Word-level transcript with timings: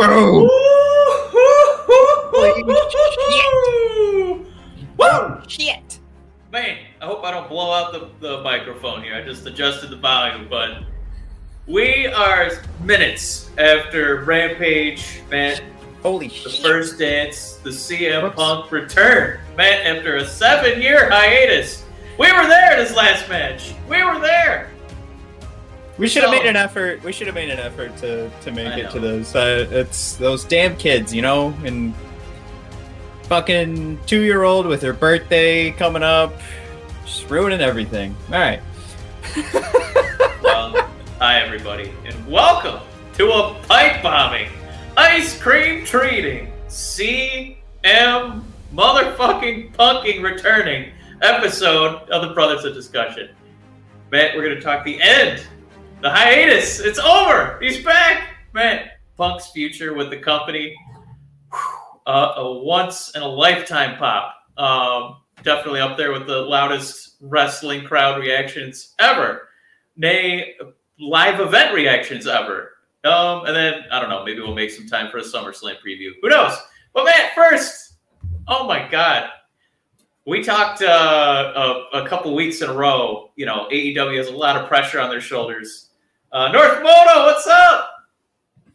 Boom. 0.00 0.48
Holy 2.32 2.62
Woo! 4.96 5.42
Shit. 5.46 5.98
Man, 6.50 6.78
I 7.02 7.04
hope 7.04 7.22
I 7.22 7.30
don't 7.30 7.50
blow 7.50 7.70
out 7.70 7.92
the, 7.92 8.08
the 8.26 8.42
microphone 8.42 9.02
here. 9.02 9.14
I 9.14 9.20
just 9.20 9.46
adjusted 9.46 9.90
the 9.90 9.96
volume, 9.96 10.46
but 10.48 10.84
we 11.66 12.06
are 12.06 12.50
minutes 12.82 13.50
after 13.58 14.24
Rampage, 14.24 15.20
man. 15.30 15.60
Holy 16.02 16.30
shit. 16.30 16.44
The 16.44 16.50
shit. 16.50 16.62
first 16.62 16.98
dance, 16.98 17.56
the 17.56 17.68
CM 17.68 18.22
Whoops. 18.22 18.36
Punk 18.36 18.72
return, 18.72 19.38
man, 19.54 19.86
after 19.86 20.16
a 20.16 20.26
seven 20.26 20.80
year 20.80 21.10
hiatus. 21.10 21.84
We 22.18 22.32
were 22.32 22.46
there 22.46 22.72
in 22.72 22.78
this 22.78 22.96
last 22.96 23.28
match. 23.28 23.74
We 23.86 24.02
were 24.02 24.18
there. 24.18 24.69
We 26.00 26.08
should 26.08 26.22
have 26.22 26.32
So- 26.32 26.38
made 26.38 26.48
an 26.48 26.56
effort. 26.56 27.04
We 27.04 27.12
should 27.12 27.26
have 27.26 27.34
made 27.36 27.50
an 27.50 27.58
effort 27.58 27.94
to 27.98 28.30
to 28.40 28.50
make 28.50 28.68
I 28.68 28.78
it 28.78 28.82
know. 28.84 28.90
to 28.92 29.00
those. 29.00 29.36
Uh, 29.36 29.66
it's 29.70 30.14
those 30.14 30.44
damn 30.44 30.74
kids, 30.76 31.14
you 31.14 31.20
know, 31.20 31.52
and 31.62 31.94
fucking 33.24 33.98
two 34.06 34.22
year 34.22 34.42
old 34.44 34.64
with 34.64 34.80
her 34.80 34.94
birthday 34.94 35.70
coming 35.72 36.02
up, 36.02 36.32
just 37.04 37.28
ruining 37.28 37.60
everything. 37.60 38.16
All 38.32 38.38
right. 38.38 38.60
Well, 40.42 40.88
hi 41.18 41.38
everybody, 41.40 41.92
and 42.06 42.26
welcome 42.26 42.80
to 43.18 43.30
a 43.30 43.54
pipe 43.68 44.02
bombing, 44.02 44.48
ice 44.96 45.38
cream 45.38 45.84
treating, 45.84 46.50
CM 46.68 48.42
motherfucking 48.74 49.74
punking 49.74 50.22
returning 50.22 50.92
episode 51.20 52.08
of 52.10 52.26
the 52.26 52.34
Brothers 52.34 52.64
of 52.64 52.72
Discussion. 52.74 53.28
Matt, 54.10 54.34
we're 54.34 54.42
gonna 54.48 54.60
talk 54.62 54.82
the 54.84 55.00
end, 55.00 55.42
the 56.02 56.10
hiatus. 56.10 56.80
It's 56.80 56.98
over. 56.98 57.58
He's 57.60 57.84
back, 57.84 58.28
man. 58.52 58.88
Punk's 59.16 59.50
future 59.50 59.94
with 59.94 60.10
the 60.10 60.18
company, 60.18 60.74
uh, 62.06 62.32
a 62.36 62.58
once 62.64 63.14
in 63.14 63.22
a 63.22 63.28
lifetime 63.28 63.98
pop. 63.98 64.34
Um, 64.56 65.16
definitely 65.42 65.80
up 65.80 65.96
there 65.96 66.12
with 66.12 66.26
the 66.26 66.40
loudest 66.40 67.16
wrestling 67.20 67.84
crowd 67.84 68.20
reactions 68.20 68.94
ever 68.98 69.48
nay 70.00 70.54
live 70.98 71.40
event 71.40 71.74
reactions 71.74 72.26
ever. 72.26 72.72
Um, 73.04 73.46
and 73.46 73.54
then 73.54 73.84
I 73.92 74.00
don't 74.00 74.10
know, 74.10 74.24
maybe 74.24 74.40
we'll 74.40 74.54
make 74.54 74.70
some 74.70 74.86
time 74.86 75.10
for 75.10 75.18
a 75.18 75.22
SummerSlam 75.22 75.76
preview. 75.86 76.10
Who 76.22 76.28
knows? 76.28 76.56
But 76.92 77.04
Matt, 77.04 77.32
first, 77.34 77.94
oh 78.48 78.66
my 78.66 78.88
God, 78.88 79.30
we 80.26 80.42
talked 80.42 80.82
uh, 80.82 81.86
a, 81.92 82.02
a 82.02 82.08
couple 82.08 82.34
weeks 82.34 82.60
in 82.60 82.68
a 82.68 82.74
row. 82.74 83.30
You 83.36 83.46
know, 83.46 83.68
AEW 83.72 84.16
has 84.18 84.28
a 84.28 84.36
lot 84.36 84.56
of 84.56 84.68
pressure 84.68 85.00
on 85.00 85.08
their 85.08 85.20
shoulders. 85.20 85.89
Uh, 86.32 86.50
North 86.52 86.82
Moto, 86.82 87.24
what's 87.26 87.46
up? 87.46 87.90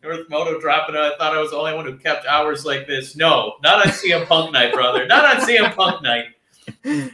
North 0.04 0.30
Moto 0.30 0.60
dropping. 0.60 0.96
I 0.96 1.12
thought 1.18 1.36
I 1.36 1.40
was 1.42 1.52
the 1.52 1.58
only 1.58 1.74
one 1.74 1.86
who 1.86 1.98
kept 1.98 2.26
hours 2.28 2.66
like 2.66 2.86
this. 2.86 3.16
No, 3.16 3.54
not 3.64 3.86
on 3.86 3.92
CM 3.92 4.26
Punk 4.28 4.52
night, 4.54 4.74
brother. 4.74 5.08
Not 5.08 5.26
on 5.26 5.42
CM 5.48 5.74
Punk 5.76 6.04
night. 6.04 6.26
And 6.84 7.12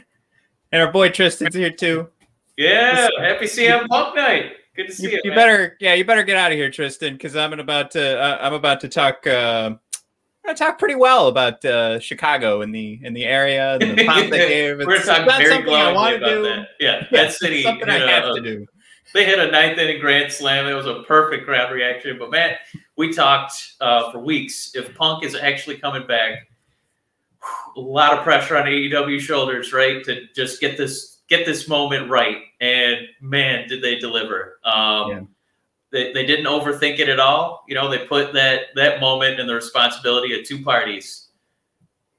our 0.82 0.90
boy 0.92 1.10
Tristan's 1.10 1.54
here 1.54 1.70
too. 1.70 2.08
Yeah, 2.56 3.08
happy 3.18 3.46
CM 3.46 3.86
Punk 3.88 4.16
night. 4.16 4.52
Good 4.76 4.88
to 4.88 4.92
see 4.92 5.04
You, 5.04 5.10
you. 5.10 5.20
you 5.24 5.34
better, 5.34 5.76
yeah, 5.80 5.94
you 5.94 6.04
better 6.04 6.22
get 6.22 6.36
out 6.36 6.50
of 6.50 6.56
here, 6.58 6.70
Tristan, 6.70 7.14
because 7.14 7.36
I'm 7.36 7.52
about 7.58 7.90
to. 7.92 8.18
Uh, 8.20 8.38
I'm 8.40 8.54
about 8.54 8.80
to 8.80 8.88
talk. 8.88 9.26
Uh, 9.26 9.74
I 10.46 10.54
talk 10.54 10.78
pretty 10.78 10.94
well 10.96 11.28
about 11.28 11.64
uh, 11.64 12.00
Chicago 12.00 12.62
and 12.62 12.74
the 12.74 12.98
in 13.04 13.14
the 13.14 13.24
area 13.24 13.74
and 13.80 13.96
the 13.98 14.04
pop 14.06 14.28
they 14.28 14.48
gave. 14.48 14.78
We're 14.78 15.00
talking 15.02 15.26
very 15.28 15.62
glowingly 15.62 16.16
about 16.16 16.18
to 16.28 16.34
do. 16.34 16.42
that. 16.42 16.66
Yeah, 16.80 16.98
Yeah, 17.00 17.06
that 17.12 17.32
city. 17.32 17.62
something 17.62 17.88
I 17.88 17.98
have 18.10 18.24
a- 18.24 18.34
to 18.34 18.40
do. 18.40 18.66
They 19.12 19.24
hit 19.24 19.38
a 19.38 19.50
ninth 19.50 19.78
inning 19.78 20.00
grand 20.00 20.32
slam. 20.32 20.66
It 20.66 20.74
was 20.74 20.86
a 20.86 21.02
perfect 21.02 21.44
crowd 21.44 21.72
reaction. 21.72 22.18
But 22.18 22.30
man, 22.30 22.56
we 22.96 23.12
talked 23.12 23.74
uh, 23.80 24.10
for 24.10 24.18
weeks. 24.18 24.74
If 24.74 24.94
Punk 24.94 25.24
is 25.24 25.34
actually 25.34 25.76
coming 25.76 26.06
back, 26.06 26.48
a 27.76 27.80
lot 27.80 28.16
of 28.16 28.24
pressure 28.24 28.56
on 28.56 28.66
AEW 28.66 29.20
shoulders, 29.20 29.72
right, 29.72 30.02
to 30.04 30.26
just 30.34 30.60
get 30.60 30.76
this 30.76 31.18
get 31.28 31.44
this 31.44 31.68
moment 31.68 32.10
right. 32.10 32.38
And 32.60 32.98
man, 33.20 33.68
did 33.68 33.82
they 33.82 33.98
deliver! 33.98 34.58
Um, 34.64 35.10
Yeah. 35.10 35.20
They, 35.90 36.10
they 36.14 36.24
didn't 36.24 36.46
overthink 36.46 37.00
it 37.00 37.10
at 37.10 37.20
all. 37.20 37.64
You 37.68 37.74
know, 37.74 37.90
they 37.90 38.06
put 38.06 38.32
that 38.32 38.68
that 38.76 38.98
moment 39.00 39.38
and 39.38 39.46
the 39.46 39.54
responsibility 39.54 40.38
of 40.38 40.46
two 40.46 40.62
parties, 40.62 41.28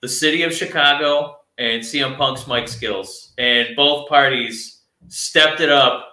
the 0.02 0.08
city 0.08 0.44
of 0.44 0.54
Chicago 0.54 1.38
and 1.58 1.82
CM 1.82 2.16
Punk's 2.16 2.46
Mike 2.46 2.68
skills, 2.68 3.34
and 3.40 3.76
both 3.76 4.08
parties 4.08 4.82
stepped 5.08 5.60
it 5.60 5.70
up 5.70 6.13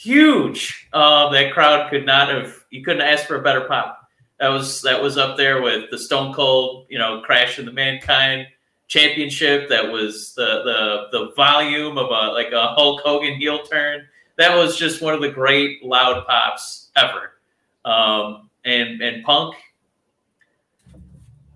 huge. 0.00 0.88
Uh, 0.92 1.28
that 1.30 1.52
crowd 1.52 1.90
could 1.90 2.06
not 2.06 2.28
have. 2.28 2.64
You 2.70 2.82
couldn't 2.82 3.02
ask 3.02 3.26
for 3.26 3.36
a 3.36 3.42
better 3.42 3.62
pop. 3.62 4.08
That 4.38 4.48
was 4.48 4.80
that 4.82 5.02
was 5.02 5.18
up 5.18 5.36
there 5.36 5.60
with 5.60 5.90
the 5.90 5.98
Stone 5.98 6.32
Cold, 6.32 6.86
you 6.88 6.98
know, 6.98 7.20
Crash 7.20 7.58
in 7.58 7.66
the 7.66 7.72
Mankind 7.72 8.46
Championship. 8.88 9.68
That 9.68 9.92
was 9.92 10.34
the 10.34 10.62
the 10.64 11.18
the 11.18 11.32
volume 11.34 11.98
of 11.98 12.06
a 12.06 12.32
like 12.32 12.52
a 12.52 12.68
Hulk 12.68 13.02
Hogan 13.04 13.34
heel 13.34 13.62
turn. 13.62 14.06
That 14.38 14.56
was 14.56 14.78
just 14.78 15.02
one 15.02 15.12
of 15.12 15.20
the 15.20 15.30
great 15.30 15.84
loud 15.84 16.24
pops 16.26 16.90
ever. 16.96 17.32
Um, 17.84 18.48
and 18.64 19.00
and 19.02 19.22
Punk. 19.24 19.54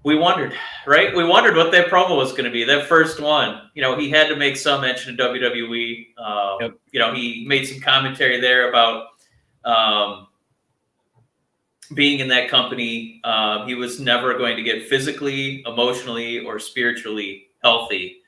We 0.04 0.16
wondered, 0.16 0.52
right? 0.86 1.16
We 1.16 1.24
wondered 1.24 1.56
what 1.56 1.72
that 1.72 1.88
promo 1.88 2.16
was 2.16 2.32
going 2.32 2.44
to 2.44 2.50
be. 2.50 2.62
That 2.64 2.86
first 2.86 3.20
one, 3.20 3.70
you 3.74 3.80
know, 3.80 3.98
he 3.98 4.10
had 4.10 4.28
to 4.28 4.36
make 4.36 4.56
some 4.58 4.82
mention 4.82 5.18
of 5.18 5.34
WWE. 5.34 6.06
Um, 6.18 6.58
Yep. 6.60 6.78
You 6.92 7.00
know, 7.00 7.14
he 7.14 7.44
made 7.48 7.64
some 7.64 7.80
commentary 7.80 8.38
there 8.38 8.68
about 8.68 9.06
um, 9.64 10.28
being 11.94 12.20
in 12.20 12.28
that 12.28 12.50
company. 12.50 13.20
Um, 13.24 13.66
he 13.66 13.74
was 13.74 13.98
never 13.98 14.36
going 14.36 14.56
to 14.56 14.62
get 14.62 14.86
physically, 14.88 15.62
emotionally, 15.66 16.40
or 16.44 16.58
spiritually 16.58 17.48
healthy. 17.62 18.18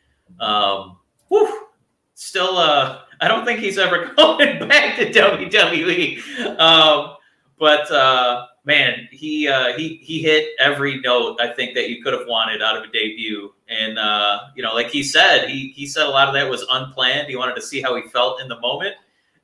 Um, 0.41 0.97
whew, 1.29 1.67
still, 2.15 2.57
uh, 2.57 3.01
I 3.21 3.29
don't 3.29 3.45
think 3.45 3.61
he's 3.61 3.77
ever 3.77 4.13
going 4.17 4.67
back 4.67 4.97
to 4.97 5.13
WWE. 5.13 6.59
Um, 6.59 7.17
but 7.59 7.91
uh, 7.91 8.47
man, 8.67 9.09
he 9.11 9.49
uh, 9.49 9.73
he 9.77 10.01
he 10.03 10.21
hit 10.21 10.51
every 10.59 11.01
note 11.01 11.41
I 11.41 11.55
think 11.55 11.75
that 11.75 11.89
you 11.89 12.03
could 12.03 12.13
have 12.13 12.27
wanted 12.27 12.61
out 12.61 12.77
of 12.77 12.83
a 12.83 12.89
debut. 12.89 13.55
And 13.69 13.99
uh, 13.99 14.41
you 14.55 14.63
know, 14.63 14.75
like 14.75 14.91
he 14.91 15.03
said, 15.03 15.49
he 15.49 15.69
he 15.69 15.87
said 15.87 16.05
a 16.05 16.11
lot 16.11 16.29
of 16.29 16.35
that 16.35 16.51
was 16.51 16.67
unplanned. 16.71 17.29
He 17.29 17.37
wanted 17.37 17.55
to 17.55 17.63
see 17.63 17.81
how 17.81 17.97
he 17.97 18.03
felt 18.03 18.43
in 18.43 18.49
the 18.49 18.61
moment. 18.61 18.97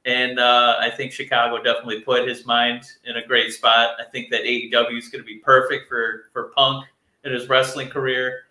And 0.04 0.40
uh, 0.40 0.76
I 0.80 0.90
think 0.90 1.12
Chicago 1.12 1.62
definitely 1.62 2.00
put 2.00 2.26
his 2.26 2.44
mind 2.44 2.82
in 3.04 3.16
a 3.16 3.26
great 3.26 3.52
spot. 3.52 3.90
I 4.00 4.04
think 4.10 4.30
that 4.30 4.42
AEW 4.42 4.98
is 4.98 5.08
going 5.08 5.22
to 5.22 5.26
be 5.26 5.36
perfect 5.36 5.88
for 5.88 6.24
for 6.32 6.50
Punk 6.56 6.84
in 7.24 7.32
his 7.32 7.48
wrestling 7.48 7.88
career. 7.88 8.42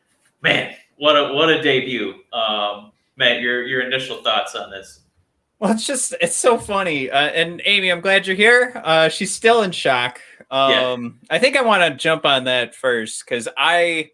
Man, 0.42 0.74
what 0.98 1.16
a 1.16 1.34
what 1.34 1.50
a 1.50 1.62
debut! 1.62 2.16
Um, 2.32 2.94
Matt, 3.18 3.42
your 3.42 3.64
your 3.64 3.82
initial 3.82 4.24
thoughts 4.24 4.56
on 4.56 4.72
this? 4.72 5.02
Well, 5.60 5.74
it's 5.74 5.86
just 5.86 6.16
it's 6.22 6.36
so 6.36 6.58
funny. 6.58 7.12
Uh, 7.12 7.28
and 7.28 7.62
Amy, 7.66 7.92
I'm 7.92 8.02
glad 8.02 8.26
you're 8.26 8.36
here. 8.36 8.82
Uh, 8.84 9.10
she's 9.10 9.36
still 9.36 9.62
in 9.62 9.72
shock. 9.72 10.22
Um, 10.52 11.20
I 11.30 11.40
think 11.40 11.58
I 11.58 11.62
want 11.62 11.84
to 11.84 11.98
jump 11.98 12.26
on 12.26 12.44
that 12.44 12.76
first 12.76 13.24
because 13.26 13.48
I, 13.58 14.12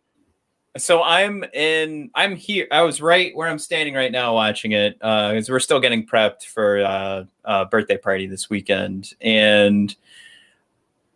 so 0.78 1.02
I'm 1.02 1.44
in, 1.54 2.12
I'm 2.14 2.36
here. 2.36 2.68
I 2.72 2.84
was 2.84 3.02
right 3.02 3.36
where 3.36 3.48
I'm 3.48 3.60
standing 3.60 3.96
right 3.96 4.12
now 4.12 4.36
watching 4.36 4.74
it 4.74 4.98
Uh 5.02 5.32
because 5.32 5.50
we're 5.50 5.60
still 5.60 5.80
getting 5.80 6.06
prepped 6.06 6.44
for 6.46 6.80
uh, 6.84 7.24
a 7.44 7.66
birthday 7.66 7.98
party 7.98 8.28
this 8.28 8.50
weekend, 8.50 9.14
and 9.20 9.96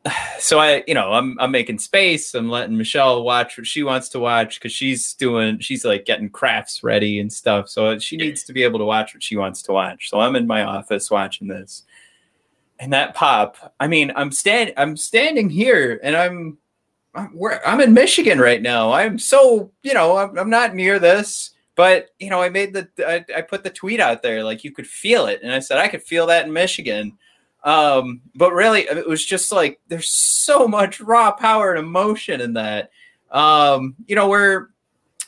so 0.39 0.59
I, 0.59 0.83
you 0.87 0.93
know, 0.93 1.11
I'm 1.13 1.37
I'm 1.39 1.51
making 1.51 1.79
space. 1.79 2.33
I'm 2.33 2.49
letting 2.49 2.77
Michelle 2.77 3.23
watch 3.23 3.57
what 3.57 3.67
she 3.67 3.83
wants 3.83 4.09
to 4.09 4.19
watch 4.19 4.59
because 4.59 4.71
she's 4.71 5.13
doing, 5.13 5.59
she's 5.59 5.85
like 5.85 6.05
getting 6.05 6.29
crafts 6.29 6.83
ready 6.83 7.19
and 7.19 7.31
stuff. 7.31 7.69
So 7.69 7.99
she 7.99 8.17
needs 8.17 8.43
to 8.45 8.53
be 8.53 8.63
able 8.63 8.79
to 8.79 8.85
watch 8.85 9.13
what 9.13 9.23
she 9.23 9.35
wants 9.35 9.61
to 9.63 9.73
watch. 9.73 10.09
So 10.09 10.19
I'm 10.19 10.35
in 10.35 10.47
my 10.47 10.63
office 10.63 11.11
watching 11.11 11.47
this, 11.47 11.83
and 12.81 12.91
that 12.91 13.13
pop. 13.13 13.73
I 13.79 13.87
mean, 13.87 14.11
I'm 14.15 14.31
stand, 14.31 14.73
I'm 14.75 14.97
standing 14.97 15.49
here, 15.49 15.99
and 16.03 16.17
I'm, 16.17 16.57
I'm, 17.13 17.37
I'm 17.65 17.79
in 17.79 17.93
Michigan 17.93 18.39
right 18.39 18.61
now. 18.61 18.91
I'm 18.91 19.19
so, 19.19 19.71
you 19.83 19.93
know, 19.93 20.17
I'm, 20.17 20.37
I'm 20.37 20.49
not 20.49 20.75
near 20.75 20.99
this. 20.99 21.51
But 21.75 22.09
you 22.19 22.29
know, 22.29 22.41
I 22.41 22.49
made 22.49 22.73
the 22.73 22.89
I, 22.99 23.23
I 23.35 23.41
put 23.41 23.63
the 23.63 23.69
tweet 23.69 24.01
out 24.01 24.21
there 24.21 24.43
like 24.43 24.65
you 24.65 24.71
could 24.71 24.85
feel 24.85 25.27
it, 25.27 25.39
and 25.41 25.53
I 25.53 25.59
said 25.59 25.77
I 25.77 25.87
could 25.87 26.03
feel 26.03 26.27
that 26.27 26.45
in 26.45 26.51
Michigan. 26.51 27.17
Um, 27.63 28.21
but 28.35 28.53
really, 28.53 28.81
it 28.81 29.07
was 29.07 29.25
just 29.25 29.51
like 29.53 29.79
there's 29.87 30.09
so 30.09 30.67
much 30.67 30.99
raw 30.99 31.31
power 31.31 31.73
and 31.73 31.79
emotion 31.79 32.41
in 32.41 32.53
that. 32.53 32.91
Um, 33.31 33.95
you 34.05 34.17
know, 34.17 34.27
we're 34.27 34.67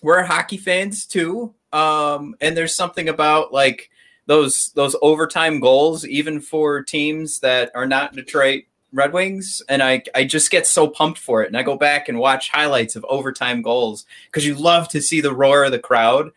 we're 0.01 0.21
hockey 0.21 0.57
fans 0.57 1.05
too, 1.05 1.55
um, 1.71 2.35
and 2.41 2.57
there's 2.57 2.75
something 2.75 3.07
about 3.07 3.53
like 3.53 3.89
those 4.25 4.71
those 4.75 4.95
overtime 5.01 5.59
goals, 5.59 6.05
even 6.05 6.39
for 6.39 6.81
teams 6.81 7.39
that 7.39 7.71
are 7.75 7.85
not 7.85 8.15
Detroit 8.15 8.63
Red 8.91 9.13
Wings, 9.13 9.61
and 9.67 9.81
I 9.81 10.03
I 10.15 10.23
just 10.23 10.51
get 10.51 10.67
so 10.67 10.87
pumped 10.87 11.19
for 11.19 11.43
it, 11.43 11.47
and 11.47 11.57
I 11.57 11.63
go 11.63 11.77
back 11.77 12.09
and 12.09 12.19
watch 12.19 12.49
highlights 12.49 12.95
of 12.95 13.05
overtime 13.09 13.61
goals 13.61 14.05
because 14.25 14.45
you 14.45 14.55
love 14.55 14.87
to 14.89 15.01
see 15.01 15.21
the 15.21 15.33
roar 15.33 15.65
of 15.65 15.71
the 15.71 15.79
crowd. 15.79 16.31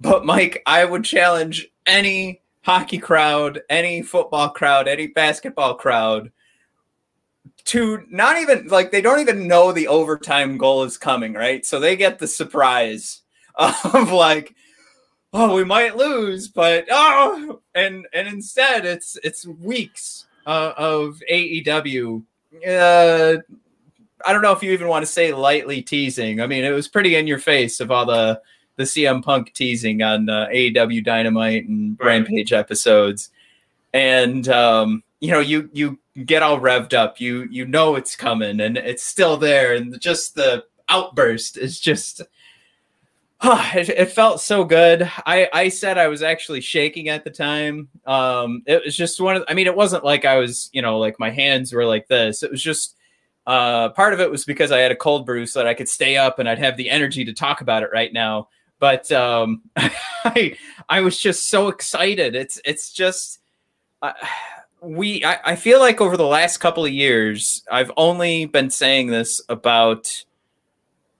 But 0.00 0.24
Mike, 0.24 0.62
I 0.66 0.84
would 0.84 1.04
challenge 1.04 1.68
any 1.86 2.40
hockey 2.62 2.98
crowd, 2.98 3.60
any 3.68 4.02
football 4.02 4.50
crowd, 4.50 4.88
any 4.88 5.08
basketball 5.08 5.74
crowd 5.74 6.30
to 7.64 8.04
not 8.10 8.38
even 8.38 8.66
like 8.68 8.90
they 8.90 9.00
don't 9.00 9.20
even 9.20 9.46
know 9.46 9.72
the 9.72 9.88
overtime 9.88 10.58
goal 10.58 10.84
is 10.84 10.96
coming, 10.96 11.34
right? 11.34 11.64
So 11.64 11.78
they 11.78 11.96
get 11.96 12.18
the 12.18 12.26
surprise 12.26 13.22
of 13.54 14.12
like, 14.12 14.54
oh, 15.32 15.54
we 15.54 15.64
might 15.64 15.96
lose, 15.96 16.48
but 16.48 16.86
oh, 16.90 17.60
and 17.74 18.06
and 18.12 18.28
instead 18.28 18.84
it's 18.84 19.18
it's 19.22 19.46
weeks 19.46 20.26
uh, 20.46 20.72
of 20.76 21.20
AEW. 21.30 22.22
Uh, 22.66 23.36
I 24.26 24.32
don't 24.32 24.42
know 24.42 24.52
if 24.52 24.62
you 24.62 24.72
even 24.72 24.88
want 24.88 25.04
to 25.04 25.10
say 25.10 25.32
lightly 25.32 25.82
teasing. 25.82 26.40
I 26.40 26.46
mean, 26.46 26.64
it 26.64 26.72
was 26.72 26.88
pretty 26.88 27.14
in 27.14 27.26
your 27.26 27.38
face 27.38 27.80
of 27.80 27.90
all 27.90 28.06
the 28.06 28.40
the 28.76 28.84
CM 28.84 29.22
Punk 29.22 29.52
teasing 29.52 30.02
on 30.02 30.28
uh, 30.28 30.46
AEW 30.52 31.04
Dynamite 31.04 31.68
and 31.68 31.98
right. 32.00 32.06
Rampage 32.06 32.52
episodes, 32.52 33.30
and 33.92 34.48
um, 34.48 35.02
you 35.20 35.30
know, 35.30 35.40
you 35.40 35.70
you 35.72 35.98
get 36.24 36.42
all 36.42 36.60
revved 36.60 36.94
up. 36.94 37.20
You 37.20 37.46
you 37.50 37.66
know 37.66 37.96
it's 37.96 38.16
coming, 38.16 38.60
and 38.60 38.76
it's 38.76 39.02
still 39.02 39.36
there, 39.36 39.74
and 39.74 40.00
just 40.00 40.34
the 40.34 40.64
outburst 40.88 41.56
is 41.56 41.78
just. 41.78 42.22
It, 43.74 43.88
it, 43.88 44.12
felt 44.12 44.40
so 44.40 44.64
good. 44.64 45.10
I, 45.24 45.48
I 45.52 45.68
said 45.70 45.96
I 45.96 46.08
was 46.08 46.22
actually 46.22 46.60
shaking 46.60 47.08
at 47.08 47.24
the 47.24 47.30
time. 47.30 47.88
Um, 48.04 48.62
it 48.66 48.84
was 48.84 48.94
just 48.94 49.18
one 49.18 49.36
of, 49.36 49.44
I 49.48 49.54
mean, 49.54 49.66
it 49.66 49.74
wasn't 49.74 50.04
like 50.04 50.26
I 50.26 50.36
was, 50.36 50.68
you 50.72 50.82
know, 50.82 50.98
like 50.98 51.18
my 51.18 51.30
hands 51.30 51.72
were 51.72 51.86
like 51.86 52.06
this. 52.06 52.42
It 52.42 52.50
was 52.50 52.62
just, 52.62 52.96
uh, 53.46 53.88
part 53.90 54.12
of 54.12 54.20
it 54.20 54.30
was 54.30 54.44
because 54.44 54.72
I 54.72 54.80
had 54.80 54.92
a 54.92 54.96
cold 54.96 55.24
brew 55.24 55.46
so 55.46 55.58
that 55.58 55.66
I 55.66 55.72
could 55.72 55.88
stay 55.88 56.18
up 56.18 56.38
and 56.38 56.48
I'd 56.48 56.58
have 56.58 56.76
the 56.76 56.90
energy 56.90 57.24
to 57.24 57.32
talk 57.32 57.62
about 57.62 57.82
it 57.82 57.88
right 57.92 58.12
now. 58.12 58.48
But 58.78 59.10
um, 59.10 59.62
I, 59.76 60.58
I 60.88 61.00
was 61.00 61.18
just 61.18 61.48
so 61.48 61.68
excited. 61.68 62.34
It's, 62.34 62.60
it's 62.64 62.92
just, 62.92 63.38
uh, 64.02 64.12
we 64.82 65.24
I, 65.24 65.38
I 65.44 65.56
feel 65.56 65.78
like 65.80 66.00
over 66.00 66.16
the 66.16 66.26
last 66.26 66.56
couple 66.56 66.84
of 66.86 66.90
years 66.90 67.62
i've 67.70 67.92
only 67.98 68.46
been 68.46 68.70
saying 68.70 69.08
this 69.08 69.42
about 69.50 70.24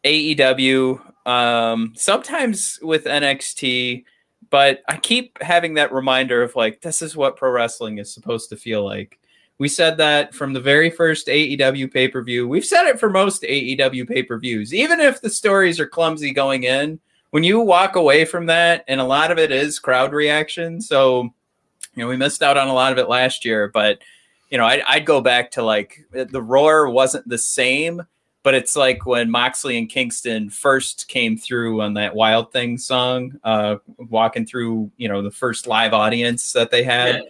aew 0.05 1.01
um 1.27 1.93
sometimes 1.97 2.79
with 2.83 3.05
nxt 3.05 4.05
but 4.49 4.83
i 4.89 4.97
keep 4.97 5.41
having 5.43 5.75
that 5.75 5.93
reminder 5.93 6.43
of 6.43 6.57
like 6.57 6.81
this 6.81 7.03
is 7.03 7.17
what 7.17 7.37
pro 7.37 7.51
wrestling 7.51 7.99
is 7.99 8.13
supposed 8.13 8.49
to 8.49 8.57
feel 8.57 8.85
like. 8.85 9.19
We 9.59 9.69
said 9.69 9.99
that 9.99 10.35
from 10.35 10.55
the 10.55 10.61
very 10.61 10.89
first 10.89 11.27
aew 11.27 11.93
pay-per-view. 11.93 12.49
We've 12.49 12.65
said 12.65 12.87
it 12.87 12.99
for 12.99 13.11
most 13.11 13.43
aew 13.43 14.09
pay-per-views. 14.09 14.73
Even 14.73 15.01
if 15.01 15.21
the 15.21 15.29
stories 15.29 15.79
are 15.79 15.87
clumsy 15.87 16.33
going 16.33 16.63
in 16.63 16.99
when 17.31 17.45
you 17.45 17.61
walk 17.61 17.97
away 17.97 18.25
from 18.25 18.47
that 18.47 18.85
and 18.89 19.03
a 19.03 19.05
lot 19.05 19.31
of 19.31 19.39
it 19.39 19.53
is 19.53 19.79
crowd 19.79 20.15
reaction 20.15 20.81
so 20.81 21.31
you 21.95 22.03
know, 22.03 22.09
we 22.09 22.17
missed 22.17 22.43
out 22.43 22.57
on 22.57 22.69
a 22.69 22.75
lot 22.75 22.93
of 22.93 22.99
it 22.99 23.09
last 23.09 23.45
year, 23.45 23.69
but 23.69 23.99
you 24.49 24.59
know, 24.59 24.65
I'd, 24.65 24.83
I'd 24.87 25.07
go 25.07 25.21
back 25.21 25.51
to 25.53 25.63
like 25.63 26.07
the 26.13 26.43
roar 26.43 26.89
wasn't 26.89 27.29
the 27.29 27.39
same, 27.39 28.03
but 28.43 28.55
it's 28.55 28.75
like 28.75 29.05
when 29.05 29.31
Moxley 29.31 29.77
and 29.77 29.89
Kingston 29.89 30.49
first 30.49 31.09
came 31.09 31.37
through 31.37 31.83
on 31.83 31.95
that 31.95 32.15
Wild 32.15 32.53
Thing 32.53 32.79
song, 32.79 33.39
uh, 33.45 33.77
walking 33.99 34.47
through, 34.47 34.91
you 34.97 35.09
know, 35.09 35.23
the 35.23 35.31
first 35.31 35.67
live 35.67 35.93
audience 35.93 36.53
that 36.53 36.71
they 36.71 36.83
had. 36.83 37.17
Yeah. 37.17 37.21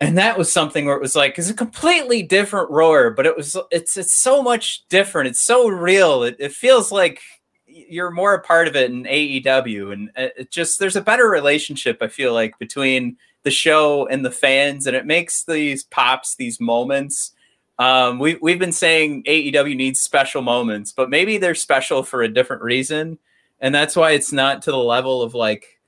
And 0.00 0.18
that 0.18 0.36
was 0.36 0.50
something 0.50 0.84
where 0.84 0.96
it 0.96 1.00
was 1.00 1.14
like, 1.14 1.38
it's 1.38 1.50
a 1.50 1.54
completely 1.54 2.24
different 2.24 2.70
roar, 2.70 3.10
but 3.10 3.24
it 3.24 3.36
was, 3.36 3.56
it's, 3.70 3.96
it's 3.96 4.14
so 4.14 4.42
much 4.42 4.86
different. 4.88 5.28
It's 5.28 5.40
so 5.40 5.68
real. 5.68 6.24
It, 6.24 6.34
it 6.40 6.52
feels 6.52 6.90
like 6.90 7.20
you're 7.66 8.10
more 8.10 8.34
a 8.34 8.42
part 8.42 8.66
of 8.66 8.74
it 8.74 8.90
in 8.90 9.04
AEW. 9.04 9.92
And 9.92 10.10
it 10.16 10.50
just, 10.50 10.80
there's 10.80 10.96
a 10.96 11.00
better 11.00 11.28
relationship, 11.28 11.98
I 12.00 12.08
feel 12.08 12.32
like, 12.34 12.58
between 12.58 13.16
the 13.44 13.52
show 13.52 14.08
and 14.08 14.24
the 14.24 14.30
fans, 14.30 14.88
and 14.88 14.96
it 14.96 15.06
makes 15.06 15.44
these 15.44 15.84
pops, 15.84 16.34
these 16.34 16.60
moments. 16.60 17.32
Um, 17.78 18.18
we, 18.18 18.36
we've 18.40 18.58
been 18.58 18.72
saying 18.72 19.24
AEW 19.24 19.76
needs 19.76 20.00
special 20.00 20.42
moments, 20.42 20.92
but 20.92 21.10
maybe 21.10 21.38
they're 21.38 21.54
special 21.54 22.02
for 22.02 22.22
a 22.22 22.32
different 22.32 22.62
reason. 22.62 23.18
And 23.60 23.74
that's 23.74 23.96
why 23.96 24.12
it's 24.12 24.32
not 24.32 24.62
to 24.62 24.70
the 24.70 24.78
level 24.78 25.22
of 25.22 25.34
like 25.34 25.80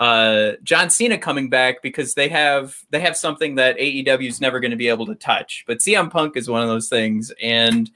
uh, 0.00 0.52
John 0.62 0.90
Cena 0.90 1.18
coming 1.18 1.48
back 1.48 1.82
because 1.82 2.14
they 2.14 2.28
have 2.28 2.76
they 2.90 3.00
have 3.00 3.16
something 3.16 3.56
that 3.56 3.76
AEW 3.78 4.28
is 4.28 4.40
never 4.40 4.60
going 4.60 4.70
to 4.70 4.76
be 4.76 4.88
able 4.88 5.06
to 5.06 5.14
touch. 5.16 5.64
But 5.66 5.78
CM 5.78 6.10
Punk 6.10 6.36
is 6.36 6.48
one 6.48 6.62
of 6.62 6.68
those 6.68 6.88
things, 6.88 7.32
and 7.42 7.90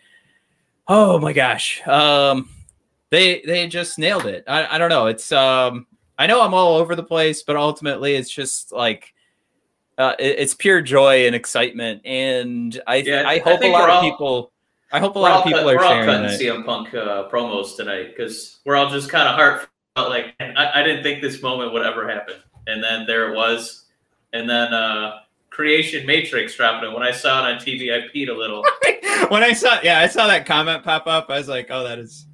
oh 0.89 1.19
my 1.21 1.33
gosh, 1.33 1.87
um, 1.87 2.49
they 3.11 3.43
they 3.43 3.69
just 3.69 3.99
nailed 3.99 4.27
it. 4.27 4.45
I, 4.49 4.75
I 4.75 4.79
don't 4.79 4.89
know. 4.89 5.07
It's 5.07 5.31
um, 5.31 5.87
I 6.19 6.27
know 6.27 6.43
I'm 6.43 6.55
all 6.55 6.77
over 6.77 6.97
the 6.97 7.05
place, 7.05 7.45
but 7.45 7.57
ultimately 7.57 8.15
it's 8.17 8.31
just 8.31 8.73
like 8.73 9.15
uh, 9.99 10.15
it, 10.19 10.39
it's 10.39 10.55
pure 10.55 10.81
joy 10.81 11.27
and 11.27 11.35
excitement. 11.35 12.03
And 12.05 12.81
I 12.87 12.97
yeah, 12.97 13.25
I 13.27 13.39
hope 13.39 13.63
I 13.63 13.67
a 13.67 13.73
lot 13.73 13.91
of 13.91 14.03
people 14.03 14.53
I 14.93 15.01
hope 15.01 15.17
a 15.17 15.19
lot 15.19 15.39
of 15.39 15.45
people 15.45 15.61
cut, 15.61 15.75
are 15.75 15.77
we're 15.77 15.83
sharing 15.83 16.09
all 16.09 16.17
cutting 16.17 16.39
CM 16.39 16.67
Punk 16.67 16.95
uh, 16.95 17.29
promos 17.31 17.77
tonight 17.77 18.15
because 18.15 18.61
we're 18.67 18.77
all 18.77 18.91
just 18.91 19.09
kind 19.09 19.27
of 19.27 19.37
heartfelt. 19.37 19.71
Like 19.97 20.35
I, 20.39 20.81
I 20.81 20.83
didn't 20.83 21.03
think 21.03 21.23
this 21.23 21.43
moment 21.43 21.73
would 21.73 21.85
ever 21.85 22.07
happen, 22.09 22.37
and 22.67 22.85
then 22.85 23.07
there 23.07 23.33
it 23.33 23.37
was, 23.37 23.87
and 24.35 24.49
then 24.49 24.75
uh, 24.75 25.21
Creation 25.49 26.07
Matrix 26.07 26.57
dropped 26.57 26.85
it. 26.85 26.93
When 26.93 27.03
I 27.03 27.11
saw 27.11 27.47
it 27.49 27.55
on 27.55 27.59
TV, 27.59 27.93
I 27.95 28.09
peed 28.15 28.29
a 28.29 28.35
little. 28.35 28.63
when 29.29 29.43
I 29.43 29.55
saw, 29.55 29.81
yeah, 29.83 30.01
I 30.01 30.09
saw 30.09 30.27
that 30.27 30.45
comment 30.45 30.85
pop 30.85 31.07
up. 31.07 31.31
I 31.31 31.39
was 31.39 31.49
like, 31.49 31.69
oh, 31.71 31.85
that 31.85 31.99
is, 31.99 32.27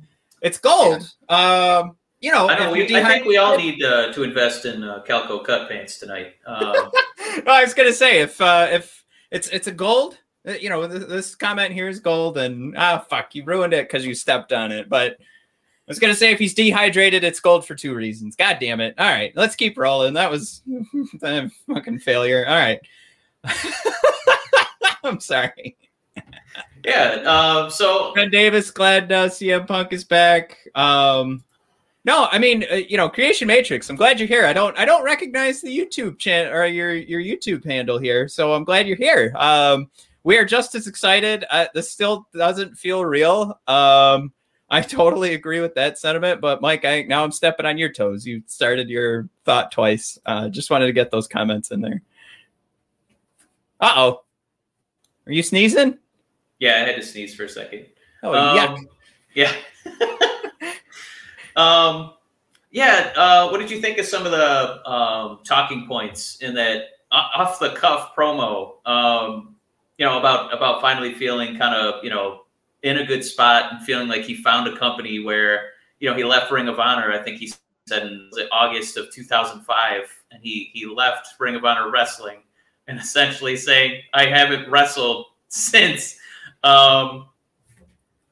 it's 0.42 0.58
gold. 0.58 1.08
Yeah. 1.30 1.82
Um, 1.84 1.96
you 2.20 2.32
know, 2.32 2.48
I, 2.48 2.58
know 2.58 2.72
we, 2.72 2.96
I 2.96 3.04
think 3.04 3.26
we 3.26 3.36
all 3.36 3.56
need 3.56 3.82
uh, 3.82 4.12
to 4.12 4.22
invest 4.24 4.64
in 4.64 4.82
uh, 4.82 5.02
Calico 5.02 5.38
cut 5.38 5.68
pants 5.68 5.98
tonight. 5.98 6.34
Um, 6.46 6.72
well, 7.46 7.56
I 7.56 7.62
was 7.62 7.74
gonna 7.74 7.92
say 7.92 8.20
if 8.20 8.40
uh, 8.40 8.68
if 8.70 9.04
it's 9.30 9.48
it's 9.48 9.68
a 9.68 9.72
gold, 9.72 10.18
uh, 10.46 10.52
you 10.52 10.68
know, 10.68 10.86
this, 10.86 11.04
this 11.04 11.34
comment 11.36 11.72
here 11.72 11.88
is 11.88 12.00
gold, 12.00 12.36
and 12.36 12.74
ah, 12.76 12.98
fuck, 13.08 13.34
you 13.34 13.44
ruined 13.44 13.72
it 13.72 13.88
because 13.88 14.04
you 14.04 14.14
stepped 14.14 14.52
on 14.52 14.72
it. 14.72 14.88
But 14.88 15.12
I 15.12 15.86
was 15.86 16.00
gonna 16.00 16.14
say 16.14 16.32
if 16.32 16.40
he's 16.40 16.54
dehydrated, 16.54 17.22
it's 17.22 17.38
gold 17.38 17.64
for 17.64 17.76
two 17.76 17.94
reasons. 17.94 18.34
God 18.34 18.58
damn 18.60 18.80
it! 18.80 18.94
All 18.98 19.06
right, 19.08 19.32
let's 19.36 19.54
keep 19.54 19.78
rolling. 19.78 20.14
That 20.14 20.30
was 20.30 20.62
a 21.22 21.48
fucking 21.72 22.00
failure. 22.00 22.44
All 22.48 22.56
right, 22.56 22.80
I'm 25.04 25.20
sorry. 25.20 25.76
Yeah. 26.84 27.22
Um, 27.26 27.70
so 27.70 28.12
Ben 28.14 28.30
Davis, 28.30 28.72
glad 28.72 29.12
uh, 29.12 29.28
CM 29.28 29.68
Punk 29.68 29.92
is 29.92 30.04
back. 30.04 30.58
Um, 30.74 31.44
no, 32.04 32.28
I 32.30 32.38
mean, 32.38 32.64
uh, 32.70 32.76
you 32.76 32.96
know, 32.96 33.08
Creation 33.08 33.48
Matrix. 33.48 33.90
I'm 33.90 33.96
glad 33.96 34.18
you're 34.18 34.28
here. 34.28 34.46
I 34.46 34.52
don't, 34.52 34.78
I 34.78 34.84
don't 34.84 35.04
recognize 35.04 35.60
the 35.60 35.76
YouTube 35.76 36.18
channel 36.18 36.52
or 36.52 36.64
your 36.66 36.94
your 36.94 37.20
YouTube 37.20 37.64
handle 37.64 37.98
here, 37.98 38.28
so 38.28 38.54
I'm 38.54 38.64
glad 38.64 38.86
you're 38.86 38.96
here. 38.96 39.32
Um, 39.36 39.90
we 40.24 40.36
are 40.38 40.44
just 40.44 40.74
as 40.74 40.86
excited. 40.86 41.44
Uh, 41.50 41.66
this 41.74 41.90
still 41.90 42.28
doesn't 42.34 42.76
feel 42.76 43.04
real. 43.04 43.60
Um, 43.66 44.32
I 44.70 44.80
totally 44.82 45.34
agree 45.34 45.60
with 45.60 45.74
that 45.74 45.98
sentiment. 45.98 46.40
But 46.40 46.60
Mike, 46.60 46.84
I 46.84 47.02
now 47.02 47.24
I'm 47.24 47.32
stepping 47.32 47.66
on 47.66 47.78
your 47.78 47.92
toes. 47.92 48.26
You 48.26 48.42
started 48.46 48.88
your 48.88 49.28
thought 49.44 49.72
twice. 49.72 50.18
Uh, 50.24 50.48
just 50.48 50.70
wanted 50.70 50.86
to 50.86 50.92
get 50.92 51.10
those 51.10 51.28
comments 51.28 51.70
in 51.70 51.80
there. 51.80 52.02
Uh 53.80 53.92
oh, 53.96 54.22
are 55.26 55.32
you 55.32 55.42
sneezing? 55.42 55.98
Yeah, 56.58 56.74
I 56.74 56.78
had 56.78 56.96
to 56.96 57.02
sneeze 57.02 57.34
for 57.34 57.44
a 57.44 57.48
second. 57.48 57.86
Oh, 58.22 58.34
um, 58.34 58.88
yeah. 59.34 59.52
Um, 61.58 62.12
yeah. 62.70 63.12
Uh, 63.16 63.48
what 63.48 63.58
did 63.58 63.70
you 63.70 63.80
think 63.80 63.98
of 63.98 64.06
some 64.06 64.24
of 64.24 64.32
the 64.32 64.88
um, 64.88 65.40
talking 65.44 65.86
points 65.86 66.38
in 66.40 66.54
that 66.54 66.84
off 67.10 67.58
the 67.58 67.70
cuff 67.70 68.14
promo? 68.16 68.86
Um, 68.86 69.56
you 69.98 70.06
know 70.06 70.18
about 70.18 70.56
about 70.56 70.80
finally 70.80 71.12
feeling 71.14 71.58
kind 71.58 71.74
of 71.74 72.02
you 72.04 72.10
know 72.10 72.44
in 72.84 72.98
a 72.98 73.04
good 73.04 73.24
spot 73.24 73.72
and 73.72 73.84
feeling 73.84 74.06
like 74.06 74.22
he 74.22 74.36
found 74.36 74.68
a 74.68 74.76
company 74.76 75.18
where 75.18 75.70
you 75.98 76.08
know 76.08 76.16
he 76.16 76.22
left 76.22 76.52
Ring 76.52 76.68
of 76.68 76.78
Honor. 76.78 77.12
I 77.12 77.22
think 77.22 77.38
he 77.38 77.52
said 77.88 78.04
in 78.04 78.30
August 78.52 78.96
of 78.96 79.10
2005, 79.10 80.02
and 80.30 80.42
he 80.42 80.70
he 80.72 80.86
left 80.86 81.28
Ring 81.40 81.56
of 81.56 81.64
Honor 81.64 81.90
Wrestling 81.90 82.38
and 82.86 82.98
essentially 83.00 83.56
saying 83.56 84.02
I 84.14 84.26
haven't 84.26 84.70
wrestled 84.70 85.26
since. 85.48 86.16
Um, 86.62 87.28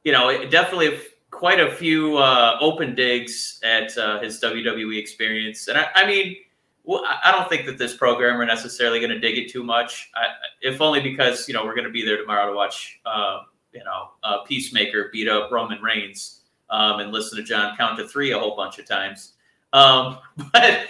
you 0.05 0.13
know, 0.13 0.29
it 0.29 0.49
definitely 0.49 0.99
quite 1.37 1.59
a 1.59 1.71
few 1.71 2.17
uh, 2.17 2.57
open 2.59 2.95
digs 2.95 3.59
at 3.63 3.95
uh, 3.97 4.19
his 4.19 4.41
WWE 4.41 4.97
experience, 4.99 5.67
and 5.67 5.77
I, 5.77 5.87
I, 5.93 6.07
mean, 6.07 6.35
well, 6.83 7.03
I 7.05 7.31
don't 7.31 7.47
think 7.47 7.65
that 7.67 7.77
this 7.77 7.95
program 7.95 8.41
are 8.41 8.45
necessarily 8.45 8.99
going 8.99 9.11
to 9.11 9.19
dig 9.19 9.37
it 9.37 9.51
too 9.51 9.63
much, 9.63 10.09
I, 10.15 10.25
if 10.61 10.81
only 10.81 10.99
because 10.99 11.47
you 11.47 11.53
know 11.53 11.63
we're 11.63 11.75
going 11.75 11.85
to 11.85 11.91
be 11.91 12.03
there 12.03 12.17
tomorrow 12.17 12.49
to 12.49 12.55
watch, 12.55 12.99
uh, 13.05 13.41
you 13.71 13.83
know, 13.83 14.09
Peacemaker 14.47 15.09
beat 15.13 15.27
up 15.27 15.51
Roman 15.51 15.81
Reigns 15.81 16.41
um, 16.69 16.99
and 16.99 17.11
listen 17.11 17.37
to 17.37 17.43
John 17.43 17.77
count 17.77 17.97
to 17.99 18.07
three 18.07 18.31
a 18.31 18.39
whole 18.39 18.55
bunch 18.55 18.79
of 18.79 18.87
times. 18.87 19.33
Um, 19.73 20.17
but 20.53 20.87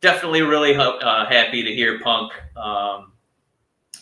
definitely 0.00 0.42
really 0.42 0.76
uh, 0.76 1.26
happy 1.26 1.62
to 1.62 1.74
hear 1.74 2.00
Punk. 2.00 2.32
Um, 2.56 3.12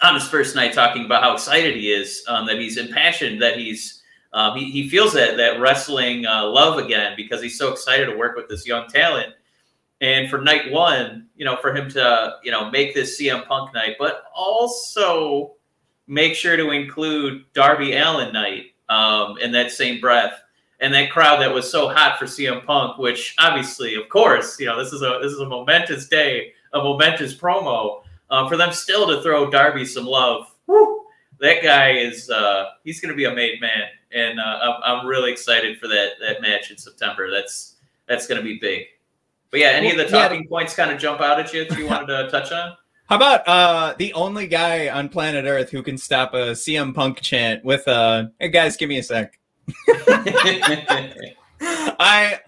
on 0.02 0.12
his 0.12 0.28
first 0.28 0.54
night, 0.54 0.74
talking 0.74 1.06
about 1.06 1.22
how 1.22 1.32
excited 1.32 1.74
he 1.74 1.90
is, 1.90 2.22
um, 2.28 2.46
that 2.46 2.58
he's 2.58 2.76
impassioned, 2.76 3.40
that 3.40 3.58
he's 3.58 4.02
um, 4.36 4.54
he, 4.54 4.70
he 4.70 4.88
feels 4.88 5.14
that 5.14 5.38
that 5.38 5.58
wrestling 5.60 6.26
uh, 6.26 6.44
love 6.46 6.78
again 6.78 7.14
because 7.16 7.40
he's 7.40 7.58
so 7.58 7.72
excited 7.72 8.04
to 8.04 8.16
work 8.16 8.36
with 8.36 8.48
this 8.48 8.66
young 8.66 8.86
talent. 8.86 9.32
And 10.02 10.28
for 10.28 10.42
night 10.42 10.70
one, 10.70 11.28
you 11.36 11.46
know, 11.46 11.56
for 11.56 11.74
him 11.74 11.88
to 11.92 12.34
you 12.44 12.50
know 12.50 12.70
make 12.70 12.94
this 12.94 13.18
CM 13.18 13.46
Punk 13.46 13.72
night, 13.72 13.96
but 13.98 14.24
also 14.34 15.54
make 16.06 16.34
sure 16.34 16.54
to 16.58 16.70
include 16.70 17.46
Darby 17.54 17.96
Allin 17.96 18.30
night 18.30 18.74
um, 18.90 19.38
in 19.38 19.52
that 19.52 19.70
same 19.70 20.02
breath. 20.02 20.38
And 20.80 20.92
that 20.92 21.10
crowd 21.10 21.40
that 21.40 21.54
was 21.54 21.70
so 21.70 21.88
hot 21.88 22.18
for 22.18 22.26
CM 22.26 22.62
Punk, 22.66 22.98
which 22.98 23.34
obviously, 23.38 23.94
of 23.94 24.10
course, 24.10 24.60
you 24.60 24.66
know, 24.66 24.78
this 24.78 24.92
is 24.92 25.00
a 25.00 25.18
this 25.22 25.32
is 25.32 25.40
a 25.40 25.48
momentous 25.48 26.08
day, 26.08 26.52
a 26.74 26.78
momentous 26.78 27.34
promo. 27.34 28.02
Uh, 28.28 28.46
for 28.48 28.58
them 28.58 28.72
still 28.72 29.06
to 29.06 29.22
throw 29.22 29.48
Darby 29.48 29.86
some 29.86 30.04
love. 30.04 30.52
Whew, 30.66 31.06
that 31.40 31.62
guy 31.62 31.92
is 31.92 32.28
uh, 32.28 32.66
he's 32.84 33.00
going 33.00 33.10
to 33.10 33.16
be 33.16 33.24
a 33.24 33.34
made 33.34 33.60
man, 33.60 33.84
and 34.12 34.38
uh, 34.40 34.78
I'm, 34.84 35.06
really 35.06 35.32
excited 35.32 35.78
for 35.78 35.88
that 35.88 36.12
that 36.20 36.40
match 36.40 36.70
in 36.70 36.78
September. 36.78 37.30
That's 37.30 37.76
that's 38.06 38.26
going 38.26 38.40
to 38.40 38.44
be 38.44 38.58
big. 38.58 38.84
But 39.50 39.60
yeah, 39.60 39.68
any 39.68 39.90
of 39.90 39.96
the 39.96 40.06
talking 40.06 40.42
yeah. 40.42 40.48
points 40.48 40.74
kind 40.74 40.90
of 40.90 40.98
jump 40.98 41.20
out 41.20 41.38
at 41.40 41.52
you 41.52 41.64
that 41.64 41.78
you 41.78 41.86
wanted 41.86 42.06
to 42.06 42.28
touch 42.30 42.52
on? 42.52 42.76
How 43.08 43.16
about 43.16 43.46
uh, 43.46 43.94
the 43.98 44.12
only 44.14 44.48
guy 44.48 44.88
on 44.88 45.08
planet 45.08 45.44
Earth 45.44 45.70
who 45.70 45.82
can 45.82 45.96
stop 45.96 46.34
a 46.34 46.52
CM 46.52 46.94
Punk 46.94 47.20
chant 47.20 47.64
with 47.64 47.86
uh, 47.86 48.26
"Hey 48.38 48.48
guys, 48.48 48.76
give 48.76 48.88
me 48.88 48.98
a 48.98 49.02
sec." 49.02 49.38
I 51.98 52.40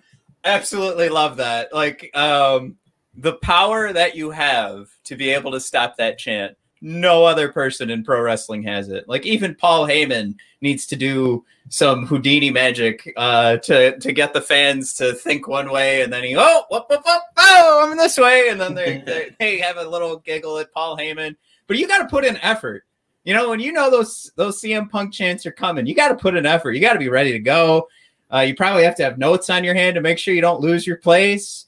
absolutely 0.44 1.08
love 1.08 1.36
that. 1.36 1.72
Like 1.72 2.10
um, 2.16 2.76
the 3.16 3.34
power 3.34 3.92
that 3.92 4.16
you 4.16 4.30
have 4.30 4.88
to 5.04 5.16
be 5.16 5.30
able 5.30 5.52
to 5.52 5.60
stop 5.60 5.96
that 5.98 6.18
chant. 6.18 6.56
No 6.80 7.24
other 7.24 7.50
person 7.50 7.90
in 7.90 8.04
pro 8.04 8.20
wrestling 8.20 8.62
has 8.64 8.88
it. 8.88 9.08
Like 9.08 9.26
even 9.26 9.54
Paul 9.54 9.86
Heyman 9.86 10.36
needs 10.60 10.86
to 10.86 10.96
do 10.96 11.44
some 11.68 12.06
Houdini 12.06 12.50
magic 12.50 13.12
uh, 13.16 13.56
to 13.58 13.98
to 13.98 14.12
get 14.12 14.32
the 14.32 14.40
fans 14.40 14.94
to 14.94 15.12
think 15.12 15.48
one 15.48 15.70
way, 15.70 16.02
and 16.02 16.12
then 16.12 16.24
he 16.24 16.36
oh 16.36 16.64
whoop, 16.70 16.86
whoop, 16.88 17.02
whoop, 17.04 17.22
oh 17.36 17.84
I'm 17.84 17.96
this 17.96 18.18
way, 18.18 18.48
and 18.48 18.60
then 18.60 18.74
they, 18.74 18.98
they 18.98 19.30
they 19.38 19.58
have 19.58 19.76
a 19.76 19.88
little 19.88 20.18
giggle 20.18 20.58
at 20.58 20.72
Paul 20.72 20.96
Heyman. 20.96 21.36
But 21.66 21.78
you 21.78 21.86
got 21.86 21.98
to 21.98 22.06
put 22.06 22.24
in 22.24 22.36
effort. 22.38 22.84
You 23.24 23.34
know 23.34 23.50
when 23.50 23.60
you 23.60 23.72
know 23.72 23.90
those 23.90 24.30
those 24.36 24.60
CM 24.60 24.88
Punk 24.88 25.12
chants 25.12 25.44
are 25.46 25.52
coming, 25.52 25.86
you 25.86 25.94
got 25.94 26.08
to 26.08 26.16
put 26.16 26.36
in 26.36 26.46
effort. 26.46 26.72
You 26.72 26.80
got 26.80 26.94
to 26.94 26.98
be 26.98 27.08
ready 27.08 27.32
to 27.32 27.40
go. 27.40 27.88
Uh, 28.32 28.40
you 28.40 28.54
probably 28.54 28.84
have 28.84 28.94
to 28.96 29.02
have 29.04 29.18
notes 29.18 29.50
on 29.50 29.64
your 29.64 29.74
hand 29.74 29.94
to 29.94 30.00
make 30.00 30.18
sure 30.18 30.34
you 30.34 30.40
don't 30.40 30.60
lose 30.60 30.86
your 30.86 30.98
place. 30.98 31.66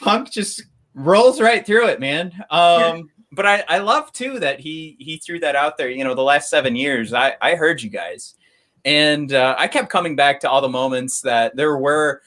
Punk 0.00 0.30
just 0.30 0.62
rolls 0.94 1.40
right 1.40 1.64
through 1.64 1.88
it, 1.88 2.00
man. 2.00 2.32
Um, 2.50 2.80
yeah. 2.80 3.02
But 3.32 3.46
I, 3.46 3.64
I 3.66 3.78
love 3.78 4.12
too 4.12 4.38
that 4.40 4.60
he 4.60 4.96
he 4.98 5.16
threw 5.16 5.40
that 5.40 5.56
out 5.56 5.78
there. 5.78 5.88
You 5.88 6.04
know, 6.04 6.14
the 6.14 6.22
last 6.22 6.50
seven 6.50 6.76
years, 6.76 7.12
I 7.14 7.34
I 7.40 7.54
heard 7.54 7.82
you 7.82 7.90
guys, 7.90 8.34
and 8.84 9.32
uh, 9.32 9.56
I 9.58 9.68
kept 9.68 9.88
coming 9.88 10.16
back 10.16 10.40
to 10.40 10.50
all 10.50 10.60
the 10.60 10.68
moments 10.68 11.22
that 11.22 11.56
there 11.56 11.76
were, 11.76 12.22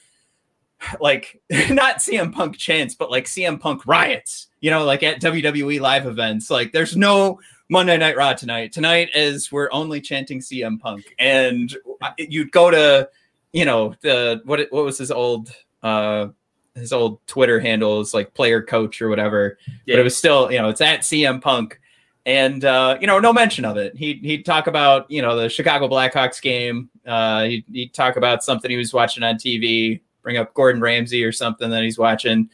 like 1.00 1.40
not 1.70 1.98
CM 1.98 2.32
Punk 2.32 2.56
chants, 2.56 2.94
but 2.94 3.10
like 3.10 3.24
CM 3.26 3.60
Punk 3.60 3.86
riots. 3.86 4.48
You 4.60 4.70
know, 4.70 4.84
like 4.84 5.02
at 5.04 5.20
WWE 5.20 5.80
live 5.80 6.06
events. 6.06 6.50
Like, 6.50 6.72
there's 6.72 6.96
no 6.96 7.38
Monday 7.68 7.96
Night 7.98 8.16
Raw 8.16 8.32
tonight. 8.32 8.72
Tonight 8.72 9.10
is 9.14 9.52
we're 9.52 9.68
only 9.70 10.00
chanting 10.00 10.40
CM 10.40 10.80
Punk, 10.80 11.04
and 11.18 11.76
you'd 12.18 12.50
go 12.50 12.70
to, 12.70 13.08
you 13.52 13.64
know, 13.64 13.94
the 14.00 14.40
what 14.44 14.66
what 14.70 14.84
was 14.84 14.98
his 14.98 15.10
old 15.10 15.52
uh 15.82 16.28
his 16.76 16.92
old 16.92 17.24
Twitter 17.26 17.58
handle 17.58 18.00
is 18.00 18.14
like 18.14 18.34
player 18.34 18.62
coach 18.62 19.00
or 19.00 19.08
whatever. 19.08 19.58
Yeah. 19.86 19.94
But 19.94 20.00
it 20.00 20.04
was 20.04 20.16
still, 20.16 20.52
you 20.52 20.58
know, 20.58 20.68
it's 20.68 20.80
at 20.80 21.00
CM 21.00 21.40
Punk. 21.40 21.80
And 22.24 22.64
uh, 22.64 22.98
you 23.00 23.06
know, 23.06 23.18
no 23.18 23.32
mention 23.32 23.64
of 23.64 23.76
it. 23.76 23.96
He 23.96 24.14
he'd 24.14 24.44
talk 24.44 24.66
about, 24.66 25.10
you 25.10 25.22
know, 25.22 25.36
the 25.36 25.48
Chicago 25.48 25.88
Blackhawks 25.88 26.42
game. 26.42 26.90
Uh 27.06 27.44
he'd, 27.44 27.64
he'd 27.72 27.94
talk 27.94 28.16
about 28.16 28.44
something 28.44 28.70
he 28.70 28.76
was 28.76 28.92
watching 28.92 29.22
on 29.22 29.36
TV, 29.36 30.00
bring 30.22 30.36
up 30.36 30.52
Gordon 30.52 30.82
Ramsay 30.82 31.24
or 31.24 31.32
something 31.32 31.70
that 31.70 31.82
he's 31.82 31.98
watching. 31.98 32.50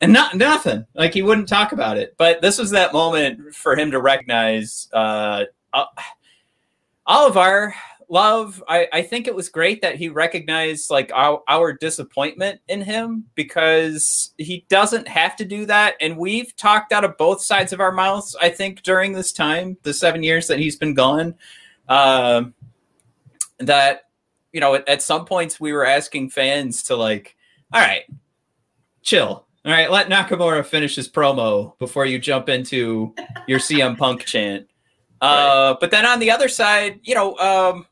And 0.00 0.12
not 0.14 0.34
nothing. 0.34 0.86
Like 0.94 1.12
he 1.12 1.20
wouldn't 1.20 1.48
talk 1.48 1.72
about 1.72 1.98
it. 1.98 2.14
But 2.16 2.40
this 2.40 2.58
was 2.58 2.70
that 2.70 2.94
moment 2.94 3.54
for 3.54 3.76
him 3.76 3.90
to 3.90 4.00
recognize 4.00 4.88
uh 4.92 5.44
of 7.06 7.36
our 7.36 7.74
love 8.10 8.62
I, 8.68 8.88
I 8.92 9.02
think 9.02 9.26
it 9.26 9.34
was 9.34 9.48
great 9.48 9.80
that 9.82 9.96
he 9.96 10.08
recognized 10.08 10.90
like 10.90 11.12
our, 11.14 11.42
our 11.48 11.72
disappointment 11.72 12.60
in 12.68 12.82
him 12.82 13.24
because 13.36 14.34
he 14.36 14.66
doesn't 14.68 15.06
have 15.06 15.36
to 15.36 15.44
do 15.44 15.64
that. 15.66 15.94
And 16.00 16.18
we've 16.18 16.54
talked 16.56 16.92
out 16.92 17.04
of 17.04 17.16
both 17.16 17.40
sides 17.40 17.72
of 17.72 17.80
our 17.80 17.92
mouths 17.92 18.36
i 18.40 18.48
think 18.48 18.82
during 18.82 19.12
this 19.12 19.32
time 19.32 19.76
the 19.82 19.94
seven 19.94 20.22
years 20.22 20.48
that 20.48 20.58
he's 20.58 20.76
been 20.76 20.94
gone 20.94 21.34
uh, 21.88 22.44
that 23.58 24.08
you 24.52 24.60
know 24.60 24.74
at, 24.74 24.88
at 24.88 25.02
some 25.02 25.24
points 25.24 25.60
we 25.60 25.72
were 25.72 25.86
asking 25.86 26.30
fans 26.30 26.82
to 26.84 26.96
like 26.96 27.36
all 27.72 27.80
right 27.80 28.04
chill. 29.02 29.46
All 29.64 29.72
right 29.72 29.90
let 29.90 30.08
nakamura 30.08 30.64
finish 30.64 30.96
his 30.96 31.08
promo 31.08 31.78
before 31.78 32.06
you 32.06 32.18
jump 32.18 32.48
into 32.48 33.14
your 33.46 33.58
cm 33.58 33.96
punk 33.96 34.24
chant. 34.24 34.66
Uh, 35.20 35.76
but 35.80 35.90
then 35.90 36.06
on 36.06 36.18
the 36.18 36.30
other 36.30 36.48
side, 36.48 36.98
you 37.02 37.14
know, 37.14 37.36
um, 37.36 37.86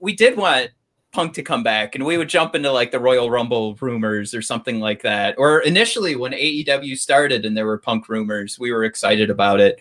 we 0.00 0.14
did 0.14 0.36
want 0.36 0.70
Punk 1.12 1.34
to 1.34 1.42
come 1.42 1.62
back, 1.62 1.94
and 1.94 2.04
we 2.04 2.18
would 2.18 2.28
jump 2.28 2.54
into 2.54 2.70
like 2.70 2.90
the 2.90 3.00
Royal 3.00 3.30
Rumble 3.30 3.74
rumors 3.76 4.34
or 4.34 4.42
something 4.42 4.78
like 4.78 5.02
that. 5.02 5.34
Or 5.38 5.60
initially, 5.60 6.16
when 6.16 6.32
AEW 6.32 6.98
started 6.98 7.46
and 7.46 7.56
there 7.56 7.66
were 7.66 7.78
Punk 7.78 8.08
rumors, 8.08 8.58
we 8.58 8.72
were 8.72 8.84
excited 8.84 9.30
about 9.30 9.60
it. 9.60 9.80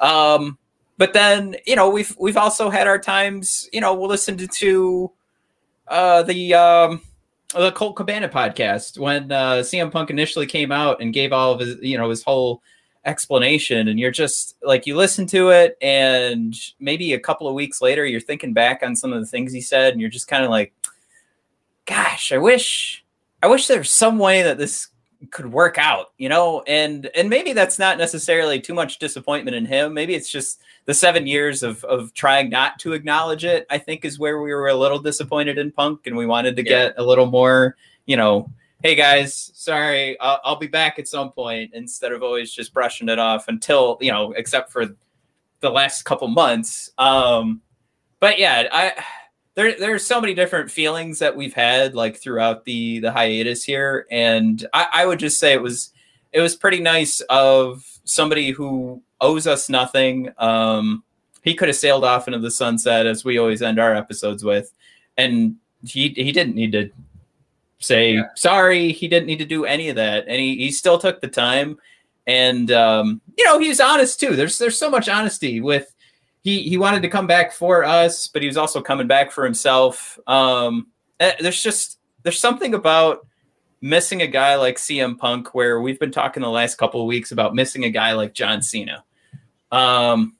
Um, 0.00 0.58
but 0.98 1.12
then, 1.12 1.56
you 1.66 1.76
know, 1.76 1.88
we've 1.88 2.14
we've 2.18 2.36
also 2.36 2.70
had 2.70 2.86
our 2.86 2.98
times. 2.98 3.68
You 3.72 3.80
know, 3.80 3.94
we'll 3.94 4.08
listen 4.08 4.36
to, 4.36 4.46
to 4.46 5.12
uh, 5.88 6.22
the 6.22 6.54
um, 6.54 7.00
the 7.54 7.72
Colt 7.72 7.96
Cabana 7.96 8.28
podcast 8.28 8.98
when 8.98 9.32
uh, 9.32 9.56
CM 9.56 9.90
Punk 9.90 10.10
initially 10.10 10.46
came 10.46 10.72
out 10.72 11.00
and 11.00 11.12
gave 11.12 11.32
all 11.32 11.52
of 11.52 11.60
his, 11.60 11.76
you 11.80 11.96
know, 11.96 12.10
his 12.10 12.22
whole 12.22 12.62
explanation 13.06 13.86
and 13.86 14.00
you're 14.00 14.10
just 14.10 14.56
like 14.62 14.84
you 14.84 14.96
listen 14.96 15.26
to 15.26 15.50
it 15.50 15.78
and 15.80 16.56
maybe 16.80 17.14
a 17.14 17.20
couple 17.20 17.46
of 17.46 17.54
weeks 17.54 17.80
later 17.80 18.04
you're 18.04 18.20
thinking 18.20 18.52
back 18.52 18.82
on 18.82 18.96
some 18.96 19.12
of 19.12 19.20
the 19.20 19.26
things 19.26 19.52
he 19.52 19.60
said 19.60 19.92
and 19.92 20.00
you're 20.00 20.10
just 20.10 20.26
kind 20.26 20.44
of 20.44 20.50
like 20.50 20.74
gosh 21.86 22.32
i 22.32 22.36
wish 22.36 23.04
i 23.44 23.46
wish 23.46 23.68
there 23.68 23.78
was 23.78 23.90
some 23.90 24.18
way 24.18 24.42
that 24.42 24.58
this 24.58 24.88
could 25.30 25.50
work 25.52 25.78
out 25.78 26.12
you 26.18 26.28
know 26.28 26.62
and 26.66 27.08
and 27.14 27.30
maybe 27.30 27.52
that's 27.52 27.78
not 27.78 27.96
necessarily 27.96 28.60
too 28.60 28.74
much 28.74 28.98
disappointment 28.98 29.56
in 29.56 29.64
him 29.64 29.94
maybe 29.94 30.14
it's 30.14 30.30
just 30.30 30.60
the 30.86 30.94
seven 30.94 31.28
years 31.28 31.62
of 31.62 31.82
of 31.84 32.12
trying 32.12 32.50
not 32.50 32.78
to 32.78 32.92
acknowledge 32.92 33.44
it 33.44 33.66
i 33.70 33.78
think 33.78 34.04
is 34.04 34.18
where 34.18 34.42
we 34.42 34.52
were 34.52 34.68
a 34.68 34.74
little 34.74 34.98
disappointed 34.98 35.58
in 35.58 35.70
punk 35.70 36.06
and 36.06 36.16
we 36.16 36.26
wanted 36.26 36.56
to 36.56 36.62
yeah. 36.62 36.88
get 36.88 36.94
a 36.98 37.04
little 37.04 37.26
more 37.26 37.76
you 38.04 38.16
know 38.16 38.50
hey 38.86 38.94
guys, 38.94 39.50
sorry, 39.52 40.16
I'll, 40.20 40.38
I'll, 40.44 40.56
be 40.60 40.68
back 40.68 41.00
at 41.00 41.08
some 41.08 41.32
point 41.32 41.72
instead 41.74 42.12
of 42.12 42.22
always 42.22 42.52
just 42.52 42.72
brushing 42.72 43.08
it 43.08 43.18
off 43.18 43.48
until, 43.48 43.98
you 44.00 44.12
know, 44.12 44.30
except 44.36 44.70
for 44.70 44.86
the 45.58 45.70
last 45.70 46.04
couple 46.04 46.28
months. 46.28 46.92
Um, 46.96 47.62
but 48.20 48.38
yeah, 48.38 48.68
I, 48.70 48.92
there, 49.56 49.76
there's 49.76 50.06
so 50.06 50.20
many 50.20 50.34
different 50.34 50.70
feelings 50.70 51.18
that 51.18 51.34
we've 51.34 51.52
had 51.52 51.96
like 51.96 52.16
throughout 52.16 52.64
the, 52.64 53.00
the 53.00 53.10
hiatus 53.10 53.64
here. 53.64 54.06
And 54.08 54.64
I, 54.72 54.86
I 54.92 55.06
would 55.06 55.18
just 55.18 55.40
say 55.40 55.52
it 55.52 55.62
was, 55.62 55.92
it 56.32 56.40
was 56.40 56.54
pretty 56.54 56.78
nice 56.78 57.20
of 57.22 57.84
somebody 58.04 58.52
who 58.52 59.02
owes 59.20 59.48
us 59.48 59.68
nothing. 59.68 60.30
Um, 60.38 61.02
he 61.42 61.54
could 61.54 61.66
have 61.66 61.76
sailed 61.76 62.04
off 62.04 62.28
into 62.28 62.38
the 62.38 62.52
sunset 62.52 63.06
as 63.06 63.24
we 63.24 63.36
always 63.36 63.62
end 63.62 63.80
our 63.80 63.96
episodes 63.96 64.44
with. 64.44 64.72
And 65.16 65.56
he, 65.84 66.10
he 66.10 66.30
didn't 66.30 66.54
need 66.54 66.70
to 66.70 66.92
say 67.78 68.14
yeah. 68.14 68.22
sorry 68.34 68.92
he 68.92 69.08
didn't 69.08 69.26
need 69.26 69.38
to 69.38 69.44
do 69.44 69.64
any 69.64 69.88
of 69.88 69.96
that. 69.96 70.26
And 70.28 70.38
he, 70.38 70.56
he 70.56 70.70
still 70.70 70.98
took 70.98 71.20
the 71.20 71.28
time. 71.28 71.78
And 72.26 72.70
um, 72.72 73.20
you 73.36 73.44
know 73.44 73.58
he's 73.58 73.80
honest 73.80 74.18
too. 74.18 74.34
There's 74.34 74.58
there's 74.58 74.78
so 74.78 74.90
much 74.90 75.08
honesty 75.08 75.60
with 75.60 75.94
he 76.42 76.62
he 76.62 76.76
wanted 76.76 77.02
to 77.02 77.08
come 77.08 77.26
back 77.26 77.52
for 77.52 77.84
us 77.84 78.28
but 78.28 78.42
he 78.42 78.48
was 78.48 78.56
also 78.56 78.80
coming 78.80 79.06
back 79.06 79.30
for 79.30 79.44
himself. 79.44 80.18
Um, 80.26 80.88
eh, 81.20 81.34
there's 81.40 81.62
just 81.62 81.98
there's 82.22 82.40
something 82.40 82.74
about 82.74 83.26
missing 83.80 84.22
a 84.22 84.26
guy 84.26 84.56
like 84.56 84.76
CM 84.76 85.16
Punk 85.16 85.54
where 85.54 85.80
we've 85.80 86.00
been 86.00 86.10
talking 86.10 86.42
the 86.42 86.50
last 86.50 86.76
couple 86.76 87.00
of 87.00 87.06
weeks 87.06 87.30
about 87.30 87.54
missing 87.54 87.84
a 87.84 87.90
guy 87.90 88.12
like 88.12 88.34
John 88.34 88.62
Cena. 88.62 89.04
Um, 89.70 90.34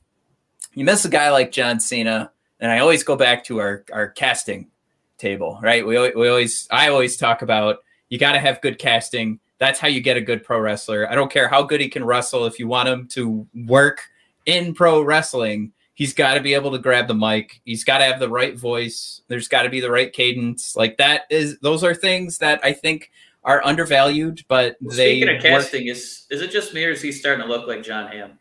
you 0.74 0.84
miss 0.84 1.04
a 1.04 1.08
guy 1.08 1.30
like 1.30 1.52
John 1.52 1.78
Cena 1.78 2.32
and 2.60 2.72
I 2.72 2.78
always 2.80 3.02
go 3.04 3.16
back 3.16 3.44
to 3.44 3.60
our 3.60 3.84
our 3.92 4.08
casting 4.08 4.68
table, 5.18 5.58
right? 5.62 5.86
We, 5.86 5.98
we 6.12 6.28
always, 6.28 6.68
I 6.70 6.88
always 6.88 7.16
talk 7.16 7.42
about 7.42 7.78
you 8.08 8.18
got 8.18 8.32
to 8.32 8.38
have 8.38 8.60
good 8.60 8.78
casting. 8.78 9.40
That's 9.58 9.80
how 9.80 9.88
you 9.88 10.00
get 10.00 10.16
a 10.16 10.20
good 10.20 10.44
pro 10.44 10.60
wrestler. 10.60 11.10
I 11.10 11.14
don't 11.14 11.30
care 11.30 11.48
how 11.48 11.62
good 11.62 11.80
he 11.80 11.88
can 11.88 12.04
wrestle. 12.04 12.46
If 12.46 12.58
you 12.58 12.68
want 12.68 12.88
him 12.88 13.08
to 13.08 13.46
work 13.66 14.02
in 14.44 14.74
pro 14.74 15.02
wrestling, 15.02 15.72
he's 15.94 16.12
got 16.12 16.34
to 16.34 16.40
be 16.40 16.54
able 16.54 16.70
to 16.72 16.78
grab 16.78 17.08
the 17.08 17.14
mic. 17.14 17.60
He's 17.64 17.84
got 17.84 17.98
to 17.98 18.04
have 18.04 18.20
the 18.20 18.28
right 18.28 18.56
voice. 18.56 19.22
There's 19.28 19.48
got 19.48 19.62
to 19.62 19.70
be 19.70 19.80
the 19.80 19.90
right 19.90 20.12
cadence. 20.12 20.76
Like 20.76 20.98
that 20.98 21.22
is, 21.30 21.58
those 21.60 21.82
are 21.82 21.94
things 21.94 22.38
that 22.38 22.60
I 22.62 22.72
think 22.72 23.10
are 23.44 23.64
undervalued, 23.64 24.44
but 24.48 24.76
well, 24.80 24.94
they. 24.96 25.20
Speaking 25.20 25.36
of 25.36 25.42
casting, 25.42 25.86
work- 25.86 25.96
is 25.96 26.26
is 26.30 26.42
it 26.42 26.50
just 26.50 26.74
me 26.74 26.84
or 26.84 26.90
is 26.90 27.00
he 27.00 27.12
starting 27.12 27.46
to 27.46 27.50
look 27.50 27.66
like 27.66 27.82
Jon 27.82 28.10
Hamm? 28.10 28.38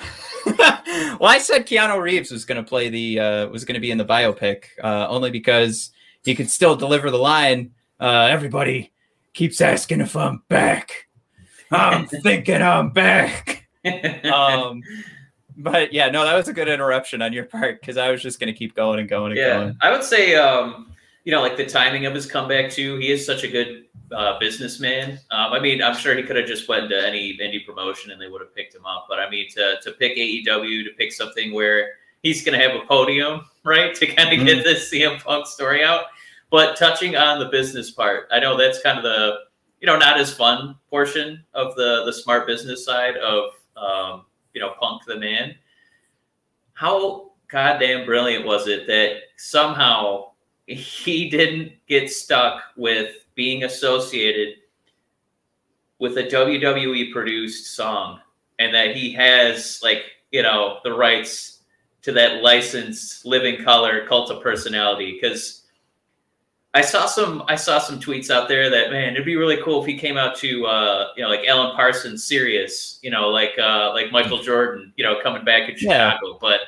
well, 0.58 1.24
I 1.24 1.38
said 1.38 1.66
Keanu 1.66 2.00
Reeves 2.00 2.30
was 2.30 2.44
going 2.44 2.62
to 2.62 2.68
play 2.68 2.88
the 2.88 3.20
uh, 3.20 3.46
was 3.48 3.64
going 3.64 3.74
to 3.74 3.80
be 3.80 3.90
in 3.90 3.98
the 3.98 4.04
biopic 4.04 4.64
uh, 4.82 5.08
only 5.08 5.30
because 5.30 5.90
he 6.24 6.34
could 6.34 6.50
still 6.50 6.76
deliver 6.76 7.10
the 7.10 7.18
line. 7.18 7.72
Uh, 8.00 8.28
everybody 8.30 8.92
keeps 9.34 9.60
asking 9.60 10.00
if 10.00 10.16
I'm 10.16 10.42
back. 10.48 11.08
I'm 11.70 12.06
thinking 12.22 12.62
I'm 12.62 12.90
back. 12.90 13.58
Um, 14.32 14.80
but 15.56 15.92
yeah, 15.92 16.08
no, 16.08 16.24
that 16.24 16.36
was 16.36 16.46
a 16.46 16.52
good 16.52 16.68
interruption 16.68 17.20
on 17.20 17.32
your 17.32 17.44
part 17.44 17.80
because 17.80 17.96
I 17.96 18.12
was 18.12 18.22
just 18.22 18.38
going 18.38 18.52
to 18.52 18.56
keep 18.56 18.76
going 18.76 19.00
and 19.00 19.08
going 19.08 19.32
and 19.32 19.40
yeah, 19.40 19.58
going. 19.58 19.76
I 19.80 19.90
would 19.90 20.04
say, 20.04 20.36
um, 20.36 20.91
you 21.24 21.32
know, 21.32 21.40
like 21.40 21.56
the 21.56 21.66
timing 21.66 22.06
of 22.06 22.14
his 22.14 22.26
comeback 22.26 22.70
too. 22.70 22.96
He 22.96 23.10
is 23.10 23.24
such 23.24 23.44
a 23.44 23.48
good 23.48 23.84
uh, 24.10 24.38
businessman. 24.38 25.12
Um, 25.30 25.52
I 25.52 25.60
mean, 25.60 25.82
I'm 25.82 25.96
sure 25.96 26.16
he 26.16 26.22
could 26.22 26.36
have 26.36 26.46
just 26.46 26.68
went 26.68 26.90
to 26.90 27.06
any 27.06 27.38
indie 27.38 27.64
promotion 27.64 28.10
and 28.10 28.20
they 28.20 28.28
would 28.28 28.40
have 28.40 28.54
picked 28.54 28.74
him 28.74 28.84
up. 28.84 29.06
But 29.08 29.20
I 29.20 29.30
mean, 29.30 29.48
to 29.50 29.76
to 29.82 29.92
pick 29.92 30.16
AEW, 30.16 30.84
to 30.84 30.90
pick 30.98 31.12
something 31.12 31.52
where 31.52 31.90
he's 32.22 32.44
going 32.44 32.58
to 32.58 32.66
have 32.66 32.76
a 32.76 32.84
podium, 32.86 33.44
right, 33.64 33.94
to 33.94 34.06
kind 34.06 34.32
of 34.32 34.38
mm-hmm. 34.38 34.46
get 34.46 34.64
this 34.64 34.90
CM 34.90 35.22
Punk 35.22 35.46
story 35.46 35.84
out. 35.84 36.04
But 36.50 36.76
touching 36.76 37.16
on 37.16 37.38
the 37.38 37.46
business 37.46 37.90
part, 37.90 38.28
I 38.30 38.40
know 38.40 38.56
that's 38.56 38.82
kind 38.82 38.98
of 38.98 39.04
the 39.04 39.36
you 39.80 39.86
know 39.86 39.96
not 39.96 40.18
as 40.18 40.34
fun 40.34 40.76
portion 40.90 41.44
of 41.54 41.74
the 41.76 42.02
the 42.04 42.12
smart 42.12 42.46
business 42.46 42.84
side 42.84 43.16
of 43.16 43.50
um, 43.76 44.24
you 44.54 44.60
know 44.60 44.74
Punk 44.80 45.02
the 45.06 45.18
man. 45.18 45.54
How 46.74 47.30
goddamn 47.48 48.06
brilliant 48.06 48.44
was 48.44 48.66
it 48.66 48.86
that 48.86 49.18
somehow 49.36 50.31
he 50.66 51.28
didn't 51.28 51.72
get 51.86 52.10
stuck 52.10 52.62
with 52.76 53.26
being 53.34 53.64
associated 53.64 54.56
with 55.98 56.18
a 56.18 56.24
WWE 56.24 57.12
produced 57.12 57.74
song 57.74 58.20
and 58.58 58.74
that 58.74 58.96
he 58.96 59.12
has 59.12 59.80
like, 59.82 60.02
you 60.30 60.42
know, 60.42 60.78
the 60.84 60.92
rights 60.92 61.60
to 62.02 62.12
that 62.12 62.42
licensed 62.42 63.24
Living 63.24 63.62
Colour 63.62 64.06
cult 64.06 64.30
of 64.30 64.42
personality 64.42 65.12
because 65.12 65.62
I 66.74 66.80
saw 66.80 67.06
some 67.06 67.44
I 67.48 67.54
saw 67.54 67.78
some 67.78 68.00
tweets 68.00 68.30
out 68.30 68.48
there 68.48 68.70
that 68.70 68.90
man 68.90 69.12
it'd 69.12 69.26
be 69.26 69.36
really 69.36 69.58
cool 69.62 69.82
if 69.82 69.86
he 69.86 69.96
came 69.96 70.16
out 70.16 70.34
to 70.36 70.66
uh, 70.66 71.08
you 71.16 71.22
know 71.22 71.28
like 71.28 71.46
Alan 71.46 71.76
Parsons 71.76 72.24
Sirius 72.24 72.98
you 73.02 73.10
know 73.10 73.28
like 73.28 73.58
uh, 73.58 73.92
like 73.92 74.10
Michael 74.10 74.42
Jordan 74.42 74.92
you 74.96 75.04
know 75.04 75.20
coming 75.22 75.44
back 75.44 75.68
in 75.68 75.76
Chicago 75.76 76.18
yeah. 76.24 76.38
but 76.40 76.60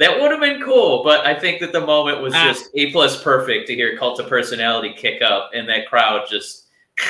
that 0.00 0.18
would 0.18 0.30
have 0.30 0.40
been 0.40 0.62
cool, 0.62 1.04
but 1.04 1.26
I 1.26 1.38
think 1.38 1.60
that 1.60 1.72
the 1.72 1.80
moment 1.80 2.22
was 2.22 2.32
ah. 2.34 2.46
just 2.46 2.70
A 2.74 2.90
plus 2.90 3.22
perfect 3.22 3.66
to 3.68 3.74
hear 3.74 3.98
Cult 3.98 4.18
of 4.18 4.28
Personality 4.28 4.94
kick 4.96 5.20
up 5.20 5.50
and 5.54 5.68
that 5.68 5.86
crowd 5.88 6.26
just 6.28 6.66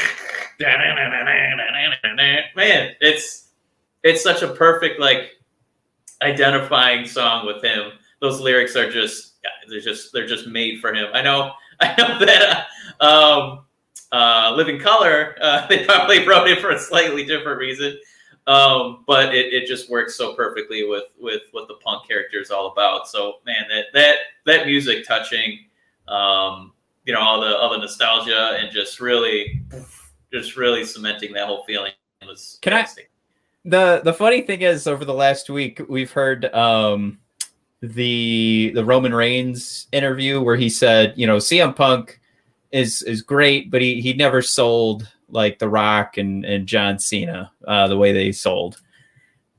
man, 2.56 2.94
it's 3.00 3.48
it's 4.02 4.22
such 4.22 4.42
a 4.42 4.48
perfect 4.48 4.98
like 5.00 5.30
identifying 6.20 7.06
song 7.06 7.46
with 7.46 7.62
him. 7.62 7.92
Those 8.20 8.40
lyrics 8.40 8.74
are 8.74 8.90
just 8.90 9.34
they're 9.68 9.80
just 9.80 10.12
they're 10.12 10.26
just 10.26 10.48
made 10.48 10.80
for 10.80 10.92
him. 10.92 11.06
I 11.14 11.22
know 11.22 11.52
I 11.80 11.94
know 11.96 12.18
that 12.18 12.66
uh, 13.00 13.04
um, 13.04 13.64
uh, 14.10 14.52
Living 14.56 14.80
Colour 14.80 15.36
uh, 15.40 15.66
they 15.68 15.84
probably 15.84 16.26
wrote 16.26 16.48
it 16.48 16.60
for 16.60 16.70
a 16.70 16.78
slightly 16.78 17.24
different 17.24 17.60
reason. 17.60 17.96
Um, 18.46 19.04
but 19.06 19.34
it, 19.34 19.52
it 19.52 19.66
just 19.66 19.90
works 19.90 20.16
so 20.16 20.34
perfectly 20.34 20.88
with 20.88 21.04
with 21.18 21.42
what 21.52 21.68
the 21.68 21.74
punk 21.74 22.08
character 22.08 22.40
is 22.40 22.50
all 22.50 22.72
about. 22.72 23.06
So 23.08 23.34
man, 23.46 23.64
that 23.68 23.86
that 23.94 24.16
that 24.46 24.66
music 24.66 25.06
touching, 25.06 25.66
um, 26.08 26.72
you 27.04 27.12
know, 27.12 27.20
all 27.20 27.40
the 27.40 27.56
all 27.56 27.70
the 27.70 27.78
nostalgia 27.78 28.58
and 28.60 28.72
just 28.72 29.00
really, 29.00 29.62
just 30.32 30.56
really 30.56 30.84
cementing 30.84 31.32
that 31.34 31.46
whole 31.46 31.64
feeling 31.64 31.92
was. 32.26 32.58
Can 32.62 32.72
fantastic. 32.72 33.04
I? 33.04 33.08
The 33.68 34.00
the 34.04 34.14
funny 34.14 34.40
thing 34.42 34.62
is, 34.62 34.86
over 34.86 35.04
the 35.04 35.14
last 35.14 35.50
week, 35.50 35.82
we've 35.88 36.10
heard 36.10 36.46
um, 36.54 37.18
the 37.82 38.72
the 38.74 38.84
Roman 38.84 39.14
Reigns 39.14 39.86
interview 39.92 40.40
where 40.40 40.56
he 40.56 40.70
said, 40.70 41.12
you 41.16 41.26
know, 41.26 41.36
CM 41.36 41.76
Punk 41.76 42.20
is 42.72 43.02
is 43.02 43.22
great, 43.22 43.70
but 43.70 43.82
he 43.82 44.00
he 44.00 44.14
never 44.14 44.40
sold 44.40 45.12
like 45.32 45.58
The 45.58 45.68
Rock 45.68 46.16
and, 46.16 46.44
and 46.44 46.66
John 46.66 46.98
Cena, 46.98 47.50
uh, 47.66 47.88
the 47.88 47.96
way 47.96 48.12
they 48.12 48.32
sold. 48.32 48.80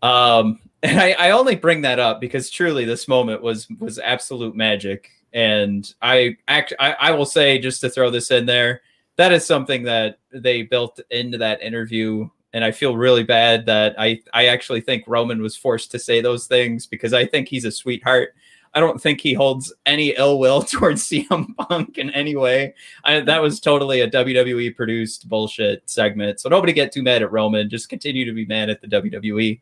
Um, 0.02 0.60
and 0.84 1.00
I, 1.00 1.12
I 1.14 1.32
only 1.32 1.56
bring 1.56 1.82
that 1.82 2.00
up 2.00 2.20
because 2.20 2.50
truly 2.50 2.86
this 2.86 3.08
moment 3.08 3.42
was 3.42 3.70
was 3.80 4.00
absolute 4.00 4.56
magic. 4.56 5.10
And 5.34 5.92
I 6.02 6.38
act 6.48 6.74
I, 6.80 6.96
I 7.00 7.12
will 7.12 7.26
say 7.26 7.60
just 7.60 7.82
to 7.82 7.90
throw 7.90 8.10
this 8.10 8.32
in 8.32 8.46
there, 8.46 8.82
that 9.18 9.32
is 9.32 9.46
something 9.46 9.84
that 9.84 10.20
they 10.32 10.64
built 10.64 11.00
into 11.10 11.38
that 11.38 11.62
interview. 11.62 12.28
And 12.54 12.66
I 12.66 12.72
feel 12.72 12.98
really 12.98 13.24
bad 13.24 13.66
that 13.68 13.96
I, 13.98 14.22
I 14.34 14.48
actually 14.48 14.82
think 14.82 15.06
Roman 15.08 15.42
was 15.42 15.56
forced 15.56 15.92
to 15.92 16.00
say 16.00 16.20
those 16.20 16.48
things 16.48 16.86
because 16.86 17.14
I 17.14 17.26
think 17.26 17.48
he's 17.48 17.64
a 17.64 17.72
sweetheart 17.72 18.36
I 18.74 18.80
don't 18.80 19.02
think 19.02 19.20
he 19.20 19.34
holds 19.34 19.74
any 19.86 20.16
ill 20.18 20.40
will 20.40 20.62
towards 20.64 21.04
CM 21.08 21.56
Punk 21.58 21.98
in 21.98 22.10
any 22.12 22.36
way. 22.36 22.74
I, 23.04 23.20
that 23.22 23.42
was 23.42 23.60
totally 23.60 24.02
a 24.02 24.10
WWE 24.10 24.76
produced 24.76 25.28
bullshit 25.28 25.90
segment. 25.90 26.40
So 26.40 26.50
nobody 26.50 26.74
get 26.74 26.92
too 26.92 27.04
mad 27.04 27.22
at 27.22 27.32
Roman. 27.32 27.70
Just 27.70 27.90
continue 27.90 28.26
to 28.26 28.34
be 28.34 28.46
mad 28.46 28.70
at 28.70 28.82
the 28.82 28.88
WWE. 28.88 29.60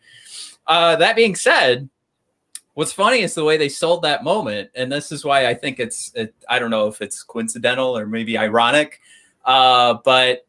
Uh, 0.67 0.95
that 0.97 1.15
being 1.15 1.35
said, 1.35 1.89
what's 2.75 2.91
funny 2.91 3.21
is 3.21 3.33
the 3.33 3.43
way 3.43 3.57
they 3.57 3.69
sold 3.69 4.03
that 4.03 4.23
moment, 4.23 4.69
and 4.75 4.91
this 4.91 5.11
is 5.11 5.25
why 5.25 5.47
I 5.47 5.55
think 5.55 5.79
it's. 5.79 6.11
It, 6.13 6.35
I 6.47 6.59
don't 6.59 6.69
know 6.69 6.87
if 6.87 7.01
it's 7.01 7.23
coincidental 7.23 7.97
or 7.97 8.05
maybe 8.05 8.37
ironic, 8.37 9.01
uh, 9.45 9.95
but 10.05 10.45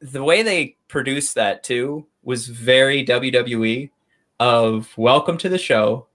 the 0.00 0.24
way 0.24 0.42
they 0.42 0.76
produced 0.88 1.34
that 1.34 1.62
too 1.62 2.06
was 2.22 2.46
very 2.46 3.04
WWE. 3.04 3.90
Of 4.38 4.92
welcome 4.98 5.38
to 5.38 5.48
the 5.48 5.56
show 5.56 6.08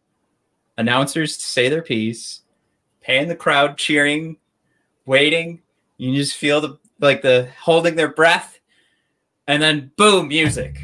announcers 0.78 1.38
to 1.38 1.44
say 1.44 1.70
their 1.70 1.82
piece, 1.82 2.42
paying 3.02 3.28
the 3.28 3.36
crowd 3.36 3.78
cheering, 3.78 4.38
waiting. 5.06 5.62
You 5.98 6.16
just 6.16 6.36
feel 6.36 6.62
the 6.62 6.80
like 7.00 7.22
the 7.22 7.50
holding 7.60 7.96
their 7.96 8.14
breath, 8.14 8.60
and 9.48 9.62
then 9.62 9.92
boom, 9.98 10.28
music. 10.28 10.80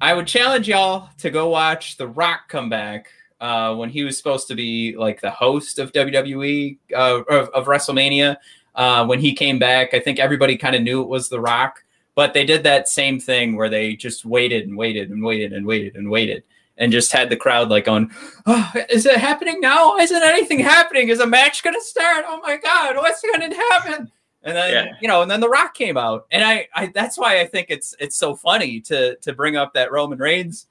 I 0.00 0.12
would 0.12 0.26
challenge 0.26 0.68
y'all 0.68 1.08
to 1.18 1.30
go 1.30 1.48
watch 1.48 1.96
The 1.96 2.08
Rock 2.08 2.48
come 2.48 2.68
back 2.68 3.08
uh, 3.40 3.74
when 3.74 3.88
he 3.88 4.04
was 4.04 4.18
supposed 4.18 4.48
to 4.48 4.54
be 4.54 4.94
like 4.96 5.20
the 5.20 5.30
host 5.30 5.78
of 5.78 5.92
WWE 5.92 6.78
uh, 6.94 7.22
of, 7.28 7.48
of, 7.50 7.66
WrestleMania. 7.66 8.36
Uh, 8.74 9.06
when 9.06 9.20
he 9.20 9.32
came 9.32 9.58
back, 9.58 9.94
I 9.94 10.00
think 10.00 10.18
everybody 10.18 10.56
kind 10.56 10.74
of 10.74 10.82
knew 10.82 11.00
it 11.00 11.08
was 11.08 11.28
The 11.28 11.40
Rock, 11.40 11.84
but 12.14 12.34
they 12.34 12.44
did 12.44 12.64
that 12.64 12.88
same 12.88 13.20
thing 13.20 13.56
where 13.56 13.68
they 13.68 13.94
just 13.94 14.24
waited 14.24 14.66
and 14.66 14.76
waited 14.76 15.10
and 15.10 15.22
waited 15.22 15.52
and 15.52 15.66
waited 15.66 15.94
and 15.96 16.10
waited 16.10 16.42
and 16.76 16.92
just 16.92 17.12
had 17.12 17.28
the 17.30 17.36
crowd 17.36 17.68
like 17.68 17.88
on, 17.88 18.10
oh, 18.46 18.72
is 18.90 19.06
it 19.06 19.18
happening 19.18 19.60
now? 19.60 19.96
Isn't 19.96 20.22
anything 20.22 20.58
happening? 20.58 21.08
Is 21.08 21.20
a 21.20 21.26
match 21.26 21.62
going 21.62 21.74
to 21.74 21.80
start? 21.80 22.24
Oh 22.26 22.40
my 22.42 22.56
God, 22.56 22.96
what's 22.96 23.22
going 23.22 23.48
to 23.48 23.56
happen? 23.56 24.10
And 24.42 24.56
then, 24.56 24.72
yeah. 24.72 24.92
you 25.00 25.08
know, 25.08 25.22
and 25.22 25.30
then 25.30 25.40
The 25.40 25.48
Rock 25.48 25.74
came 25.74 25.96
out. 25.96 26.26
And 26.30 26.44
I, 26.44 26.68
I, 26.74 26.86
that's 26.88 27.16
why 27.16 27.40
I 27.40 27.46
think 27.46 27.68
it's, 27.70 27.94
it's 27.98 28.16
so 28.16 28.34
funny 28.36 28.80
to, 28.82 29.16
to 29.16 29.32
bring 29.32 29.56
up 29.56 29.72
that 29.74 29.90
Roman 29.90 30.18
Reigns 30.18 30.66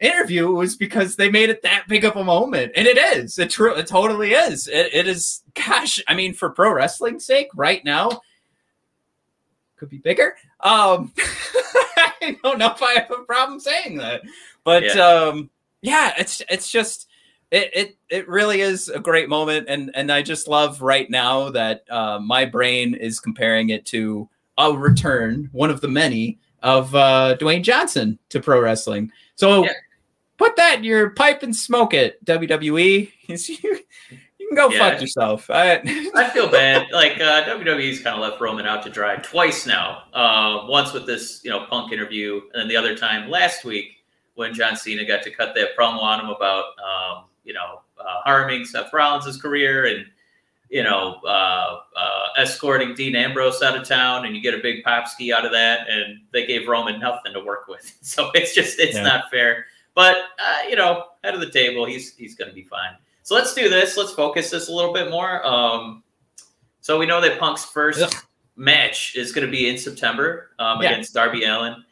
interview 0.00 0.50
was 0.50 0.76
because 0.76 1.16
they 1.16 1.30
made 1.30 1.48
it 1.48 1.62
that 1.62 1.86
big 1.88 2.04
of 2.04 2.16
a 2.16 2.24
moment. 2.24 2.72
And 2.74 2.86
it 2.86 2.98
is, 2.98 3.38
it 3.38 3.50
true. 3.50 3.74
It 3.74 3.86
totally 3.86 4.32
is. 4.32 4.68
It, 4.68 4.90
it 4.92 5.06
is, 5.06 5.42
gosh, 5.54 6.02
I 6.08 6.14
mean, 6.14 6.34
for 6.34 6.50
pro 6.50 6.72
wrestling's 6.72 7.24
sake 7.24 7.48
right 7.54 7.84
now, 7.84 8.22
could 9.76 9.88
be 9.88 9.98
bigger. 9.98 10.36
Um, 10.60 11.12
I 11.18 12.36
don't 12.42 12.58
know 12.58 12.72
if 12.72 12.82
I 12.82 12.94
have 12.94 13.10
a 13.10 13.22
problem 13.22 13.60
saying 13.60 13.98
that, 13.98 14.22
but 14.66 14.82
yeah. 14.82 15.00
um, 15.00 15.48
yeah, 15.80 16.12
it's 16.18 16.42
it's 16.50 16.70
just 16.70 17.08
it, 17.52 17.70
it 17.72 17.96
it 18.10 18.28
really 18.28 18.60
is 18.60 18.88
a 18.88 18.98
great 18.98 19.28
moment, 19.28 19.66
and 19.68 19.92
and 19.94 20.10
I 20.10 20.22
just 20.22 20.48
love 20.48 20.82
right 20.82 21.08
now 21.08 21.50
that 21.50 21.84
uh, 21.88 22.18
my 22.18 22.44
brain 22.44 22.94
is 22.94 23.20
comparing 23.20 23.70
it 23.70 23.86
to 23.86 24.28
a 24.58 24.72
return, 24.72 25.48
one 25.52 25.70
of 25.70 25.80
the 25.80 25.88
many 25.88 26.40
of 26.64 26.94
uh, 26.96 27.36
Dwayne 27.38 27.62
Johnson 27.62 28.18
to 28.28 28.40
pro 28.40 28.60
wrestling. 28.60 29.10
So. 29.36 29.64
Yeah. 29.64 29.72
Put 30.38 30.56
that 30.56 30.76
in 30.76 30.84
your 30.84 31.08
pipe 31.08 31.42
and 31.42 31.56
smoke 31.56 31.94
it, 31.94 32.22
WWE. 32.26 33.10
You 34.38 34.54
can 34.54 34.68
go 34.68 34.72
yeah. 34.72 34.90
fuck 34.90 35.00
yourself. 35.00 35.50
I, 35.50 35.80
I 36.14 36.30
feel 36.30 36.48
bad. 36.48 36.92
Like 36.92 37.20
uh, 37.20 37.42
WWE's 37.44 38.00
kind 38.00 38.14
of 38.14 38.20
left 38.20 38.40
Roman 38.40 38.64
out 38.64 38.84
to 38.84 38.90
dry 38.90 39.16
twice 39.16 39.66
now. 39.66 40.02
Uh, 40.12 40.66
once 40.68 40.92
with 40.92 41.04
this, 41.04 41.40
you 41.42 41.50
know, 41.50 41.66
Punk 41.68 41.90
interview, 41.90 42.42
and 42.52 42.60
then 42.60 42.68
the 42.68 42.76
other 42.76 42.94
time 42.94 43.28
last 43.28 43.64
week 43.64 43.95
when 44.36 44.54
John 44.54 44.76
Cena 44.76 45.04
got 45.04 45.22
to 45.24 45.30
cut 45.30 45.54
that 45.54 45.76
promo 45.76 46.00
on 46.00 46.20
him 46.20 46.30
about, 46.30 46.64
um, 46.78 47.24
you 47.44 47.52
know, 47.52 47.82
uh, 47.98 48.20
harming 48.24 48.64
Seth 48.64 48.92
Rollins' 48.92 49.40
career 49.40 49.86
and 49.86 50.06
you 50.68 50.82
know, 50.82 51.20
uh, 51.24 51.80
uh, 51.96 52.26
escorting 52.36 52.94
Dean 52.94 53.14
Ambrose 53.14 53.62
out 53.62 53.76
of 53.76 53.86
town, 53.86 54.26
and 54.26 54.34
you 54.34 54.42
get 54.42 54.54
a 54.54 54.58
big 54.58 54.82
pop 54.82 55.06
ski 55.06 55.32
out 55.32 55.44
of 55.44 55.52
that, 55.52 55.88
and 55.88 56.18
they 56.32 56.46
gave 56.46 56.66
Roman 56.66 56.98
nothing 56.98 57.32
to 57.32 57.40
work 57.40 57.68
with. 57.68 57.92
So 58.02 58.30
it's 58.34 58.54
just 58.54 58.78
it's 58.78 58.96
yeah. 58.96 59.02
not 59.02 59.30
fair. 59.30 59.66
But 59.94 60.16
uh, 60.38 60.68
you 60.68 60.76
know, 60.76 61.04
head 61.22 61.34
of 61.34 61.40
the 61.40 61.50
table, 61.50 61.84
he's 61.84 62.16
he's 62.16 62.34
going 62.34 62.48
to 62.48 62.54
be 62.54 62.64
fine. 62.64 62.96
So 63.22 63.34
let's 63.34 63.54
do 63.54 63.68
this. 63.68 63.96
Let's 63.96 64.12
focus 64.12 64.50
this 64.50 64.68
a 64.68 64.72
little 64.72 64.92
bit 64.92 65.10
more. 65.10 65.44
Um, 65.44 66.02
so 66.80 66.98
we 66.98 67.06
know 67.06 67.20
that 67.20 67.40
Punk's 67.40 67.64
first 67.64 68.00
Ugh. 68.00 68.14
match 68.54 69.16
is 69.16 69.32
going 69.32 69.44
to 69.44 69.50
be 69.50 69.68
in 69.68 69.76
September 69.76 70.50
um, 70.58 70.80
yeah. 70.80 70.90
against 70.90 71.14
Darby 71.14 71.44
Allin. 71.44 71.84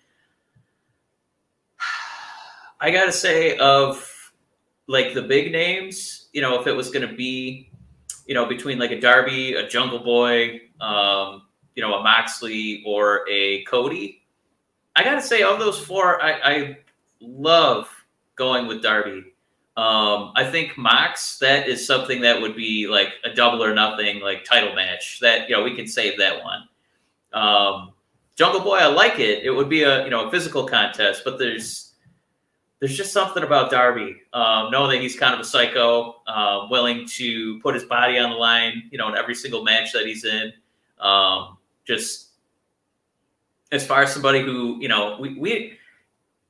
I 2.84 2.90
gotta 2.90 3.12
say, 3.12 3.56
of 3.56 4.06
like 4.88 5.14
the 5.14 5.22
big 5.22 5.50
names, 5.52 6.28
you 6.34 6.42
know, 6.42 6.60
if 6.60 6.66
it 6.66 6.72
was 6.72 6.90
to 7.08 7.14
be, 7.14 7.70
you 8.26 8.34
know, 8.34 8.44
between 8.46 8.78
like 8.78 8.90
a 8.90 9.00
Darby, 9.00 9.54
a 9.54 9.66
Jungle 9.66 10.00
Boy, 10.00 10.60
um, 10.82 11.44
you 11.74 11.82
know, 11.82 11.94
a 11.94 12.02
Moxley 12.02 12.82
or 12.86 13.26
a 13.30 13.64
Cody, 13.64 14.26
I 14.96 15.02
gotta 15.02 15.22
say, 15.22 15.42
of 15.42 15.58
those 15.58 15.78
four, 15.78 16.22
I, 16.22 16.32
I 16.32 16.78
love 17.20 17.88
going 18.36 18.66
with 18.66 18.82
Darby 18.82 19.32
Um, 19.76 20.32
I 20.36 20.44
think 20.44 20.76
Mox, 20.76 21.38
that 21.38 21.68
is 21.68 21.86
something 21.86 22.20
that 22.20 22.40
would 22.40 22.54
be 22.54 22.86
like 22.86 23.14
a 23.24 23.32
double 23.34 23.64
or 23.64 23.74
nothing, 23.74 24.20
like 24.20 24.44
title 24.44 24.74
match. 24.74 25.20
That 25.20 25.48
you 25.48 25.56
know 25.56 25.64
we 25.64 25.74
can 25.74 25.86
save 25.86 26.18
that 26.18 26.44
one. 26.44 26.68
Um, 27.32 27.92
Jungle 28.36 28.60
Boy, 28.60 28.76
I 28.76 28.86
like 28.86 29.18
it. 29.20 29.42
It 29.44 29.50
would 29.50 29.70
be 29.70 29.84
a 29.84 30.04
you 30.04 30.10
know 30.10 30.28
a 30.28 30.30
physical 30.30 30.66
contest, 30.66 31.22
but 31.24 31.38
there's 31.38 31.93
there's 32.84 32.98
just 32.98 33.14
something 33.14 33.42
about 33.42 33.70
Darby. 33.70 34.20
Um, 34.34 34.70
knowing 34.70 34.90
that 34.90 35.00
he's 35.00 35.18
kind 35.18 35.32
of 35.32 35.40
a 35.40 35.44
psycho, 35.44 36.16
uh, 36.26 36.66
willing 36.68 37.08
to 37.14 37.58
put 37.60 37.72
his 37.74 37.84
body 37.84 38.18
on 38.18 38.28
the 38.28 38.36
line, 38.36 38.90
you 38.90 38.98
know, 38.98 39.08
in 39.08 39.16
every 39.16 39.34
single 39.34 39.64
match 39.64 39.94
that 39.94 40.04
he's 40.04 40.26
in. 40.26 40.52
Um, 41.00 41.56
just 41.86 42.32
as 43.72 43.86
far 43.86 44.02
as 44.02 44.12
somebody 44.12 44.42
who 44.42 44.76
you 44.82 44.88
know 44.88 45.16
we 45.18 45.38
we 45.38 45.78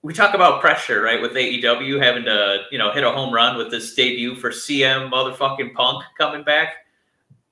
we 0.02 0.12
talk 0.12 0.34
about 0.34 0.60
pressure, 0.60 1.02
right? 1.02 1.22
With 1.22 1.34
AEW 1.34 2.02
having 2.02 2.24
to, 2.24 2.64
you 2.72 2.78
know, 2.78 2.90
hit 2.90 3.04
a 3.04 3.12
home 3.12 3.32
run 3.32 3.56
with 3.56 3.70
this 3.70 3.94
debut 3.94 4.34
for 4.34 4.50
CM 4.50 5.12
motherfucking 5.12 5.72
Punk 5.74 6.02
coming 6.18 6.42
back. 6.42 6.74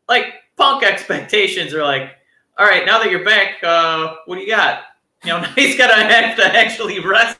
Like 0.09 0.35
Punk 0.57 0.83
expectations 0.83 1.73
are 1.73 1.85
like, 1.85 2.17
all 2.59 2.67
right, 2.67 2.85
now 2.85 2.99
that 2.99 3.13
you're 3.13 3.25
back, 3.25 3.63
uh, 3.63 4.17
what 4.27 4.35
do 4.35 4.41
you 4.41 4.49
got? 4.49 4.83
You 5.23 5.35
know, 5.35 5.41
he's 5.55 5.79
got 5.79 5.95
to 5.95 6.03
have 6.03 6.37
to 6.37 6.45
actually 6.45 6.99
rest. 6.99 7.39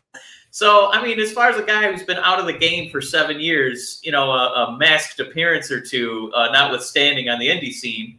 So, 0.55 0.93
I 0.93 1.03
mean, 1.03 1.19
as 1.19 1.33
far 1.33 1.49
as 1.49 1.59
a 1.59 1.65
guy 1.65 1.91
who's 1.91 2.05
been 2.05 2.19
out 2.19 2.39
of 2.39 2.47
the 2.47 2.53
game 2.53 2.91
for 2.91 3.01
seven 3.01 3.41
years, 3.41 4.01
you 4.05 4.13
know, 4.13 4.31
a, 4.31 4.67
a 4.67 4.77
masked 4.79 5.19
appearance 5.19 5.71
or 5.71 5.81
two, 5.81 6.31
uh, 6.35 6.51
notwithstanding 6.53 7.29
on 7.29 7.41
the 7.41 7.49
indie 7.49 7.73
scene, 7.73 8.19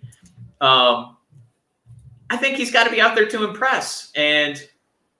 um, 0.59 1.15
I 2.29 2.37
think 2.37 2.57
he's 2.57 2.71
got 2.71 2.85
to 2.85 2.89
be 2.89 2.99
out 2.99 3.15
there 3.15 3.27
to 3.27 3.47
impress. 3.47 4.11
And 4.15 4.61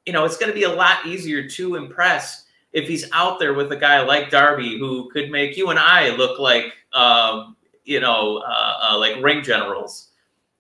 you 0.06 0.13
know, 0.13 0.26
it's 0.26 0.38
going 0.38 0.52
to 0.52 0.56
be 0.56 0.63
a 0.63 0.73
lot 0.73 1.06
easier 1.06 1.47
to 1.47 1.76
impress 1.76 2.45
if 2.73 2.88
he's 2.88 3.10
out 3.13 3.39
there 3.39 3.54
with 3.54 3.71
a 3.71 3.76
guy 3.76 4.02
like 4.02 4.30
Darby 4.30 4.78
who 4.78 5.10
could 5.12 5.30
make 5.30 5.56
you 5.56 5.69
and 5.69 5.80
I 5.80 6.10
look 6.15 6.39
like, 6.39 6.73
um, 6.93 7.56
you 7.86 7.99
know, 7.99 8.38
uh, 8.38 8.91
uh, 8.91 8.97
like 8.97 9.21
ring 9.23 9.43
generals. 9.43 10.10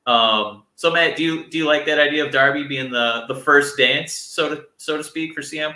Um, 0.05 0.63
so 0.75 0.91
Matt, 0.91 1.15
do 1.15 1.23
you 1.23 1.49
do 1.49 1.57
you 1.57 1.65
like 1.65 1.85
that 1.85 1.99
idea 1.99 2.25
of 2.25 2.31
Darby 2.31 2.63
being 2.63 2.91
the 2.91 3.25
the 3.27 3.35
first 3.35 3.77
dance, 3.77 4.13
so 4.13 4.49
to 4.49 4.65
so 4.77 4.97
to 4.97 5.03
speak, 5.03 5.33
for 5.33 5.41
CM? 5.41 5.75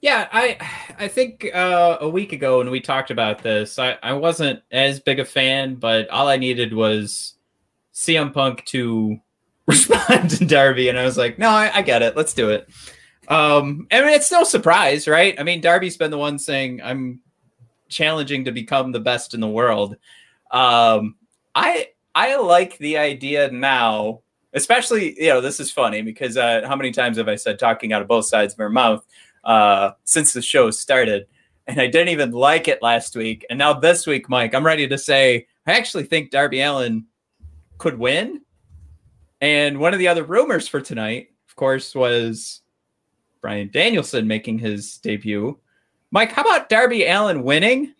Yeah, 0.00 0.28
I 0.32 0.56
I 0.98 1.08
think 1.08 1.46
uh, 1.52 1.98
a 2.00 2.08
week 2.08 2.32
ago 2.32 2.58
when 2.58 2.70
we 2.70 2.80
talked 2.80 3.10
about 3.10 3.42
this, 3.42 3.78
I, 3.78 3.98
I 4.02 4.14
wasn't 4.14 4.62
as 4.72 4.98
big 4.98 5.20
a 5.20 5.24
fan, 5.24 5.74
but 5.74 6.08
all 6.08 6.28
I 6.28 6.38
needed 6.38 6.72
was 6.72 7.34
CM 7.92 8.32
Punk 8.32 8.64
to 8.66 9.20
respond 9.66 10.30
to 10.30 10.46
Darby, 10.46 10.88
and 10.88 10.98
I 10.98 11.04
was 11.04 11.18
like, 11.18 11.38
no, 11.38 11.50
I, 11.50 11.70
I 11.74 11.82
get 11.82 12.02
it. 12.02 12.16
Let's 12.16 12.32
do 12.32 12.48
it. 12.50 12.68
Um, 13.28 13.86
I 13.92 14.00
mean, 14.00 14.10
it's 14.10 14.32
no 14.32 14.42
surprise, 14.42 15.06
right? 15.06 15.38
I 15.38 15.42
mean, 15.42 15.60
Darby's 15.60 15.98
been 15.98 16.10
the 16.10 16.18
one 16.18 16.38
saying 16.38 16.80
I'm 16.82 17.20
challenging 17.88 18.46
to 18.46 18.52
become 18.52 18.92
the 18.92 19.00
best 19.00 19.34
in 19.34 19.40
the 19.40 19.48
world. 19.48 19.96
Um, 20.50 21.16
I 21.54 21.88
I 22.14 22.36
like 22.36 22.78
the 22.78 22.96
idea 22.96 23.50
now, 23.50 24.22
especially 24.54 25.22
you 25.22 25.28
know 25.28 25.42
this 25.42 25.60
is 25.60 25.70
funny 25.70 26.00
because 26.00 26.38
uh, 26.38 26.62
how 26.66 26.74
many 26.74 26.90
times 26.90 27.18
have 27.18 27.28
I 27.28 27.36
said 27.36 27.58
talking 27.58 27.92
out 27.92 28.00
of 28.00 28.08
both 28.08 28.24
sides 28.26 28.54
of 28.54 28.60
our 28.60 28.70
mouth 28.70 29.04
uh, 29.44 29.92
since 30.04 30.32
the 30.32 30.42
show 30.42 30.70
started, 30.70 31.26
and 31.66 31.80
I 31.80 31.86
didn't 31.86 32.08
even 32.08 32.32
like 32.32 32.68
it 32.68 32.82
last 32.82 33.16
week, 33.16 33.44
and 33.50 33.58
now 33.58 33.72
this 33.72 34.06
week, 34.06 34.28
Mike, 34.28 34.54
I'm 34.54 34.66
ready 34.66 34.88
to 34.88 34.98
say 34.98 35.46
I 35.66 35.72
actually 35.72 36.04
think 36.04 36.30
Darby 36.30 36.60
Allin 36.60 37.06
could 37.78 37.98
win. 37.98 38.42
And 39.40 39.78
one 39.78 39.92
of 39.92 39.98
the 39.98 40.08
other 40.08 40.24
rumors 40.24 40.68
for 40.68 40.80
tonight, 40.80 41.30
of 41.48 41.56
course, 41.56 41.94
was 41.94 42.62
Bryan 43.40 43.70
Danielson 43.72 44.26
making 44.26 44.58
his 44.58 44.98
debut. 44.98 45.58
Mike, 46.10 46.32
how 46.32 46.42
about 46.42 46.68
Darby 46.68 47.06
Allin 47.06 47.42
winning? 47.42 47.94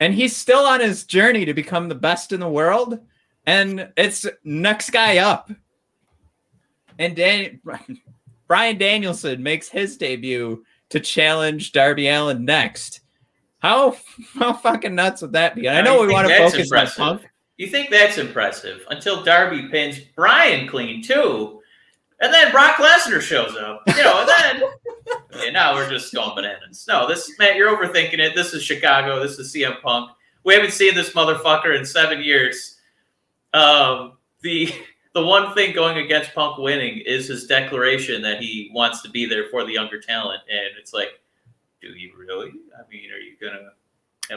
And 0.00 0.14
he's 0.14 0.36
still 0.36 0.60
on 0.60 0.80
his 0.80 1.04
journey 1.04 1.44
to 1.44 1.54
become 1.54 1.88
the 1.88 1.94
best 1.94 2.32
in 2.32 2.40
the 2.40 2.48
world. 2.48 2.98
And 3.46 3.92
it's 3.96 4.26
next 4.42 4.90
guy 4.90 5.18
up. 5.18 5.50
And 6.98 7.14
Dan- 7.14 7.60
Bryan 8.46 8.78
Danielson 8.78 9.42
makes 9.42 9.68
his 9.68 9.96
debut 9.96 10.64
to 10.90 11.00
challenge 11.00 11.72
Darby 11.72 12.08
Allin 12.08 12.44
next. 12.44 13.00
How 13.58 13.96
how 14.34 14.52
fucking 14.52 14.94
nuts 14.94 15.22
would 15.22 15.32
that 15.32 15.54
be? 15.54 15.68
I 15.68 15.80
know 15.80 16.00
we 16.00 16.12
want 16.12 16.28
to 16.28 16.36
focus 16.36 16.64
impressive. 16.64 17.00
on 17.00 17.18
Punk. 17.18 17.30
You 17.56 17.68
think 17.68 17.90
that's 17.90 18.18
impressive 18.18 18.82
until 18.90 19.22
Darby 19.22 19.68
pins 19.68 20.00
Bryan 20.16 20.66
clean 20.68 21.02
too. 21.02 21.60
And 22.20 22.32
then 22.32 22.50
Brock 22.52 22.76
Lesnar 22.76 23.20
shows 23.20 23.56
up. 23.56 23.82
You 23.88 24.02
know, 24.02 24.20
and 24.20 24.28
then 24.28 24.62
okay, 25.34 25.50
now 25.50 25.74
we're 25.74 25.88
just 25.88 26.12
going 26.12 26.34
bananas. 26.34 26.84
No, 26.88 27.06
this 27.08 27.30
Matt, 27.38 27.56
you're 27.56 27.76
overthinking 27.76 28.18
it. 28.18 28.34
This 28.34 28.52
is 28.52 28.62
Chicago. 28.62 29.20
This 29.20 29.38
is 29.38 29.52
CM 29.52 29.80
Punk. 29.80 30.10
We 30.44 30.54
haven't 30.54 30.72
seen 30.72 30.94
this 30.94 31.10
motherfucker 31.10 31.76
in 31.76 31.84
seven 31.84 32.22
years. 32.22 32.78
Um, 33.54 34.14
the 34.42 34.72
the 35.14 35.24
one 35.24 35.54
thing 35.54 35.74
going 35.74 35.98
against 35.98 36.34
Punk 36.34 36.58
winning 36.58 37.02
is 37.04 37.28
his 37.28 37.46
declaration 37.46 38.22
that 38.22 38.40
he 38.40 38.70
wants 38.72 39.02
to 39.02 39.10
be 39.10 39.26
there 39.26 39.48
for 39.50 39.64
the 39.64 39.72
younger 39.72 40.00
talent, 40.00 40.40
and 40.50 40.70
it's 40.78 40.92
like, 40.92 41.20
do 41.80 41.88
you 41.88 42.12
really? 42.16 42.52
I 42.78 42.88
mean, 42.90 43.10
are 43.10 43.18
you 43.18 43.36
gonna 43.40 43.70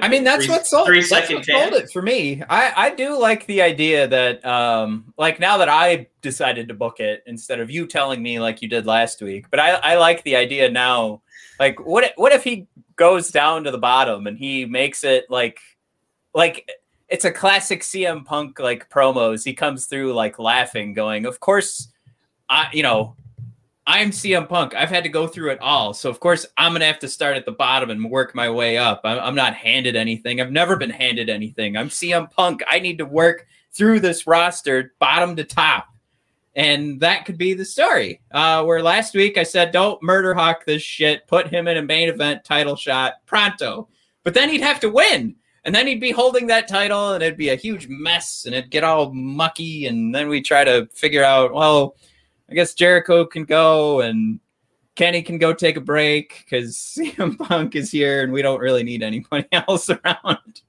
I 0.02 0.08
mean, 0.08 0.24
that's 0.24 0.46
three, 0.46 0.54
what 0.54 0.68
sold. 0.68 0.88
Three 0.88 1.02
that's 1.02 1.32
what 1.32 1.46
sold 1.46 1.74
it 1.74 1.90
for 1.92 2.02
me. 2.02 2.44
I 2.50 2.74
I 2.76 2.96
do 2.96 3.18
like 3.18 3.46
the 3.46 3.62
idea 3.62 4.08
that, 4.08 4.46
um, 4.46 5.14
like 5.18 5.40
now 5.40 5.58
that 5.58 5.70
I 5.70 6.08
decided 6.22 6.68
to 6.68 6.74
book 6.74 7.00
it 7.00 7.24
instead 7.28 7.60
of 7.60 7.70
you 7.70 7.88
telling 7.88 8.22
me 8.22 8.40
like 8.40 8.62
you 8.62 8.68
did 8.68 8.86
last 8.86 9.22
week. 9.22 9.46
But 9.50 9.60
I 9.60 9.74
I 9.76 9.96
like 9.98 10.24
the 10.24 10.36
idea 10.36 10.70
now. 10.70 11.22
Like, 11.60 11.80
what 11.86 12.12
what 12.16 12.34
if 12.34 12.44
he 12.44 12.68
goes 12.96 13.30
down 13.30 13.64
to 13.66 13.72
the 13.72 13.78
bottom 13.78 14.28
and 14.28 14.38
he 14.38 14.66
makes 14.66 15.04
it 15.04 15.26
like, 15.30 15.60
like 16.34 16.70
it's 17.08 17.26
a 17.26 17.32
classic 17.32 17.82
CM 17.82 18.26
Punk 18.26 18.60
like 18.60 18.90
promos. 18.90 19.44
He 19.44 19.54
comes 19.54 19.86
through 19.86 20.14
like 20.14 20.40
laughing, 20.40 20.94
going, 20.94 21.26
"Of 21.26 21.40
course, 21.40 21.90
I 22.50 22.68
you 22.74 22.84
know." 22.84 23.16
I'm 23.88 24.10
CM 24.10 24.50
Punk. 24.50 24.74
I've 24.74 24.90
had 24.90 25.04
to 25.04 25.10
go 25.10 25.28
through 25.28 25.52
it 25.52 25.62
all. 25.62 25.94
So, 25.94 26.10
of 26.10 26.20
course, 26.20 26.44
I'm 26.58 26.74
to 26.74 26.84
have 26.84 26.98
to 26.98 27.08
start 27.08 27.38
at 27.38 27.46
the 27.46 27.52
bottom 27.52 27.92
and 27.92 28.10
work 28.10 28.34
my 28.34 28.50
way 28.50 28.80
up. 28.80 29.02
I'm, 29.04 29.36
not 29.36 29.54
handed 29.54 29.96
anything. 29.96 30.42
I've 30.42 30.52
never 30.52 30.76
been 30.76 30.90
handed 30.90 31.30
anything. 31.30 31.78
I'm 31.78 31.90
CM 31.90 32.32
Punk. 32.32 32.64
I 32.68 32.80
need 32.80 32.98
to 32.98 33.06
work 33.06 33.46
through 33.74 34.00
this 34.00 34.26
roster, 34.26 34.96
bottom 34.98 35.36
to 35.36 35.44
top. 35.44 35.90
And 36.56 37.00
that 37.02 37.26
could 37.26 37.38
be 37.38 37.54
the 37.54 37.66
story. 37.66 38.22
Uh, 38.32 38.64
where 38.64 38.82
last 38.82 39.14
week 39.14 39.38
I 39.38 39.44
said, 39.44 39.72
don't 39.72 40.02
murder 40.02 40.34
hawk 40.34 40.66
this 40.66 40.82
shit, 40.82 41.28
put 41.28 41.50
him 41.50 41.68
in 41.68 41.78
a 41.78 41.82
main 41.82 42.10
event 42.10 42.44
title 42.44 42.76
shot 42.76 43.16
pronto. 43.26 43.90
But 44.24 44.34
then 44.34 44.50
he'd 44.50 44.62
have 44.62 44.80
to 44.80 44.90
win. 44.90 45.36
And 45.66 45.74
then 45.74 45.88
he'd 45.88 46.00
be 46.00 46.12
holding 46.12 46.48
that 46.48 46.68
title 46.68 47.14
and 47.14 47.24
it'd 47.24 47.38
be 47.38 47.50
a 47.50 47.56
huge 47.56 47.88
mess 47.90 48.46
and 48.46 48.54
it'd 48.54 48.70
get 48.70 48.84
all 48.84 49.12
mucky. 49.12 49.88
And 49.88 50.14
then 50.14 50.30
we 50.30 50.42
try 50.42 50.64
to 50.64 50.88
figure 50.94 51.24
out, 51.24 51.54
well, 51.54 51.96
I 52.50 52.54
guess 52.54 52.76
Jericho 52.76 53.26
can 53.26 53.46
go 53.46 54.02
and 54.02 54.40
Kenny 54.94 55.24
can 55.24 55.40
go 55.40 55.54
take 55.54 55.76
a 55.76 55.82
break 55.82 56.46
because 56.46 56.76
CM 56.98 57.38
Punk 57.38 57.76
is 57.76 57.92
here 57.92 58.24
and 58.24 58.32
we 58.32 58.44
don't 58.44 58.62
really 58.62 58.84
need 58.84 59.02
anybody 59.02 59.48
else 59.52 59.90
around. 59.90 60.62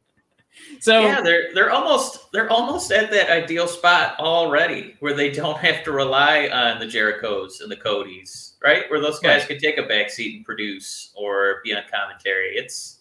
So 0.80 1.00
yeah, 1.02 1.20
they're 1.20 1.54
they're 1.54 1.70
almost 1.70 2.30
they're 2.32 2.50
almost 2.50 2.92
at 2.92 3.10
that 3.10 3.30
ideal 3.30 3.66
spot 3.66 4.18
already 4.18 4.94
where 5.00 5.14
they 5.14 5.30
don't 5.30 5.58
have 5.58 5.82
to 5.84 5.92
rely 5.92 6.48
on 6.48 6.80
the 6.80 6.86
Jerichos 6.86 7.60
and 7.60 7.70
the 7.70 7.76
Codys, 7.76 8.54
right? 8.62 8.90
Where 8.90 9.00
those 9.00 9.18
guys 9.18 9.42
right. 9.42 9.48
can 9.48 9.58
take 9.58 9.78
a 9.78 9.84
back 9.84 10.10
seat 10.10 10.36
and 10.36 10.44
produce 10.44 11.12
or 11.14 11.60
be 11.64 11.74
on 11.74 11.82
commentary. 11.90 12.56
It's 12.56 12.95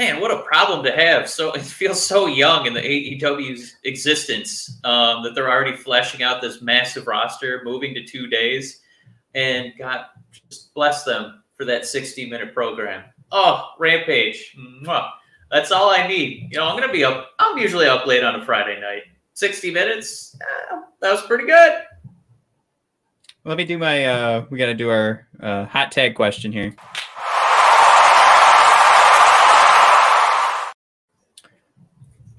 man, 0.00 0.18
what 0.18 0.30
a 0.30 0.42
problem 0.42 0.82
to 0.82 0.92
have. 0.92 1.28
So 1.28 1.52
it 1.54 1.62
feels 1.62 2.04
so 2.04 2.26
young 2.26 2.66
in 2.66 2.74
the 2.74 2.80
AEW's 2.80 3.76
existence 3.84 4.80
um, 4.84 5.22
that 5.22 5.34
they're 5.34 5.50
already 5.50 5.76
fleshing 5.76 6.22
out 6.22 6.40
this 6.40 6.62
massive 6.62 7.06
roster, 7.06 7.60
moving 7.64 7.94
to 7.94 8.04
two 8.04 8.26
days, 8.26 8.80
and 9.34 9.72
God, 9.78 10.06
just 10.48 10.74
bless 10.74 11.04
them 11.04 11.42
for 11.56 11.64
that 11.66 11.86
60 11.86 12.28
minute 12.28 12.54
program. 12.54 13.04
Oh, 13.30 13.68
Rampage. 13.78 14.56
Mwah. 14.84 15.10
That's 15.50 15.70
all 15.72 15.90
I 15.90 16.06
need. 16.06 16.48
You 16.50 16.58
know, 16.58 16.66
I'm 16.66 16.78
gonna 16.78 16.92
be 16.92 17.04
up. 17.04 17.30
I'm 17.38 17.58
usually 17.58 17.86
up 17.86 18.06
late 18.06 18.24
on 18.24 18.40
a 18.40 18.44
Friday 18.44 18.80
night. 18.80 19.02
60 19.34 19.72
minutes. 19.72 20.36
Eh, 20.40 20.76
that 21.00 21.10
was 21.10 21.22
pretty 21.22 21.44
good. 21.44 21.82
Let 23.44 23.56
me 23.56 23.64
do 23.64 23.76
my. 23.76 24.04
uh 24.04 24.46
We 24.50 24.58
got 24.58 24.66
to 24.66 24.74
do 24.74 24.90
our 24.90 25.26
uh, 25.40 25.64
hot 25.64 25.90
tag 25.90 26.14
question 26.14 26.52
here. 26.52 26.74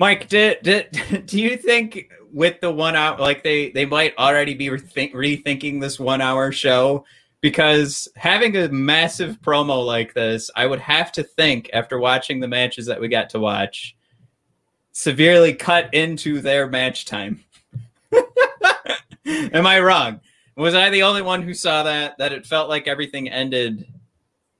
Mike, 0.02 0.30
do, 0.30 0.56
do, 0.64 0.82
do 1.28 1.40
you 1.40 1.56
think 1.56 2.10
with 2.34 2.60
the 2.60 2.72
one 2.72 2.96
hour, 2.96 3.20
like 3.20 3.44
they, 3.44 3.70
they 3.70 3.86
might 3.86 4.18
already 4.18 4.56
be 4.56 4.66
rethink, 4.66 5.14
rethinking 5.14 5.80
this 5.80 6.00
one 6.00 6.22
hour 6.22 6.52
show? 6.52 7.06
Because 7.40 8.08
having 8.16 8.58
a 8.58 8.68
massive 8.70 9.40
promo 9.42 9.86
like 9.86 10.16
this, 10.16 10.50
I 10.56 10.66
would 10.66 10.80
have 10.80 11.12
to 11.12 11.24
think 11.24 11.70
after 11.72 12.00
watching 12.00 12.40
the 12.40 12.48
matches 12.48 12.88
that 12.88 13.00
we 13.00 13.10
got 13.10 13.30
to 13.30 13.40
watch, 13.40 13.96
severely 14.92 15.54
cut 15.54 15.94
into 15.94 16.42
their 16.42 16.68
match 16.68 17.06
time. 17.06 17.44
Am 19.28 19.68
I 19.68 19.80
wrong? 19.82 20.20
Was 20.58 20.74
I 20.74 20.90
the 20.90 21.04
only 21.04 21.22
one 21.22 21.44
who 21.44 21.54
saw 21.54 21.84
that? 21.84 22.18
That 22.18 22.34
it 22.34 22.48
felt 22.48 22.70
like 22.70 22.88
everything 22.88 23.30
ended 23.30 23.86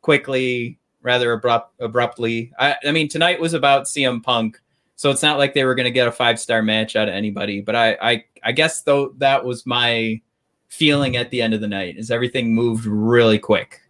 quickly 0.02 0.78
rather 1.02 1.32
abrupt 1.32 1.74
abruptly. 1.82 2.52
I, 2.60 2.76
I 2.86 2.92
mean, 2.92 3.08
tonight 3.08 3.42
was 3.42 3.56
about 3.56 3.86
CM 3.86 4.22
Punk, 4.22 4.62
so 5.02 5.10
it's 5.10 5.24
not 5.24 5.40
like 5.40 5.56
they 5.56 5.64
were 5.64 5.74
going 5.74 5.86
to 5.86 5.90
get 5.92 6.08
a 6.08 6.12
five 6.12 6.40
star 6.40 6.62
match 6.62 6.96
out 6.96 7.08
of 7.08 7.16
anybody. 7.16 7.60
But 7.60 7.76
I, 7.76 7.98
I, 8.00 8.26
I 8.44 8.52
guess 8.52 8.84
though 8.84 9.16
that 9.18 9.44
was 9.44 9.66
my 9.66 10.22
feeling 10.68 11.18
at 11.18 11.32
the 11.32 11.42
end 11.42 11.56
of 11.56 11.60
the 11.60 11.68
night 11.68 11.98
is 11.98 12.12
everything 12.12 12.54
moved 12.54 12.86
really 12.86 13.40
quick 13.40 13.82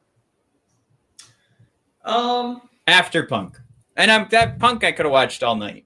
Um, 2.06 2.62
after 2.88 3.24
Punk, 3.26 3.60
and 3.98 4.10
I'm 4.10 4.30
that 4.32 4.58
Punk 4.58 4.86
I 4.86 4.94
could 4.94 5.06
have 5.06 5.12
watched 5.12 5.44
all 5.44 5.58
night. 5.58 5.86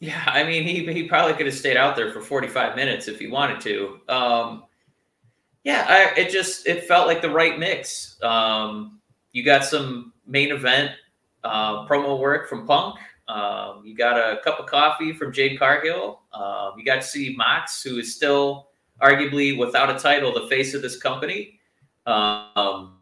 yeah, 0.00 0.20
I 0.26 0.42
mean, 0.42 0.64
he 0.64 0.84
he 0.92 1.04
probably 1.04 1.34
could 1.34 1.46
have 1.46 1.54
stayed 1.54 1.76
out 1.76 1.94
there 1.94 2.10
for 2.10 2.20
45 2.20 2.74
minutes 2.74 3.06
if 3.06 3.20
he 3.20 3.28
wanted 3.28 3.60
to. 3.60 4.00
Um, 4.08 4.64
yeah, 5.62 5.86
I, 5.88 6.18
it 6.18 6.30
just 6.32 6.66
it 6.66 6.88
felt 6.88 7.06
like 7.06 7.22
the 7.22 7.30
right 7.30 7.56
mix. 7.56 8.20
Um, 8.20 8.98
you 9.30 9.44
got 9.44 9.64
some 9.64 10.12
main 10.26 10.50
event 10.50 10.90
uh, 11.44 11.86
promo 11.86 12.18
work 12.18 12.48
from 12.48 12.66
Punk. 12.66 12.96
Um, 13.28 13.82
you 13.84 13.96
got 13.96 14.16
a 14.16 14.40
cup 14.42 14.60
of 14.60 14.66
coffee 14.66 15.12
from 15.12 15.32
Jade 15.32 15.58
Cargill. 15.58 16.20
Um, 16.32 16.72
you 16.78 16.84
got 16.84 16.96
to 16.96 17.02
see 17.02 17.34
Mox, 17.36 17.82
who 17.82 17.98
is 17.98 18.14
still 18.14 18.68
arguably 19.02 19.58
without 19.58 19.94
a 19.94 19.98
title, 19.98 20.32
the 20.32 20.46
face 20.48 20.74
of 20.74 20.82
this 20.82 20.96
company. 20.96 21.58
Um, 22.06 22.96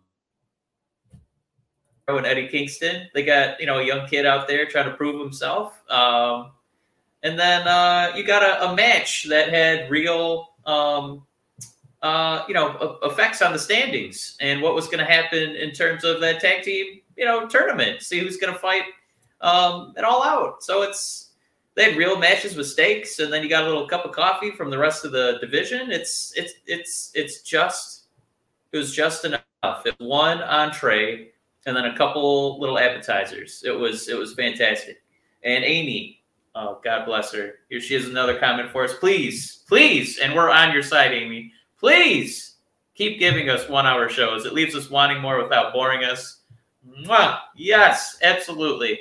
and 2.09 2.27
Eddie 2.27 2.49
Kingston. 2.49 3.09
They 3.15 3.25
got 3.25 3.61
you 3.61 3.67
know 3.67 3.79
a 3.79 3.83
young 3.83 4.07
kid 4.07 4.27
out 4.27 4.47
there 4.47 4.67
trying 4.67 4.91
to 4.91 4.97
prove 4.97 5.21
himself. 5.21 5.83
Um, 5.91 6.53
and 7.23 7.39
then 7.39 7.67
uh, 7.67 8.13
you 8.15 8.25
got 8.25 8.43
a, 8.43 8.71
a, 8.71 8.77
match 8.77 9.25
that 9.31 9.49
had 9.49 9.91
real 9.91 10.51
um, 10.67 11.25
uh, 12.03 12.45
you 12.47 12.55
know 12.55 12.99
effects 13.03 13.41
on 13.41 13.53
the 13.53 13.59
standings 13.59 14.37
and 14.41 14.61
what 14.61 14.75
was 14.75 14.87
going 14.87 14.99
to 14.99 15.05
happen 15.05 15.57
in 15.57 15.73
terms 15.73 16.05
of 16.05 16.21
that 16.21 16.41
tag 16.41 16.63
team 16.63 17.01
you 17.17 17.25
know 17.25 17.47
tournament. 17.49 18.03
See 18.03 18.19
who's 18.19 18.37
going 18.37 18.53
to 18.53 18.59
fight 18.59 18.85
um, 19.41 19.95
it 19.97 20.05
all 20.05 20.23
out. 20.23 20.63
So 20.63 20.83
it's 20.83 21.31
they 21.75 21.91
had 21.91 21.97
real 21.97 22.19
matches 22.19 22.57
with 22.57 22.69
stakes, 22.69 23.19
and 23.19 23.33
then 23.33 23.43
you 23.43 23.49
got 23.49 23.65
a 23.65 23.67
little 23.67 23.89
cup 23.89 24.05
of 24.05 24.13
coffee 24.13 24.53
from 24.53 24.71
the 24.71 24.79
rest 24.79 25.05
of 25.05 25.13
the 25.13 25.39
division. 25.41 25.91
It's 25.91 26.33
it's 26.37 26.55
it's 26.67 27.11
it's 27.15 27.43
just 27.43 28.07
it 28.73 28.79
was 28.79 28.95
just 28.95 29.25
enough. 29.25 29.43
It 29.85 29.95
one 29.99 30.43
entree 30.43 31.31
and 31.67 31.77
then 31.77 31.87
a 31.87 31.97
couple 31.97 32.61
little 32.61 32.79
appetizers. 32.79 33.63
It 33.65 33.73
was 33.73 34.09
it 34.09 34.19
was 34.19 34.35
fantastic. 34.35 35.03
And 35.43 35.65
Amy, 35.65 36.23
oh 36.55 36.81
God 36.85 37.07
bless 37.07 37.33
her. 37.33 37.55
Here 37.69 37.81
she 37.81 37.95
has 37.95 38.07
another 38.07 38.39
comment 38.39 38.71
for 38.71 38.85
us. 38.85 38.95
Please, 38.95 39.65
please, 39.69 40.19
and 40.19 40.35
we're 40.35 40.51
on 40.51 40.73
your 40.73 40.83
side, 40.83 41.13
Amy. 41.13 41.53
Please 41.79 42.57
keep 42.95 43.19
giving 43.19 43.51
us 43.51 43.69
one 43.69 43.87
hour 43.87 44.09
shows. 44.09 44.47
It 44.47 44.55
leaves 44.55 44.75
us 44.75 44.91
wanting 44.91 45.21
more 45.21 45.43
without 45.43 45.73
boring 45.73 46.05
us. 46.05 46.41
Mwah! 46.87 47.41
Yes, 47.57 48.19
absolutely. 48.23 49.01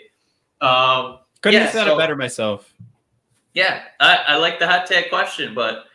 Um, 0.63 1.19
Couldn't 1.41 1.59
Yeah, 1.59 1.63
have 1.65 1.73
said 1.73 1.85
so- 1.87 1.95
it 1.95 1.97
better 1.97 2.15
myself. 2.15 2.73
yeah, 3.53 3.83
I, 3.99 4.15
I 4.29 4.35
like 4.37 4.59
the 4.59 4.67
hot 4.67 4.87
tag 4.87 5.09
question, 5.09 5.53
but 5.53 5.85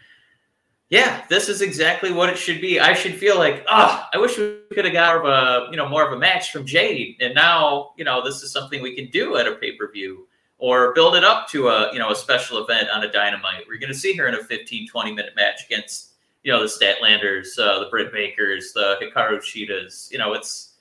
yeah, 0.90 1.24
this 1.28 1.48
is 1.48 1.60
exactly 1.60 2.12
what 2.12 2.28
it 2.30 2.38
should 2.38 2.60
be. 2.60 2.80
I 2.80 2.94
should 2.94 3.14
feel 3.14 3.36
like, 3.36 3.64
ah, 3.68 4.08
I 4.12 4.18
wish 4.18 4.38
we 4.38 4.58
could 4.72 4.84
have 4.86 4.94
got 4.94 5.22
more 5.22 5.32
of 5.32 5.66
a, 5.66 5.70
you 5.70 5.76
know, 5.76 5.88
more 5.88 6.06
of 6.06 6.12
a 6.12 6.18
match 6.18 6.50
from 6.50 6.64
Jade. 6.64 7.16
And 7.20 7.34
now, 7.34 7.90
you 7.98 8.04
know, 8.04 8.22
this 8.24 8.42
is 8.42 8.50
something 8.52 8.80
we 8.82 8.94
can 8.94 9.10
do 9.10 9.36
at 9.36 9.46
a 9.46 9.52
pay 9.56 9.72
per 9.72 9.90
view 9.90 10.26
or 10.58 10.92
build 10.94 11.14
it 11.14 11.24
up 11.24 11.46
to 11.50 11.68
a, 11.68 11.92
you 11.92 11.98
know, 11.98 12.10
a 12.10 12.16
special 12.16 12.62
event 12.64 12.88
on 12.90 13.04
a 13.04 13.12
Dynamite. 13.12 13.64
We're 13.68 13.78
going 13.78 13.92
to 13.92 13.98
see 13.98 14.14
her 14.14 14.28
in 14.28 14.34
a 14.34 14.42
15, 14.42 14.88
20 14.88 15.12
minute 15.12 15.32
match 15.36 15.66
against, 15.66 16.12
you 16.42 16.50
know, 16.52 16.60
the 16.60 16.66
Statlanders, 16.68 17.58
uh, 17.58 17.80
the 17.80 17.90
Britt 17.90 18.10
Bakers, 18.12 18.72
the 18.72 18.96
Hikaru 19.02 19.40
Shidas. 19.40 20.10
You 20.10 20.16
know, 20.18 20.32
it's 20.32 20.74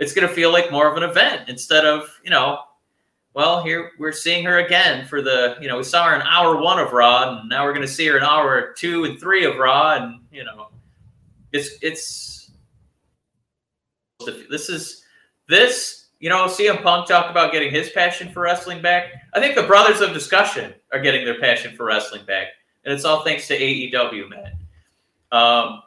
it's 0.00 0.12
going 0.12 0.26
to 0.26 0.34
feel 0.34 0.52
like 0.52 0.72
more 0.72 0.90
of 0.90 0.96
an 0.96 1.08
event 1.08 1.48
instead 1.48 1.84
of, 1.84 2.08
you 2.24 2.30
know, 2.30 2.58
well, 3.34 3.64
here 3.64 3.90
we're 3.98 4.12
seeing 4.12 4.44
her 4.44 4.58
again 4.58 5.06
for 5.06 5.20
the, 5.20 5.56
you 5.60 5.66
know, 5.66 5.76
we 5.76 5.82
saw 5.82 6.08
her 6.08 6.14
in 6.14 6.22
hour 6.22 6.56
one 6.56 6.78
of 6.78 6.92
Raw, 6.92 7.40
and 7.40 7.48
now 7.48 7.64
we're 7.64 7.72
going 7.72 7.86
to 7.86 7.92
see 7.92 8.06
her 8.06 8.16
in 8.16 8.22
hour 8.22 8.72
two 8.78 9.04
and 9.04 9.18
three 9.18 9.44
of 9.44 9.56
Raw, 9.56 9.96
and 9.96 10.20
you 10.30 10.44
know, 10.44 10.68
it's 11.52 11.70
it's 11.82 12.52
this 14.50 14.68
is 14.68 15.04
this. 15.48 16.00
You 16.20 16.30
know, 16.30 16.46
CM 16.46 16.82
Punk 16.82 17.06
talked 17.06 17.30
about 17.30 17.52
getting 17.52 17.70
his 17.70 17.90
passion 17.90 18.32
for 18.32 18.40
wrestling 18.40 18.80
back. 18.80 19.08
I 19.34 19.40
think 19.40 19.56
the 19.56 19.64
Brothers 19.64 20.00
of 20.00 20.14
Discussion 20.14 20.72
are 20.90 21.00
getting 21.00 21.24
their 21.26 21.38
passion 21.38 21.76
for 21.76 21.84
wrestling 21.84 22.24
back, 22.24 22.46
and 22.84 22.94
it's 22.94 23.04
all 23.04 23.24
thanks 23.24 23.48
to 23.48 23.58
AEW, 23.58 24.30
man. 24.30 24.56
Um, 25.32 25.82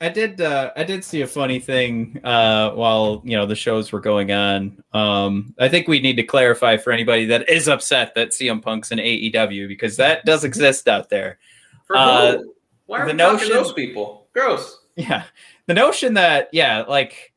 I 0.00 0.10
did. 0.10 0.40
Uh, 0.40 0.72
I 0.76 0.84
did 0.84 1.04
see 1.04 1.22
a 1.22 1.26
funny 1.26 1.58
thing 1.58 2.20
uh, 2.22 2.70
while 2.72 3.22
you 3.24 3.36
know 3.36 3.46
the 3.46 3.54
shows 3.54 3.92
were 3.92 4.00
going 4.00 4.30
on. 4.30 4.82
Um, 4.92 5.54
I 5.58 5.68
think 5.68 5.88
we 5.88 6.00
need 6.00 6.16
to 6.16 6.22
clarify 6.22 6.76
for 6.76 6.92
anybody 6.92 7.24
that 7.26 7.48
is 7.48 7.66
upset 7.66 8.14
that 8.14 8.30
CM 8.30 8.60
Punk's 8.60 8.90
in 8.92 8.98
AEW 8.98 9.68
because 9.68 9.96
that 9.96 10.24
does 10.26 10.44
exist 10.44 10.86
out 10.86 11.08
there. 11.08 11.38
for 11.86 11.96
Uh, 11.96 12.32
who? 12.38 12.54
Why 12.86 13.00
are 13.00 13.06
the 13.06 13.12
we 13.12 13.16
notion- 13.16 13.48
those 13.50 13.72
people? 13.72 14.28
Gross. 14.34 14.80
Yeah, 14.96 15.24
the 15.66 15.74
notion 15.74 16.14
that 16.14 16.50
yeah, 16.52 16.84
like 16.86 17.32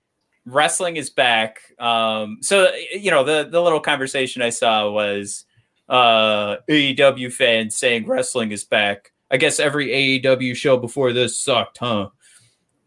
wrestling 0.45 0.97
is 0.97 1.09
back. 1.09 1.61
Um, 1.79 2.39
so 2.41 2.71
you 2.93 3.09
know 3.11 3.23
the 3.23 3.47
the 3.49 3.61
little 3.61 3.79
conversation 3.79 4.41
I 4.41 4.49
saw 4.49 4.89
was 4.91 5.45
uh, 5.87 6.57
AEW 6.69 7.31
fans 7.31 7.75
saying 7.77 8.05
wrestling 8.05 8.51
is 8.51 8.63
back. 8.65 9.11
I 9.31 9.37
guess 9.37 9.59
every 9.59 9.87
AEW 10.21 10.55
show 10.55 10.75
before 10.77 11.13
this 11.13 11.39
sucked, 11.39 11.77
huh? 11.77 12.09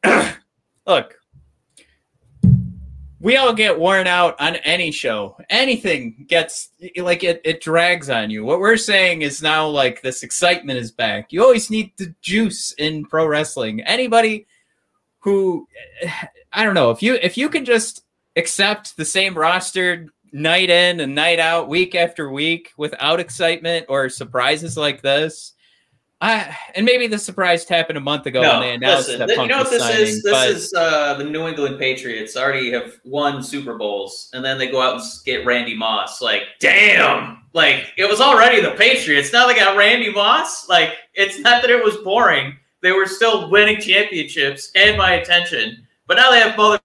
Look, 0.87 1.17
we 3.23 3.37
all 3.37 3.55
get 3.55 3.79
worn 3.79 4.09
out 4.09 4.35
on 4.41 4.57
any 4.57 4.91
show. 4.91 5.37
Anything 5.49 6.27
gets 6.29 6.71
like 6.97 7.23
it, 7.23 7.41
it 7.45 7.61
drags 7.61 8.11
on 8.11 8.31
you. 8.31 8.45
What 8.45 8.59
we're 8.59 8.77
saying 8.77 9.23
is 9.23 9.41
now 9.41 9.69
like 9.69 10.03
this 10.03 10.25
excitement 10.25 10.81
is 10.81 10.91
back. 10.91 11.33
You 11.33 11.43
always 11.43 11.71
need 11.71 11.93
the 11.99 12.13
juice 12.21 12.73
in 12.73 13.05
pro 13.05 13.27
wrestling. 13.27 13.81
Anybody 13.83 14.47
who 15.21 15.69
I 16.53 16.65
don't 16.65 16.75
know, 16.75 16.91
if 16.91 17.03
you 17.03 17.15
if 17.23 17.39
you 17.39 17.49
can 17.49 17.65
just 17.65 18.05
accept 18.37 18.97
the 18.97 19.05
same 19.05 19.39
roster 19.39 20.09
night 20.33 20.69
in 20.69 21.01
and 21.01 21.15
night 21.15 21.39
out, 21.39 21.69
week 21.69 21.95
after 21.95 22.31
week 22.31 22.73
without 22.77 23.21
excitement 23.21 23.87
or 23.89 24.09
surprises 24.09 24.77
like 24.77 25.01
this. 25.01 25.53
I, 26.23 26.57
and 26.77 26.87
maybe 26.87 27.09
the 27.09 27.19
surprise 27.19 27.69
happened 27.69 27.99
a 27.99 28.01
month 28.01 28.27
ago 28.27 28.43
when 28.43 28.61
they 28.61 28.75
announced 28.75 29.09
listen, 29.09 29.19
that 29.19 29.27
th- 29.27 29.37
Punk 29.37 29.51
you 29.51 29.57
know 29.57 29.63
what 29.65 29.71
this 29.71 29.83
signing, 29.83 30.03
is? 30.03 30.23
This 30.23 30.57
is 30.57 30.73
uh, 30.73 31.15
the 31.15 31.25
New 31.25 31.49
England 31.49 31.81
Patriots 31.81 32.37
already 32.37 32.71
have 32.71 33.01
won 33.03 33.43
Super 33.43 33.77
Bowls, 33.77 34.31
and 34.33 34.45
then 34.45 34.57
they 34.57 34.71
go 34.71 34.81
out 34.81 34.95
and 34.95 35.05
get 35.25 35.45
Randy 35.45 35.77
Moss. 35.77 36.23
Like, 36.23 36.43
damn! 36.61 37.43
Like 37.55 37.93
it 37.99 38.09
was 38.09 38.21
already 38.21 38.61
the 38.63 38.71
Patriots. 38.71 39.33
Now 39.33 39.49
they 39.49 39.57
got 39.57 39.77
Randy 39.77 40.13
Moss. 40.13 40.69
Like, 40.69 40.95
it's 41.15 41.41
not 41.41 41.61
that 41.61 41.71
it 41.71 41.83
was 41.83 41.97
boring. 41.99 42.57
They 42.83 42.93
were 42.93 43.07
still 43.07 43.51
winning 43.51 43.81
championships 43.81 44.71
and 44.77 44.97
my 44.97 45.15
attention, 45.15 45.85
but 46.07 46.19
now 46.19 46.31
they 46.31 46.39
have 46.39 46.57
both 46.57 46.81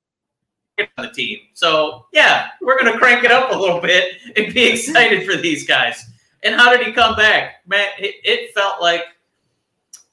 on 0.80 0.88
the 1.06 1.12
team. 1.12 1.41
So 1.54 2.08
yeah, 2.12 2.47
we're 2.60 2.78
gonna 2.80 2.97
crank 2.97 3.23
it 3.23 3.32
up 3.32 3.52
a 3.52 3.56
little 3.56 3.82
bit 3.82 4.15
and 4.36 4.52
be 4.52 4.67
excited 4.71 5.30
for 5.30 5.38
these 5.38 5.67
guys. 5.67 6.04
And 6.41 6.56
how 6.56 6.76
did 6.76 6.88
he 6.88 6.91
come 6.91 7.15
back, 7.15 7.67
man? 7.67 7.88
It, 8.00 8.15
it 8.23 8.54
felt 8.56 8.82
like 8.82 9.04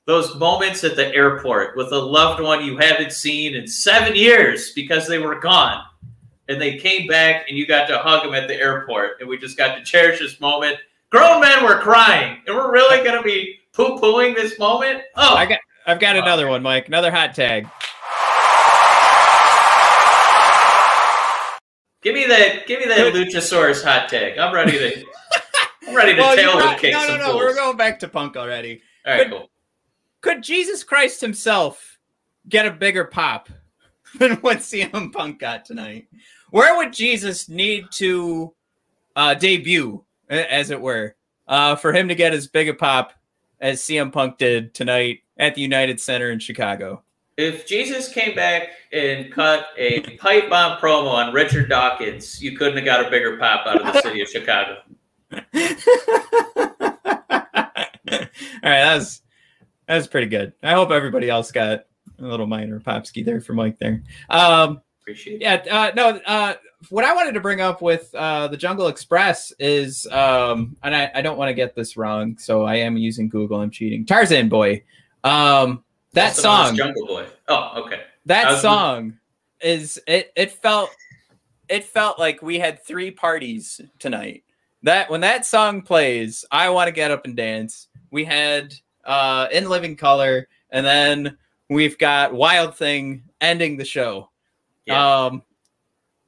those 0.06 0.34
moments 0.36 0.84
at 0.84 0.96
the 0.96 1.14
airport 1.14 1.76
with 1.76 1.90
a 1.92 1.98
loved 1.98 2.42
one 2.42 2.64
you 2.64 2.76
haven't 2.76 3.12
seen 3.12 3.54
in 3.54 3.66
seven 3.66 4.14
years 4.14 4.72
because 4.72 5.06
they 5.08 5.18
were 5.18 5.40
gone. 5.40 5.82
And 6.48 6.60
they 6.60 6.76
came 6.76 7.06
back 7.06 7.48
and 7.48 7.56
you 7.56 7.66
got 7.66 7.86
to 7.88 7.96
hug 7.98 8.22
them 8.22 8.34
at 8.34 8.48
the 8.48 8.54
airport. 8.54 9.20
And 9.20 9.28
we 9.28 9.38
just 9.38 9.56
got 9.56 9.76
to 9.76 9.82
cherish 9.82 10.18
this 10.18 10.40
moment. 10.40 10.76
Grown 11.10 11.40
men 11.40 11.64
were 11.64 11.78
crying. 11.78 12.42
And 12.46 12.54
we're 12.54 12.70
really 12.70 13.02
going 13.02 13.16
to 13.16 13.22
be 13.22 13.60
poo 13.72 13.98
pooing 13.98 14.34
this 14.34 14.58
moment? 14.58 15.02
Oh, 15.16 15.34
I 15.36 15.46
got 15.46 15.60
I've 15.86 16.00
got 16.00 16.16
another 16.16 16.48
one, 16.48 16.62
Mike. 16.62 16.88
Another 16.88 17.10
hot 17.10 17.34
tag. 17.34 17.66
give 22.02 22.14
me 22.14 22.26
that 22.26 22.66
give 22.66 22.80
me 22.80 22.86
that 22.86 23.12
Luchasaurus 23.14 23.82
hot 23.82 24.08
tag. 24.10 24.36
I'm 24.38 24.54
ready 24.54 24.72
to 24.72 25.04
I'm 25.88 25.94
ready 25.94 26.14
to 26.14 26.20
Well, 26.20 26.36
tail 26.36 26.50
you're 26.52 26.60
not- 26.60 26.78
kick 26.78 26.92
no, 26.92 27.06
no, 27.06 27.16
no. 27.16 27.24
fools. 27.30 27.36
We're 27.36 27.54
going 27.54 27.76
back 27.76 27.98
to 28.00 28.08
Punk 28.08 28.36
already. 28.36 28.82
All 29.06 29.14
right, 29.16 29.30
cool. 29.30 29.50
Could 30.24 30.42
Jesus 30.42 30.82
Christ 30.82 31.20
himself 31.20 31.98
get 32.48 32.64
a 32.64 32.70
bigger 32.70 33.04
pop 33.04 33.50
than 34.18 34.36
what 34.36 34.60
CM 34.60 35.12
Punk 35.12 35.38
got 35.38 35.66
tonight? 35.66 36.08
Where 36.48 36.78
would 36.78 36.94
Jesus 36.94 37.46
need 37.46 37.88
to 37.96 38.54
uh, 39.14 39.34
debut, 39.34 40.02
as 40.30 40.70
it 40.70 40.80
were, 40.80 41.14
uh, 41.46 41.76
for 41.76 41.92
him 41.92 42.08
to 42.08 42.14
get 42.14 42.32
as 42.32 42.46
big 42.46 42.70
a 42.70 42.74
pop 42.74 43.12
as 43.60 43.82
CM 43.82 44.10
Punk 44.10 44.38
did 44.38 44.72
tonight 44.72 45.24
at 45.36 45.56
the 45.56 45.60
United 45.60 46.00
Center 46.00 46.30
in 46.30 46.38
Chicago? 46.38 47.02
If 47.36 47.66
Jesus 47.66 48.08
came 48.08 48.34
back 48.34 48.70
and 48.94 49.30
cut 49.30 49.66
a 49.76 50.16
pipe 50.16 50.48
bomb 50.48 50.78
promo 50.78 51.10
on 51.10 51.34
Richard 51.34 51.68
Dawkins, 51.68 52.42
you 52.42 52.56
couldn't 52.56 52.78
have 52.78 52.86
got 52.86 53.06
a 53.06 53.10
bigger 53.10 53.36
pop 53.36 53.66
out 53.66 53.86
of 53.86 53.92
the 53.92 54.00
city 54.00 54.22
of 54.22 54.28
Chicago. 54.30 54.78
All 58.64 58.70
right, 58.70 58.80
that 58.80 58.94
was 58.94 59.20
that 59.86 59.96
was 59.96 60.06
pretty 60.06 60.26
good. 60.28 60.52
I 60.62 60.72
hope 60.72 60.90
everybody 60.90 61.28
else 61.30 61.50
got 61.52 61.86
a 62.18 62.22
little 62.22 62.46
minor 62.46 62.80
popski 62.80 63.24
there 63.24 63.40
for 63.40 63.52
Mike 63.54 63.78
there. 63.78 64.02
Um, 64.30 64.80
Appreciate 65.02 65.36
it. 65.36 65.42
yeah, 65.42 65.62
uh, 65.70 65.92
no. 65.94 66.20
Uh, 66.24 66.54
what 66.90 67.04
I 67.04 67.14
wanted 67.14 67.32
to 67.34 67.40
bring 67.40 67.60
up 67.60 67.82
with 67.82 68.14
uh, 68.14 68.48
the 68.48 68.56
Jungle 68.56 68.88
Express 68.88 69.52
is, 69.58 70.06
um, 70.08 70.76
and 70.82 70.94
I, 70.94 71.10
I 71.14 71.22
don't 71.22 71.38
want 71.38 71.48
to 71.48 71.54
get 71.54 71.74
this 71.74 71.96
wrong, 71.96 72.36
so 72.38 72.64
I 72.64 72.76
am 72.76 72.96
using 72.96 73.28
Google. 73.28 73.60
I'm 73.60 73.70
cheating. 73.70 74.06
Tarzan 74.06 74.48
Boy. 74.48 74.82
Um, 75.22 75.84
that 76.12 76.28
Also 76.30 76.42
song. 76.42 76.76
Jungle 76.76 77.06
Boy. 77.06 77.26
Oh, 77.48 77.84
okay. 77.84 78.00
That 78.26 78.60
song 78.60 79.18
is 79.60 80.00
it. 80.06 80.32
It 80.36 80.52
felt. 80.52 80.90
It 81.68 81.84
felt 81.84 82.18
like 82.18 82.42
we 82.42 82.58
had 82.58 82.84
three 82.84 83.10
parties 83.10 83.80
tonight. 83.98 84.44
That 84.82 85.10
when 85.10 85.22
that 85.22 85.46
song 85.46 85.82
plays, 85.82 86.44
I 86.50 86.68
want 86.70 86.88
to 86.88 86.92
get 86.92 87.10
up 87.10 87.24
and 87.24 87.34
dance. 87.36 87.88
We 88.10 88.24
had 88.24 88.74
uh, 89.06 89.48
in 89.52 89.68
Living 89.68 89.96
Colour, 89.96 90.48
and 90.70 90.84
then 90.84 91.36
we've 91.68 91.98
got 91.98 92.34
Wild 92.34 92.76
Thing 92.76 93.24
ending 93.40 93.76
the 93.76 93.84
show. 93.84 94.30
Yeah. 94.86 95.24
Um, 95.26 95.42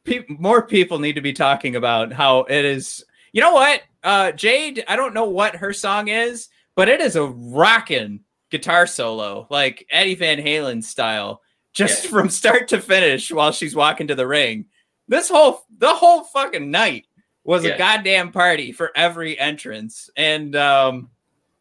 pe- 0.05 0.25
more 0.29 0.67
people 0.67 0.99
need 0.99 1.15
to 1.15 1.21
be 1.21 1.33
talking 1.33 1.77
about 1.77 2.13
how 2.13 2.41
it 2.41 2.65
is. 2.65 3.05
You 3.33 3.43
know 3.43 3.53
what, 3.53 3.83
uh, 4.03 4.33
Jade? 4.33 4.85
I 4.89 4.97
don't 4.97 5.15
know 5.15 5.29
what 5.29 5.57
her 5.57 5.73
song 5.73 6.09
is, 6.09 6.49
but 6.75 6.89
it 6.89 7.01
is 7.01 7.17
a 7.17 7.27
rocking 7.27 8.21
guitar 8.51 8.87
solo, 8.87 9.47
like 9.51 9.87
Eddie 9.91 10.15
Van 10.15 10.39
Halen 10.39 10.83
style, 10.83 11.43
just 11.73 12.05
Yeah. 12.05 12.11
from 12.11 12.31
start 12.31 12.69
to 12.69 12.81
finish 12.81 13.31
while 13.31 13.53
she's 13.53 13.75
walking 13.77 14.07
to 14.07 14.15
the 14.15 14.27
ring. 14.27 14.67
This 15.09 15.29
whole 15.29 15.65
the 15.79 15.95
whole 15.95 16.25
fucking 16.25 16.71
night 16.71 17.07
was 17.45 17.65
Yeah. 17.65 17.73
a 17.73 17.79
goddamn 17.79 18.33
party 18.33 18.73
for 18.73 18.91
every 18.97 19.39
entrance, 19.39 20.09
and 20.17 20.57
um, 20.57 21.11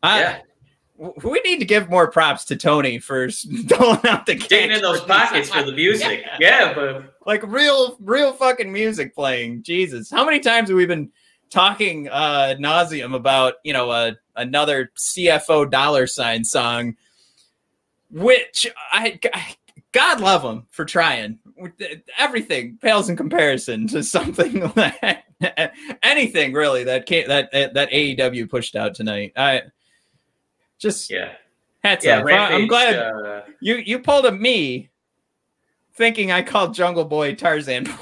I, 0.01 0.19
yeah. 0.19 0.41
W- 0.97 1.13
we 1.23 1.41
need 1.41 1.59
to 1.59 1.65
give 1.65 1.89
more 1.89 2.09
props 2.09 2.45
to 2.45 2.55
Tony 2.55 2.99
for 2.99 3.25
s- 3.25 3.41
doling 3.67 3.99
out 4.05 4.25
the 4.25 4.35
Digging 4.35 4.71
in 4.71 4.81
those 4.81 5.01
pockets 5.01 5.49
for 5.49 5.63
the 5.63 5.71
music. 5.71 6.23
Yeah, 6.39 6.73
but 6.73 7.15
like 7.25 7.43
real 7.43 7.97
real 7.99 8.33
fucking 8.33 8.71
music 8.71 9.15
playing. 9.15 9.63
Jesus. 9.63 10.09
How 10.09 10.25
many 10.25 10.39
times 10.39 10.69
have 10.69 10.77
we 10.77 10.85
been 10.85 11.11
talking 11.51 12.09
uh 12.09 12.55
nauseum 12.59 13.15
about 13.15 13.55
you 13.63 13.71
know 13.71 13.91
uh, 13.91 14.11
another 14.35 14.91
cfo 14.97 15.69
dollar 15.69 16.07
sign 16.07 16.43
song 16.43 16.95
which 18.09 18.67
I, 18.91 19.19
I 19.33 19.55
god 19.91 20.19
love 20.21 20.43
him 20.43 20.65
for 20.71 20.85
trying. 20.85 21.39
Everything 22.17 22.77
pales 22.81 23.09
in 23.09 23.15
comparison 23.15 23.87
to 23.87 24.03
something 24.03 24.59
that 24.75 25.73
anything 26.03 26.53
really 26.53 26.83
that 26.83 27.05
came 27.05 27.27
that 27.27 27.51
that 27.51 27.91
aew 27.91 28.49
pushed 28.49 28.75
out 28.75 28.95
tonight. 28.95 29.33
I 29.37 29.63
just 30.77 31.09
yeah. 31.09 31.33
hats 31.83 32.05
Yeah, 32.05 32.19
off 32.21 32.25
I- 32.27 32.53
i'm 32.53 32.67
glad 32.67 32.95
uh, 32.95 33.41
you 33.61 33.75
you 33.75 33.99
pulled 33.99 34.25
a 34.25 34.31
me 34.31 34.89
thinking 35.93 36.31
I 36.31 36.41
called 36.41 36.73
Jungle 36.73 37.05
Boy 37.05 37.35
Tarzan. 37.35 37.85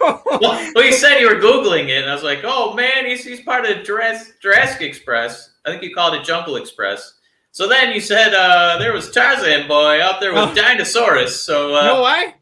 well, 0.00 0.22
well, 0.40 0.84
you 0.84 0.92
said 0.92 1.18
you 1.18 1.28
were 1.28 1.40
googling 1.40 1.88
it, 1.88 2.02
and 2.02 2.10
I 2.10 2.14
was 2.14 2.22
like, 2.22 2.40
"Oh 2.44 2.74
man, 2.74 3.06
he's, 3.06 3.24
he's 3.24 3.40
part 3.42 3.66
of 3.66 3.84
Jurassic, 3.84 4.40
Jurassic 4.40 4.80
Express." 4.82 5.50
I 5.66 5.70
think 5.70 5.82
you 5.82 5.94
called 5.94 6.14
it 6.14 6.24
Jungle 6.24 6.56
Express. 6.56 7.14
So 7.52 7.68
then 7.68 7.92
you 7.92 8.00
said 8.00 8.32
uh, 8.32 8.78
there 8.78 8.92
was 8.92 9.10
Tarzan 9.10 9.66
boy 9.68 10.00
out 10.00 10.20
there 10.20 10.32
with 10.32 10.42
Oh. 10.42 10.54
Dinosaurus. 10.54 11.28
So 11.44 11.74
uh, 11.74 11.80
you 11.82 11.86
know 11.88 12.00
why? 12.00 12.34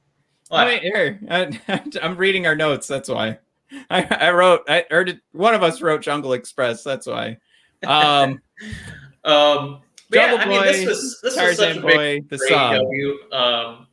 what? 0.49 0.67
Wait, 0.67 0.83
here. 0.83 1.19
I, 1.31 1.83
I'm 2.03 2.17
reading 2.17 2.47
our 2.47 2.55
notes. 2.57 2.87
That's 2.87 3.09
why. 3.09 3.39
I, 3.91 4.03
I 4.05 4.31
wrote. 4.31 4.63
I 4.69 4.85
or 4.91 5.05
did, 5.05 5.21
one 5.33 5.55
of 5.55 5.63
us 5.63 5.81
wrote 5.83 6.03
Jungle 6.03 6.33
Express. 6.35 6.83
That's 6.85 7.07
why. 7.07 7.39
Um, 7.87 8.41
Um, 9.25 9.81
yeah, 10.11 10.37
I 10.41 10.47
mean, 10.47 10.63
this 10.63 10.87
was 10.87 11.21
this 11.23 11.37
was 11.37 11.57
such 11.57 11.77
Tarzan 11.77 11.85
a 11.85 11.87
big 11.87 12.29
the. 12.29 12.37
AEW. 12.37 13.33
Um, 13.33 13.87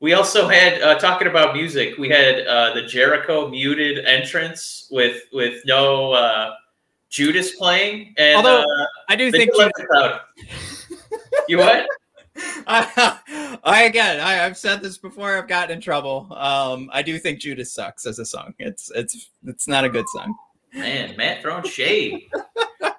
we 0.00 0.14
also 0.14 0.48
had 0.48 0.80
uh, 0.80 0.98
talking 0.98 1.28
about 1.28 1.54
music. 1.54 1.98
We 1.98 2.08
had 2.08 2.46
uh, 2.46 2.72
the 2.74 2.82
Jericho 2.82 3.48
muted 3.48 4.04
entrance 4.04 4.88
with 4.90 5.24
with 5.32 5.60
no 5.66 6.12
uh, 6.12 6.54
Judas 7.10 7.56
playing, 7.56 8.14
and 8.16 8.36
Although, 8.36 8.60
uh, 8.60 8.86
I 9.08 9.16
do 9.16 9.30
think. 9.30 9.50
left 9.58 9.74
the 9.76 9.84
crowd. 9.84 10.20
You 11.48 11.58
what? 11.58 11.86
I, 12.66 13.58
I 13.64 13.82
again, 13.82 14.20
I, 14.20 14.44
I've 14.44 14.56
said 14.56 14.80
this 14.80 14.96
before. 14.96 15.36
I've 15.36 15.48
gotten 15.48 15.76
in 15.76 15.80
trouble. 15.82 16.28
Um, 16.30 16.88
I 16.92 17.02
do 17.02 17.18
think 17.18 17.40
Judas 17.40 17.72
sucks 17.72 18.06
as 18.06 18.18
a 18.20 18.24
song. 18.24 18.54
It's 18.58 18.90
it's 18.94 19.30
it's 19.44 19.66
not 19.66 19.84
a 19.84 19.88
good 19.88 20.08
song. 20.10 20.34
Man, 20.72 21.16
Matt 21.16 21.42
throwing 21.42 21.64
shade. 21.64 22.30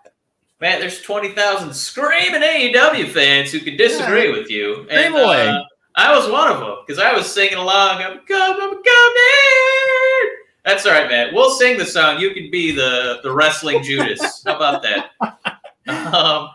Matt, 0.62 0.82
there's 0.82 1.02
20,000 1.02 1.74
screaming 1.74 2.42
AEW 2.42 3.10
fans 3.12 3.52
who 3.52 3.60
could 3.60 3.78
disagree 3.78 4.32
with 4.32 4.50
you. 4.50 4.86
Away. 4.90 5.48
uh, 5.48 5.64
I 5.96 6.16
was 6.16 6.30
one 6.30 6.52
of 6.52 6.60
them 6.60 6.78
because 6.86 7.02
I 7.02 7.14
was 7.14 7.32
singing 7.32 7.58
along. 7.58 8.02
I'm 8.02 8.20
coming, 8.20 8.62
I'm 8.62 8.84
coming. 8.84 10.36
That's 10.66 10.86
all 10.86 10.92
right, 10.92 11.10
Matt. 11.10 11.34
We'll 11.34 11.52
sing 11.52 11.78
the 11.78 11.86
song. 11.86 12.20
You 12.20 12.34
can 12.34 12.52
be 12.52 12.72
the, 12.72 13.20
the 13.24 13.32
wrestling 13.32 13.84
Judas. 13.84 14.44
How 14.46 14.56
about 14.56 14.84
that? 14.84 15.12
Um, 15.90 16.50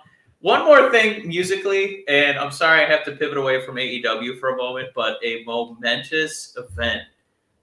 one 0.45 0.65
more 0.65 0.93
thing 0.93 1.27
musically, 1.27 2.05
and 2.07 2.39
I'm 2.39 2.53
sorry 2.53 2.85
I 2.85 2.89
have 2.89 3.05
to 3.07 3.13
pivot 3.13 3.37
away 3.37 3.67
from 3.67 3.77
AEW 3.77 4.39
for 4.39 4.51
a 4.51 4.57
moment, 4.57 4.91
but 4.95 5.17
a 5.25 5.43
momentous 5.45 6.57
event 6.57 7.03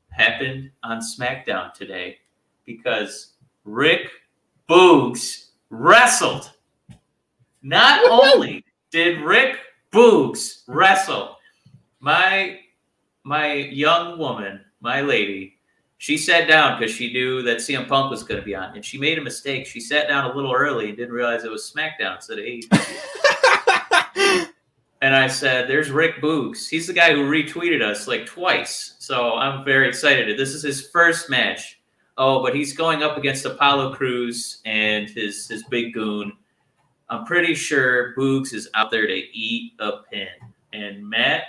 happened 0.10 0.70
on 0.84 1.00
SmackDown 1.00 1.74
today 1.74 2.18
because 2.66 3.34
Rick 3.64 4.10
Boogs 4.68 5.41
wrestled. 5.72 6.52
Not 7.64 8.08
only 8.10 8.64
did 8.92 9.22
Rick 9.22 9.58
Boogs 9.92 10.62
wrestle, 10.68 11.38
my 12.00 12.60
my 13.24 13.54
young 13.54 14.20
woman, 14.20 14.62
my 14.82 15.02
lady, 15.02 15.60
she 15.98 16.18
sat 16.18 16.48
down 16.48 16.80
because 16.80 16.94
she 16.94 17.14
knew 17.14 17.42
that 17.44 17.58
CM 17.58 17.88
Punk 17.88 18.10
was 18.10 18.24
going 18.24 18.40
to 18.40 18.46
be 18.46 18.56
on, 18.56 18.76
and 18.76 18.84
she 18.84 18.98
made 18.98 19.18
a 19.18 19.22
mistake. 19.22 19.68
She 19.68 19.80
sat 19.80 20.08
down 20.08 20.30
a 20.30 20.36
little 20.36 20.54
early 20.54 20.90
and 20.90 20.98
didn't 20.98 21.14
realize 21.14 21.44
it 21.44 21.52
was 21.52 21.72
SmackDown 21.72 22.16
instead 22.16 22.40
of 22.40 22.46
AEW. 22.46 24.48
And 25.04 25.16
I 25.16 25.28
said, 25.28 25.68
"There's 25.68 25.90
Rick 25.90 26.22
Boogs. 26.22 26.70
He's 26.70 26.86
the 26.86 26.94
guy 26.94 27.14
who 27.14 27.28
retweeted 27.28 27.82
us 27.82 28.08
like 28.08 28.28
twice. 28.28 28.94
So 29.00 29.34
I'm 29.34 29.66
very 29.66 29.90
excited. 29.90 30.38
This 30.38 30.54
is 30.54 30.62
his 30.62 30.90
first 30.90 31.28
match. 31.28 31.81
Oh, 32.18 32.44
but 32.44 32.56
he's 32.56 32.74
going 32.74 33.04
up 33.04 33.18
against 33.18 33.46
Apollo 33.46 33.96
Crews 33.96 34.62
and 34.66 35.10
his 35.10 35.48
his 35.48 35.64
big 35.66 35.94
goon. 35.94 36.34
I'm 37.10 37.26
pretty 37.26 37.56
sure 37.56 38.16
Boogs 38.16 38.54
is 38.54 38.70
out 38.74 38.92
there 38.92 39.08
to 39.08 39.14
eat 39.14 39.74
a 39.80 39.98
pin. 40.10 40.28
And 40.74 41.08
Matt, 41.08 41.44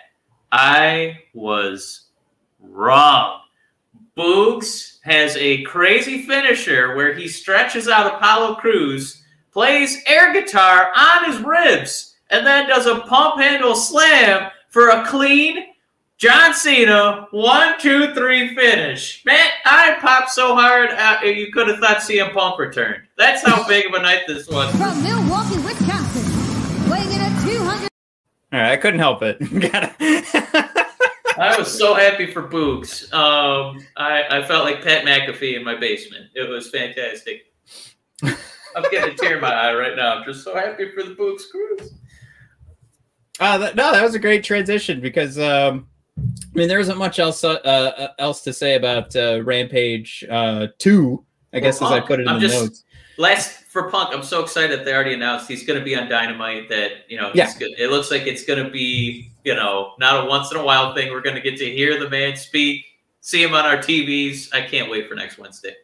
I 0.51 1.19
was 1.35 2.07
wrong. 2.61 3.41
Boogs 4.17 4.99
has 5.05 5.37
a 5.37 5.63
crazy 5.63 6.23
finisher 6.23 6.95
where 6.97 7.15
he 7.15 7.29
stretches 7.29 7.89
out 7.89 8.15
Apollo 8.15 8.57
Crews, 8.57 9.23
plays 9.53 10.03
air 10.07 10.33
guitar 10.33 10.91
on 10.97 11.25
his 11.31 11.41
ribs, 11.41 12.17
and 12.31 12.47
then 12.47 12.69
does 12.69 12.87
a 12.87 13.01
pump 13.01 13.41
handle 13.41 13.75
slam 13.75 14.51
for 14.69 14.89
a 14.89 15.07
clean 15.07 15.72
John 16.23 16.55
Cena 16.55 17.27
one, 17.33 17.81
two, 17.81 18.15
three 18.15 18.55
finish. 18.55 19.25
Man, 19.25 19.45
I 19.65 19.97
popped 19.99 20.31
so 20.31 20.55
hard 20.55 20.91
uh, 20.91 21.19
you 21.25 21.51
could 21.51 21.67
have 21.67 21.81
thought 21.81 21.97
CM 21.97 22.33
Punk 22.33 22.61
returned. 22.61 23.03
That's 23.19 23.45
how 23.45 23.67
big 23.69 23.87
of 23.87 23.95
a 23.95 24.01
night 24.01 24.21
this 24.29 24.47
was. 24.47 24.71
From 24.77 25.03
Milwaukee, 25.03 25.59
Wisconsin, 25.59 26.89
weighing 26.89 27.11
in 27.11 27.21
at 27.21 27.45
200 27.45 27.89
All 28.53 28.61
right, 28.61 28.71
I 28.71 28.77
couldn't 28.77 29.01
help 29.01 29.21
it. 29.23 29.39
I 31.39 31.59
was 31.59 31.77
so 31.77 31.93
happy 31.93 32.27
for 32.31 32.49
Boogs. 32.49 33.13
Um, 33.13 33.85
I, 33.97 34.23
I 34.31 34.47
felt 34.47 34.65
like 34.65 34.81
Pat 34.81 35.05
McAfee 35.05 35.57
in 35.57 35.65
my 35.65 35.75
basement. 35.75 36.27
It 36.37 36.49
was 36.49 36.71
fantastic. 36.71 37.53
I'm 38.23 38.85
getting 38.93 39.15
a 39.15 39.17
tear 39.17 39.35
in 39.35 39.41
my 39.41 39.53
eye 39.53 39.75
right 39.75 39.97
now. 39.97 40.19
I'm 40.19 40.25
just 40.25 40.45
so 40.45 40.55
happy 40.55 40.89
for 40.93 41.03
the 41.03 41.17
Boogs 41.17 41.51
Cruise. 41.51 41.95
Uh, 43.41 43.59
that, 43.59 43.75
no, 43.75 43.91
that 43.91 44.05
was 44.05 44.15
a 44.15 44.21
great 44.21 44.45
transition 44.45 45.01
because 45.01 45.37
um, 45.37 45.89
I 46.23 46.59
mean 46.59 46.69
there 46.69 46.81
isn't 46.81 46.99
much 46.99 47.19
else 47.19 47.43
uh, 47.45 47.53
uh, 47.55 48.09
else 48.19 48.43
to 48.43 48.53
say 48.53 48.75
about 48.77 49.15
uh, 49.17 49.43
Rampage 49.43 50.25
uh, 50.31 50.69
two. 50.79 51.25
I 51.53 51.61
guess 51.61 51.83
as 51.83 51.91
I 51.91 52.01
put 52.01 52.21
it 52.21 52.23
in 52.23 52.29
I'm 52.29 52.41
the 52.41 52.49
just- 52.49 52.63
notes. 52.63 52.85
Last 53.19 53.65
for 53.65 53.91
Punk, 53.91 54.15
I'm 54.15 54.23
so 54.23 54.43
excited 54.43 54.79
that 54.79 54.85
they 54.87 54.95
already 54.95 55.13
announced 55.13 55.47
he's 55.47 55.67
going 55.67 55.79
to 55.79 55.85
be 55.85 55.95
on 55.95 56.09
Dynamite. 56.09 56.69
That 56.71 56.91
you 57.09 57.21
know, 57.21 57.31
Yeah. 57.35 57.53
good. 57.59 57.71
it 57.79 57.91
looks 57.91 58.11
like 58.11 58.27
it's 58.27 58.45
going 58.45 58.65
to 58.65 58.71
be 58.71 59.31
you 59.45 59.55
know 59.55 59.93
not 59.99 60.25
a 60.25 60.27
once 60.29 60.51
in 60.51 60.57
a 60.57 60.65
while 60.65 60.95
thing. 60.95 61.11
We're 61.13 61.21
going 61.21 61.37
to 61.37 61.43
get 61.43 61.59
to 61.59 61.71
hear 61.71 62.01
the 62.01 62.09
man 62.09 62.37
speak, 62.37 62.85
see 63.21 63.43
him 63.43 63.55
on 63.55 63.67
our 63.67 63.77
TVs. 63.77 64.49
I 64.55 64.63
can't 64.63 64.91
wait 64.91 65.09
for 65.09 65.15
next 65.15 65.37
Wednesday. 65.39 65.75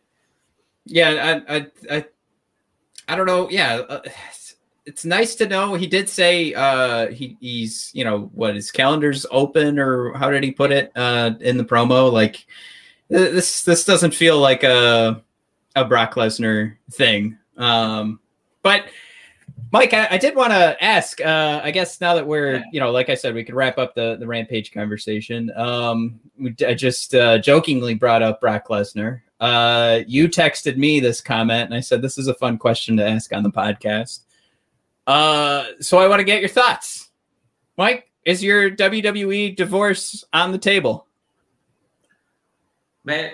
Yeah, 0.87 1.43
I, 1.49 1.57
I, 1.57 1.67
I, 1.91 2.05
I 3.09 3.15
don't 3.17 3.27
know. 3.27 3.51
Yeah, 3.51 3.75
uh, 3.77 4.01
it's, 4.89 5.05
nice 5.05 5.35
to 5.37 5.47
know. 5.47 5.75
He 5.75 5.87
did 5.87 6.09
say 6.09 6.55
uh, 6.55 7.09
he, 7.09 7.37
he's, 7.41 7.91
you 7.95 8.05
know, 8.05 8.31
what 8.35 8.55
his 8.55 8.73
calendar's 8.73 9.27
open, 9.31 9.79
or 9.79 10.13
how 10.15 10.31
did 10.31 10.43
he 10.43 10.51
put 10.51 10.73
it 10.73 10.91
uh, 10.97 11.33
in 11.41 11.57
the 11.57 11.65
promo? 11.65 12.13
Like 12.13 12.47
this, 13.09 13.65
this 13.65 13.85
doesn't 13.85 14.15
feel 14.15 14.39
like 14.39 14.65
a 14.65 15.23
a 15.77 15.85
Brock 15.85 16.15
Lesnar 16.15 16.77
thing. 16.91 17.39
Um, 17.57 18.21
but 18.63 18.87
Mike, 19.71 19.93
I, 19.93 20.09
I 20.13 20.19
did 20.19 20.35
want 20.35 20.53
to 20.53 20.83
ask. 20.83 21.21
Uh, 21.21 21.61
I 21.63 21.71
guess 21.71 22.01
now 22.01 22.15
that 22.15 22.27
we're, 22.27 22.65
you 22.73 22.81
know, 22.81 22.91
like 22.91 23.11
I 23.11 23.15
said, 23.15 23.35
we 23.35 23.45
could 23.45 23.55
wrap 23.55 23.79
up 23.79 23.95
the 23.95 24.17
the 24.19 24.27
rampage 24.27 24.73
conversation. 24.73 25.51
Um, 25.57 26.21
I 26.67 26.75
just 26.75 27.15
uh, 27.15 27.39
jokingly 27.39 27.95
brought 27.95 28.23
up 28.23 28.41
Brock 28.41 28.69
Lesnar. 28.69 29.21
Uh, 29.41 30.01
you 30.07 30.29
texted 30.29 30.77
me 30.77 31.01
this 31.01 31.21
comment, 31.21 31.67
and 31.67 31.75
I 31.75 31.81
said 31.81 32.03
this 32.03 32.19
is 32.19 32.29
a 32.29 32.35
fun 32.35 32.59
question 32.59 32.97
to 32.97 33.07
ask 33.07 33.33
on 33.33 33.43
the 33.43 33.51
podcast. 33.51 34.21
Uh, 35.09 35.65
so 35.81 35.99
I 35.99 36.07
want 36.07 36.21
to 36.21 36.25
get 36.25 36.41
your 36.41 36.51
thoughts, 36.51 37.09
Mike. 37.79 38.11
Is 38.27 38.43
your 38.43 38.71
WWE 38.71 39.57
divorce 39.57 40.23
on 40.35 40.53
the 40.53 40.59
table? 40.59 41.07
Man, 43.05 43.33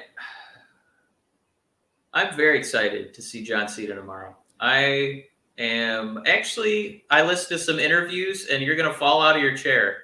I'm 2.13 2.37
very 2.37 2.57
excited 2.57 3.13
to 3.13 3.21
see 3.21 3.43
John 3.43 3.67
Cena 3.67 3.97
tomorrow. 3.97 4.37
I 4.61 5.25
am 5.59 6.23
actually, 6.29 7.03
I 7.11 7.23
listened 7.23 7.59
to 7.59 7.65
some 7.65 7.81
interviews 7.81 8.47
and 8.47 8.63
you're 8.63 8.77
going 8.77 8.91
to 8.91 8.97
fall 8.97 9.21
out 9.21 9.35
of 9.35 9.43
your 9.43 9.57
chair. 9.57 9.97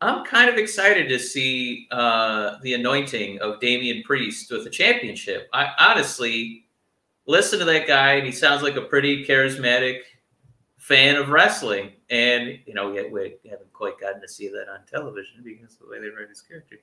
I'm 0.00 0.24
kind 0.24 0.48
of 0.48 0.58
excited 0.58 1.08
to 1.08 1.18
see 1.18 1.88
uh, 1.90 2.58
the 2.62 2.74
anointing 2.74 3.40
of 3.40 3.58
Damian 3.58 4.04
Priest 4.04 4.52
with 4.52 4.62
the 4.62 4.70
championship. 4.70 5.48
I 5.52 5.72
honestly 5.76 6.66
listen 7.26 7.58
to 7.58 7.64
that 7.64 7.88
guy 7.88 8.12
and 8.12 8.24
he 8.24 8.30
sounds 8.30 8.62
like 8.62 8.76
a 8.76 8.82
pretty 8.82 9.26
charismatic 9.26 10.02
fan 10.88 11.16
of 11.16 11.28
wrestling. 11.28 11.92
And, 12.08 12.58
you 12.64 12.72
know, 12.72 12.90
we, 12.90 13.08
we 13.10 13.50
haven't 13.50 13.72
quite 13.74 14.00
gotten 14.00 14.22
to 14.22 14.28
see 14.28 14.48
that 14.48 14.68
on 14.70 14.80
television 14.90 15.42
because 15.44 15.74
of 15.74 15.80
the 15.80 15.88
way 15.90 16.00
they 16.00 16.08
write 16.08 16.30
his 16.30 16.40
character. 16.40 16.76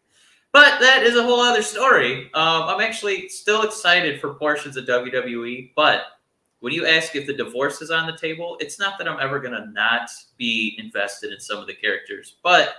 But 0.52 0.80
that 0.80 1.04
is 1.04 1.18
a 1.18 1.24
whole 1.24 1.42
other 1.42 1.64
story. 1.64 2.30
Um, 2.36 2.64
I'm 2.64 2.82
actually 2.82 3.28
still 3.30 3.64
excited 3.64 4.22
for 4.22 4.36
portions 4.36 4.78
of 4.78 4.86
WWE, 4.86 5.72
but 5.76 6.04
when 6.60 6.72
you 6.72 6.86
ask 6.86 7.16
if 7.16 7.28
the 7.28 7.34
divorce 7.34 7.82
is 7.82 7.92
on 7.92 8.06
the 8.06 8.16
table, 8.16 8.58
it's 8.60 8.80
not 8.80 8.98
that 9.00 9.08
I'm 9.08 9.20
ever 9.20 9.40
going 9.40 9.60
to 9.60 9.70
not 9.72 10.10
be 10.38 10.78
invested 10.80 11.34
in 11.34 11.40
some 11.40 11.58
of 11.58 11.68
the 11.68 11.74
characters, 11.74 12.38
but 12.44 12.76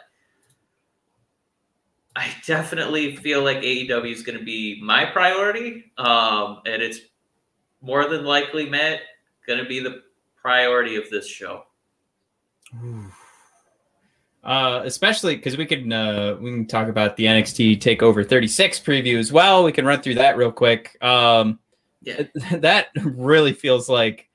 I 2.14 2.30
definitely 2.46 3.16
feel 3.16 3.42
like 3.42 3.58
AEW 3.58 4.10
is 4.10 4.22
going 4.22 4.38
to 4.38 4.44
be 4.44 4.80
my 4.80 5.04
priority. 5.04 5.92
Um, 5.98 6.62
and 6.64 6.80
it's 6.80 7.00
more 7.82 8.08
than 8.08 8.24
likely, 8.24 8.70
Matt, 8.70 9.00
going 9.46 9.58
to 9.58 9.68
be 9.68 9.80
the 9.80 10.02
priority 10.46 10.94
of 10.94 11.10
this 11.10 11.26
show. 11.26 11.64
Uh, 14.44 14.80
especially 14.84 15.34
because 15.34 15.56
we 15.56 15.66
can 15.66 15.92
uh, 15.92 16.36
we 16.40 16.52
can 16.52 16.66
talk 16.66 16.86
about 16.86 17.16
the 17.16 17.24
NXT 17.24 17.80
Takeover 17.80 18.26
36 18.26 18.78
preview 18.78 19.18
as 19.18 19.32
well. 19.32 19.64
We 19.64 19.72
can 19.72 19.84
run 19.84 20.02
through 20.02 20.14
that 20.14 20.36
real 20.36 20.52
quick. 20.52 20.96
Um, 21.02 21.58
yeah, 22.00 22.22
that 22.52 22.90
really 22.94 23.54
feels 23.54 23.88
like 23.88 24.28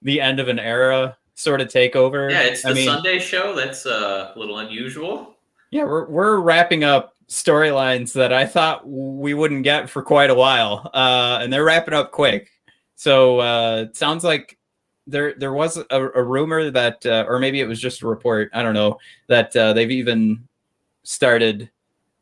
the 0.00 0.22
end 0.22 0.40
of 0.40 0.48
an 0.48 0.58
era 0.58 1.18
sort 1.34 1.60
of 1.60 1.68
takeover. 1.68 2.30
Yeah, 2.30 2.44
it's 2.44 2.62
the 2.62 2.70
I 2.70 2.72
mean, 2.72 2.86
Sunday 2.86 3.18
show. 3.18 3.54
That's 3.54 3.84
uh, 3.84 4.32
a 4.34 4.38
little 4.38 4.60
unusual. 4.60 5.34
Yeah, 5.70 5.84
we're 5.84 6.08
we're 6.08 6.40
wrapping 6.40 6.82
up 6.82 7.14
storylines 7.28 8.14
that 8.14 8.32
I 8.32 8.46
thought 8.46 8.88
we 8.88 9.34
wouldn't 9.34 9.64
get 9.64 9.90
for 9.90 10.02
quite 10.02 10.30
a 10.30 10.34
while, 10.34 10.90
uh, 10.94 11.40
and 11.42 11.52
they're 11.52 11.64
wrapping 11.64 11.92
up 11.92 12.10
quick. 12.10 12.48
So 12.94 13.40
uh, 13.40 13.84
it 13.86 13.96
sounds 13.98 14.24
like 14.24 14.57
there 15.08 15.34
there 15.34 15.52
was 15.52 15.76
a, 15.90 16.00
a 16.14 16.22
rumor 16.22 16.70
that, 16.70 17.04
uh, 17.04 17.24
or 17.26 17.38
maybe 17.38 17.60
it 17.60 17.66
was 17.66 17.80
just 17.80 18.02
a 18.02 18.06
report. 18.06 18.50
I 18.52 18.62
don't 18.62 18.74
know 18.74 18.98
that 19.26 19.56
uh, 19.56 19.72
they've 19.72 19.90
even 19.90 20.46
started 21.02 21.70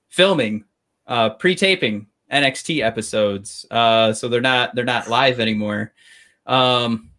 filming, 0.09 0.65
uh, 1.07 1.31
pre-taping 1.31 2.07
NXT 2.33 2.83
episodes. 2.83 3.67
Uh, 3.71 4.13
so 4.13 4.29
they're 4.29 4.41
not 4.41 4.75
they're 4.75 4.85
not 4.85 5.09
live 5.09 5.41
anymore. 5.41 5.93
Um, 6.47 7.11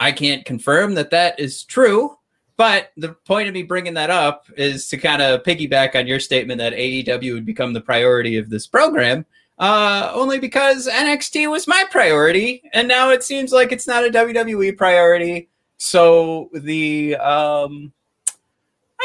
I 0.00 0.12
can't 0.12 0.44
confirm 0.44 0.94
that 0.94 1.10
that 1.10 1.38
is 1.38 1.64
true, 1.64 2.16
but 2.56 2.92
the 2.96 3.10
point 3.10 3.48
of 3.48 3.54
me 3.54 3.62
bringing 3.62 3.94
that 3.94 4.10
up 4.10 4.46
is 4.56 4.88
to 4.88 4.96
kind 4.96 5.22
of 5.22 5.42
piggyback 5.42 5.98
on 5.98 6.06
your 6.06 6.20
statement 6.20 6.58
that 6.58 6.72
AEW 6.72 7.34
would 7.34 7.46
become 7.46 7.72
the 7.72 7.80
priority 7.80 8.36
of 8.36 8.48
this 8.48 8.66
program 8.66 9.26
uh, 9.58 10.10
only 10.12 10.38
because 10.38 10.88
NXT 10.88 11.50
was 11.50 11.68
my 11.68 11.84
priority, 11.90 12.62
and 12.72 12.88
now 12.88 13.10
it 13.10 13.22
seems 13.22 13.52
like 13.52 13.72
it's 13.72 13.86
not 13.86 14.04
a 14.04 14.10
WWE 14.10 14.76
priority. 14.76 15.48
So 15.76 16.50
the 16.52 17.16
um, 17.16 17.92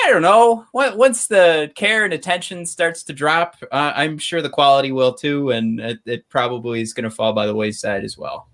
I 0.05 0.09
don't 0.09 0.21
know. 0.21 0.65
Once 0.73 1.27
the 1.27 1.71
care 1.75 2.05
and 2.05 2.13
attention 2.13 2.65
starts 2.65 3.03
to 3.03 3.13
drop, 3.13 3.57
uh, 3.71 3.93
I'm 3.95 4.17
sure 4.17 4.41
the 4.41 4.49
quality 4.49 4.91
will 4.91 5.13
too, 5.13 5.51
and 5.51 5.79
it, 5.79 5.99
it 6.05 6.29
probably 6.29 6.81
is 6.81 6.93
going 6.93 7.03
to 7.03 7.11
fall 7.11 7.33
by 7.33 7.45
the 7.45 7.55
wayside 7.55 8.03
as 8.03 8.17
well. 8.17 8.47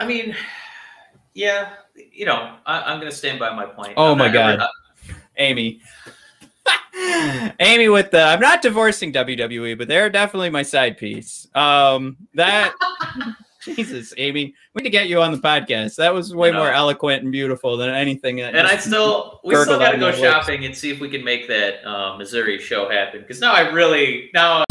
I 0.00 0.06
mean, 0.06 0.34
yeah, 1.34 1.70
you 1.94 2.26
know, 2.26 2.56
I, 2.66 2.92
am 2.92 3.00
going 3.00 3.10
to 3.10 3.16
stand 3.16 3.38
by 3.38 3.54
my 3.54 3.66
point. 3.66 3.94
Oh 3.96 4.12
I'm 4.12 4.18
my 4.18 4.28
god, 4.28 4.60
Amy. 5.36 5.80
Amy 7.60 7.88
with 7.88 8.10
the 8.10 8.22
I'm 8.22 8.40
not 8.40 8.62
divorcing 8.62 9.12
WWE, 9.12 9.78
but 9.78 9.88
they're 9.88 10.10
definitely 10.10 10.50
my 10.50 10.62
side 10.62 10.98
piece. 10.98 11.46
Um 11.54 12.16
that 12.34 12.74
Jesus, 13.62 14.14
Amy, 14.16 14.54
we 14.74 14.80
need 14.80 14.84
to 14.84 14.90
get 14.90 15.08
you 15.08 15.20
on 15.20 15.32
the 15.32 15.38
podcast. 15.38 15.96
That 15.96 16.14
was 16.14 16.34
way 16.34 16.50
more 16.52 16.70
eloquent 16.70 17.22
and 17.22 17.32
beautiful 17.32 17.76
than 17.76 17.90
anything. 17.90 18.36
That 18.36 18.54
and 18.54 18.66
I 18.66 18.76
still, 18.76 19.40
we 19.44 19.54
still 19.56 19.78
got 19.78 19.92
to 19.92 19.98
go 19.98 20.12
shopping 20.12 20.64
and 20.64 20.76
see 20.76 20.90
if 20.90 21.00
we 21.00 21.08
can 21.08 21.24
make 21.24 21.48
that 21.48 21.84
uh, 21.86 22.16
Missouri 22.16 22.58
show 22.58 22.88
happen. 22.88 23.20
Because 23.20 23.40
now 23.40 23.52
I 23.52 23.70
really 23.70 24.30
now. 24.32 24.64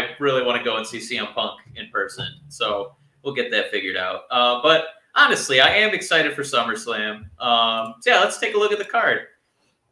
I 0.00 0.16
really 0.18 0.42
want 0.42 0.58
to 0.58 0.64
go 0.64 0.76
and 0.76 0.86
see 0.86 0.98
CM 0.98 1.32
Punk 1.34 1.60
in 1.76 1.88
person. 1.90 2.26
So 2.48 2.94
we'll 3.22 3.34
get 3.34 3.50
that 3.50 3.70
figured 3.70 3.96
out. 3.96 4.22
Uh, 4.30 4.60
but 4.62 4.86
honestly, 5.14 5.60
I 5.60 5.68
am 5.68 5.94
excited 5.94 6.34
for 6.34 6.42
SummerSlam. 6.42 7.28
Um, 7.40 7.94
so 8.00 8.10
yeah, 8.10 8.20
let's 8.20 8.38
take 8.38 8.54
a 8.54 8.58
look 8.58 8.72
at 8.72 8.78
the 8.78 8.84
card. 8.84 9.22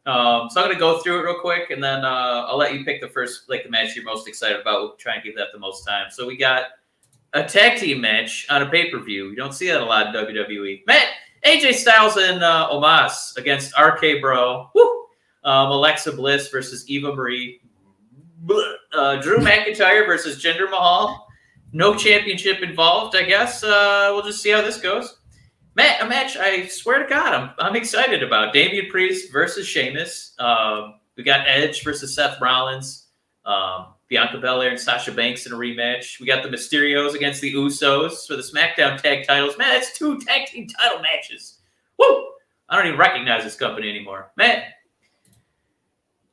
Um, 0.06 0.48
so 0.48 0.62
I'm 0.62 0.68
gonna 0.68 0.78
go 0.78 1.00
through 1.00 1.20
it 1.20 1.22
real 1.24 1.38
quick, 1.38 1.70
and 1.70 1.84
then 1.84 2.02
uh, 2.04 2.46
I'll 2.46 2.56
let 2.56 2.72
you 2.72 2.84
pick 2.84 3.02
the 3.02 3.08
first, 3.08 3.48
like 3.50 3.64
the 3.64 3.70
match 3.70 3.94
you're 3.94 4.04
most 4.04 4.26
excited 4.26 4.58
about. 4.58 4.80
We'll 4.80 4.96
try 4.96 5.14
and 5.14 5.22
give 5.22 5.36
that 5.36 5.48
the 5.52 5.58
most 5.58 5.86
time. 5.86 6.06
So 6.10 6.26
we 6.26 6.36
got 6.36 6.64
a 7.34 7.44
tag 7.44 7.78
team 7.78 8.00
match 8.00 8.46
on 8.48 8.62
a 8.62 8.70
pay 8.70 8.90
per 8.90 8.98
view. 9.00 9.28
You 9.28 9.36
don't 9.36 9.52
see 9.52 9.68
that 9.68 9.82
a 9.82 9.84
lot 9.84 10.06
in 10.06 10.14
WWE. 10.14 10.82
Matt, 10.86 11.08
AJ 11.44 11.74
Styles 11.74 12.16
and 12.16 12.42
uh, 12.42 13.10
against 13.36 13.78
RK 13.78 14.22
Bro. 14.22 14.70
Woo! 14.74 15.04
Um, 15.44 15.70
Alexa 15.70 16.12
Bliss 16.12 16.48
versus 16.48 16.88
Eva 16.88 17.14
Marie 17.14 17.60
uh, 18.92 19.20
Drew 19.20 19.38
McIntyre 19.38 20.06
versus 20.06 20.42
Jinder 20.42 20.70
Mahal. 20.70 21.26
No 21.72 21.94
championship 21.94 22.62
involved, 22.62 23.14
I 23.16 23.22
guess. 23.24 23.62
Uh, 23.62 24.10
we'll 24.12 24.24
just 24.24 24.42
see 24.42 24.50
how 24.50 24.62
this 24.62 24.80
goes. 24.80 25.18
Matt, 25.74 26.02
a 26.02 26.08
match 26.08 26.36
I 26.36 26.66
swear 26.66 27.02
to 27.02 27.08
God, 27.08 27.34
I'm, 27.34 27.50
I'm 27.58 27.76
excited 27.76 28.22
about. 28.22 28.52
Damian 28.52 28.90
Priest 28.90 29.30
versus 29.30 29.66
Sheamus. 29.66 30.34
Um, 30.38 30.94
we 31.16 31.22
got 31.22 31.46
Edge 31.46 31.84
versus 31.84 32.14
Seth 32.14 32.40
Rollins. 32.40 33.06
Um, 33.44 33.94
Bianca 34.08 34.38
Belair 34.38 34.70
and 34.70 34.80
Sasha 34.80 35.12
Banks 35.12 35.46
in 35.46 35.52
a 35.52 35.56
rematch. 35.56 36.18
We 36.18 36.26
got 36.26 36.42
the 36.42 36.48
Mysterios 36.48 37.14
against 37.14 37.40
the 37.40 37.52
Usos 37.54 38.26
for 38.26 38.36
the 38.36 38.42
SmackDown 38.42 39.00
tag 39.00 39.26
titles. 39.26 39.56
Man, 39.58 39.68
that's 39.68 39.96
two 39.96 40.18
tag 40.20 40.46
team 40.46 40.66
title 40.66 41.00
matches. 41.00 41.58
Woo! 41.98 42.28
I 42.68 42.76
don't 42.76 42.86
even 42.86 42.98
recognize 42.98 43.44
this 43.44 43.56
company 43.56 43.88
anymore. 43.88 44.32
Man, 44.36 44.62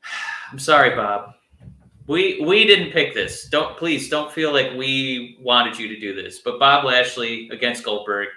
I'm 0.51 0.59
sorry, 0.59 0.95
Bob. 0.95 1.33
We 2.07 2.39
we 2.45 2.65
didn't 2.65 2.91
pick 2.91 3.13
this. 3.13 3.47
Don't 3.47 3.77
please 3.77 4.09
don't 4.09 4.31
feel 4.31 4.53
like 4.53 4.73
we 4.73 5.37
wanted 5.41 5.77
you 5.77 5.87
to 5.87 5.99
do 5.99 6.13
this. 6.13 6.39
But 6.39 6.59
Bob 6.59 6.85
Lashley 6.85 7.49
against 7.49 7.83
Goldberg. 7.83 8.27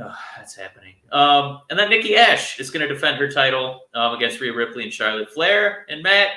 Oh, 0.00 0.14
that's 0.36 0.54
happening. 0.54 0.94
Um, 1.10 1.62
and 1.70 1.78
then 1.78 1.88
Nikki 1.88 2.16
Ash 2.16 2.60
is 2.60 2.70
going 2.70 2.86
to 2.86 2.92
defend 2.92 3.18
her 3.18 3.30
title 3.30 3.82
um, 3.94 4.14
against 4.14 4.40
Rhea 4.40 4.54
Ripley 4.54 4.84
and 4.84 4.92
Charlotte 4.92 5.30
Flair. 5.30 5.86
And 5.88 6.02
Matt, 6.02 6.32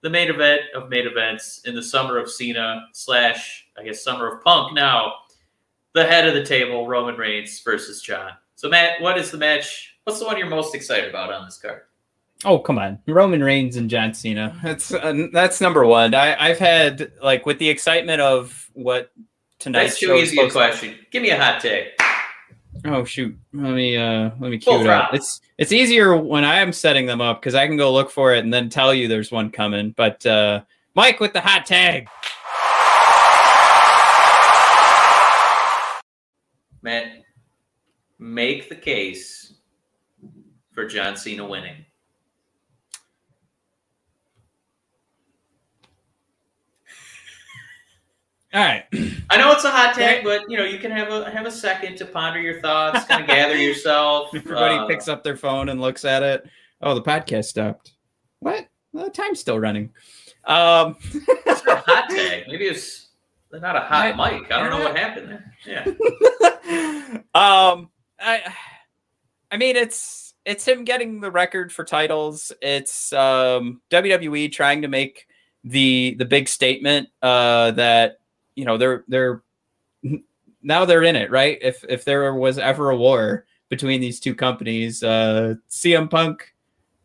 the 0.00 0.10
main 0.10 0.28
event 0.28 0.62
of 0.74 0.88
main 0.88 1.06
events 1.06 1.60
in 1.66 1.74
the 1.74 1.82
summer 1.82 2.18
of 2.18 2.30
Cena 2.30 2.86
slash 2.92 3.68
I 3.78 3.84
guess 3.84 4.02
summer 4.02 4.28
of 4.28 4.44
Punk. 4.44 4.74
Now, 4.74 5.12
the 5.94 6.04
head 6.04 6.26
of 6.26 6.34
the 6.34 6.44
table, 6.44 6.86
Roman 6.86 7.16
Reigns 7.16 7.60
versus 7.60 8.02
John. 8.02 8.32
So 8.54 8.68
Matt, 8.68 9.00
what 9.00 9.18
is 9.18 9.30
the 9.30 9.38
match? 9.38 9.96
What's 10.04 10.20
the 10.20 10.26
one 10.26 10.38
you're 10.38 10.48
most 10.48 10.74
excited 10.74 11.10
about 11.10 11.32
on 11.32 11.44
this 11.44 11.58
card? 11.58 11.82
Oh 12.44 12.58
come 12.58 12.78
on, 12.78 12.98
Roman 13.06 13.44
Reigns 13.44 13.76
and 13.76 13.90
John 13.90 14.14
Cena. 14.14 14.58
That's 14.62 14.92
uh, 14.92 15.26
that's 15.32 15.60
number 15.60 15.84
one. 15.84 16.14
I, 16.14 16.36
I've 16.42 16.58
had 16.58 17.12
like 17.22 17.44
with 17.44 17.58
the 17.58 17.68
excitement 17.68 18.22
of 18.22 18.70
what 18.72 19.12
tonight's 19.58 19.90
That's 19.90 20.00
too 20.00 20.14
easy 20.14 20.40
a 20.40 20.50
question. 20.50 20.92
To... 20.92 20.98
Give 21.10 21.22
me 21.22 21.30
a 21.30 21.38
hot 21.38 21.60
take. 21.60 22.00
Oh 22.86 23.04
shoot, 23.04 23.36
let 23.52 23.74
me 23.74 23.96
uh 23.96 24.30
let 24.40 24.50
me 24.50 24.58
cue 24.58 24.72
Full 24.72 24.80
it 24.82 24.86
up. 24.86 25.12
It's 25.12 25.42
it's 25.58 25.70
easier 25.70 26.16
when 26.16 26.44
I 26.44 26.60
am 26.60 26.72
setting 26.72 27.04
them 27.04 27.20
up 27.20 27.40
because 27.40 27.54
I 27.54 27.66
can 27.66 27.76
go 27.76 27.92
look 27.92 28.10
for 28.10 28.34
it 28.34 28.42
and 28.42 28.54
then 28.54 28.70
tell 28.70 28.94
you 28.94 29.06
there's 29.06 29.30
one 29.30 29.50
coming. 29.50 29.90
But 29.90 30.24
uh 30.24 30.62
Mike 30.94 31.20
with 31.20 31.34
the 31.34 31.42
hot 31.42 31.66
tag. 31.66 32.08
Matt, 36.82 37.12
make 38.18 38.70
the 38.70 38.76
case 38.76 39.52
for 40.72 40.86
John 40.86 41.16
Cena 41.16 41.46
winning. 41.46 41.84
All 48.52 48.60
right. 48.60 48.84
I 49.30 49.36
know 49.36 49.52
it's 49.52 49.64
a 49.64 49.70
hot 49.70 49.94
take, 49.94 50.24
but 50.24 50.42
you 50.50 50.56
know 50.58 50.64
you 50.64 50.78
can 50.78 50.90
have 50.90 51.08
a 51.08 51.30
have 51.30 51.46
a 51.46 51.50
second 51.52 51.96
to 51.98 52.04
ponder 52.06 52.40
your 52.40 52.60
thoughts, 52.60 53.04
kind 53.04 53.20
of 53.22 53.28
gather 53.28 53.56
yourself. 53.56 54.30
Everybody 54.34 54.74
Uh, 54.74 54.86
picks 54.86 55.06
up 55.06 55.22
their 55.22 55.36
phone 55.36 55.68
and 55.68 55.80
looks 55.80 56.04
at 56.04 56.22
it. 56.24 56.48
Oh, 56.80 56.94
the 56.94 57.02
podcast 57.02 57.44
stopped. 57.44 57.92
What? 58.40 58.66
Well, 58.92 59.04
the 59.04 59.10
time's 59.10 59.38
still 59.38 59.60
running. 59.60 59.90
Um, 60.46 60.96
It's 61.46 61.64
not 61.64 61.78
a 61.78 61.82
hot 61.86 62.10
tag. 62.10 62.44
Maybe 62.48 62.64
it's 62.66 63.10
not 63.52 63.76
a 63.76 63.80
hot 63.80 64.18
I- 64.18 64.30
mic. 64.40 64.50
I 64.50 64.58
don't 64.60 64.70
know 64.70 64.84
what 64.84 64.96
happened 64.98 65.28
there. 65.28 65.54
Yeah. 65.66 65.84
um, 67.34 67.90
I, 68.18 68.42
I 69.50 69.56
mean, 69.58 69.76
it's 69.76 70.34
it's 70.44 70.66
him 70.66 70.84
getting 70.84 71.20
the 71.20 71.30
record 71.30 71.72
for 71.72 71.84
titles. 71.84 72.50
It's 72.62 73.12
um, 73.12 73.80
WWE 73.90 74.50
trying 74.50 74.82
to 74.82 74.88
make 74.88 75.26
the 75.62 76.16
the 76.18 76.24
big 76.24 76.48
statement 76.48 77.10
uh, 77.22 77.72
that 77.72 78.19
you 78.60 78.66
know 78.66 78.76
they're 78.76 79.04
they're 79.08 79.42
now 80.62 80.84
they're 80.84 81.02
in 81.02 81.16
it, 81.16 81.30
right? 81.30 81.58
If 81.62 81.82
if 81.88 82.04
there 82.04 82.34
was 82.34 82.58
ever 82.58 82.90
a 82.90 82.96
war 82.96 83.46
between 83.70 84.00
these 84.00 84.20
two 84.20 84.34
companies, 84.34 85.02
uh, 85.02 85.54
CM 85.70 86.10
Punk 86.10 86.54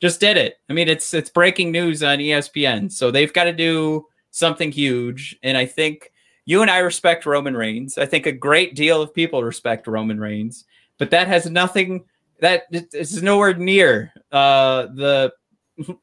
just 0.01 0.19
did 0.19 0.35
it. 0.35 0.59
I 0.69 0.73
mean, 0.73 0.89
it's 0.89 1.13
it's 1.13 1.29
breaking 1.29 1.71
news 1.71 2.03
on 2.03 2.19
ESPN, 2.19 2.91
so 2.91 3.09
they've 3.09 3.31
got 3.31 3.45
to 3.45 3.53
do 3.53 4.05
something 4.31 4.71
huge, 4.71 5.37
and 5.43 5.57
I 5.57 5.65
think 5.65 6.11
you 6.43 6.61
and 6.61 6.69
I 6.69 6.79
respect 6.79 7.25
Roman 7.25 7.55
Reigns. 7.55 7.97
I 7.97 8.05
think 8.05 8.25
a 8.25 8.31
great 8.31 8.75
deal 8.75 9.01
of 9.01 9.13
people 9.13 9.43
respect 9.43 9.87
Roman 9.87 10.19
Reigns, 10.19 10.65
but 10.97 11.09
that 11.11 11.27
has 11.27 11.49
nothing 11.49 12.03
that 12.41 12.63
is 12.71 13.23
nowhere 13.23 13.53
near 13.53 14.11
uh, 14.31 14.87
the 14.93 15.31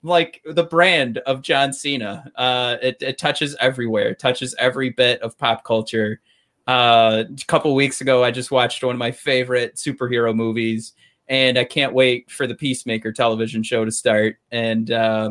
like 0.02 0.42
the 0.44 0.64
brand 0.64 1.18
of 1.18 1.42
John 1.42 1.72
Cena. 1.72 2.30
Uh, 2.36 2.76
it, 2.82 2.96
it 3.00 3.18
touches 3.18 3.56
everywhere, 3.60 4.10
it 4.10 4.18
touches 4.18 4.54
every 4.58 4.90
bit 4.90 5.20
of 5.22 5.38
pop 5.38 5.64
culture. 5.64 6.20
Uh, 6.66 7.24
a 7.28 7.44
couple 7.46 7.74
weeks 7.74 8.00
ago, 8.00 8.22
I 8.22 8.30
just 8.30 8.50
watched 8.50 8.84
one 8.84 8.94
of 8.94 8.98
my 8.98 9.10
favorite 9.10 9.76
superhero 9.76 10.34
movies, 10.34 10.92
and 11.28 11.58
I 11.58 11.64
can't 11.64 11.92
wait 11.92 12.30
for 12.30 12.46
the 12.46 12.54
Peacemaker 12.54 13.12
television 13.12 13.62
show 13.62 13.84
to 13.84 13.90
start. 13.90 14.36
And 14.50 14.90
uh, 14.90 15.30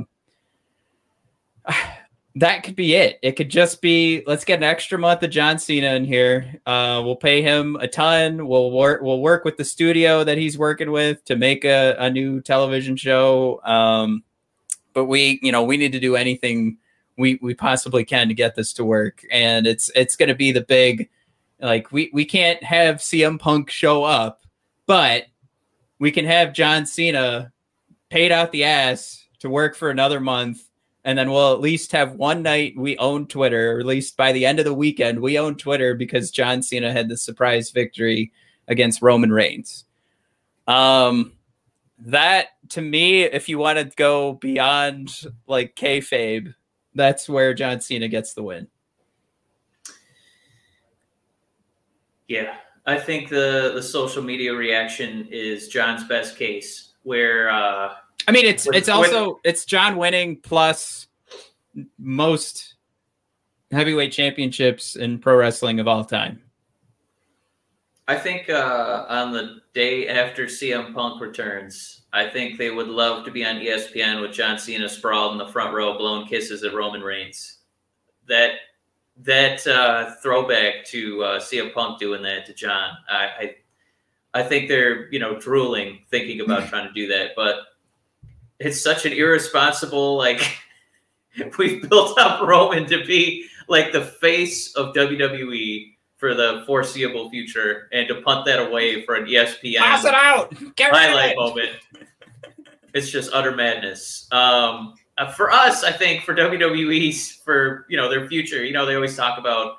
that 2.36 2.64
could 2.64 2.76
be 2.76 2.96
it. 2.96 3.20
It 3.22 3.34
could 3.34 3.50
just 3.50 3.82
be 3.82 4.24
let's 4.26 4.46
get 4.46 4.60
an 4.60 4.64
extra 4.64 4.98
month 4.98 5.24
of 5.24 5.32
John 5.32 5.58
Cena 5.60 5.94
in 5.94 6.06
here. 6.06 6.62
Uh, 6.66 7.02
we'll 7.04 7.16
pay 7.16 7.42
him 7.42 7.76
a 7.78 7.88
ton. 7.88 8.48
We'll 8.48 8.72
work. 8.72 9.02
We'll 9.02 9.22
work 9.22 9.46
with 9.46 9.58
the 9.58 9.66
studio 9.66 10.24
that 10.24 10.38
he's 10.38 10.58
working 10.58 10.92
with 10.92 11.24
to 11.26 11.36
make 11.36 11.66
a, 11.66 11.96
a 11.98 12.10
new 12.10 12.42
television 12.42 12.96
show. 12.96 13.62
Um, 13.64 14.24
but 14.94 15.06
we, 15.06 15.40
you 15.42 15.52
know, 15.52 15.64
we 15.64 15.78
need 15.78 15.92
to 15.94 16.00
do 16.00 16.16
anything 16.16 16.78
we 17.18 17.40
we 17.42 17.54
possibly 17.54 18.04
can 18.06 18.28
to 18.28 18.34
get 18.34 18.56
this 18.56 18.74
to 18.74 18.86
work. 18.86 19.24
And 19.32 19.68
it's 19.68 19.92
it's 19.96 20.16
going 20.16 20.30
to 20.30 20.36
be 20.36 20.52
the 20.52 20.62
big, 20.62 21.10
like 21.60 21.92
we 21.92 22.10
we 22.14 22.26
can't 22.26 22.64
have 22.64 22.98
CM 22.98 23.40
Punk 23.40 23.70
show 23.70 24.04
up, 24.04 24.42
but 24.86 25.26
we 26.00 26.12
can 26.12 26.26
have 26.26 26.54
John 26.54 26.86
Cena 26.86 27.52
paid 28.10 28.32
out 28.32 28.52
the 28.52 28.64
ass 28.64 29.26
to 29.40 29.50
work 29.50 29.76
for 29.76 29.90
another 29.90 30.20
month 30.20 30.64
and 31.04 31.18
then 31.18 31.32
we'll 31.32 31.54
at 31.54 31.60
least 31.60 31.92
have 31.94 32.14
one 32.14 32.44
night 32.44 32.74
we 32.78 32.98
own 32.98 33.26
Twitter, 33.26 33.76
or 33.76 33.80
at 33.80 33.86
least 33.86 34.18
by 34.18 34.32
the 34.32 34.46
end 34.46 34.60
of 34.60 34.66
the 34.66 34.74
weekend, 34.74 35.20
we 35.20 35.40
own 35.40 35.56
Twitter 35.56 35.96
because 35.96 36.30
John 36.30 36.62
Cena 36.62 36.92
had 36.92 37.10
the 37.10 37.18
surprise 37.18 37.72
victory 37.72 38.32
against 38.68 39.02
Roman 39.02 39.32
Reigns. 39.32 39.86
Um, 40.68 41.34
that 42.00 42.50
to 42.72 42.82
me, 42.82 43.24
if 43.24 43.50
you 43.50 43.58
want 43.58 43.78
to 43.78 43.96
go 43.96 44.34
beyond 44.34 45.14
like 45.48 45.76
kayfabe, 45.76 46.54
that's 46.96 47.28
where 47.28 47.54
John 47.54 47.82
Cena 47.82 48.08
gets 48.08 48.34
the 48.34 48.44
win. 48.44 48.68
Yeah, 52.28 52.56
I 52.86 52.98
think 52.98 53.30
the 53.30 53.72
the 53.76 53.84
social 53.84 54.24
media 54.24 54.54
reaction 54.54 55.28
is 55.30 55.68
John's 55.68 56.06
best 56.06 56.38
case, 56.38 56.94
where 57.04 57.50
uh, 57.50 57.94
I 58.28 58.32
mean, 58.32 58.46
it's 58.46 58.68
it's 58.68 58.90
also 58.90 59.40
it's 59.44 59.66
John 59.66 59.98
winning 59.98 60.38
plus 60.38 61.08
most 61.98 62.76
heavyweight 63.72 64.14
championships 64.14 64.96
in 64.96 65.20
pro 65.20 65.36
wrestling 65.36 65.82
of 65.82 65.88
all 65.90 66.06
time. 66.06 66.42
I 68.08 68.18
think 68.18 68.50
uh, 68.50 69.06
on 69.10 69.32
the 69.32 69.62
day 69.74 70.08
after 70.08 70.46
CM 70.46 70.94
Punk 70.94 71.22
returns, 71.22 71.91
I 72.14 72.28
think 72.28 72.58
they 72.58 72.70
would 72.70 72.90
love 72.90 73.24
to 73.26 73.32
be 73.32 73.46
on 73.46 73.58
ESPN 73.58 74.22
with 74.22 74.34
John 74.34 74.58
Cena 74.60 74.90
sprawled 74.90 75.34
in 75.34 75.38
the 75.38 75.48
front 75.48 75.74
row, 75.74 75.98
blowing 75.98 76.28
kisses 76.28 76.64
at 76.64 76.74
Roman 76.74 77.02
Reigns. 77.02 77.60
That 78.28 78.56
that 79.18 79.66
uh, 79.66 80.16
throwback 80.22 80.86
to 80.86 81.24
uh, 81.24 81.40
CM 81.40 81.74
Punk 81.74 82.00
doing 82.00 82.22
that 82.24 82.46
to 82.48 82.54
John, 82.54 82.98
I, 83.10 83.26
I 83.26 83.56
I 84.34 84.44
think 84.44 84.68
they're 84.68 85.10
you 85.12 85.20
know 85.20 85.40
drooling 85.40 86.00
thinking 86.10 86.42
about 86.42 86.68
trying 86.70 86.88
to 86.88 86.94
do 86.94 87.08
that, 87.08 87.32
but 87.36 87.60
it's 88.60 88.82
such 88.82 89.06
an 89.06 89.14
irresponsible 89.14 90.18
like. 90.18 90.58
We've 91.58 91.88
built 91.88 92.20
up 92.20 92.46
Roman 92.46 92.86
to 92.88 93.06
be 93.06 93.46
like 93.70 93.94
the 93.94 94.04
face 94.04 94.76
of 94.76 94.94
WWE 94.94 95.94
for 96.22 96.36
the 96.36 96.64
foreseeable 96.68 97.32
future 97.32 97.90
and 97.92 98.08
to 98.08 98.22
punt 98.22 98.46
that 98.46 98.60
away 98.60 99.04
for 99.06 99.16
an 99.16 99.26
ESPN 99.26 99.78
Pass 99.78 100.06
it 100.06 100.14
out. 100.14 100.54
Get 100.76 100.94
highlight 100.94 101.36
moment. 101.36 101.72
It's 102.94 103.10
just 103.10 103.34
utter 103.34 103.56
madness. 103.56 104.28
Um, 104.32 104.94
uh, 105.18 105.32
for 105.32 105.50
us, 105.50 105.84
I 105.84 105.92
think 105.92 106.24
for 106.24 106.36
WWE's 106.36 107.32
for 107.32 107.88
you 107.90 107.98
know 107.98 108.08
their 108.08 108.28
future, 108.28 108.64
you 108.64 108.72
know 108.72 108.86
they 108.86 108.94
always 108.94 109.18
talk 109.18 109.40
about 109.40 109.78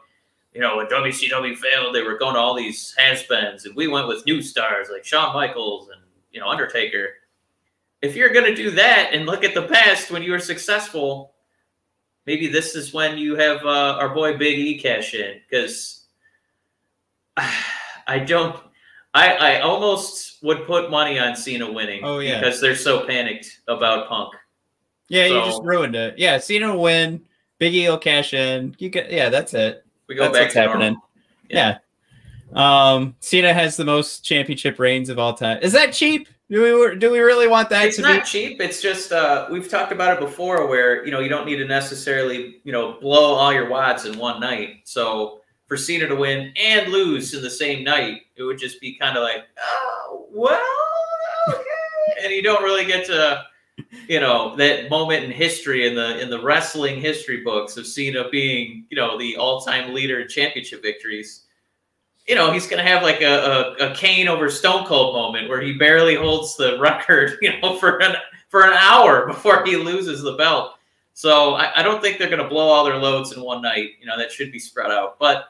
you 0.52 0.60
know 0.60 0.78
when 0.78 0.86
WCW 0.86 1.56
failed, 1.56 1.94
they 1.94 2.02
were 2.02 2.18
going 2.18 2.34
to 2.34 2.40
all 2.40 2.56
these 2.56 2.92
has-beens, 2.98 3.64
and 3.64 3.76
we 3.76 3.86
went 3.86 4.08
with 4.08 4.26
new 4.26 4.42
stars 4.42 4.88
like 4.90 5.04
Shawn 5.04 5.32
Michaels 5.32 5.90
and 5.90 6.00
you 6.32 6.40
know 6.40 6.48
Undertaker. 6.48 7.10
If 8.02 8.16
you're 8.16 8.32
going 8.32 8.46
to 8.46 8.54
do 8.56 8.72
that 8.72 9.10
and 9.12 9.26
look 9.26 9.44
at 9.44 9.54
the 9.54 9.68
past 9.68 10.10
when 10.10 10.24
you 10.24 10.32
were 10.32 10.40
successful, 10.40 11.34
maybe 12.26 12.48
this 12.48 12.74
is 12.74 12.92
when 12.92 13.16
you 13.16 13.36
have 13.36 13.64
uh, 13.64 13.96
our 14.00 14.12
boy 14.12 14.36
Big 14.36 14.58
E 14.58 14.76
cash 14.76 15.14
in 15.14 15.40
because 15.48 16.01
I 17.36 18.18
don't. 18.18 18.56
I, 19.14 19.34
I 19.34 19.60
almost 19.60 20.42
would 20.42 20.66
put 20.66 20.90
money 20.90 21.18
on 21.18 21.36
Cena 21.36 21.70
winning. 21.70 22.02
Oh, 22.02 22.18
yeah. 22.20 22.40
because 22.40 22.60
they're 22.60 22.76
so 22.76 23.06
panicked 23.06 23.60
about 23.68 24.08
Punk. 24.08 24.34
Yeah, 25.08 25.26
you 25.26 25.34
just 25.44 25.62
ruined 25.62 25.94
it. 25.94 26.18
Yeah, 26.18 26.38
Cena 26.38 26.74
will 26.74 26.82
win. 26.82 27.22
Big 27.58 27.74
E 27.74 27.88
will 27.88 27.98
cash 27.98 28.32
in. 28.32 28.74
You 28.78 28.88
get 28.88 29.12
yeah, 29.12 29.28
that's 29.28 29.52
it. 29.52 29.84
We 30.08 30.14
go 30.14 30.24
That's 30.24 30.32
back 30.32 30.42
what's 30.44 30.54
to 30.54 30.60
happening. 30.60 30.94
normal. 30.94 31.08
Yeah. 31.50 31.78
Um, 32.54 33.14
Cena 33.20 33.52
has 33.52 33.76
the 33.76 33.84
most 33.84 34.24
championship 34.24 34.78
reigns 34.78 35.08
of 35.10 35.18
all 35.18 35.34
time. 35.34 35.58
Is 35.62 35.72
that 35.72 35.92
cheap? 35.92 36.28
Do 36.50 36.62
we 36.90 36.96
do 36.98 37.10
we 37.10 37.20
really 37.20 37.48
want 37.48 37.70
that 37.70 37.86
It's 37.86 37.96
to 37.96 38.02
not 38.02 38.24
be? 38.24 38.26
cheap. 38.26 38.60
It's 38.60 38.82
just 38.82 39.12
uh, 39.12 39.48
we've 39.50 39.68
talked 39.68 39.92
about 39.92 40.14
it 40.14 40.20
before, 40.20 40.66
where 40.66 41.04
you 41.04 41.10
know 41.12 41.20
you 41.20 41.28
don't 41.28 41.46
need 41.46 41.56
to 41.56 41.66
necessarily 41.66 42.60
you 42.64 42.72
know 42.72 42.98
blow 43.00 43.34
all 43.34 43.52
your 43.52 43.68
wads 43.68 44.06
in 44.06 44.18
one 44.18 44.40
night. 44.40 44.80
So 44.84 45.41
Cena 45.76 46.06
to 46.06 46.16
win 46.16 46.52
and 46.56 46.92
lose 46.92 47.34
in 47.34 47.42
the 47.42 47.50
same 47.50 47.84
night, 47.84 48.22
it 48.36 48.42
would 48.42 48.58
just 48.58 48.80
be 48.80 48.94
kind 48.96 49.16
of 49.16 49.22
like, 49.22 49.44
oh 49.58 50.26
well, 50.30 50.60
okay, 51.48 52.24
and 52.24 52.32
you 52.32 52.42
don't 52.42 52.62
really 52.62 52.84
get 52.84 53.06
to 53.06 53.44
you 54.08 54.20
know 54.20 54.54
that 54.56 54.90
moment 54.90 55.24
in 55.24 55.30
history 55.30 55.86
in 55.86 55.94
the 55.94 56.20
in 56.20 56.30
the 56.30 56.42
wrestling 56.42 57.00
history 57.00 57.42
books 57.42 57.76
of 57.76 57.86
Cena 57.86 58.28
being 58.30 58.86
you 58.90 58.96
know 58.96 59.18
the 59.18 59.36
all 59.36 59.60
time 59.60 59.94
leader 59.94 60.20
in 60.20 60.28
championship 60.28 60.82
victories. 60.82 61.46
You 62.26 62.34
know 62.34 62.52
he's 62.52 62.66
gonna 62.66 62.82
have 62.82 63.02
like 63.02 63.22
a, 63.22 63.76
a, 63.80 63.90
a 63.90 63.94
Kane 63.94 64.28
over 64.28 64.50
Stone 64.50 64.86
Cold 64.86 65.14
moment 65.14 65.48
where 65.48 65.60
he 65.60 65.72
barely 65.72 66.14
holds 66.14 66.56
the 66.56 66.78
record, 66.80 67.38
you 67.40 67.58
know, 67.60 67.76
for 67.78 68.00
an 68.02 68.16
for 68.48 68.64
an 68.64 68.74
hour 68.74 69.26
before 69.26 69.64
he 69.64 69.76
loses 69.76 70.22
the 70.22 70.36
belt. 70.36 70.74
So 71.14 71.54
I, 71.54 71.80
I 71.80 71.82
don't 71.82 72.00
think 72.00 72.18
they're 72.18 72.30
gonna 72.30 72.48
blow 72.48 72.68
all 72.68 72.84
their 72.84 72.96
loads 72.96 73.32
in 73.32 73.42
one 73.42 73.62
night. 73.62 73.92
You 74.00 74.06
know 74.06 74.18
that 74.18 74.30
should 74.30 74.52
be 74.52 74.58
spread 74.58 74.90
out. 74.90 75.18
But 75.18 75.46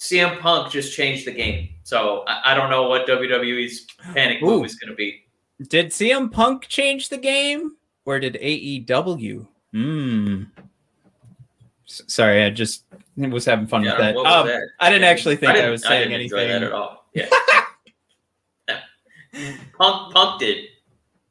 CM 0.00 0.40
Punk 0.40 0.72
just 0.72 0.96
changed 0.96 1.26
the 1.26 1.30
game. 1.32 1.68
So 1.82 2.24
I, 2.26 2.52
I 2.52 2.54
don't 2.54 2.70
know 2.70 2.88
what 2.88 3.06
WWE's 3.06 3.86
panic 4.14 4.42
move 4.42 4.64
is 4.64 4.74
gonna 4.76 4.94
be. 4.94 5.24
Did 5.68 5.88
CM 5.88 6.32
Punk 6.32 6.66
change 6.68 7.10
the 7.10 7.18
game, 7.18 7.76
or 8.06 8.18
did 8.18 8.34
AEW? 8.40 9.46
Hmm. 9.72 10.44
S- 11.86 12.02
Sorry, 12.06 12.42
I 12.44 12.50
just 12.50 12.84
was 13.16 13.44
having 13.44 13.66
fun 13.66 13.82
Yeah, 13.84 13.90
with 13.90 13.98
that. 13.98 14.16
Um, 14.16 14.46
that? 14.46 14.62
I 14.80 14.88
didn't 14.88 15.04
actually 15.04 15.36
think 15.36 15.50
I, 15.52 15.56
didn't- 15.56 15.70
was 15.72 15.82
saying 15.82 16.08
didn't 16.08 16.22
enjoy 16.22 16.36
anything 16.38 16.60
that 16.62 16.66
at 16.68 16.72
all. 16.72 17.04
Yeah. 17.14 17.28
Punk, 19.78 20.12
Punk 20.12 20.40
did. 20.40 20.58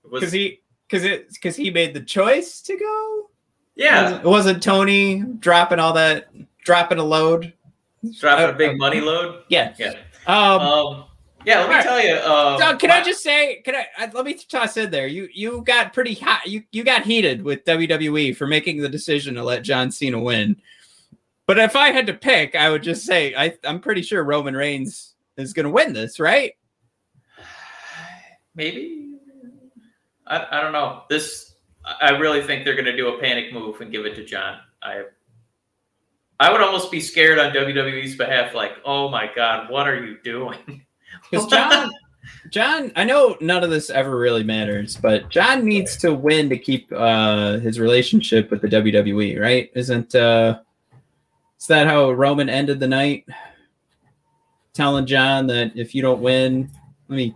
It 0.03 0.11
was- 0.11 0.19
because 0.21 0.31
he 0.33 0.61
because 0.87 1.03
it 1.05 1.29
because 1.33 1.55
he 1.55 1.69
made 1.71 1.93
the 1.93 2.01
choice 2.01 2.61
to 2.61 2.77
go. 2.77 3.29
yeah, 3.75 4.17
it 4.19 4.23
wasn't 4.25 4.61
Tony 4.61 5.21
dropping 5.39 5.79
all 5.79 5.93
that 5.93 6.29
dropping 6.63 6.99
a 6.99 7.03
load. 7.03 7.53
Dropping 8.19 8.49
a 8.49 8.57
big 8.57 8.77
money 8.77 9.01
load. 9.01 9.43
Yeah. 9.49 9.73
Yeah. 9.77 9.93
Um, 10.27 10.61
Um, 10.61 11.05
yeah, 11.45 11.59
let 11.59 11.69
me 11.69 11.75
Alright. 11.75 11.83
tell 11.83 12.03
you. 12.03 12.15
Um, 12.15 12.59
Doug, 12.59 12.79
can 12.79 12.91
I 12.91 13.01
just 13.01 13.23
say? 13.23 13.61
Can 13.63 13.73
I, 13.75 13.85
I 13.97 14.09
let 14.13 14.25
me 14.25 14.33
toss 14.33 14.75
in 14.75 14.91
there? 14.91 15.07
You 15.07 15.29
you 15.33 15.61
got 15.61 15.93
pretty 15.93 16.13
hot. 16.15 16.45
You 16.47 16.63
you 16.71 16.83
got 16.83 17.03
heated 17.03 17.41
with 17.43 17.63
WWE 17.63 18.35
for 18.35 18.45
making 18.45 18.81
the 18.81 18.89
decision 18.89 19.35
to 19.35 19.43
let 19.43 19.61
John 19.63 19.89
Cena 19.89 20.19
win. 20.19 20.57
but 21.45 21.57
if 21.57 21.75
I 21.77 21.91
had 21.91 22.07
to 22.07 22.13
pick, 22.13 22.55
I 22.55 22.69
would 22.69 22.83
just 22.83 23.05
say 23.05 23.33
I, 23.35 23.57
I'm 23.63 23.79
pretty 23.79 24.01
sure 24.01 24.23
Roman 24.23 24.53
Reigns 24.55 25.15
is 25.37 25.53
going 25.53 25.63
to 25.65 25.71
win 25.71 25.93
this, 25.93 26.19
right? 26.19 26.53
Maybe. 28.55 29.13
I, 30.27 30.45
I 30.51 30.61
don't 30.61 30.73
know. 30.73 31.03
This 31.09 31.55
I 32.01 32.11
really 32.11 32.41
think 32.43 32.65
they're 32.65 32.75
going 32.75 32.85
to 32.85 32.95
do 32.97 33.15
a 33.15 33.19
panic 33.19 33.53
move 33.53 33.79
and 33.81 33.91
give 33.91 34.05
it 34.05 34.15
to 34.15 34.25
John. 34.25 34.59
I 34.83 35.05
I 36.39 36.51
would 36.51 36.61
almost 36.61 36.91
be 36.91 37.01
scared 37.01 37.37
on 37.37 37.53
WWE's 37.53 38.15
behalf, 38.15 38.53
like, 38.53 38.77
oh 38.85 39.09
my 39.09 39.29
god, 39.35 39.69
what 39.69 39.87
are 39.87 40.03
you 40.03 40.17
doing? 40.23 40.83
Because 41.29 41.47
John, 41.47 41.91
John, 42.49 42.91
I 42.95 43.03
know 43.03 43.35
none 43.41 43.63
of 43.63 43.69
this 43.69 43.89
ever 43.89 44.17
really 44.17 44.43
matters, 44.43 44.95
but 44.95 45.29
John 45.29 45.65
needs 45.65 45.97
to 45.97 46.13
win 46.13 46.49
to 46.49 46.57
keep 46.57 46.91
uh, 46.91 47.57
his 47.59 47.79
relationship 47.79 48.49
with 48.49 48.61
the 48.61 48.67
WWE, 48.67 49.39
right? 49.39 49.69
Isn't 49.75 50.15
uh, 50.15 50.59
is 51.59 51.67
that 51.67 51.87
how 51.87 52.11
Roman 52.11 52.49
ended 52.49 52.79
the 52.79 52.87
night? 52.87 53.25
Telling 54.73 55.05
John 55.05 55.47
that 55.47 55.75
if 55.75 55.93
you 55.93 56.01
don't 56.01 56.21
win, 56.21 56.69
let 57.09 57.17
me 57.17 57.35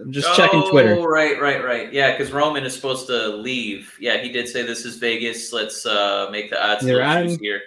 I'm 0.00 0.10
just 0.10 0.28
oh, 0.30 0.34
checking 0.34 0.68
Twitter. 0.70 1.00
Right, 1.00 1.40
right, 1.40 1.64
right. 1.64 1.92
Yeah, 1.92 2.16
because 2.16 2.32
Roman 2.32 2.64
is 2.64 2.74
supposed 2.74 3.06
to 3.06 3.28
leave. 3.28 3.94
Yeah, 4.00 4.18
he 4.18 4.30
did 4.30 4.48
say 4.48 4.62
this 4.62 4.84
is 4.84 4.96
Vegas. 4.96 5.52
Let's 5.52 5.86
uh, 5.86 6.28
make 6.32 6.50
the 6.50 6.62
odds 6.62 6.84
here. 6.84 7.60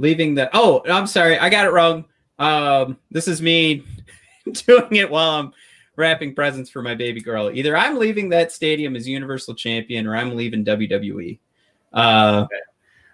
Leaving 0.00 0.34
the. 0.34 0.50
Oh, 0.52 0.82
I'm 0.88 1.06
sorry, 1.06 1.38
I 1.38 1.48
got 1.50 1.66
it 1.66 1.72
wrong. 1.72 2.06
Um, 2.38 2.98
this 3.10 3.28
is 3.28 3.42
me 3.42 3.84
doing 4.66 4.96
it 4.96 5.10
while 5.10 5.30
I'm 5.30 5.52
wrapping 5.96 6.34
presents 6.34 6.70
for 6.70 6.82
my 6.82 6.94
baby 6.94 7.20
girl. 7.20 7.50
Either 7.50 7.76
I'm 7.76 7.98
leaving 7.98 8.30
that 8.30 8.50
stadium 8.50 8.96
as 8.96 9.06
Universal 9.06 9.54
Champion, 9.54 10.06
or 10.06 10.16
I'm 10.16 10.34
leaving 10.34 10.64
WWE. 10.64 11.38
Uh, 11.92 12.46
okay. 12.46 12.60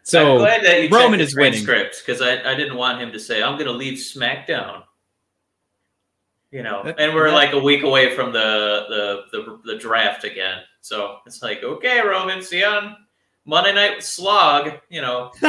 So 0.04 0.32
I'm 0.34 0.38
glad 0.38 0.64
that 0.64 0.82
you 0.84 0.88
Roman 0.88 1.20
is 1.20 1.34
winning 1.34 1.60
scripts 1.60 2.00
because 2.00 2.22
I, 2.22 2.52
I 2.52 2.54
didn't 2.54 2.76
want 2.76 3.00
him 3.00 3.10
to 3.12 3.18
say 3.18 3.42
I'm 3.42 3.54
going 3.54 3.66
to 3.66 3.72
leave 3.72 3.98
SmackDown 3.98 4.84
you 6.56 6.62
know, 6.62 6.82
that, 6.84 6.98
and 6.98 7.14
we're 7.14 7.28
that, 7.28 7.34
like 7.34 7.52
a 7.52 7.58
week 7.58 7.82
away 7.82 8.14
from 8.14 8.32
the, 8.32 8.86
the, 8.88 9.24
the 9.32 9.72
the 9.72 9.78
draft 9.78 10.24
again. 10.24 10.58
So 10.80 11.18
it's 11.26 11.42
like, 11.42 11.62
okay, 11.62 12.00
Roman, 12.00 12.40
see 12.40 12.60
you 12.60 12.66
on 12.66 12.96
Monday 13.44 13.74
Night 13.74 14.02
Slog. 14.02 14.72
You 14.88 15.02
know, 15.02 15.32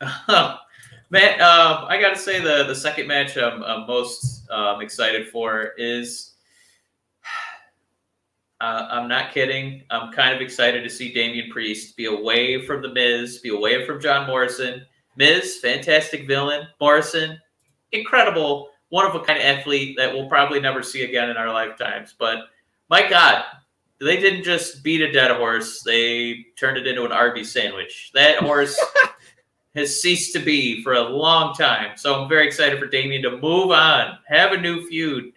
man, 1.10 1.40
um, 1.40 1.86
I 1.88 1.98
got 2.00 2.14
to 2.14 2.20
say 2.20 2.40
the 2.40 2.64
the 2.64 2.74
second 2.74 3.06
match 3.06 3.36
I'm, 3.36 3.62
I'm 3.62 3.86
most 3.86 4.48
um, 4.50 4.80
excited 4.80 5.28
for 5.28 5.72
is. 5.76 6.34
Uh, 8.60 8.88
I'm 8.90 9.06
not 9.06 9.32
kidding. 9.32 9.84
I'm 9.88 10.10
kind 10.10 10.34
of 10.34 10.40
excited 10.40 10.82
to 10.82 10.90
see 10.90 11.14
Damian 11.14 11.48
Priest 11.48 11.96
be 11.96 12.06
away 12.06 12.66
from 12.66 12.82
the 12.82 12.92
Miz, 12.92 13.38
be 13.38 13.50
away 13.50 13.86
from 13.86 14.00
John 14.00 14.26
Morrison. 14.26 14.84
Miz, 15.14 15.58
fantastic 15.62 16.26
villain. 16.26 16.66
Morrison, 16.80 17.38
incredible 17.92 18.70
one 18.88 19.06
of 19.06 19.14
a 19.14 19.20
kind 19.20 19.40
athlete 19.40 19.96
that 19.96 20.12
we'll 20.12 20.28
probably 20.28 20.60
never 20.60 20.82
see 20.82 21.04
again 21.04 21.30
in 21.30 21.36
our 21.36 21.52
lifetimes. 21.52 22.14
But 22.18 22.46
my 22.88 23.08
God, 23.08 23.44
they 24.00 24.18
didn't 24.18 24.44
just 24.44 24.82
beat 24.82 25.02
a 25.02 25.12
dead 25.12 25.30
horse; 25.30 25.82
they 25.82 26.46
turned 26.56 26.78
it 26.78 26.86
into 26.86 27.04
an 27.04 27.12
Arby's 27.12 27.52
sandwich. 27.52 28.10
That 28.14 28.38
horse 28.38 28.78
has 29.74 30.00
ceased 30.00 30.32
to 30.32 30.40
be 30.40 30.82
for 30.82 30.94
a 30.94 31.02
long 31.02 31.54
time. 31.54 31.96
So 31.96 32.20
I'm 32.20 32.28
very 32.28 32.46
excited 32.46 32.78
for 32.78 32.86
Damian 32.86 33.22
to 33.22 33.36
move 33.38 33.70
on, 33.70 34.18
have 34.26 34.52
a 34.52 34.60
new 34.60 34.86
feud. 34.86 35.32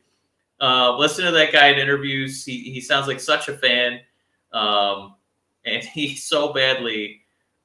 Uh, 0.59 0.95
listen 0.97 1.25
to 1.25 1.31
that 1.31 1.51
guy 1.51 1.67
in 1.67 1.79
interviews. 1.79 2.45
He 2.45 2.59
he 2.71 2.81
sounds 2.81 3.07
like 3.07 3.19
such 3.19 3.47
a 3.49 3.57
fan, 3.57 3.99
um, 4.53 5.15
and 5.65 5.83
he 5.93 6.15
so 6.15 6.53
badly. 6.53 7.17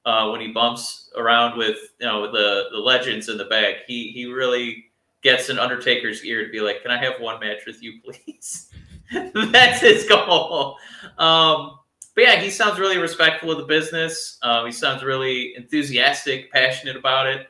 Uh, 0.05 0.29
when 0.31 0.41
he 0.41 0.53
bumps 0.53 1.11
around 1.17 1.59
with 1.59 1.77
you 1.99 2.07
know 2.07 2.31
the 2.31 2.69
the 2.71 2.79
legends 2.79 3.29
in 3.29 3.37
the 3.37 3.45
back, 3.47 3.79
he 3.87 4.13
he 4.13 4.27
really 4.27 4.85
gets 5.23 5.49
an 5.49 5.59
Undertaker's 5.59 6.25
ear 6.25 6.47
to 6.47 6.51
be 6.53 6.61
like, 6.61 6.83
"Can 6.83 6.93
I 6.93 6.99
have 6.99 7.21
one 7.21 7.41
match 7.41 7.67
with 7.67 7.83
you, 7.83 8.01
please?" 8.03 8.71
That's 9.35 9.81
his 9.81 10.07
goal. 10.09 10.79
Um, 11.19 11.79
but 12.17 12.25
yeah, 12.25 12.41
he 12.41 12.51
sounds 12.51 12.81
really 12.81 12.99
respectful 12.99 13.53
of 13.53 13.59
the 13.59 13.65
business. 13.65 14.39
Uh, 14.43 14.65
he 14.65 14.73
sounds 14.73 15.05
really 15.05 15.55
enthusiastic, 15.57 16.51
passionate 16.51 16.97
about 16.97 17.29
it, 17.29 17.47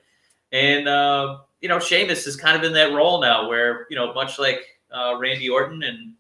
and 0.53 0.87
uh, 0.87 1.39
you 1.63 1.71
know, 1.71 1.79
Sheamus 1.79 2.27
is 2.27 2.37
kind 2.37 2.57
of 2.57 2.63
in 2.63 2.75
that 2.75 2.93
role 2.93 3.23
now, 3.23 3.49
where 3.49 3.87
you 3.89 3.97
know, 3.97 4.13
much 4.13 4.39
like 4.39 4.61
uh, 4.93 5.17
Randy 5.19 5.49
Orton 5.49 5.83
and 5.83 6.13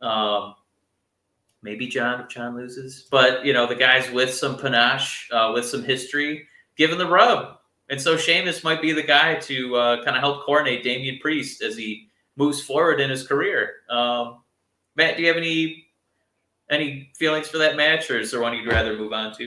um, 0.00 0.56
maybe 1.62 1.86
John 1.86 2.20
if 2.20 2.28
John 2.28 2.56
loses, 2.56 3.06
but 3.12 3.44
you 3.46 3.52
know, 3.52 3.68
the 3.68 3.76
guys 3.76 4.10
with 4.10 4.34
some 4.34 4.58
panache, 4.58 5.28
uh, 5.30 5.52
with 5.54 5.66
some 5.66 5.84
history, 5.84 6.48
given 6.76 6.98
the 6.98 7.06
rub 7.06 7.58
and 7.92 8.00
so 8.00 8.16
Sheamus 8.16 8.64
might 8.64 8.80
be 8.80 8.92
the 8.92 9.02
guy 9.02 9.34
to 9.34 9.76
uh, 9.76 9.96
kind 10.02 10.16
of 10.16 10.22
help 10.22 10.46
coordinate 10.46 10.82
Damian 10.82 11.18
Priest 11.20 11.62
as 11.62 11.76
he 11.76 12.08
moves 12.36 12.62
forward 12.62 13.02
in 13.02 13.10
his 13.10 13.26
career. 13.26 13.74
Um, 13.90 14.38
Matt, 14.96 15.16
do 15.16 15.22
you 15.22 15.28
have 15.28 15.36
any 15.36 15.81
any 16.70 17.10
feelings 17.16 17.48
for 17.48 17.58
that 17.58 17.76
match, 17.76 18.10
or 18.10 18.18
is 18.18 18.30
there 18.30 18.40
one 18.40 18.54
you'd 18.54 18.66
rather 18.66 18.96
move 18.96 19.12
on 19.12 19.34
to? 19.34 19.44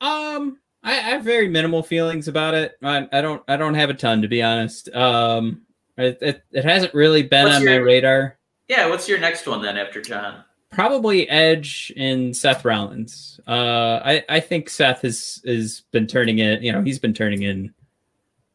Um, 0.00 0.58
I, 0.82 0.92
I 0.92 1.00
have 1.00 1.22
very 1.22 1.48
minimal 1.48 1.82
feelings 1.82 2.28
about 2.28 2.54
it. 2.54 2.76
I, 2.82 3.08
I, 3.12 3.20
don't 3.20 3.42
I 3.48 3.56
don't 3.56 3.74
have 3.74 3.90
a 3.90 3.94
ton 3.94 4.22
to 4.22 4.28
be 4.28 4.42
honest. 4.42 4.88
Um, 4.94 5.62
it 5.96 6.18
it, 6.20 6.44
it 6.52 6.64
hasn't 6.64 6.94
really 6.94 7.22
been 7.22 7.44
what's 7.44 7.56
on 7.56 7.62
your, 7.62 7.72
my 7.72 7.76
radar. 7.78 8.38
Yeah, 8.68 8.88
what's 8.88 9.08
your 9.08 9.18
next 9.18 9.46
one 9.46 9.62
then 9.62 9.76
after 9.76 10.00
John? 10.00 10.44
Probably 10.70 11.28
Edge 11.28 11.92
and 11.96 12.36
Seth 12.36 12.64
Rollins. 12.64 13.40
Uh, 13.46 14.00
I 14.04 14.24
I 14.28 14.40
think 14.40 14.68
Seth 14.68 15.02
has 15.02 15.40
has 15.46 15.82
been 15.92 16.06
turning 16.06 16.38
in. 16.38 16.62
You 16.62 16.72
know, 16.72 16.82
he's 16.82 16.98
been 16.98 17.14
turning 17.14 17.42
in 17.42 17.72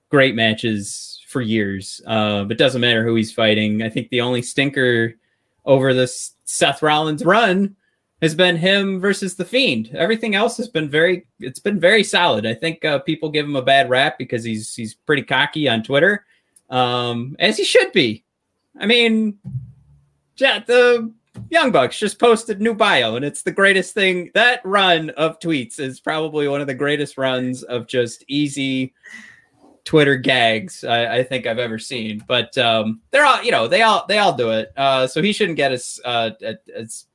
great 0.10 0.36
matches 0.36 1.22
for 1.28 1.42
years. 1.42 2.02
Uh, 2.06 2.44
but 2.44 2.58
doesn't 2.58 2.82
matter 2.82 3.06
who 3.06 3.16
he's 3.16 3.32
fighting. 3.32 3.84
I 3.84 3.90
think 3.90 4.10
the 4.10 4.22
only 4.22 4.42
stinker 4.42 5.16
over 5.66 5.94
this 5.94 6.34
Seth 6.46 6.82
Rollins 6.82 7.24
run 7.24 7.76
has 8.22 8.36
been 8.36 8.58
him 8.58 9.00
versus 9.00 9.36
the 9.36 9.46
Fiend. 9.46 9.90
Everything 9.96 10.36
else 10.36 10.58
has 10.58 10.68
been 10.68 10.90
very. 10.90 11.26
It's 11.40 11.60
been 11.60 11.80
very 11.80 12.04
solid. 12.04 12.46
I 12.46 12.54
think 12.54 12.84
uh, 12.84 13.00
people 13.00 13.30
give 13.30 13.46
him 13.46 13.56
a 13.56 13.62
bad 13.62 13.90
rap 13.90 14.18
because 14.18 14.44
he's 14.44 14.74
he's 14.74 14.94
pretty 14.94 15.24
cocky 15.24 15.70
on 15.70 15.84
Twitter, 15.84 16.26
um, 16.70 17.36
as 17.40 17.58
he 17.58 17.64
should 17.64 17.92
be. 17.92 18.24
I 18.80 18.86
mean, 18.86 19.38
yeah, 20.38 20.60
the 20.66 21.12
Young 21.50 21.72
Bucks 21.72 21.98
just 21.98 22.20
posted 22.20 22.62
new 22.62 22.74
bio, 22.74 23.16
and 23.16 23.26
it's 23.26 23.44
the 23.44 23.52
greatest 23.52 23.94
thing. 23.94 24.32
That 24.34 24.62
run 24.64 25.10
of 25.12 25.40
tweets 25.40 25.80
is 25.80 26.00
probably 26.00 26.48
one 26.48 26.62
of 26.62 26.68
the 26.68 26.74
greatest 26.74 27.18
runs 27.18 27.64
of 27.64 27.88
just 27.88 28.24
easy 28.28 28.94
Twitter 29.86 30.18
gags 30.18 30.84
I, 30.84 31.18
I 31.18 31.24
think 31.24 31.48
I've 31.48 31.58
ever 31.58 31.80
seen. 31.80 32.24
But 32.28 32.56
um, 32.58 33.02
they're 33.12 33.26
all, 33.26 33.42
you 33.44 33.52
know, 33.52 33.68
they 33.68 33.82
all 33.82 34.06
they 34.08 34.20
all 34.20 34.34
do 34.34 34.52
it. 34.52 34.72
Uh, 34.78 35.08
so 35.08 35.22
he 35.22 35.34
shouldn't 35.34 35.58
get 35.58 35.72
as 35.72 36.00
uh, 36.06 36.32
as 36.76 37.06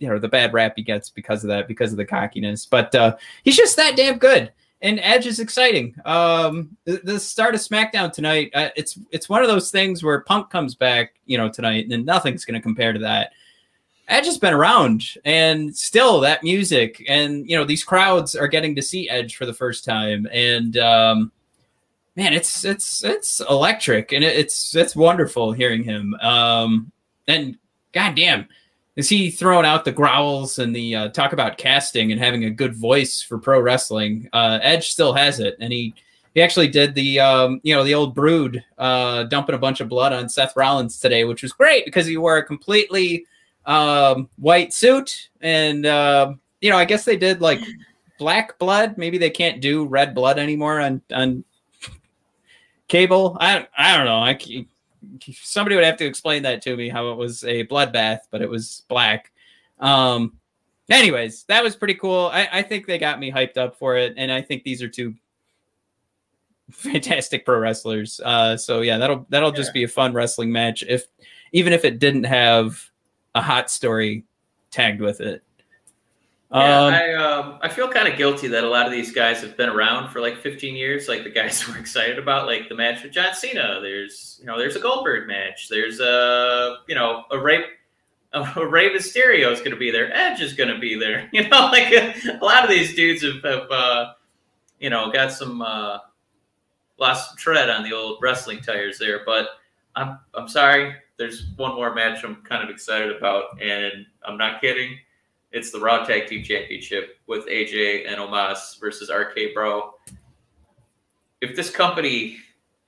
you 0.00 0.08
know 0.08 0.18
the 0.18 0.28
bad 0.28 0.52
rap 0.52 0.72
he 0.76 0.82
gets 0.82 1.10
because 1.10 1.44
of 1.44 1.48
that, 1.48 1.68
because 1.68 1.92
of 1.92 1.98
the 1.98 2.04
cockiness. 2.04 2.66
But 2.66 2.92
uh, 2.94 3.16
he's 3.44 3.56
just 3.56 3.76
that 3.76 3.96
damn 3.96 4.18
good. 4.18 4.52
And 4.82 4.98
Edge 5.00 5.26
is 5.26 5.40
exciting. 5.40 5.94
Um, 6.06 6.74
the, 6.84 7.02
the 7.04 7.20
start 7.20 7.54
of 7.54 7.60
SmackDown 7.60 8.12
tonight, 8.12 8.50
uh, 8.54 8.70
it's 8.76 8.98
it's 9.12 9.28
one 9.28 9.42
of 9.42 9.48
those 9.48 9.70
things 9.70 10.02
where 10.02 10.22
Punk 10.22 10.50
comes 10.50 10.74
back, 10.74 11.14
you 11.26 11.36
know, 11.36 11.50
tonight, 11.50 11.86
and 11.88 12.06
nothing's 12.06 12.44
going 12.44 12.58
to 12.58 12.62
compare 12.62 12.92
to 12.92 12.98
that. 13.00 13.32
Edge 14.08 14.24
has 14.24 14.38
been 14.38 14.54
around, 14.54 15.04
and 15.24 15.76
still 15.76 16.20
that 16.20 16.42
music, 16.42 17.04
and 17.08 17.48
you 17.48 17.56
know 17.56 17.64
these 17.64 17.84
crowds 17.84 18.34
are 18.34 18.48
getting 18.48 18.74
to 18.74 18.82
see 18.82 19.08
Edge 19.08 19.36
for 19.36 19.46
the 19.46 19.54
first 19.54 19.84
time, 19.84 20.26
and 20.32 20.76
um, 20.78 21.30
man, 22.16 22.32
it's 22.32 22.64
it's 22.64 23.04
it's 23.04 23.40
electric, 23.40 24.12
and 24.12 24.24
it's 24.24 24.74
it's 24.74 24.96
wonderful 24.96 25.52
hearing 25.52 25.84
him. 25.84 26.14
Um, 26.14 26.90
and 27.28 27.56
goddamn, 27.92 28.48
is 28.96 29.08
he 29.08 29.30
throwing 29.30 29.66
out 29.66 29.84
the 29.84 29.92
growls 29.92 30.58
and 30.58 30.74
the 30.74 30.94
uh, 30.94 31.08
talk 31.10 31.32
about 31.32 31.58
casting 31.58 32.12
and 32.12 32.20
having 32.20 32.44
a 32.44 32.50
good 32.50 32.74
voice 32.74 33.22
for 33.22 33.38
pro 33.38 33.60
wrestling? 33.60 34.28
Uh, 34.32 34.58
Edge 34.62 34.90
still 34.90 35.12
has 35.12 35.40
it, 35.40 35.56
and 35.60 35.72
he 35.72 35.94
he 36.34 36.42
actually 36.42 36.68
did 36.68 36.94
the 36.94 37.20
um, 37.20 37.60
you 37.62 37.74
know 37.74 37.84
the 37.84 37.94
old 37.94 38.14
brood 38.14 38.62
uh, 38.78 39.24
dumping 39.24 39.54
a 39.54 39.58
bunch 39.58 39.80
of 39.80 39.88
blood 39.88 40.12
on 40.12 40.28
Seth 40.28 40.56
Rollins 40.56 40.98
today, 40.98 41.24
which 41.24 41.42
was 41.42 41.52
great 41.52 41.84
because 41.84 42.06
he 42.06 42.16
wore 42.16 42.36
a 42.36 42.44
completely 42.44 43.26
um, 43.66 44.28
white 44.36 44.72
suit, 44.72 45.30
and 45.40 45.86
uh, 45.86 46.32
you 46.60 46.70
know 46.70 46.76
I 46.76 46.84
guess 46.84 47.04
they 47.04 47.16
did 47.16 47.40
like 47.40 47.60
black 48.18 48.58
blood. 48.58 48.98
Maybe 48.98 49.18
they 49.18 49.30
can't 49.30 49.60
do 49.60 49.86
red 49.86 50.14
blood 50.14 50.38
anymore 50.38 50.80
on 50.80 51.00
on 51.12 51.44
cable. 52.88 53.36
I 53.40 53.66
I 53.76 53.96
don't 53.96 54.06
know. 54.06 54.20
I 54.20 54.34
somebody 55.32 55.76
would 55.76 55.84
have 55.84 55.96
to 55.98 56.06
explain 56.06 56.42
that 56.44 56.62
to 56.62 56.76
me 56.76 56.88
how 56.88 57.10
it 57.10 57.16
was 57.16 57.44
a 57.44 57.66
bloodbath, 57.66 58.20
but 58.30 58.42
it 58.42 58.50
was 58.50 58.82
black. 58.88 59.32
Um, 59.78 60.38
anyways, 60.90 61.44
that 61.44 61.62
was 61.62 61.76
pretty 61.76 61.94
cool. 61.94 62.30
I, 62.32 62.48
I 62.52 62.62
think 62.62 62.86
they 62.86 62.98
got 62.98 63.18
me 63.18 63.30
hyped 63.30 63.56
up 63.56 63.78
for 63.78 63.96
it, 63.96 64.14
and 64.16 64.30
I 64.30 64.42
think 64.42 64.62
these 64.62 64.82
are 64.82 64.88
two 64.88 65.14
fantastic 66.70 67.44
pro 67.44 67.58
wrestlers. 67.58 68.20
Uh, 68.24 68.56
so 68.56 68.80
yeah, 68.80 68.98
that'll 68.98 69.26
that'll 69.28 69.52
just 69.52 69.72
be 69.72 69.84
a 69.84 69.88
fun 69.88 70.12
wrestling 70.12 70.52
match. 70.52 70.84
If 70.86 71.06
even 71.52 71.72
if 71.72 71.84
it 71.84 71.98
didn't 71.98 72.24
have 72.24 72.90
a 73.34 73.42
hot 73.42 73.70
story 73.70 74.24
tagged 74.70 75.00
with 75.00 75.20
it. 75.20 75.42
Yeah, 76.52 76.84
Um, 76.84 76.94
I 76.94 77.14
um, 77.14 77.58
I 77.62 77.68
feel 77.68 77.88
kind 77.88 78.08
of 78.08 78.18
guilty 78.18 78.48
that 78.48 78.64
a 78.64 78.68
lot 78.68 78.86
of 78.86 78.92
these 78.92 79.12
guys 79.12 79.40
have 79.40 79.56
been 79.56 79.68
around 79.68 80.10
for 80.10 80.20
like 80.20 80.38
15 80.38 80.74
years. 80.74 81.08
Like 81.08 81.22
the 81.22 81.30
guys 81.30 81.66
we're 81.68 81.78
excited 81.78 82.18
about, 82.18 82.46
like 82.46 82.68
the 82.68 82.74
match 82.74 83.02
with 83.02 83.12
John 83.12 83.34
Cena. 83.34 83.78
There's 83.80 84.38
you 84.40 84.46
know 84.46 84.58
there's 84.58 84.76
a 84.76 84.80
Goldberg 84.80 85.28
match. 85.28 85.68
There's 85.68 86.00
a 86.00 86.78
you 86.88 86.94
know 86.94 87.24
a 87.30 87.38
Rey 87.38 87.62
a 88.32 88.66
Rey 88.66 88.90
Mysterio 88.90 89.52
is 89.52 89.60
going 89.60 89.70
to 89.72 89.76
be 89.76 89.90
there. 89.90 90.12
Edge 90.12 90.40
is 90.40 90.52
going 90.52 90.72
to 90.72 90.78
be 90.78 90.98
there. 90.98 91.28
You 91.32 91.48
know, 91.48 91.66
like 91.66 91.92
a, 91.92 92.14
a 92.40 92.44
lot 92.44 92.64
of 92.64 92.70
these 92.70 92.94
dudes 92.94 93.22
have, 93.22 93.42
have 93.44 93.70
uh, 93.70 94.12
you 94.80 94.90
know 94.90 95.12
got 95.12 95.32
some 95.32 95.62
uh, 95.62 95.98
lost 96.98 97.28
some 97.28 97.36
tread 97.36 97.70
on 97.70 97.84
the 97.84 97.92
old 97.92 98.18
wrestling 98.20 98.60
tires 98.60 98.98
there. 98.98 99.20
But 99.24 99.50
I'm 99.94 100.18
I'm 100.34 100.48
sorry. 100.48 100.96
There's 101.16 101.46
one 101.56 101.76
more 101.76 101.94
match 101.94 102.24
I'm 102.24 102.36
kind 102.42 102.64
of 102.64 102.70
excited 102.70 103.14
about, 103.14 103.60
and 103.60 104.06
I'm 104.24 104.36
not 104.36 104.60
kidding. 104.60 104.98
It's 105.52 105.72
the 105.72 105.80
Raw 105.80 106.04
Tag 106.04 106.28
Team 106.28 106.44
Championship 106.44 107.18
with 107.26 107.46
AJ 107.46 108.06
and 108.06 108.20
Omos 108.20 108.78
versus 108.78 109.10
RK 109.10 109.52
Bro. 109.52 109.94
If 111.40 111.56
this 111.56 111.70
company, 111.70 112.36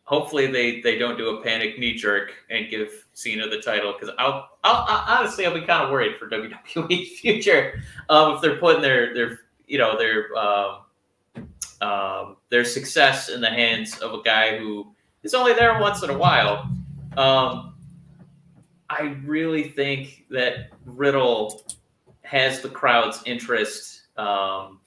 hopefully 0.05 0.47
they 0.47 0.81
they 0.81 0.97
don't 0.97 1.19
do 1.19 1.37
a 1.37 1.43
panic 1.43 1.79
knee 1.79 1.95
jerk 1.95 2.33
and 2.51 2.71
give 2.71 3.07
Cena 3.15 3.49
the 3.49 3.61
title, 3.61 3.95
because 3.99 4.15
I'll, 4.19 4.49
I'll, 4.63 4.85
i 4.87 5.19
honestly 5.19 5.45
I'll 5.45 5.55
be 5.55 5.61
kind 5.61 5.85
of 5.85 5.91
worried 5.91 6.19
for 6.19 6.29
WWE's 6.31 7.19
future 7.19 7.83
um, 8.09 8.35
if 8.35 8.41
they're 8.43 8.59
putting 8.59 8.83
their 8.83 9.13
their 9.13 9.41
you 9.67 9.79
know 9.79 9.99
their 9.99 10.35
um, 10.37 10.79
um, 11.81 12.37
their 12.49 12.65
success 12.65 13.29
in 13.29 13.41
the 13.41 13.51
hands 13.51 13.99
of 13.99 14.15
a 14.15 14.23
guy 14.23 14.57
who 14.57 14.95
is 15.25 15.35
only 15.35 15.53
there 15.53 15.81
once 15.81 16.03
in 16.05 16.11
a 16.11 16.17
while. 16.17 16.71
Um, 17.17 17.75
I 18.89 19.17
really 19.25 19.71
think 19.71 20.27
that 20.31 20.71
Riddle 20.85 21.65
has 22.33 22.63
the 22.63 22.69
crowd's 22.69 23.23
interest 23.27 24.05
um, 24.17 24.81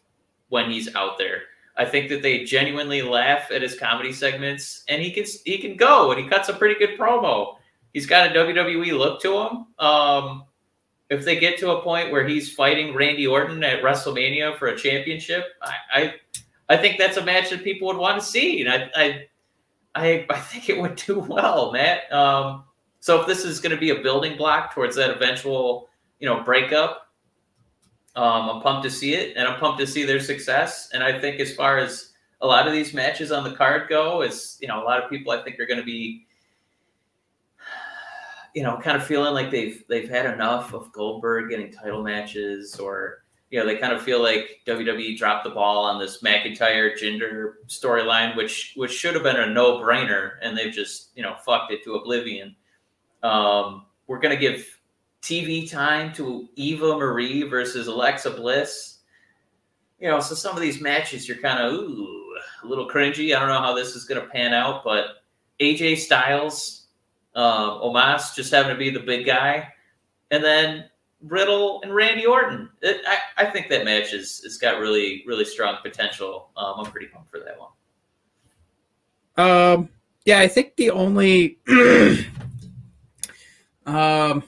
when 0.49 0.71
he's 0.71 0.93
out 0.95 1.19
there. 1.19 1.43
I 1.77 1.85
think 1.85 2.09
that 2.09 2.23
they 2.23 2.43
genuinely 2.43 3.03
laugh 3.03 3.51
at 3.51 3.61
his 3.61 3.77
comedy 3.77 4.11
segments, 4.11 4.83
and 4.89 5.01
he 5.01 5.11
can 5.11 5.25
he 5.45 5.59
can 5.59 5.75
go 5.75 6.11
and 6.11 6.19
he 6.19 6.27
cuts 6.27 6.49
a 6.49 6.53
pretty 6.53 6.79
good 6.79 6.97
promo. 6.97 7.57
He's 7.93 8.07
got 8.07 8.31
a 8.31 8.39
WWE 8.39 8.97
look 8.97 9.21
to 9.21 9.41
him. 9.41 9.67
Um, 9.77 10.45
if 11.09 11.23
they 11.23 11.39
get 11.39 11.59
to 11.59 11.71
a 11.71 11.81
point 11.83 12.11
where 12.11 12.27
he's 12.27 12.51
fighting 12.51 12.95
Randy 12.95 13.27
Orton 13.27 13.63
at 13.63 13.83
WrestleMania 13.83 14.57
for 14.57 14.67
a 14.67 14.77
championship, 14.77 15.45
I 15.61 15.75
I, 15.93 16.13
I 16.69 16.77
think 16.77 16.97
that's 16.97 17.17
a 17.17 17.23
match 17.23 17.51
that 17.51 17.63
people 17.63 17.87
would 17.89 17.97
want 17.97 18.19
to 18.19 18.25
see, 18.25 18.65
and 18.65 18.71
I 18.71 18.89
I 18.95 19.27
I, 19.93 20.25
I 20.31 20.39
think 20.39 20.69
it 20.69 20.81
would 20.81 20.95
do 20.95 21.19
well, 21.19 21.71
Matt. 21.71 22.11
Um, 22.11 22.63
so 23.01 23.21
if 23.21 23.27
this 23.27 23.45
is 23.45 23.59
going 23.59 23.75
to 23.75 23.79
be 23.79 23.91
a 23.91 24.01
building 24.01 24.35
block 24.35 24.73
towards 24.73 24.95
that 24.95 25.11
eventual 25.11 25.89
you 26.19 26.27
know 26.27 26.41
breakup, 26.41 27.04
um, 28.15 28.49
I'm 28.49 28.61
pumped 28.61 28.83
to 28.83 28.89
see 28.89 29.13
it, 29.13 29.35
and 29.35 29.47
I'm 29.47 29.59
pumped 29.59 29.79
to 29.79 29.87
see 29.87 30.05
their 30.05 30.19
success. 30.19 30.89
And 30.93 31.03
I 31.03 31.19
think 31.19 31.39
as 31.39 31.53
far 31.53 31.77
as 31.77 32.13
a 32.41 32.47
lot 32.47 32.67
of 32.67 32.73
these 32.73 32.93
matches 32.93 33.31
on 33.31 33.43
the 33.43 33.55
card 33.55 33.89
go, 33.89 34.21
is 34.21 34.57
you 34.61 34.67
know 34.67 34.81
a 34.81 34.85
lot 34.85 35.03
of 35.03 35.09
people 35.09 35.31
I 35.31 35.43
think 35.43 35.59
are 35.59 35.65
going 35.65 35.79
to 35.79 35.85
be, 35.85 36.25
you 38.53 38.63
know, 38.63 38.77
kind 38.77 38.95
of 38.95 39.05
feeling 39.05 39.33
like 39.33 39.51
they've 39.51 39.83
they've 39.89 40.09
had 40.09 40.25
enough 40.25 40.73
of 40.73 40.91
Goldberg 40.93 41.49
getting 41.49 41.71
title 41.71 42.03
matches, 42.03 42.79
or 42.79 43.23
you 43.49 43.59
know 43.59 43.65
they 43.65 43.75
kind 43.75 43.91
of 43.91 44.01
feel 44.01 44.23
like 44.23 44.61
WWE 44.65 45.17
dropped 45.17 45.43
the 45.43 45.49
ball 45.49 45.83
on 45.83 45.99
this 45.99 46.21
McIntyre 46.21 46.97
Jinder 46.97 47.55
storyline, 47.67 48.37
which 48.37 48.73
which 48.77 48.91
should 48.91 49.13
have 49.13 49.23
been 49.23 49.35
a 49.35 49.47
no 49.47 49.79
brainer, 49.79 50.33
and 50.41 50.57
they've 50.57 50.73
just 50.73 51.09
you 51.15 51.23
know 51.23 51.35
fucked 51.45 51.73
it 51.73 51.83
to 51.83 51.95
oblivion. 51.95 52.55
Um, 53.23 53.87
we're 54.07 54.19
gonna 54.19 54.37
give 54.37 54.74
TV 55.25 55.67
time 55.69 56.13
to 56.13 56.47
Eva 56.55 56.97
Marie 56.97 57.41
versus 57.43 57.87
Alexa 57.87 58.29
Bliss. 58.29 58.99
You 59.99 60.09
know, 60.09 60.19
so 60.19 60.35
some 60.35 60.55
of 60.55 60.61
these 60.61 60.79
matches 60.79 61.27
you're 61.27 61.37
kind 61.37 61.63
of 61.63 61.73
ooh 61.73 62.35
a 62.63 62.67
little 62.67 62.87
cringy. 62.87 63.35
I 63.35 63.39
don't 63.39 63.47
know 63.47 63.59
how 63.59 63.73
this 63.73 63.95
is 63.95 64.05
going 64.05 64.21
to 64.21 64.27
pan 64.27 64.53
out, 64.53 64.83
but 64.83 65.23
AJ 65.59 65.97
Styles, 65.97 66.87
um, 67.33 67.81
Omos 67.81 68.35
just 68.35 68.53
having 68.53 68.71
to 68.71 68.77
be 68.77 68.91
the 68.91 68.99
big 68.99 69.25
guy, 69.25 69.67
and 70.29 70.43
then 70.43 70.85
Riddle 71.23 71.81
and 71.81 71.95
Randy 71.95 72.27
Orton. 72.27 72.69
It, 72.83 73.01
I, 73.07 73.45
I 73.45 73.49
think 73.49 73.67
that 73.69 73.83
match 73.83 74.13
is 74.13 74.43
it's 74.45 74.57
got 74.57 74.79
really 74.79 75.23
really 75.25 75.45
strong 75.45 75.77
potential. 75.81 76.49
Um, 76.55 76.75
I'm 76.77 76.91
pretty 76.91 77.07
pumped 77.07 77.31
for 77.31 77.39
that 77.39 77.57
one. 77.57 77.71
Um, 79.37 79.89
yeah, 80.23 80.39
I 80.39 80.47
think 80.47 80.75
the 80.75 80.91
only, 80.91 81.57
um, 83.85 84.43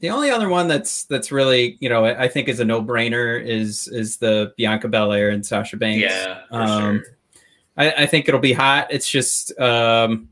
the 0.00 0.10
only 0.10 0.30
other 0.30 0.48
one 0.48 0.66
that's 0.66 1.04
that's 1.04 1.30
really 1.30 1.76
you 1.80 1.88
know 1.88 2.04
I 2.04 2.28
think 2.28 2.48
is 2.48 2.60
a 2.60 2.64
no 2.64 2.82
brainer 2.82 3.42
is 3.42 3.88
is 3.88 4.16
the 4.16 4.52
Bianca 4.56 4.88
Belair 4.88 5.30
and 5.30 5.44
Sasha 5.44 5.76
Banks. 5.76 6.02
Yeah, 6.02 6.42
Um, 6.50 7.02
sure. 7.02 7.04
I, 7.76 7.90
I 8.02 8.06
think 8.06 8.28
it'll 8.28 8.40
be 8.40 8.52
hot. 8.52 8.88
It's 8.90 9.08
just 9.08 9.58
um, 9.58 10.28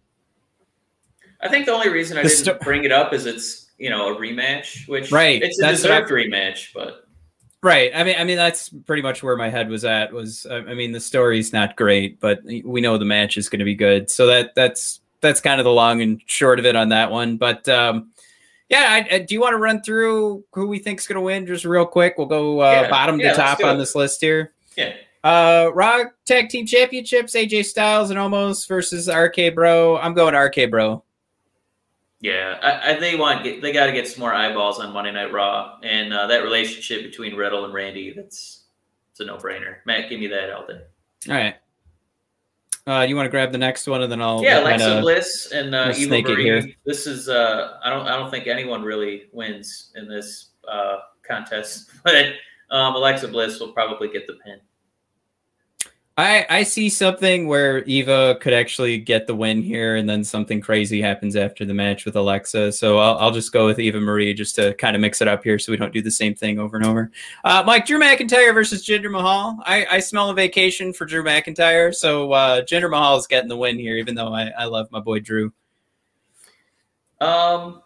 I 1.41 1.49
think 1.49 1.67
the 1.67 1.73
only 1.73 1.89
reason 1.89 2.19
I 2.19 2.23
didn't 2.23 2.61
bring 2.61 2.85
it 2.85 2.93
up 2.93 3.13
is 3.13 3.27
it's 3.27 3.71
you 3.79 3.91
know 3.91 4.15
a 4.15 4.19
rematch, 4.19 4.89
which 4.89 5.13
Right, 5.13 5.43
it's 5.43 5.59
a 5.59 5.63
that's 5.63 5.83
deserved 5.83 6.11
rematch, 6.11 6.73
but 6.75 7.07
right. 7.63 7.93
I 7.95 8.05
mean, 8.05 8.17
I 8.19 8.25
mean 8.25 8.37
that's 8.37 8.71
pretty 8.71 9.03
much 9.03 9.23
where 9.23 9.37
my 9.37 9.51
head 9.51 9.69
was 9.69 9.85
at. 9.85 10.13
Was 10.13 10.47
I 10.51 10.57
I 10.57 10.75
mean 10.75 10.93
the 10.93 11.01
story's 11.01 11.53
not 11.53 11.77
great, 11.77 12.21
but 12.21 12.41
we 12.45 12.81
know 12.81 12.99
the 12.99 13.05
match 13.05 13.37
is 13.37 13.49
going 13.49 13.61
to 13.61 13.65
be 13.65 13.75
good. 13.75 14.11
So 14.11 14.27
that 14.27 14.55
that's 14.55 15.01
that's 15.21 15.41
kind 15.41 15.61
of 15.61 15.65
the 15.65 15.73
long 15.73 16.01
and 16.03 16.21
short 16.27 16.59
of 16.59 16.67
it 16.67 16.77
on 16.77 16.89
that 16.91 17.11
one. 17.11 17.37
But 17.37 17.69
um, 17.69 18.11
yeah, 18.69 18.87
I, 19.11 19.15
I, 19.15 19.19
do 19.21 19.35
you 19.35 19.41
want 19.41 19.55
to 19.55 19.59
run 19.59 19.83
through 19.83 20.45
who 20.53 20.67
we 20.67 20.79
think's 20.79 21.07
going 21.07 21.17
to 21.17 21.23
win 21.23 21.47
just 21.47 21.65
real 21.65 21.87
quick? 21.87 22.15
We'll 22.19 22.27
go 22.27 22.61
uh, 22.61 22.71
Yeah, 22.71 22.91
bottom 22.91 23.19
yeah, 23.19 23.31
to 23.31 23.37
top 23.37 23.63
on 23.65 23.79
this 23.79 23.95
list 23.95 24.21
here. 24.21 24.53
yeah. 24.77 24.95
Uh, 25.25 25.71
Raw 25.75 26.05
Tag 26.27 26.49
Team 26.49 26.65
Championships: 26.65 27.35
AJ 27.35 27.65
Styles 27.65 28.11
and 28.11 28.19
Omos 28.19 28.69
versus 28.69 29.09
RK 29.09 29.55
Bro. 29.55 29.99
I'm 29.99 30.15
going 30.15 30.35
RK 30.35 30.71
Bro. 30.71 31.03
Yeah, 32.21 32.59
I, 32.63 32.93
I, 32.93 33.01
they 33.01 33.17
want 33.17 33.43
get, 33.45 33.61
they 33.61 33.73
got 33.73 33.87
to 33.87 33.93
get 33.93 34.07
some 34.07 34.21
more 34.21 34.33
eyeballs 34.33 34.79
on 34.79 34.93
Monday 34.93 35.13
Night 35.13 35.33
Raw, 35.33 35.79
and 35.83 36.13
uh, 36.13 36.29
that 36.29 36.45
relationship 36.45 37.03
between 37.03 37.35
Riddle 37.35 37.65
and 37.65 37.75
Randy. 37.75 38.13
That's 38.13 38.65
it's 39.11 39.21
a 39.21 39.25
no 39.25 39.37
brainer. 39.37 39.77
Matt, 39.85 40.09
give 40.09 40.21
me 40.21 40.29
that 40.29 40.53
all 40.53 40.67
day. 40.67 40.81
All 41.29 41.35
right. 41.35 41.57
Uh, 42.89 43.03
you 43.03 43.15
want 43.15 43.27
to 43.27 43.31
grab 43.31 43.53
the 43.53 43.59
next 43.59 43.87
one, 43.87 44.01
and 44.01 44.11
then 44.11 44.23
I'll 44.23 44.43
yeah, 44.43 44.61
Alexa 44.61 45.01
Bliss 45.03 45.53
and 45.53 45.75
uh, 45.75 45.93
Eva 45.95 46.23
Marie. 46.23 46.75
This 46.87 47.07
is 47.07 47.29
uh, 47.29 47.79
I 47.85 47.91
don't 47.91 48.09
I 48.09 48.17
don't 48.17 48.31
think 48.31 48.47
anyone 48.47 48.83
really 48.83 49.25
wins 49.33 49.93
in 49.95 50.09
this 50.09 50.53
uh, 50.67 50.97
contest, 51.23 51.91
but 52.05 52.33
um, 52.71 52.95
Alexa 52.95 53.29
Bliss 53.29 53.61
will 53.61 53.73
probably 53.73 54.09
get 54.09 54.27
the 54.27 54.39
pin. 54.43 54.59
I 56.19 56.45
I 56.51 56.63
see 56.65 56.89
something 56.89 57.47
where 57.47 57.85
Eva 57.85 58.37
could 58.41 58.53
actually 58.53 58.99
get 58.99 59.29
the 59.29 59.37
win 59.37 59.63
here, 59.63 59.95
and 59.95 60.11
then 60.11 60.25
something 60.25 60.61
crazy 60.61 61.01
happens 61.01 61.37
after 61.37 61.65
the 61.65 61.73
match 61.73 62.05
with 62.05 62.17
Alexa. 62.17 62.73
So 62.73 62.99
I'll, 62.99 63.17
I'll 63.19 63.31
just 63.31 63.53
go 63.53 63.67
with 63.67 63.79
Eva 63.79 64.01
Marie 64.01 64.35
just 64.35 64.57
to 64.57 64.75
kind 64.75 64.97
of 64.97 65.01
mix 65.01 65.23
it 65.23 65.29
up 65.29 65.45
here, 65.45 65.61
so 65.61 65.71
we 65.71 65.79
don't 65.79 65.93
do 65.93 66.03
the 66.03 66.11
same 66.11 66.35
thing 66.35 66.59
over 66.59 66.77
and 66.77 66.85
over. 66.85 67.13
Uh, 67.45 67.63
Mike 67.65 67.87
Drew 67.87 68.01
McIntyre 68.01 68.53
versus 68.53 68.85
Jinder 68.85 69.13
Mahal. 69.13 69.61
I, 69.65 69.87
I 69.89 70.01
smell 70.01 70.29
a 70.29 70.35
vacation 70.35 70.93
for 70.93 71.05
Drew 71.07 71.23
McIntyre, 71.23 71.95
so 71.95 72.33
uh, 72.33 72.63
Jinder 72.63 72.91
Mahal 72.91 73.17
is 73.17 73.29
getting 73.29 73.49
the 73.49 73.57
win 73.57 73.79
here, 73.79 73.97
even 73.97 74.17
though 74.17 74.35
I, 74.35 74.49
I 74.59 74.65
love 74.65 74.91
my 74.91 75.01
boy 75.01 75.21
Drew. 75.21 75.53
Um, 77.21 77.83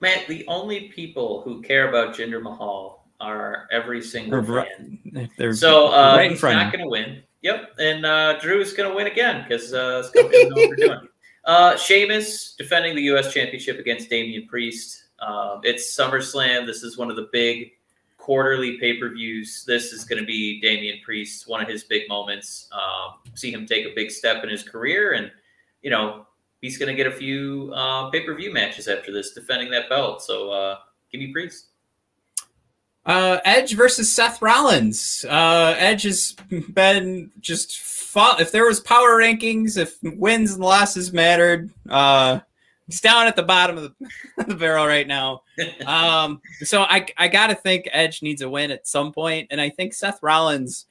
Matt, 0.00 0.26
the 0.26 0.44
only 0.48 0.88
people 0.88 1.42
who 1.42 1.62
care 1.62 1.88
about 1.88 2.16
Jinder 2.16 2.42
Mahal 2.42 3.08
are 3.20 3.68
every 3.70 4.02
single 4.02 4.40
Right. 4.40 4.68
fan. 4.76 5.28
They're 5.36 5.54
So 5.54 5.92
uh, 5.92 6.14
right 6.16 6.26
in 6.26 6.32
he's 6.32 6.42
not 6.42 6.72
going 6.72 6.84
to 6.84 6.90
win. 6.90 7.22
Yep, 7.42 7.74
and 7.78 8.04
uh, 8.04 8.38
is 8.42 8.72
going 8.72 8.90
to 8.90 8.96
win 8.96 9.06
again 9.06 9.44
because 9.46 9.72
uh, 9.72 10.02
this 10.02 10.10
company 10.10 10.42
doesn't 10.42 10.50
know 10.50 10.66
what 10.66 10.76
they're 10.76 10.88
doing. 10.88 11.08
Uh, 11.44 11.76
Sheamus 11.76 12.54
defending 12.58 12.94
the 12.94 13.02
U.S. 13.02 13.32
Championship 13.32 13.78
against 13.78 14.10
Damian 14.10 14.46
Priest. 14.48 15.04
Um, 15.20 15.60
it's 15.62 15.96
SummerSlam. 15.96 16.66
This 16.66 16.82
is 16.82 16.98
one 16.98 17.10
of 17.10 17.16
the 17.16 17.28
big 17.32 17.72
quarterly 18.18 18.76
pay 18.78 18.98
per 18.98 19.08
views. 19.08 19.64
This 19.66 19.92
is 19.92 20.04
going 20.04 20.20
to 20.20 20.26
be 20.26 20.60
Damian 20.60 20.98
Priest, 21.02 21.48
one 21.48 21.62
of 21.62 21.68
his 21.68 21.84
big 21.84 22.08
moments. 22.08 22.68
Um, 22.72 23.14
see 23.34 23.50
him 23.50 23.66
take 23.66 23.86
a 23.86 23.94
big 23.94 24.10
step 24.10 24.44
in 24.44 24.50
his 24.50 24.62
career, 24.62 25.12
and 25.12 25.30
you 25.82 25.90
know 25.90 26.26
he's 26.60 26.76
going 26.76 26.94
to 26.94 26.94
get 26.94 27.06
a 27.06 27.16
few 27.16 27.72
uh, 27.74 28.10
pay 28.10 28.26
per 28.26 28.34
view 28.34 28.52
matches 28.52 28.86
after 28.88 29.12
this, 29.12 29.32
defending 29.32 29.70
that 29.70 29.88
belt. 29.88 30.22
So 30.22 30.50
uh, 30.50 30.78
give 31.10 31.20
me 31.20 31.32
Priest. 31.32 31.68
Uh, 33.08 33.40
Edge 33.46 33.74
versus 33.74 34.12
Seth 34.12 34.42
Rollins. 34.42 35.24
Uh, 35.26 35.74
Edge 35.78 36.02
has 36.02 36.36
been 36.74 37.30
just 37.40 37.78
fa- 37.78 38.36
if 38.38 38.52
there 38.52 38.66
was 38.66 38.80
power 38.80 39.18
rankings, 39.18 39.78
if 39.78 39.96
wins 40.02 40.52
and 40.52 40.62
losses 40.62 41.10
mattered, 41.10 41.70
uh, 41.88 42.40
he's 42.86 43.00
down 43.00 43.26
at 43.26 43.34
the 43.34 43.42
bottom 43.42 43.78
of 43.78 43.84
the, 43.84 44.10
the 44.44 44.54
barrel 44.54 44.86
right 44.86 45.06
now. 45.08 45.42
Um, 45.86 46.40
so 46.60 46.82
I 46.82 47.04
I 47.16 47.26
gotta 47.26 47.54
think 47.56 47.88
Edge 47.90 48.22
needs 48.22 48.42
a 48.42 48.48
win 48.48 48.70
at 48.70 48.86
some 48.86 49.12
point, 49.12 49.48
and 49.50 49.60
I 49.60 49.70
think 49.70 49.92
Seth 49.92 50.22
Rollins 50.22 50.86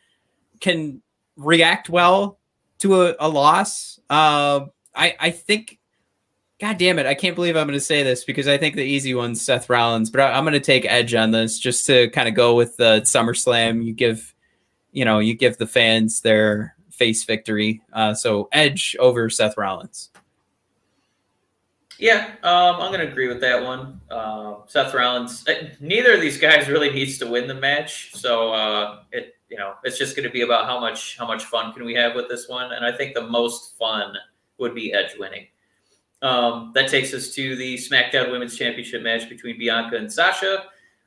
can 0.59 1.01
react 1.38 1.88
well 1.88 2.38
to 2.80 3.03
a, 3.03 3.15
a 3.20 3.30
loss. 3.30 3.97
Uh, 4.09 4.65
I 4.93 5.15
I 5.22 5.30
think 5.30 5.77
God 6.60 6.78
damn 6.80 6.97
it! 6.97 7.05
I 7.05 7.14
can't 7.14 7.36
believe 7.36 7.55
I'm 7.55 7.68
going 7.68 7.78
to 7.78 7.86
say 7.86 8.01
this 8.01 8.24
because 8.24 8.47
I 8.47 8.58
think 8.58 8.76
the 8.76 8.84
easy 8.84 9.14
one's 9.14 9.41
Seth 9.41 9.70
Rollins, 9.70 10.10
but 10.10 10.22
I, 10.22 10.38
am 10.38 10.43
going 10.43 10.53
to 10.53 10.60
take 10.60 10.86
Edge 10.86 11.14
on 11.14 11.30
this 11.30 11.60
just 11.60 11.86
to 11.86 12.10
kind 12.10 12.28
of 12.28 12.34
go 12.34 12.55
with 12.55 12.78
the 12.78 13.01
SummerSlam. 13.01 13.84
You 13.84 13.93
give, 13.93 14.34
you 14.91 15.05
know, 15.05 15.20
you 15.20 15.36
give 15.36 15.58
the 15.58 15.68
fans 15.68 16.22
their 16.22 16.76
face 16.89 17.24
victory. 17.26 17.84
Uh, 17.93 18.16
so 18.16 18.49
Edge 18.51 18.95
over 18.99 19.30
Seth 19.30 19.55
Rollins. 19.55 20.10
Yeah, 21.99 22.32
um, 22.43 22.82
I'm 22.82 22.91
going 22.91 23.05
to 23.05 23.12
agree 23.12 23.28
with 23.28 23.41
that 23.41 23.64
one. 23.64 24.01
Uh, 24.10 24.55
Seth 24.68 24.93
Rollins. 24.93 25.47
Uh, 25.47 25.70
neither 25.80 26.14
of 26.14 26.22
these 26.22 26.39
guys 26.39 26.68
really 26.70 26.89
needs 26.89 27.20
to 27.20 27.28
win 27.28 27.47
the 27.47 27.55
match, 27.55 28.16
so 28.16 28.53
uh, 28.53 28.99
it 29.12 29.36
you 29.49 29.58
know 29.58 29.76
it's 29.84 29.97
just 29.97 30.16
going 30.16 30.28
to 30.28 30.34
be 30.34 30.41
about 30.41 30.66
how 30.66 30.80
much 30.80 31.18
how 31.18 31.28
much 31.28 31.45
fun 31.45 31.72
can 31.74 31.86
we 31.86 31.93
have 31.93 32.16
with 32.16 32.30
this 32.30 32.47
one, 32.47 32.74
and 32.74 32.84
I 32.84 32.91
think 32.91 33.14
the 33.14 33.28
most 33.28 33.78
fun 33.78 34.16
would 34.58 34.74
be 34.74 34.93
Edge 34.93 35.18
winning. 35.20 35.47
Um, 36.22 36.72
that 36.74 36.89
takes 36.89 37.13
us 37.13 37.34
to 37.36 37.55
the 37.55 37.76
SmackDown 37.76 38.32
Women's 38.32 38.57
Championship 38.57 39.03
match 39.03 39.30
between 39.30 39.57
Bianca 39.59 39.97
and 39.97 40.11
Sasha. 40.11 40.65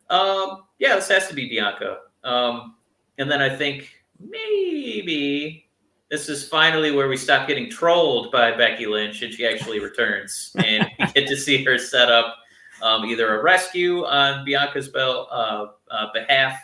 Um, 0.08 0.64
yeah, 0.78 0.94
this 0.94 1.08
has 1.08 1.28
to 1.28 1.34
be 1.34 1.48
Bianca. 1.48 1.98
Um, 2.22 2.76
and 3.18 3.30
then 3.30 3.40
I 3.40 3.54
think 3.54 3.90
maybe 4.18 5.68
this 6.10 6.28
is 6.28 6.48
finally 6.48 6.90
where 6.90 7.08
we 7.08 7.16
stop 7.16 7.48
getting 7.48 7.70
trolled 7.70 8.32
by 8.32 8.56
Becky 8.56 8.86
Lynch 8.86 9.22
and 9.22 9.32
she 9.32 9.46
actually 9.46 9.80
returns 9.80 10.52
and 10.64 10.88
we 10.98 11.06
get 11.06 11.28
to 11.28 11.36
see 11.36 11.64
her 11.64 11.78
set 11.78 12.10
up 12.10 12.36
um, 12.82 13.04
either 13.04 13.38
a 13.38 13.42
rescue 13.42 14.04
on 14.04 14.44
Bianca's 14.44 14.88
belt, 14.88 15.28
uh, 15.30 15.66
uh, 15.90 16.06
behalf, 16.12 16.58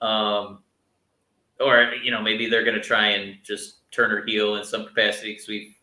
um, 0.00 0.62
or 1.60 1.92
you 2.02 2.10
know 2.10 2.20
maybe 2.20 2.48
they're 2.48 2.64
going 2.64 2.76
to 2.76 2.82
try 2.82 3.08
and 3.08 3.38
just 3.42 3.90
turn 3.90 4.10
her 4.10 4.24
heel 4.26 4.56
in 4.56 4.64
some 4.64 4.84
capacity 4.84 5.32
because 5.32 5.48
we've 5.48 5.74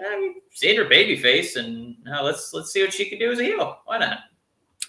uh, 0.00 0.32
seen 0.52 0.76
her 0.76 0.84
baby 0.84 1.16
face 1.16 1.56
and 1.56 1.96
uh, 2.12 2.22
let's 2.22 2.52
let's 2.52 2.72
see 2.72 2.82
what 2.82 2.92
she 2.92 3.04
can 3.08 3.18
do 3.18 3.30
as 3.30 3.38
a 3.38 3.44
heel. 3.44 3.78
Why 3.84 3.98
not? 3.98 4.18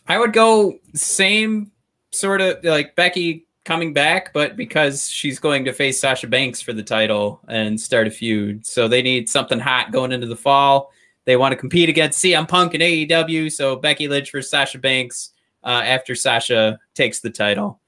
I 0.08 0.18
would 0.18 0.34
go 0.34 0.80
same 0.94 1.72
sort 2.12 2.42
of 2.42 2.64
like 2.64 2.96
Becky 2.96 3.46
coming 3.64 3.94
back, 3.94 4.34
but 4.34 4.56
because 4.56 5.10
she's 5.10 5.40
going 5.40 5.66
to 5.66 5.74
face 5.74 6.02
Sasha 6.02 6.28
Banks 6.28 6.62
for 6.62 6.74
the 6.74 6.84
title 6.84 7.42
and 7.48 7.80
start 7.80 8.08
a 8.08 8.12
feud. 8.12 8.66
So 8.66 8.88
they 8.88 9.02
need 9.02 9.30
something 9.30 9.60
hot 9.60 9.92
going 9.92 10.12
into 10.12 10.28
the 10.28 10.36
fall. 10.36 10.92
They 11.26 11.38
want 11.38 11.52
to 11.52 11.56
compete 11.56 11.90
against 11.90 12.24
CM 12.24 12.48
Punk 12.48 12.74
and 12.74 12.82
AEW. 12.82 13.52
So 13.52 13.76
Becky 13.76 14.08
Lynch 14.08 14.32
versus 14.32 14.50
Sasha 14.50 14.80
Banks 14.80 15.32
uh, 15.64 15.82
after 15.86 16.16
Sasha 16.16 16.80
takes 16.96 17.20
the 17.20 17.30
title. 17.30 17.80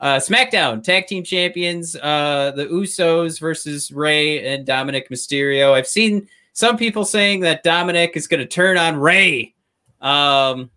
Uh, 0.00 0.16
SmackDown 0.16 0.82
Tag 0.82 1.06
Team 1.06 1.22
Champions, 1.22 1.94
uh, 1.94 2.52
the 2.56 2.66
Usos 2.66 3.38
versus 3.38 3.92
Rey 3.92 4.44
and 4.52 4.66
Dominic 4.66 5.10
Mysterio. 5.10 5.74
I've 5.74 5.86
seen 5.86 6.26
some 6.60 6.76
people 6.76 7.06
saying 7.06 7.40
that 7.40 7.62
Dominic 7.62 8.12
is 8.16 8.26
going 8.26 8.40
to 8.40 8.46
turn 8.46 8.76
on 8.76 8.96
Rey. 8.96 9.54
Um, 10.02 10.70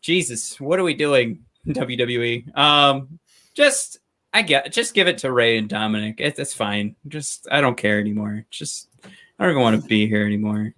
Jesus, 0.00 0.60
what 0.60 0.80
are 0.80 0.82
we 0.82 0.94
doing, 0.94 1.44
WWE? 1.68 2.58
Um, 2.58 3.20
just 3.54 3.98
I 4.34 4.42
get 4.42 4.72
just 4.72 4.94
give 4.94 5.06
it 5.06 5.18
to 5.18 5.30
Rey 5.30 5.58
and 5.58 5.68
Dominic. 5.68 6.16
It, 6.18 6.40
it's 6.40 6.52
fine. 6.52 6.96
Just 7.06 7.46
I 7.52 7.60
don't 7.60 7.76
care 7.76 8.00
anymore. 8.00 8.44
Just 8.50 8.88
I 9.38 9.46
don't 9.46 9.60
want 9.60 9.80
to 9.80 9.86
be 9.86 10.08
here 10.08 10.26
anymore. 10.26 10.74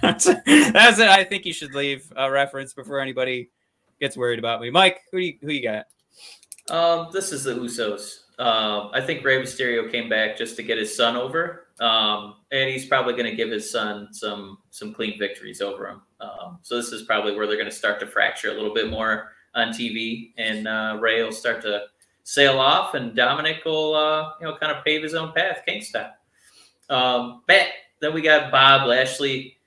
that's, 0.00 0.24
that's 0.46 0.98
it. 0.98 1.08
I 1.08 1.22
think 1.22 1.44
you 1.44 1.52
should 1.52 1.74
leave 1.74 2.10
a 2.16 2.30
reference 2.30 2.72
before 2.72 2.98
anybody 2.98 3.50
gets 4.00 4.16
worried 4.16 4.38
about 4.38 4.62
me. 4.62 4.70
Mike, 4.70 5.02
who 5.12 5.18
you, 5.18 5.34
who 5.42 5.52
you 5.52 5.62
got? 5.62 5.84
Um, 6.70 7.08
this 7.12 7.30
is 7.30 7.44
the 7.44 7.52
Usos. 7.52 8.20
Um, 8.38 8.90
I 8.94 9.02
think 9.02 9.22
Rey 9.22 9.42
Mysterio 9.42 9.90
came 9.90 10.08
back 10.08 10.38
just 10.38 10.56
to 10.56 10.62
get 10.62 10.78
his 10.78 10.96
son 10.96 11.16
over, 11.16 11.66
um, 11.82 12.36
and 12.52 12.70
he's 12.70 12.86
probably 12.86 13.12
going 13.14 13.28
to 13.28 13.34
give 13.34 13.50
his 13.50 13.70
son 13.70 14.08
some 14.12 14.58
some 14.70 14.94
clean 14.94 15.18
victories 15.18 15.60
over 15.60 15.88
him. 15.88 16.00
Um, 16.20 16.58
so 16.62 16.76
this 16.76 16.92
is 16.92 17.02
probably 17.02 17.34
where 17.34 17.46
they're 17.46 17.56
going 17.56 17.68
to 17.68 17.74
start 17.74 17.98
to 18.00 18.06
fracture 18.06 18.50
a 18.50 18.54
little 18.54 18.72
bit 18.72 18.88
more 18.88 19.32
on 19.54 19.68
TV, 19.68 20.32
and 20.38 20.68
uh, 20.68 20.98
Rey 21.00 21.22
will 21.22 21.32
start 21.32 21.60
to 21.62 21.86
sail 22.22 22.60
off, 22.60 22.94
and 22.94 23.16
Dominic 23.16 23.64
will 23.64 23.94
uh, 23.96 24.32
you 24.40 24.46
know 24.46 24.56
kind 24.56 24.70
of 24.70 24.84
pave 24.84 25.02
his 25.02 25.14
own 25.14 25.32
path, 25.32 25.62
King 25.66 25.82
style. 25.82 26.12
Um, 26.88 27.42
but 27.48 27.66
then 28.00 28.14
we 28.14 28.22
got 28.22 28.52
Bob 28.52 28.86
Lashley. 28.86 29.58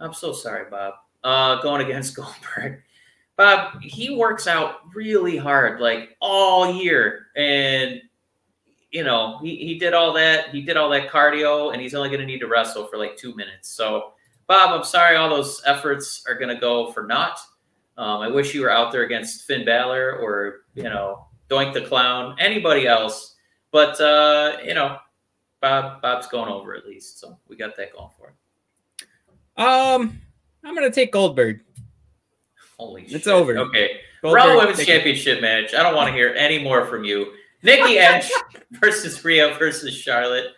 I'm 0.00 0.14
so 0.14 0.32
sorry, 0.32 0.70
Bob. 0.70 0.94
Uh, 1.22 1.60
going 1.60 1.84
against 1.84 2.16
Goldberg. 2.16 2.82
Bob, 3.36 3.82
he 3.82 4.16
works 4.16 4.46
out 4.46 4.76
really 4.94 5.36
hard, 5.36 5.80
like 5.80 6.16
all 6.20 6.72
year, 6.72 7.26
and 7.36 8.00
you 8.90 9.04
know 9.04 9.38
he, 9.42 9.56
he 9.56 9.78
did 9.78 9.94
all 9.94 10.12
that. 10.14 10.50
He 10.50 10.62
did 10.62 10.76
all 10.76 10.90
that 10.90 11.10
cardio, 11.10 11.72
and 11.72 11.80
he's 11.80 11.94
only 11.94 12.08
going 12.08 12.20
to 12.20 12.26
need 12.26 12.40
to 12.40 12.48
wrestle 12.48 12.86
for 12.86 12.96
like 12.96 13.16
two 13.16 13.34
minutes. 13.34 13.68
So, 13.68 14.12
Bob, 14.46 14.70
I'm 14.70 14.84
sorry, 14.84 15.16
all 15.16 15.28
those 15.28 15.62
efforts 15.66 16.24
are 16.26 16.34
going 16.34 16.54
to 16.54 16.60
go 16.60 16.92
for 16.92 17.06
naught. 17.06 17.38
Um, 17.96 18.20
I 18.20 18.28
wish 18.28 18.54
you 18.54 18.62
were 18.62 18.70
out 18.70 18.92
there 18.92 19.02
against 19.02 19.44
Finn 19.44 19.64
Balor 19.64 20.18
or 20.18 20.60
you 20.74 20.84
know 20.84 21.26
Doink 21.50 21.74
the 21.74 21.82
Clown, 21.82 22.36
anybody 22.38 22.86
else. 22.86 23.34
But 23.72 24.00
uh, 24.00 24.58
you 24.64 24.74
know, 24.74 24.98
Bob 25.60 26.00
Bob's 26.00 26.26
going 26.28 26.50
over 26.50 26.74
at 26.74 26.86
least, 26.86 27.20
so 27.20 27.38
we 27.48 27.56
got 27.56 27.76
that 27.76 27.92
going 27.92 28.08
for 28.18 28.28
him. 28.28 28.34
Um, 29.64 30.20
I'm 30.64 30.74
gonna 30.74 30.90
take 30.90 31.12
Goldberg. 31.12 31.60
Holy 32.78 33.02
it's 33.02 33.24
shit. 33.24 33.26
over. 33.26 33.58
Okay, 33.58 34.00
Raw 34.22 34.56
Women's 34.56 34.84
Championship 34.84 35.38
it. 35.38 35.42
match. 35.42 35.74
I 35.74 35.82
don't 35.82 35.96
want 35.96 36.08
to 36.08 36.12
hear 36.14 36.34
any 36.36 36.62
more 36.62 36.86
from 36.86 37.04
you. 37.04 37.32
Nikki 37.62 37.98
Edge 37.98 38.30
versus 38.72 39.24
Rhea 39.24 39.56
versus 39.58 39.94
Charlotte. 39.94 40.54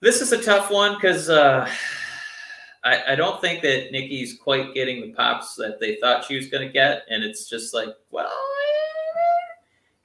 This 0.00 0.20
is 0.20 0.32
a 0.32 0.42
tough 0.42 0.70
one 0.70 0.96
because 0.96 1.30
uh, 1.30 1.68
I, 2.84 3.12
I 3.12 3.14
don't 3.14 3.40
think 3.40 3.62
that 3.62 3.92
Nikki's 3.92 4.36
quite 4.38 4.74
getting 4.74 5.00
the 5.00 5.12
pops 5.12 5.54
that 5.54 5.78
they 5.78 5.96
thought 5.96 6.24
she 6.24 6.36
was 6.36 6.48
going 6.48 6.66
to 6.66 6.72
get, 6.72 7.04
and 7.08 7.22
it's 7.22 7.48
just 7.48 7.72
like, 7.72 7.88
well, 8.10 8.26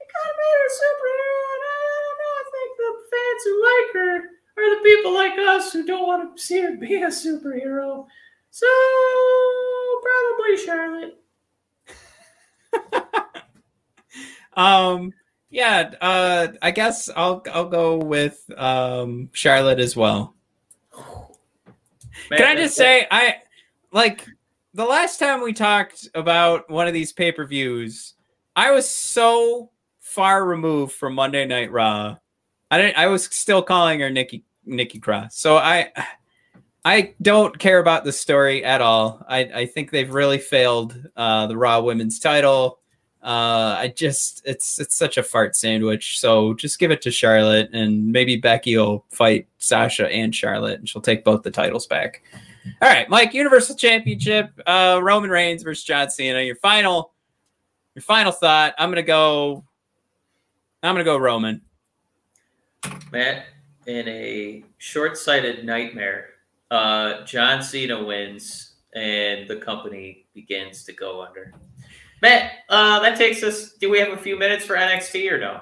it 0.00 0.08
kind 0.08 0.30
of 0.30 0.36
made 0.38 0.54
her 0.54 0.66
a 0.66 0.72
superhero, 0.78 1.34
and 1.52 1.64
I 1.66 1.82
don't 1.90 2.18
know. 2.22 2.34
I 2.38 2.44
think 2.54 2.70
the 2.78 2.92
fans 3.10 3.42
who 3.44 3.54
like 3.64 3.90
her 3.94 4.14
are 4.56 4.70
the 4.76 4.82
people 4.82 5.12
like 5.14 5.38
us 5.38 5.72
who 5.72 5.84
don't 5.84 6.06
want 6.06 6.36
to 6.36 6.42
see 6.42 6.60
her 6.60 6.76
be 6.76 7.02
a 7.02 7.08
superhero. 7.08 8.06
So 8.50 8.66
probably 10.02 10.56
Charlotte. 10.64 11.14
um. 14.56 15.12
Yeah. 15.50 15.92
Uh. 16.00 16.48
I 16.62 16.70
guess 16.70 17.08
I'll 17.14 17.42
I'll 17.52 17.68
go 17.68 17.96
with 17.96 18.48
um 18.56 19.30
Charlotte 19.32 19.80
as 19.80 19.96
well. 19.96 20.34
Man, 22.30 22.38
Can 22.40 22.46
I 22.46 22.54
just 22.60 22.76
say, 22.76 23.06
I 23.10 23.36
like 23.92 24.26
the 24.74 24.84
last 24.84 25.18
time 25.18 25.42
we 25.42 25.52
talked 25.52 26.08
about 26.14 26.68
one 26.68 26.86
of 26.86 26.94
these 26.94 27.12
pay 27.12 27.32
per 27.32 27.46
views, 27.46 28.14
I 28.54 28.70
was 28.72 28.88
so 28.88 29.70
far 30.00 30.44
removed 30.44 30.94
from 30.94 31.14
Monday 31.14 31.46
Night 31.46 31.70
Raw. 31.70 32.16
I 32.70 32.78
didn't. 32.78 32.98
I 32.98 33.06
was 33.06 33.24
still 33.24 33.62
calling 33.62 34.00
her 34.00 34.10
Nikki 34.10 34.44
Nikki 34.66 34.98
Cross. 34.98 35.38
So 35.38 35.56
I, 35.56 35.90
I 36.84 37.14
don't 37.22 37.58
care 37.58 37.78
about 37.78 38.04
the 38.04 38.12
story 38.12 38.62
at 38.64 38.82
all. 38.82 39.24
I 39.26 39.38
I 39.38 39.66
think 39.66 39.90
they've 39.90 40.12
really 40.12 40.38
failed 40.38 41.00
uh, 41.16 41.46
the 41.46 41.56
Raw 41.56 41.80
Women's 41.80 42.18
Title. 42.18 42.80
Uh, 43.22 43.74
I 43.78 43.92
just 43.96 44.42
it's 44.44 44.78
it's 44.78 44.96
such 44.96 45.18
a 45.18 45.22
fart 45.22 45.56
sandwich. 45.56 46.20
So 46.20 46.54
just 46.54 46.78
give 46.78 46.90
it 46.90 47.02
to 47.02 47.10
Charlotte, 47.10 47.70
and 47.72 48.12
maybe 48.12 48.36
Becky 48.36 48.76
will 48.76 49.04
fight 49.10 49.48
Sasha 49.58 50.08
and 50.08 50.34
Charlotte, 50.34 50.78
and 50.78 50.88
she'll 50.88 51.02
take 51.02 51.24
both 51.24 51.42
the 51.42 51.50
titles 51.50 51.86
back. 51.86 52.22
All 52.80 52.88
right, 52.88 53.08
Mike, 53.08 53.34
Universal 53.34 53.76
Championship, 53.76 54.50
uh, 54.66 55.00
Roman 55.02 55.30
Reigns 55.30 55.62
versus 55.62 55.84
John 55.84 56.10
Cena. 56.10 56.42
Your 56.42 56.56
final, 56.56 57.12
your 57.94 58.02
final 58.02 58.30
thought. 58.30 58.74
I'm 58.78 58.90
gonna 58.90 59.02
go. 59.02 59.64
I'm 60.82 60.94
gonna 60.94 61.04
go 61.04 61.16
Roman. 61.16 61.60
Matt, 63.10 63.46
in 63.86 64.06
a 64.06 64.62
short-sighted 64.76 65.64
nightmare, 65.64 66.30
uh, 66.70 67.24
John 67.24 67.62
Cena 67.62 68.04
wins, 68.04 68.74
and 68.94 69.48
the 69.48 69.56
company 69.56 70.26
begins 70.34 70.84
to 70.84 70.92
go 70.92 71.22
under. 71.22 71.52
Matt, 72.20 72.52
uh, 72.68 73.00
that 73.00 73.16
takes 73.16 73.42
us. 73.42 73.72
Do 73.74 73.90
we 73.90 73.98
have 73.98 74.12
a 74.12 74.16
few 74.16 74.38
minutes 74.38 74.64
for 74.64 74.76
NXT 74.76 75.30
or 75.30 75.38
no? 75.38 75.60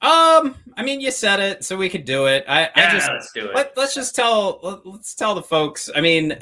Um, 0.00 0.54
I 0.76 0.84
mean, 0.84 1.00
you 1.00 1.10
said 1.10 1.40
it, 1.40 1.64
so 1.64 1.76
we 1.76 1.88
could 1.88 2.04
do 2.04 2.26
it. 2.26 2.44
I, 2.46 2.62
yeah, 2.62 2.70
I 2.76 2.92
just 2.92 3.08
let's 3.10 3.32
do 3.32 3.48
it. 3.48 3.54
Let, 3.54 3.76
us 3.76 3.94
just 3.94 4.14
tell 4.14 4.60
let, 4.62 4.94
us 4.94 5.14
tell 5.14 5.34
the 5.34 5.42
folks. 5.42 5.90
I 5.94 6.00
mean, 6.00 6.38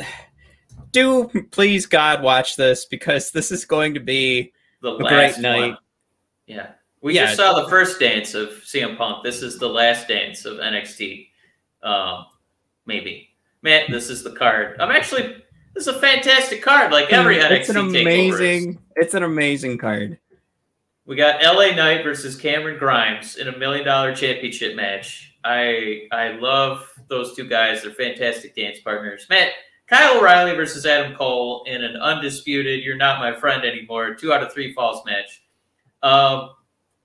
do 0.92 1.30
please 1.50 1.86
God 1.86 2.22
watch 2.22 2.56
this 2.56 2.84
because 2.84 3.30
this 3.30 3.50
is 3.50 3.64
going 3.64 3.94
to 3.94 4.00
be 4.00 4.52
the 4.82 4.96
a 4.96 4.98
great 4.98 5.38
night. 5.38 5.70
One. 5.70 5.78
Yeah, 6.46 6.68
we 7.00 7.14
yeah. 7.14 7.26
just 7.26 7.38
saw 7.38 7.60
the 7.60 7.68
first 7.68 7.98
dance 7.98 8.34
of 8.34 8.50
CM 8.64 8.98
Punk. 8.98 9.24
This 9.24 9.42
is 9.42 9.58
the 9.58 9.68
last 9.68 10.06
dance 10.06 10.44
of 10.44 10.58
NXT. 10.58 11.28
Um, 11.82 12.26
maybe, 12.84 13.30
Matt. 13.62 13.90
This 13.90 14.10
is 14.10 14.22
the 14.22 14.32
card. 14.32 14.76
I'm 14.78 14.90
actually 14.90 15.42
this 15.76 15.86
is 15.86 15.94
a 15.94 16.00
fantastic 16.00 16.62
card, 16.62 16.90
like 16.90 17.12
every 17.12 17.36
NXT 17.36 17.50
It's 17.50 17.68
an 17.68 17.76
amazing. 17.76 18.78
It's 18.96 19.12
an 19.12 19.22
amazing 19.22 19.76
card. 19.76 20.18
We 21.04 21.16
got 21.16 21.42
LA 21.42 21.72
Knight 21.72 22.02
versus 22.02 22.34
Cameron 22.34 22.78
Grimes 22.78 23.36
in 23.36 23.48
a 23.48 23.56
million 23.58 23.84
dollar 23.84 24.16
championship 24.16 24.74
match. 24.74 25.34
I 25.44 26.08
I 26.12 26.30
love 26.30 26.90
those 27.08 27.36
two 27.36 27.46
guys. 27.46 27.82
They're 27.82 27.92
fantastic 27.92 28.56
dance 28.56 28.78
partners. 28.80 29.26
Matt 29.28 29.50
Kyle 29.86 30.18
O'Reilly 30.18 30.56
versus 30.56 30.86
Adam 30.86 31.14
Cole 31.14 31.62
in 31.66 31.84
an 31.84 31.96
undisputed 31.96 32.82
"You're 32.82 32.96
not 32.96 33.20
my 33.20 33.38
friend 33.38 33.62
anymore" 33.62 34.14
two 34.14 34.32
out 34.32 34.42
of 34.42 34.54
three 34.54 34.72
falls 34.72 35.04
match. 35.04 35.44
Um, 36.02 36.52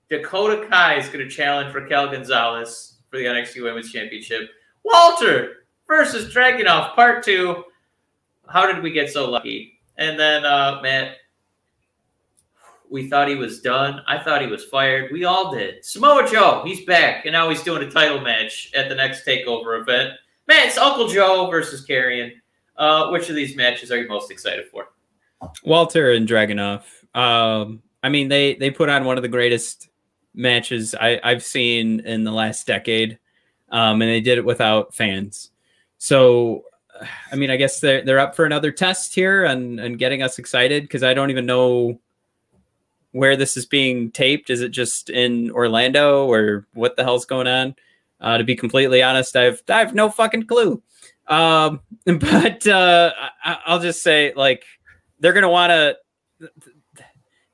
Dakota 0.08 0.66
Kai 0.66 0.96
is 0.96 1.08
going 1.08 1.20
to 1.20 1.28
challenge 1.28 1.74
Raquel 1.74 2.10
Gonzalez 2.10 3.00
for 3.10 3.18
the 3.18 3.24
NXT 3.26 3.62
Women's 3.62 3.92
Championship. 3.92 4.48
Walter 4.82 5.66
versus 5.86 6.34
Dragunov 6.34 6.94
Part 6.94 7.22
Two. 7.22 7.64
How 8.52 8.70
did 8.70 8.82
we 8.82 8.90
get 8.90 9.10
so 9.10 9.30
lucky? 9.30 9.80
And 9.98 10.18
then 10.18 10.44
uh, 10.44 10.80
Matt, 10.82 11.16
we 12.90 13.08
thought 13.08 13.28
he 13.28 13.34
was 13.34 13.60
done. 13.60 14.02
I 14.06 14.18
thought 14.18 14.42
he 14.42 14.46
was 14.46 14.64
fired. 14.64 15.10
We 15.12 15.24
all 15.24 15.50
did. 15.52 15.84
Samoa 15.84 16.28
Joe, 16.30 16.62
he's 16.64 16.84
back, 16.84 17.24
and 17.24 17.32
now 17.32 17.48
he's 17.48 17.62
doing 17.62 17.82
a 17.82 17.90
title 17.90 18.20
match 18.20 18.70
at 18.76 18.88
the 18.88 18.94
next 18.94 19.26
Takeover 19.26 19.80
event. 19.80 20.12
Man, 20.46 20.68
it's 20.68 20.76
Uncle 20.76 21.08
Joe 21.08 21.48
versus 21.50 21.86
Karrion. 21.86 22.32
Uh, 22.76 23.08
which 23.10 23.28
of 23.28 23.34
these 23.36 23.56
matches 23.56 23.90
are 23.90 24.00
you 24.00 24.08
most 24.08 24.30
excited 24.30 24.66
for? 24.66 24.88
Walter 25.64 26.12
and 26.12 26.28
Dragunov. 26.28 26.82
Um, 27.14 27.82
I 28.02 28.08
mean, 28.08 28.28
they 28.28 28.54
they 28.54 28.70
put 28.70 28.88
on 28.88 29.04
one 29.04 29.16
of 29.16 29.22
the 29.22 29.28
greatest 29.28 29.88
matches 30.34 30.94
I, 30.94 31.20
I've 31.22 31.42
seen 31.42 32.00
in 32.00 32.24
the 32.24 32.32
last 32.32 32.66
decade, 32.66 33.18
um, 33.70 34.02
and 34.02 34.10
they 34.10 34.20
did 34.20 34.38
it 34.38 34.44
without 34.44 34.94
fans. 34.94 35.50
So, 35.98 36.64
I 37.30 37.36
mean, 37.36 37.50
I 37.50 37.56
guess 37.56 37.80
they're 37.80 38.04
they're 38.04 38.18
up 38.18 38.34
for 38.36 38.44
another 38.44 38.70
test 38.70 39.14
here 39.14 39.44
and 39.44 39.80
and 39.80 39.98
getting 39.98 40.22
us 40.22 40.38
excited 40.38 40.84
because 40.84 41.02
I 41.02 41.14
don't 41.14 41.30
even 41.30 41.46
know 41.46 42.00
where 43.12 43.36
this 43.36 43.56
is 43.56 43.66
being 43.66 44.10
taped. 44.10 44.50
Is 44.50 44.60
it 44.60 44.70
just 44.70 45.10
in 45.10 45.50
Orlando 45.50 46.26
or 46.26 46.66
what 46.74 46.96
the 46.96 47.04
hell's 47.04 47.26
going 47.26 47.46
on? 47.46 47.74
Uh, 48.20 48.38
to 48.38 48.44
be 48.44 48.56
completely 48.56 49.02
honest, 49.02 49.36
I've 49.36 49.62
I 49.68 49.78
have 49.80 49.94
no 49.94 50.08
fucking 50.08 50.46
clue. 50.46 50.82
Um, 51.26 51.80
but 52.04 52.66
uh, 52.66 53.12
I, 53.44 53.58
will 53.68 53.80
just 53.80 54.02
say, 54.02 54.32
like, 54.34 54.64
they're 55.20 55.32
gonna 55.32 55.48
want 55.48 55.70
to 55.70 55.96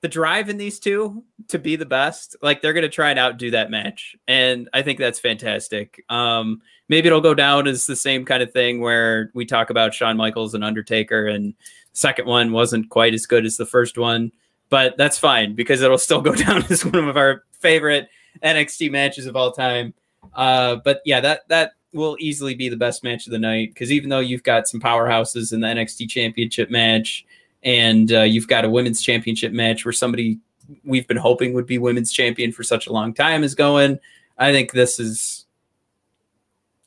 the 0.00 0.08
drive 0.08 0.48
in 0.48 0.58
these 0.58 0.78
two 0.78 1.24
to 1.48 1.58
be 1.58 1.76
the 1.76 1.86
best. 1.86 2.36
Like, 2.42 2.62
they're 2.62 2.72
gonna 2.72 2.88
try 2.88 3.10
and 3.10 3.18
outdo 3.18 3.50
that 3.52 3.70
match, 3.70 4.16
and 4.26 4.68
I 4.72 4.82
think 4.82 4.98
that's 4.98 5.20
fantastic. 5.20 6.04
Um, 6.08 6.62
maybe 6.88 7.06
it'll 7.06 7.20
go 7.20 7.34
down 7.34 7.66
as 7.66 7.86
the 7.86 7.96
same 7.96 8.24
kind 8.24 8.42
of 8.42 8.52
thing 8.52 8.80
where 8.80 9.30
we 9.34 9.44
talk 9.44 9.70
about 9.70 9.94
Shawn 9.94 10.16
Michaels 10.16 10.54
and 10.54 10.64
Undertaker, 10.64 11.26
and 11.26 11.54
second 11.92 12.26
one 12.26 12.52
wasn't 12.52 12.88
quite 12.88 13.14
as 13.14 13.26
good 13.26 13.44
as 13.44 13.56
the 13.56 13.66
first 13.66 13.98
one 13.98 14.32
but 14.70 14.96
that's 14.96 15.18
fine 15.18 15.54
because 15.54 15.82
it'll 15.82 15.98
still 15.98 16.20
go 16.20 16.34
down 16.34 16.64
as 16.70 16.84
one 16.84 17.08
of 17.08 17.16
our 17.16 17.44
favorite 17.52 18.08
NXT 18.42 18.90
matches 18.90 19.26
of 19.26 19.36
all 19.36 19.52
time. 19.52 19.94
Uh, 20.34 20.76
but 20.84 21.00
yeah, 21.04 21.20
that 21.20 21.48
that 21.48 21.72
will 21.92 22.16
easily 22.20 22.54
be 22.54 22.68
the 22.68 22.76
best 22.76 23.02
match 23.02 23.26
of 23.26 23.32
the 23.32 23.38
night 23.38 23.72
because 23.72 23.90
even 23.90 24.10
though 24.10 24.18
you've 24.20 24.42
got 24.42 24.68
some 24.68 24.80
powerhouses 24.80 25.52
in 25.52 25.60
the 25.60 25.66
NXT 25.66 26.08
Championship 26.08 26.70
match 26.70 27.24
and 27.62 28.12
uh, 28.12 28.20
you've 28.20 28.46
got 28.46 28.64
a 28.64 28.70
women's 28.70 29.02
championship 29.02 29.52
match 29.52 29.84
where 29.84 29.92
somebody 29.92 30.38
we've 30.84 31.08
been 31.08 31.16
hoping 31.16 31.54
would 31.54 31.66
be 31.66 31.78
women's 31.78 32.12
champion 32.12 32.52
for 32.52 32.62
such 32.62 32.86
a 32.86 32.92
long 32.92 33.14
time 33.14 33.42
is 33.42 33.54
going, 33.54 33.98
I 34.36 34.52
think 34.52 34.72
this 34.72 35.00
is 35.00 35.46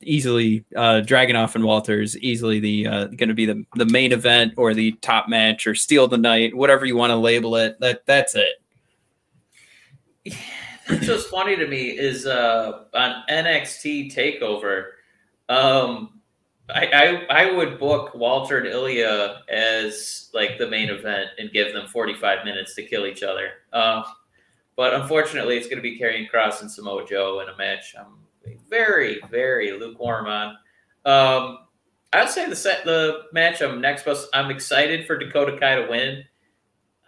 easily 0.04 0.66
uh, 0.76 1.02
Dragunov 1.04 1.56
and 1.56 1.64
Walters 1.64 2.18
easily 2.18 2.60
the 2.60 2.88
uh, 2.88 3.06
going 3.08 3.30
to 3.30 3.36
be 3.36 3.46
the 3.46 3.66
the 3.76 3.86
main 3.86 4.12
event 4.12 4.54
or 4.58 4.74
the 4.74 4.94
top 5.02 5.30
match 5.30 5.68
or 5.68 5.76
steal 5.76 6.08
the 6.08 6.18
night, 6.18 6.56
whatever 6.56 6.86
you 6.86 6.96
want 6.96 7.12
to 7.12 7.16
label 7.16 7.56
it. 7.56 7.80
That 7.80 8.06
that's 8.06 8.36
it. 8.36 8.62
That's 10.88 11.08
what's 11.08 11.28
funny 11.28 11.56
to 11.56 11.68
me 11.68 11.92
is 11.92 12.26
uh, 12.26 12.84
on 12.94 13.24
NXT 13.30 14.14
Takeover. 14.14 14.88
Um, 15.48 16.22
I, 16.70 17.26
I, 17.30 17.46
I 17.46 17.52
would 17.52 17.80
book 17.80 18.14
Walter 18.14 18.58
and 18.58 18.68
Ilya 18.68 19.44
as 19.50 20.30
like 20.34 20.58
the 20.58 20.68
main 20.68 20.90
event 20.90 21.30
and 21.38 21.52
give 21.52 21.74
them 21.74 21.88
45 21.88 22.46
minutes 22.46 22.76
to 22.76 22.84
kill 22.84 23.06
each 23.06 23.24
other. 23.24 23.52
Uh, 23.72 24.04
but 24.76 24.94
unfortunately, 24.94 25.58
it's 25.58 25.68
going 25.68 25.78
to 25.78 25.84
be 25.84 26.00
Karrion 26.00 26.30
Cross 26.30 26.62
and 26.62 26.72
Samoa 26.72 27.06
Joe 27.06 27.42
in 27.42 27.50
a 27.50 27.58
match. 27.58 27.94
I'm 27.98 28.18
very, 28.70 29.22
very 29.30 29.72
lukewarm 29.72 30.28
on. 30.28 30.58
Um, 31.06 31.60
I'd 32.14 32.30
say 32.30 32.50
the 32.50 32.56
set, 32.56 32.84
the 32.84 33.24
match 33.32 33.62
I'm 33.62 33.80
next 33.80 34.06
most 34.06 34.30
I'm 34.34 34.52
excited 34.52 35.08
for 35.08 35.18
Dakota 35.18 35.58
Kai 35.58 35.76
to 35.76 35.88
win. 35.90 36.24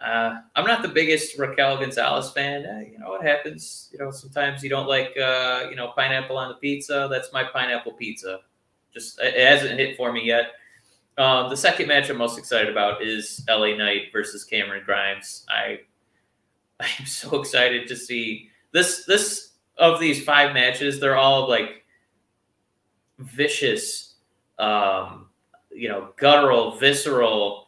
Uh, 0.00 0.40
I'm 0.54 0.66
not 0.66 0.82
the 0.82 0.88
biggest 0.88 1.38
Raquel 1.38 1.78
Gonzalez 1.78 2.30
fan. 2.30 2.66
Uh, 2.66 2.90
you 2.90 2.98
know 2.98 3.10
what 3.10 3.22
happens. 3.22 3.90
You 3.92 3.98
know 3.98 4.10
sometimes 4.10 4.62
you 4.62 4.70
don't 4.70 4.88
like 4.88 5.16
uh, 5.16 5.66
you 5.70 5.76
know 5.76 5.92
pineapple 5.96 6.36
on 6.36 6.48
the 6.48 6.56
pizza. 6.56 7.08
That's 7.10 7.32
my 7.32 7.44
pineapple 7.44 7.92
pizza. 7.92 8.40
Just 8.92 9.20
it 9.20 9.34
hasn't 9.34 9.78
hit 9.78 9.96
for 9.96 10.12
me 10.12 10.24
yet. 10.24 10.52
Um, 11.16 11.48
the 11.48 11.56
second 11.56 11.86
match 11.86 12.10
I'm 12.10 12.16
most 12.16 12.38
excited 12.38 12.70
about 12.70 13.02
is 13.02 13.44
LA 13.48 13.76
Knight 13.76 14.12
versus 14.12 14.44
Cameron 14.44 14.82
Grimes. 14.84 15.46
I 15.48 15.80
I'm 16.80 17.06
so 17.06 17.40
excited 17.40 17.88
to 17.88 17.96
see 17.96 18.50
this 18.72 19.04
this 19.06 19.53
of 19.76 20.00
these 20.00 20.22
five 20.24 20.54
matches, 20.54 21.00
they're 21.00 21.16
all 21.16 21.48
like 21.48 21.84
vicious, 23.18 24.14
um, 24.58 25.26
you 25.70 25.88
know, 25.88 26.10
guttural, 26.16 26.72
visceral, 26.72 27.66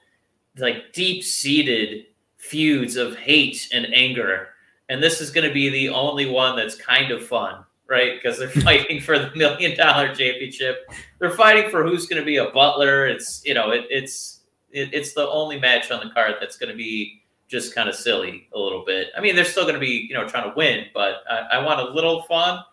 like 0.58 0.92
deep 0.92 1.22
seated 1.22 2.06
feuds 2.36 2.96
of 2.96 3.16
hate 3.16 3.68
and 3.72 3.92
anger. 3.94 4.48
And 4.88 5.02
this 5.02 5.20
is 5.20 5.30
going 5.30 5.46
to 5.46 5.52
be 5.52 5.68
the 5.68 5.88
only 5.88 6.26
one 6.26 6.56
that's 6.56 6.76
kind 6.76 7.10
of 7.10 7.26
fun, 7.26 7.64
right? 7.88 8.14
Because 8.14 8.38
they're 8.38 8.48
fighting 8.62 9.00
for 9.00 9.18
the 9.18 9.34
million 9.34 9.76
dollar 9.76 10.14
championship. 10.14 10.88
They're 11.18 11.30
fighting 11.30 11.70
for 11.70 11.84
who's 11.84 12.06
going 12.06 12.20
to 12.20 12.26
be 12.26 12.36
a 12.36 12.50
butler. 12.50 13.06
It's, 13.06 13.42
you 13.44 13.54
know, 13.54 13.70
it, 13.70 13.86
it's, 13.90 14.40
it, 14.70 14.90
it's 14.92 15.12
the 15.12 15.28
only 15.28 15.58
match 15.58 15.90
on 15.90 16.06
the 16.06 16.12
card 16.12 16.34
that's 16.40 16.56
going 16.56 16.70
to 16.70 16.76
be 16.76 17.22
just 17.48 17.74
kind 17.74 17.88
of 17.88 17.94
silly 17.94 18.48
a 18.54 18.58
little 18.58 18.84
bit. 18.84 19.08
I 19.16 19.20
mean, 19.20 19.36
they're 19.36 19.44
still 19.44 19.64
going 19.64 19.74
to 19.74 19.80
be, 19.80 20.06
you 20.08 20.14
know, 20.14 20.26
trying 20.26 20.50
to 20.50 20.56
win, 20.56 20.86
but 20.92 21.22
I, 21.30 21.58
I 21.58 21.64
want 21.64 21.80
a 21.80 21.92
little 21.92 22.22
fun, 22.22 22.64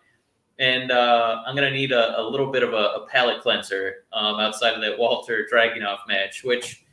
and 0.58 0.90
uh, 0.90 1.42
I'm 1.46 1.54
going 1.54 1.70
to 1.70 1.76
need 1.76 1.92
a, 1.92 2.20
a, 2.20 2.22
little 2.22 2.50
bit 2.50 2.62
of 2.62 2.72
a, 2.72 2.76
a 2.76 3.06
palate 3.08 3.40
cleanser 3.42 4.04
um, 4.12 4.40
outside 4.40 4.74
of 4.74 4.80
that 4.82 4.98
Walter 4.98 5.46
Dragunov 5.52 5.98
match, 6.08 6.42
which, 6.44 6.84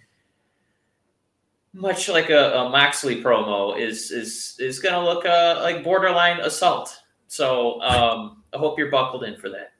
much 1.73 2.09
like 2.09 2.29
a, 2.29 2.53
a 2.53 2.69
Moxley 2.69 3.23
promo, 3.23 3.79
is 3.79 4.11
is 4.11 4.57
is 4.59 4.79
going 4.79 4.93
to 4.93 5.01
look 5.01 5.25
uh, 5.25 5.59
like 5.61 5.83
borderline 5.83 6.39
assault. 6.41 6.97
So 7.27 7.81
um, 7.81 8.43
I 8.53 8.57
hope 8.57 8.77
you're 8.77 8.91
buckled 8.91 9.23
in 9.23 9.37
for 9.37 9.49
that. 9.49 9.70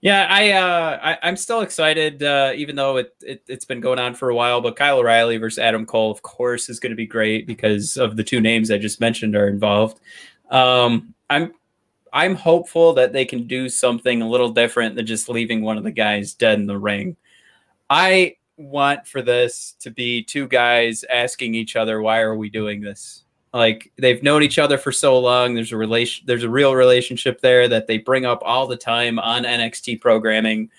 Yeah, 0.00 0.28
I, 0.30 0.52
uh, 0.52 1.16
I 1.22 1.28
am 1.28 1.36
still 1.36 1.60
excited, 1.60 2.22
uh, 2.22 2.52
even 2.54 2.76
though 2.76 2.98
it, 2.98 3.16
it 3.20 3.42
has 3.48 3.64
been 3.64 3.80
going 3.80 3.98
on 3.98 4.14
for 4.14 4.30
a 4.30 4.34
while. 4.34 4.60
But 4.60 4.76
Kyle 4.76 4.98
O'Reilly 4.98 5.38
versus 5.38 5.58
Adam 5.58 5.84
Cole, 5.84 6.12
of 6.12 6.22
course, 6.22 6.68
is 6.68 6.78
going 6.78 6.90
to 6.90 6.96
be 6.96 7.06
great 7.06 7.48
because 7.48 7.96
of 7.96 8.16
the 8.16 8.22
two 8.22 8.40
names 8.40 8.70
I 8.70 8.78
just 8.78 9.00
mentioned 9.00 9.34
are 9.34 9.48
involved. 9.48 9.98
Um, 10.50 11.14
I'm 11.28 11.52
I'm 12.12 12.36
hopeful 12.36 12.92
that 12.94 13.12
they 13.12 13.24
can 13.24 13.48
do 13.48 13.68
something 13.68 14.22
a 14.22 14.28
little 14.28 14.50
different 14.50 14.94
than 14.94 15.04
just 15.04 15.28
leaving 15.28 15.62
one 15.62 15.76
of 15.76 15.84
the 15.84 15.90
guys 15.90 16.32
dead 16.32 16.60
in 16.60 16.66
the 16.66 16.78
ring. 16.78 17.16
I 17.90 18.36
want 18.56 19.06
for 19.06 19.20
this 19.20 19.74
to 19.80 19.90
be 19.90 20.22
two 20.22 20.46
guys 20.46 21.04
asking 21.12 21.56
each 21.56 21.74
other, 21.74 22.00
"Why 22.00 22.20
are 22.20 22.36
we 22.36 22.50
doing 22.50 22.80
this?" 22.80 23.24
Like 23.52 23.92
they've 23.96 24.22
known 24.22 24.42
each 24.42 24.58
other 24.58 24.78
for 24.78 24.92
so 24.92 25.18
long. 25.18 25.54
There's 25.54 25.72
a 25.72 25.76
relation 25.76 26.26
there's 26.26 26.44
a 26.44 26.50
real 26.50 26.74
relationship 26.74 27.40
there 27.40 27.68
that 27.68 27.86
they 27.86 27.98
bring 27.98 28.26
up 28.26 28.42
all 28.44 28.66
the 28.66 28.76
time 28.76 29.18
on 29.18 29.44
NXT 29.44 30.00
programming. 30.00 30.70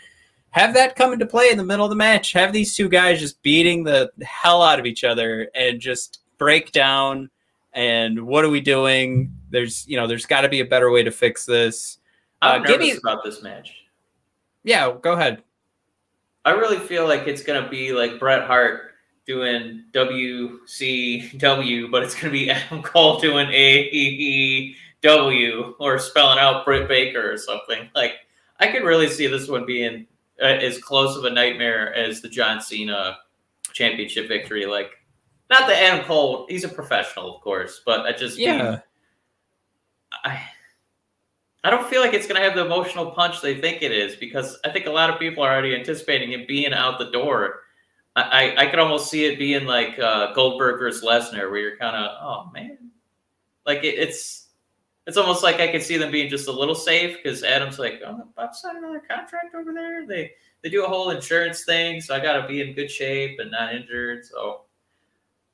Have 0.52 0.74
that 0.74 0.96
come 0.96 1.14
into 1.14 1.26
play 1.26 1.50
in 1.50 1.58
the 1.58 1.64
middle 1.64 1.86
of 1.86 1.90
the 1.90 1.96
match. 1.96 2.34
Have 2.34 2.54
these 2.54 2.76
two 2.76 2.90
guys 2.90 3.20
just 3.20 3.42
beating 3.44 3.84
the 3.84 4.12
hell 4.24 4.62
out 4.62 4.80
of 4.80 4.86
each 4.86 5.04
other 5.04 5.50
and 5.54 5.80
just 5.80 6.20
break 6.38 6.72
down. 6.72 7.30
And 7.74 8.26
what 8.26 8.44
are 8.44 8.50
we 8.50 8.62
doing? 8.62 9.36
There's 9.50 9.88
you 9.88 9.98
know 9.98 10.08
there's 10.08 10.26
got 10.26 10.42
to 10.42 10.50
be 10.50 10.60
a 10.60 10.66
better 10.66 10.92
way 10.92 11.04
to 11.04 11.12
fix 11.12 11.46
this. 11.46 11.98
I'm 12.42 12.62
uh, 12.62 12.66
nervous 12.66 12.94
me, 12.94 12.98
about 13.04 13.24
this 13.24 13.42
match. 13.42 13.74
Yeah 14.64 14.94
go 15.02 15.14
ahead. 15.14 15.44
I 16.46 16.52
really 16.52 16.80
feel 16.80 17.08
like 17.08 17.28
it's 17.28 17.44
gonna 17.44 17.70
be 17.70 17.92
like 17.92 18.20
Bret 18.20 18.46
Hart 18.48 18.89
doing 19.30 19.86
WCW, 19.94 21.92
but 21.92 22.02
it's 22.02 22.16
going 22.16 22.26
to 22.26 22.32
be 22.32 22.50
Adam 22.52 22.82
Cole 22.82 23.20
doing 23.20 23.46
AEW 23.46 24.74
or 25.80 26.00
spelling 26.00 26.40
out 26.40 26.66
Britt 26.66 26.88
Baker 26.88 27.32
or 27.32 27.38
something. 27.38 27.88
Like, 27.94 28.14
I 28.60 28.72
could 28.72 28.82
really 28.84 29.08
see 29.08 29.28
this 29.28 29.48
one 29.48 29.68
being 29.68 30.08
uh, 30.42 30.46
as 30.46 30.80
close 30.80 31.16
of 31.16 31.26
a 31.26 31.30
nightmare 31.30 31.94
as 31.94 32.22
the 32.22 32.30
John 32.30 32.60
Cena 32.60 33.20
championship 33.72 34.28
victory. 34.28 34.66
Like, 34.66 34.94
not 35.52 35.68
that 35.68 35.80
Adam 35.84 36.04
Cole, 36.06 36.48
he's 36.50 36.64
a 36.64 36.70
professional, 36.70 37.36
of 37.36 37.42
course, 37.44 37.84
but 37.86 38.08
I 38.08 38.14
just, 38.14 38.40
yeah. 38.40 38.80
I, 40.26 40.42
I 41.64 41.70
don't 41.70 41.88
feel 41.88 42.02
like 42.02 42.16
it's 42.16 42.26
going 42.26 42.42
to 42.42 42.48
have 42.48 42.58
the 42.58 42.66
emotional 42.66 43.12
punch 43.12 43.42
they 43.42 43.62
think 43.62 43.84
it 43.84 43.92
is 43.92 44.16
because 44.16 44.58
I 44.66 44.72
think 44.72 44.88
a 44.88 44.92
lot 44.92 45.12
of 45.12 45.20
people 45.20 45.44
are 45.44 45.54
already 45.54 45.76
anticipating 45.76 46.32
him 46.32 46.46
being 46.48 46.74
out 46.74 46.98
the 46.98 47.12
door 47.12 47.60
I, 48.16 48.54
I 48.58 48.66
could 48.66 48.80
almost 48.80 49.10
see 49.10 49.26
it 49.26 49.40
being 49.40 49.66
like 49.66 49.98
uh, 49.98 50.34
Goldberg 50.34 50.80
versus 50.80 51.04
Lesnar, 51.04 51.50
where 51.50 51.60
you're 51.60 51.78
kind 51.78 51.96
of, 51.96 52.18
oh 52.22 52.52
man, 52.54 52.78
like 53.66 53.84
it, 53.84 53.98
it's 54.00 54.48
it's 55.08 55.18
almost 55.18 55.42
like 55.42 55.60
I 55.60 55.72
could 55.72 55.82
see 55.82 55.98
them 55.98 56.12
being 56.12 56.30
just 56.30 56.48
a 56.48 56.52
little 56.52 56.76
safe 56.76 57.18
because 57.18 57.44
Adam's 57.44 57.80
like, 57.80 58.02
oh, 58.06 58.28
Bob 58.36 58.54
signed 58.54 58.78
another 58.78 59.02
contract 59.10 59.56
over 59.56 59.74
there. 59.74 60.06
They 60.06 60.32
they 60.62 60.70
do 60.70 60.86
a 60.86 60.88
whole 60.88 61.12
insurance 61.12 61.64
thing, 61.66 62.02
so 62.02 62.14
I 62.14 62.20
got 62.20 62.42
to 62.42 62.48
be 62.48 62.62
in 62.62 62.74
good 62.74 62.92
shape 62.92 63.40
and 63.40 63.52
not 63.52 63.74
injured. 63.74 64.26
So 64.26 64.66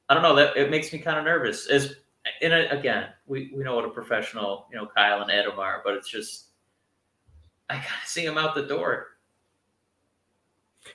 I 0.10 0.14
don't 0.14 0.24
know 0.24 0.36
that 0.36 0.58
it 0.58 0.72
makes 0.72 0.92
me 0.92 1.00
kind 1.00 1.18
of 1.18 1.26
nervous. 1.26 1.68
As 1.68 1.96
in 2.42 2.52
a, 2.52 2.68
again, 2.70 3.10
we 3.28 3.52
we 3.56 3.64
know 3.64 3.76
what 3.76 3.86
a 3.86 3.90
professional 3.90 4.68
you 4.72 4.78
know 4.78 4.88
Kyle 4.88 5.22
and 5.22 5.32
Adam 5.32 5.60
are, 5.60 5.82
but 5.86 5.94
it's 5.94 6.10
just 6.10 6.48
I 7.70 7.76
gotta 7.76 8.08
see 8.08 8.26
him 8.26 8.38
out 8.38 8.56
the 8.56 8.64
door. 8.64 9.15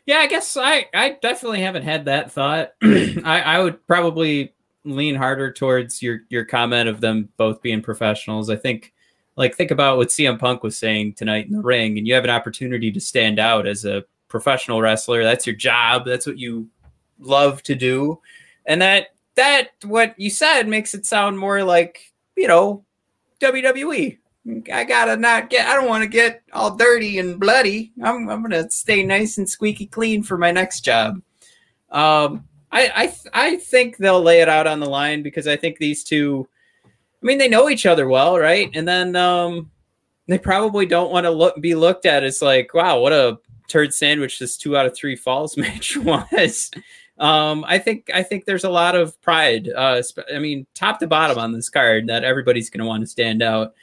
Yeah, 0.07 0.18
I 0.18 0.26
guess 0.26 0.57
I 0.57 0.86
I 0.95 1.16
definitely 1.22 1.61
haven't 1.61 1.82
had 1.84 2.05
that 2.07 2.32
thought. 2.32 2.72
I 2.82 3.43
I 3.45 3.62
would 3.62 3.86
probably 3.86 4.55
lean 4.84 5.14
harder 5.14 5.53
towards 5.53 6.03
your 6.03 6.20
your 6.28 6.45
comment 6.45 6.88
of 6.88 7.01
them 7.01 7.28
both 7.36 7.62
being 7.62 7.82
professionals. 7.82 8.51
I 8.51 8.57
think 8.57 8.93
like 9.36 9.55
think 9.55 9.70
about 9.70 9.97
what 9.97 10.09
CM 10.09 10.38
Punk 10.38 10.62
was 10.62 10.76
saying 10.76 11.14
tonight 11.14 11.47
in 11.47 11.53
the 11.53 11.62
ring 11.62 11.99
and 11.99 12.07
you 12.07 12.14
have 12.14 12.24
an 12.24 12.30
opportunity 12.30 12.91
to 12.93 13.01
stand 13.01 13.38
out 13.38 13.66
as 13.66 13.84
a 13.84 14.05
professional 14.28 14.80
wrestler. 14.80 15.22
That's 15.22 15.47
your 15.47 15.57
job. 15.57 16.05
That's 16.05 16.26
what 16.26 16.38
you 16.38 16.68
love 17.18 17.62
to 17.64 17.74
do. 17.74 18.20
And 18.66 18.80
that 18.82 19.09
that 19.34 19.70
what 19.84 20.18
you 20.18 20.30
said 20.30 20.68
makes 20.68 20.95
it 20.95 21.07
sound 21.07 21.38
more 21.38 21.62
like, 21.64 22.12
you 22.36 22.49
know, 22.49 22.84
WWE. 23.41 24.18
I 24.72 24.84
gotta 24.84 25.16
not 25.16 25.51
get. 25.51 25.68
I 25.68 25.74
don't 25.74 25.88
want 25.88 26.03
to 26.03 26.09
get 26.09 26.43
all 26.53 26.74
dirty 26.74 27.18
and 27.18 27.38
bloody. 27.38 27.93
I'm 28.03 28.28
I'm 28.28 28.43
gonna 28.43 28.70
stay 28.70 29.03
nice 29.03 29.38
and 29.38 29.49
squeaky 29.49 29.86
clean 29.86 30.22
for 30.22 30.38
my 30.38 30.51
next 30.51 30.80
job. 30.80 31.20
Um, 31.91 32.49
I 32.72 32.91
I 32.95 33.14
I 33.34 33.57
think 33.57 33.99
they'll 33.99 34.22
lay 34.22 34.41
it 34.41 34.49
out 34.49 34.66
on 34.66 34.80
the 34.80 34.88
line 34.88 35.22
because 35.22 35.47
I 35.47 35.57
think 35.57 35.78
these 35.78 36.05
two. 36.05 36.49
I 36.84 37.26
mean, 37.26 37.36
they 37.36 37.49
know 37.49 37.68
each 37.68 37.84
other 37.84 38.09
well, 38.09 38.38
right? 38.38 38.70
And 38.72 38.88
then 38.88 39.14
um, 39.14 39.70
they 40.26 40.38
probably 40.38 40.86
don't 40.86 41.12
want 41.12 41.24
to 41.24 41.30
look 41.30 41.61
be 41.61 41.74
looked 41.74 42.07
at 42.07 42.24
as 42.24 42.41
like, 42.41 42.72
wow, 42.72 42.99
what 42.99 43.12
a 43.12 43.38
turd 43.68 43.93
sandwich 43.93 44.38
this 44.38 44.57
two 44.57 44.74
out 44.76 44.86
of 44.86 44.95
three 44.95 45.16
falls 45.16 45.57
match 45.59 45.99
was. 45.99 46.70
Um, 47.18 47.66
I 47.68 47.78
think 47.78 48.11
I 48.14 48.22
think 48.22 48.47
there's 48.47 48.64
a 48.64 48.70
lot 48.70 48.95
of 48.95 49.20
pride. 49.20 49.68
Uh, 49.68 50.03
I 50.34 50.38
mean, 50.38 50.66
top 50.74 50.99
to 51.01 51.07
bottom 51.07 51.36
on 51.36 51.53
this 51.53 51.68
card 51.68 52.07
that 52.07 52.24
everybody's 52.24 52.70
going 52.70 52.80
to 52.80 52.86
want 52.86 53.03
to 53.03 53.07
stand 53.07 53.43
out. 53.43 53.74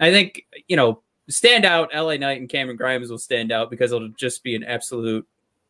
I 0.00 0.10
think 0.10 0.46
you 0.66 0.76
know, 0.76 1.02
stand 1.28 1.64
out. 1.64 1.90
LA 1.94 2.16
Knight 2.16 2.40
and 2.40 2.48
Cameron 2.48 2.76
Grimes 2.76 3.10
will 3.10 3.18
stand 3.18 3.52
out 3.52 3.70
because 3.70 3.92
it'll 3.92 4.08
just 4.08 4.42
be 4.42 4.56
an 4.56 4.64
absolute, 4.64 5.26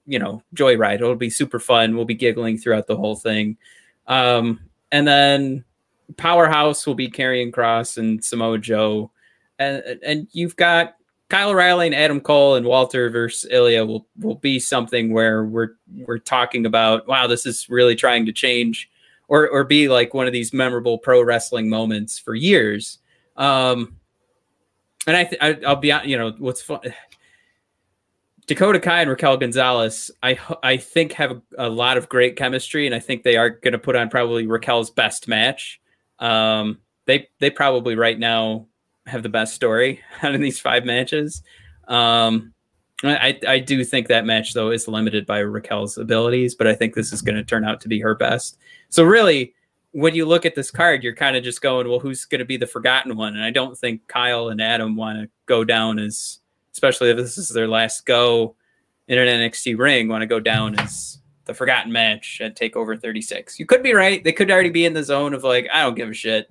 you 0.07 0.19
know, 0.19 0.43
joyride. 0.55 0.97
It'll 0.97 1.15
be 1.15 1.31
super 1.31 1.59
fun. 1.59 1.97
We'll 1.97 2.05
be 2.05 2.15
giggling 2.15 2.59
throughout 2.59 2.87
the 2.87 2.97
whole 2.97 3.17
thing. 3.17 3.57
Um, 4.07 4.61
and 4.93 5.07
then 5.07 5.65
Powerhouse 6.17 6.87
will 6.87 6.95
be 6.95 7.09
Karrion 7.09 7.53
cross 7.53 7.97
and 7.97 8.25
Samoa 8.25 8.59
Joe, 8.59 9.11
and 9.59 9.83
and 10.05 10.29
you've 10.33 10.57
got 10.57 10.97
Kyle 11.29 11.51
O'Reilly 11.51 11.87
and 11.87 11.95
Adam 11.95 12.21
Cole 12.21 12.57
and 12.57 12.67
Walter 12.67 13.09
versus 13.09 13.49
Ilya 13.51 13.85
will 13.85 14.07
will 14.19 14.35
be 14.35 14.59
something 14.59 15.13
where 15.13 15.45
we're 15.45 15.77
we're 16.07 16.19
talking 16.19 16.67
about 16.67 17.07
wow 17.07 17.27
this 17.29 17.47
is 17.47 17.69
really 17.71 17.95
trying 17.95 18.27
to 18.27 18.33
change 18.33 18.91
or 19.29 19.49
or 19.49 19.63
be 19.63 19.89
like 19.89 20.13
one 20.13 20.27
of 20.27 20.33
these 20.33 20.53
memorable 20.53 20.99
pro 20.99 21.23
wrestling 21.23 21.69
moments 21.69 22.19
for 22.19 22.35
years. 22.35 22.99
Um, 23.37 24.00
and 25.11 25.17
I, 25.17 25.25
th- 25.25 25.43
I 25.43 25.69
will 25.69 25.77
be 25.77 25.93
you 26.05 26.17
know 26.17 26.33
what's 26.39 26.63
fun. 26.63 26.81
Dakota 28.47 28.79
Kai 28.79 29.01
and 29.01 29.11
Raquel 29.11 29.37
Gonzalez, 29.37 30.11
I 30.23 30.39
I 30.63 30.77
think 30.77 31.13
have 31.15 31.33
a, 31.33 31.43
a, 31.59 31.69
lot 31.69 31.97
of 31.97 32.09
great 32.09 32.37
chemistry, 32.37 32.87
and 32.87 32.95
I 32.95 33.01
think 33.01 33.25
they 33.25 33.37
are 33.37 33.51
going 33.51 33.73
to 33.73 33.79
put 33.79 33.97
on 33.97 34.09
probably 34.09 34.47
Raquel's 34.47 34.91
best 34.91 35.27
match. 35.27 35.81
Um, 36.21 36.79
they 37.07 37.29
they 37.41 37.51
probably 37.51 37.97
right 37.97 38.19
now 38.19 38.67
have 39.07 39.25
the 39.25 39.29
best 39.29 39.55
story 39.55 40.01
out 40.23 40.35
of 40.35 40.41
these 40.41 40.61
five 40.61 40.85
matches. 40.85 41.43
Um, 41.89 42.55
I 43.03 43.39
I 43.49 43.59
do 43.59 43.83
think 43.83 44.07
that 44.09 44.27
match 44.27 44.55
though 44.55 44.71
is 44.71 44.87
limited 44.87 45.27
by 45.27 45.39
Raquel's 45.41 45.99
abilities, 45.99 46.55
but 46.55 46.69
I 46.69 46.75
think 46.75 46.95
this 46.95 47.13
is 47.13 47.23
going 47.23 47.37
to 47.37 47.45
turn 47.45 47.65
out 47.65 47.81
to 47.81 47.89
be 47.89 47.99
her 47.99 48.15
best. 48.15 48.59
So 48.91 49.03
really, 49.03 49.55
when 49.93 50.15
you 50.15 50.25
look 50.25 50.47
at 50.47 50.55
this 50.55 50.71
card, 50.71 51.03
you're 51.03 51.15
kind 51.15 51.37
of 51.37 51.43
just 51.43 51.61
going, 51.61 51.89
well, 51.89 51.99
who's 51.99 52.25
going 52.25 52.39
to 52.39 52.45
be 52.45 52.57
the 52.57 52.67
forgotten 52.67 53.17
one? 53.17 53.35
And 53.35 53.45
I 53.45 53.51
don't 53.51 53.77
think 53.77 54.07
Kyle 54.07 54.49
and 54.49 54.61
Adam 54.61 54.97
want 54.97 55.19
to 55.21 55.29
go 55.47 55.65
down 55.65 55.99
as, 55.99 56.39
especially 56.73 57.11
if 57.11 57.17
this 57.17 57.39
is 57.39 57.49
their 57.49 57.69
last 57.69 58.07
go 58.07 58.55
in 59.09 59.19
an 59.19 59.27
NXT 59.27 59.77
ring, 59.79 60.09
want 60.09 60.23
to 60.23 60.27
go 60.27 60.39
down 60.39 60.79
as 60.79 61.19
the 61.47 61.55
forgotten 61.55 61.91
match 61.91 62.41
at 62.41 62.57
Takeover 62.57 63.01
36. 63.01 63.59
You 63.59 63.67
could 63.67 63.83
be 63.83 63.93
right; 63.93 64.23
they 64.23 64.33
could 64.33 64.51
already 64.51 64.71
be 64.71 64.85
in 64.85 64.93
the 64.93 65.03
zone 65.03 65.35
of 65.35 65.43
like, 65.43 65.67
I 65.73 65.83
don't 65.83 65.97
give 65.97 66.09
a 66.09 66.15
shit. 66.15 66.49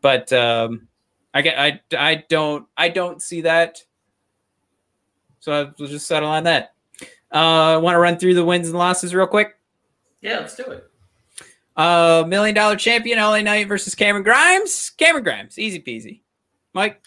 But 0.00 0.32
um, 0.32 0.88
I 1.32 1.42
get, 1.42 1.58
I, 1.58 1.80
I 1.96 2.24
don't, 2.28 2.66
I 2.76 2.88
don't 2.88 3.22
see 3.22 3.42
that. 3.42 3.84
So 5.38 5.72
we'll 5.78 5.88
just 5.88 6.08
settle 6.08 6.28
on 6.28 6.44
that. 6.44 6.74
Uh, 7.30 7.78
want 7.80 7.94
to 7.94 8.00
run 8.00 8.18
through 8.18 8.34
the 8.34 8.44
wins 8.44 8.68
and 8.68 8.76
losses 8.76 9.14
real 9.14 9.26
quick? 9.26 9.56
Yeah, 10.20 10.38
let's 10.40 10.56
do 10.56 10.64
it. 10.64 10.89
Uh, 11.76 12.24
million 12.26 12.54
dollar 12.54 12.76
champion 12.76 13.18
LA 13.18 13.40
Knight 13.40 13.68
versus 13.68 13.94
Cameron 13.94 14.24
Grimes. 14.24 14.90
Cameron 14.90 15.24
Grimes, 15.24 15.58
easy 15.58 15.80
peasy. 15.80 16.20
Mike. 16.74 17.02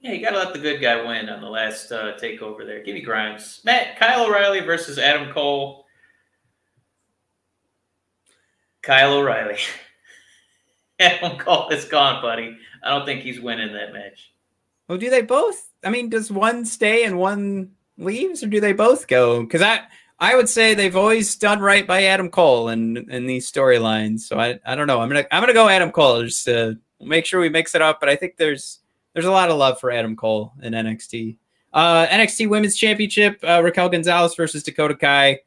Yeah, 0.00 0.12
you 0.12 0.24
gotta 0.24 0.38
let 0.38 0.52
the 0.52 0.58
good 0.58 0.80
guy 0.80 0.96
win 1.06 1.28
on 1.28 1.40
the 1.40 1.48
last 1.48 1.92
uh, 1.92 2.16
takeover 2.20 2.66
there. 2.66 2.82
Give 2.82 2.94
me 2.94 3.02
Grimes. 3.02 3.60
Matt 3.64 3.98
Kyle 3.98 4.26
O'Reilly 4.26 4.60
versus 4.60 4.98
Adam 4.98 5.32
Cole. 5.32 5.86
Kyle 8.82 9.14
O'Reilly. 9.14 9.58
Adam 11.00 11.38
Cole 11.38 11.68
is 11.70 11.84
gone, 11.84 12.20
buddy. 12.20 12.56
I 12.82 12.90
don't 12.90 13.06
think 13.06 13.22
he's 13.22 13.40
winning 13.40 13.72
that 13.72 13.92
match. 13.92 14.32
Well, 14.88 14.98
do 14.98 15.08
they 15.08 15.22
both? 15.22 15.70
I 15.84 15.90
mean, 15.90 16.08
does 16.10 16.30
one 16.30 16.64
stay 16.64 17.04
and 17.04 17.16
one 17.18 17.72
leaves, 17.96 18.42
or 18.42 18.48
do 18.48 18.60
they 18.60 18.72
both 18.72 19.06
go? 19.06 19.42
Because 19.42 19.62
I 19.62 19.82
I 20.22 20.36
would 20.36 20.48
say 20.48 20.74
they've 20.74 20.94
always 20.94 21.34
done 21.34 21.58
right 21.58 21.84
by 21.84 22.04
Adam 22.04 22.30
Cole 22.30 22.68
in 22.68 23.10
in 23.10 23.26
these 23.26 23.50
storylines. 23.50 24.20
So 24.20 24.38
I 24.38 24.60
I 24.64 24.76
don't 24.76 24.86
know. 24.86 25.00
I'm 25.00 25.08
gonna 25.08 25.26
I'm 25.32 25.42
gonna 25.42 25.52
go 25.52 25.68
Adam 25.68 25.90
Cole 25.90 26.22
just 26.22 26.44
to 26.44 26.78
make 27.00 27.26
sure 27.26 27.40
we 27.40 27.48
mix 27.48 27.74
it 27.74 27.82
up. 27.82 27.98
But 27.98 28.08
I 28.08 28.14
think 28.14 28.36
there's 28.36 28.78
there's 29.14 29.26
a 29.26 29.32
lot 29.32 29.50
of 29.50 29.58
love 29.58 29.80
for 29.80 29.90
Adam 29.90 30.14
Cole 30.14 30.52
in 30.62 30.74
NXT. 30.74 31.38
Uh, 31.72 32.06
NXT 32.06 32.48
Women's 32.48 32.76
Championship: 32.76 33.40
uh, 33.42 33.60
Raquel 33.64 33.88
Gonzalez 33.88 34.36
versus 34.36 34.62
Dakota 34.62 34.94
Kai. 34.94 35.40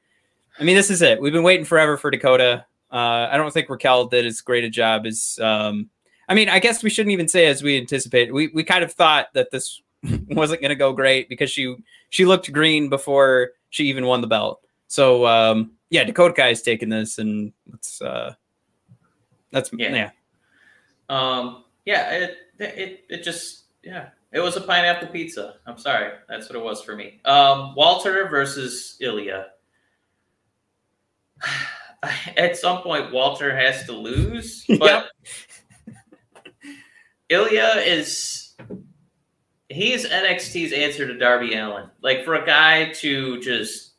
I 0.59 0.63
mean, 0.65 0.75
this 0.75 0.89
is 0.89 1.01
it. 1.01 1.21
We've 1.21 1.31
been 1.31 1.43
waiting 1.43 1.65
forever 1.65 1.95
for 1.95 2.11
Dakota. 2.11 2.65
Uh, 2.91 3.29
I 3.31 3.37
don't 3.37 3.53
think 3.53 3.69
Raquel 3.69 4.07
did 4.07 4.25
as 4.25 4.41
great 4.41 4.65
a 4.65 4.69
job 4.69 5.05
as. 5.05 5.39
Um, 5.41 5.89
I 6.27 6.33
mean, 6.33 6.49
I 6.49 6.59
guess 6.59 6.83
we 6.83 6.89
shouldn't 6.89 7.13
even 7.13 7.29
say 7.29 7.45
as 7.45 7.63
we 7.63 7.77
anticipated. 7.77 8.33
We 8.33 8.49
we 8.49 8.65
kind 8.65 8.83
of 8.83 8.91
thought 8.91 9.27
that 9.35 9.51
this 9.51 9.81
wasn't 10.03 10.59
going 10.59 10.69
to 10.69 10.75
go 10.75 10.91
great 10.91 11.29
because 11.29 11.49
she 11.49 11.77
she 12.09 12.25
looked 12.25 12.51
green 12.51 12.89
before 12.89 13.51
she 13.69 13.85
even 13.85 14.05
won 14.05 14.19
the 14.19 14.27
belt. 14.27 14.64
So 14.87 15.25
um, 15.25 15.71
yeah, 15.89 16.03
Dakota 16.03 16.33
Kai 16.33 16.49
is 16.49 16.61
taking 16.61 16.89
this, 16.89 17.17
and 17.17 17.53
it's 17.73 18.01
uh, 18.01 18.33
that's 19.51 19.69
yeah. 19.73 19.93
yeah. 19.93 20.09
Um, 21.09 21.63
yeah, 21.85 22.11
it 22.11 22.37
it 22.59 23.05
it 23.09 23.23
just 23.23 23.65
yeah, 23.83 24.09
it 24.31 24.39
was 24.39 24.57
a 24.57 24.61
pineapple 24.61 25.07
pizza. 25.07 25.55
I'm 25.65 25.77
sorry, 25.77 26.11
that's 26.27 26.49
what 26.49 26.57
it 26.57 26.63
was 26.63 26.81
for 26.81 26.95
me. 26.95 27.19
Um, 27.25 27.73
Walter 27.75 28.27
versus 28.29 28.97
Ilya. 28.99 29.47
At 32.37 32.55
some 32.55 32.83
point, 32.83 33.11
Walter 33.11 33.55
has 33.55 33.85
to 33.85 33.91
lose, 33.91 34.65
but 34.79 35.07
Ilya 37.29 37.83
is 37.85 38.55
he's 39.69 40.05
NXT's 40.07 40.73
answer 40.73 41.07
to 41.07 41.17
Darby 41.17 41.55
Allin. 41.55 41.89
Like 42.01 42.23
for 42.23 42.35
a 42.35 42.45
guy 42.45 42.91
to 42.93 43.39
just 43.41 43.93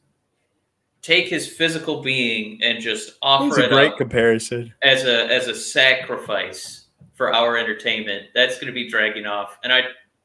take 1.06 1.28
his 1.28 1.46
physical 1.46 2.02
being 2.02 2.58
and 2.62 2.80
just 2.80 3.16
offer 3.22 3.46
That's 3.46 3.58
a 3.58 3.64
it 3.66 3.70
great 3.70 3.96
comparison 3.96 4.74
as 4.82 5.04
a 5.04 5.32
as 5.32 5.46
a 5.46 5.54
sacrifice 5.54 6.86
for 7.14 7.32
our 7.32 7.56
entertainment. 7.56 8.26
That's 8.34 8.56
going 8.56 8.66
to 8.66 8.72
be 8.72 8.90
Dragunov, 8.90 9.48
and 9.62 9.72
I 9.72 9.82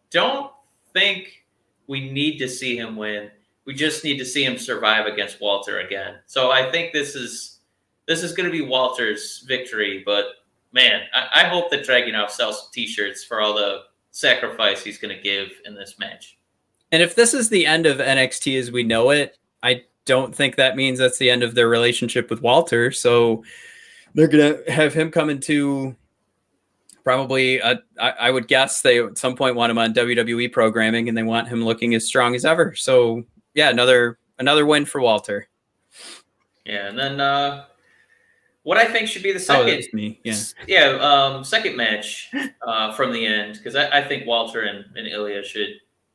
don't 0.10 0.52
think 0.92 1.46
we 1.86 2.10
need 2.12 2.40
to 2.40 2.50
see 2.50 2.76
him 2.76 2.96
win. 2.96 3.30
We 3.66 3.76
just 3.76 4.04
need 4.04 4.18
to 4.18 4.26
see 4.26 4.44
him 4.44 4.58
survive 4.58 5.06
against 5.06 5.40
Walter 5.40 5.80
again. 5.82 6.16
So 6.26 6.50
I 6.50 6.72
think 6.72 6.94
this 6.94 7.16
is 7.16 7.60
this 8.08 8.24
is 8.24 8.34
going 8.34 8.50
to 8.50 8.52
be 8.52 8.66
Walter's 8.66 9.46
victory. 9.48 10.02
But 10.04 10.26
man, 10.72 11.02
I, 11.14 11.44
I 11.44 11.48
hope 11.48 11.70
that 11.70 11.86
Dragunov 11.86 12.32
sells 12.32 12.72
T-shirts 12.72 13.24
for 13.24 13.40
all 13.40 13.54
the 13.54 13.84
sacrifice 14.10 14.84
he's 14.84 14.98
going 14.98 15.16
to 15.16 15.22
give 15.22 15.50
in 15.64 15.76
this 15.76 16.00
match. 16.00 16.40
And 16.92 17.04
if 17.04 17.14
this 17.14 17.36
is 17.36 17.50
the 17.50 17.68
end 17.68 17.86
of 17.86 18.00
NXT 18.00 18.60
as 18.60 18.72
we 18.72 18.84
know 18.84 19.12
it, 19.12 19.38
I 19.64 19.84
don't 20.06 20.36
think 20.36 20.56
that 20.56 20.76
means 20.76 21.00
that's 21.00 21.18
the 21.18 21.30
end 21.30 21.44
of 21.44 21.56
their 21.56 21.70
relationship 21.70 22.30
with 22.30 22.42
Walter. 22.42 22.92
So 22.92 23.44
they're 24.14 24.28
gonna 24.28 24.58
have 24.68 24.94
him 24.94 25.12
come 25.12 25.30
into 25.30 25.96
probably 27.04 27.58
a, 27.60 27.82
I, 28.00 28.10
I 28.12 28.32
would 28.32 28.48
guess 28.48 28.82
they 28.82 29.00
at 29.04 29.18
some 29.18 29.36
point 29.36 29.56
want 29.56 29.72
him 29.72 29.78
on 29.78 29.94
WWE 29.94 30.52
programming 30.52 31.08
and 31.10 31.18
they 31.18 31.24
want 31.24 31.48
him 31.48 31.64
looking 31.64 31.96
as 31.96 32.06
strong 32.06 32.36
as 32.36 32.46
ever. 32.46 32.76
So 32.76 33.24
yeah, 33.54 33.70
another 33.70 34.20
another 34.40 34.66
win 34.66 34.86
for 34.86 35.02
Walter. 35.02 35.48
Yeah, 36.66 36.88
and 36.88 36.98
then 36.98 37.20
uh 37.20 37.66
what 38.64 38.78
I 38.78 38.86
think 38.86 39.08
should 39.08 39.24
be 39.24 39.32
the 39.32 39.40
Oh, 39.40 39.66
second. 39.66 39.84
me. 39.94 40.20
Yeah. 40.24 40.36
yeah, 40.68 40.86
um, 41.02 41.44
second 41.44 41.76
match 41.76 42.30
uh, 42.68 42.94
from 42.94 43.12
the 43.12 43.26
end 43.26 43.56
because 43.56 43.76
I, 43.76 43.90
I 44.00 44.08
think 44.08 44.28
Walter 44.28 44.62
and, 44.62 44.86
and 44.96 45.08
Ilya 45.08 45.44
should 45.44 45.70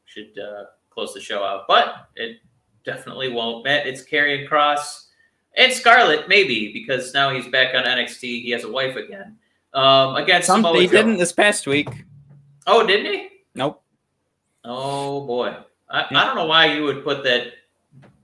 should 0.05 0.39
uh, 0.39 0.67
close 0.91 1.13
the 1.13 1.21
show 1.21 1.43
out, 1.43 1.65
but 1.67 2.07
it 2.15 2.37
definitely 2.87 3.31
won't. 3.31 3.65
Matt, 3.65 3.87
it's 3.87 4.03
Karrion 4.03 4.49
Cross 4.49 5.09
and 5.57 5.73
Scarlett 5.73 6.29
maybe 6.29 6.73
because 6.73 7.13
now 7.13 7.31
he's 7.31 7.47
back 7.49 7.75
on 7.75 7.85
NXT. 7.85 8.21
He 8.21 8.51
has 8.51 8.65
a 8.65 8.71
wife 8.71 8.97
again. 8.97 9.37
Um, 9.75 10.17
against 10.17 10.47
Some, 10.47 10.63
Samoa 10.63 10.81
he 10.81 10.87
Joe. 10.87 10.93
didn't 10.93 11.19
this 11.19 11.33
past 11.33 11.67
week. 11.67 11.89
Oh, 12.67 12.87
didn't 12.87 13.13
he? 13.13 13.29
Nope. 13.55 13.83
Oh 14.65 15.27
boy, 15.27 15.55
I, 15.91 16.07
Yeah. 16.11 16.23
I 16.23 16.25
don't 16.25 16.35
know 16.37 16.47
why 16.47 16.67
you 16.67 16.85
would 16.85 17.05
put 17.05 17.23
that 17.25 17.49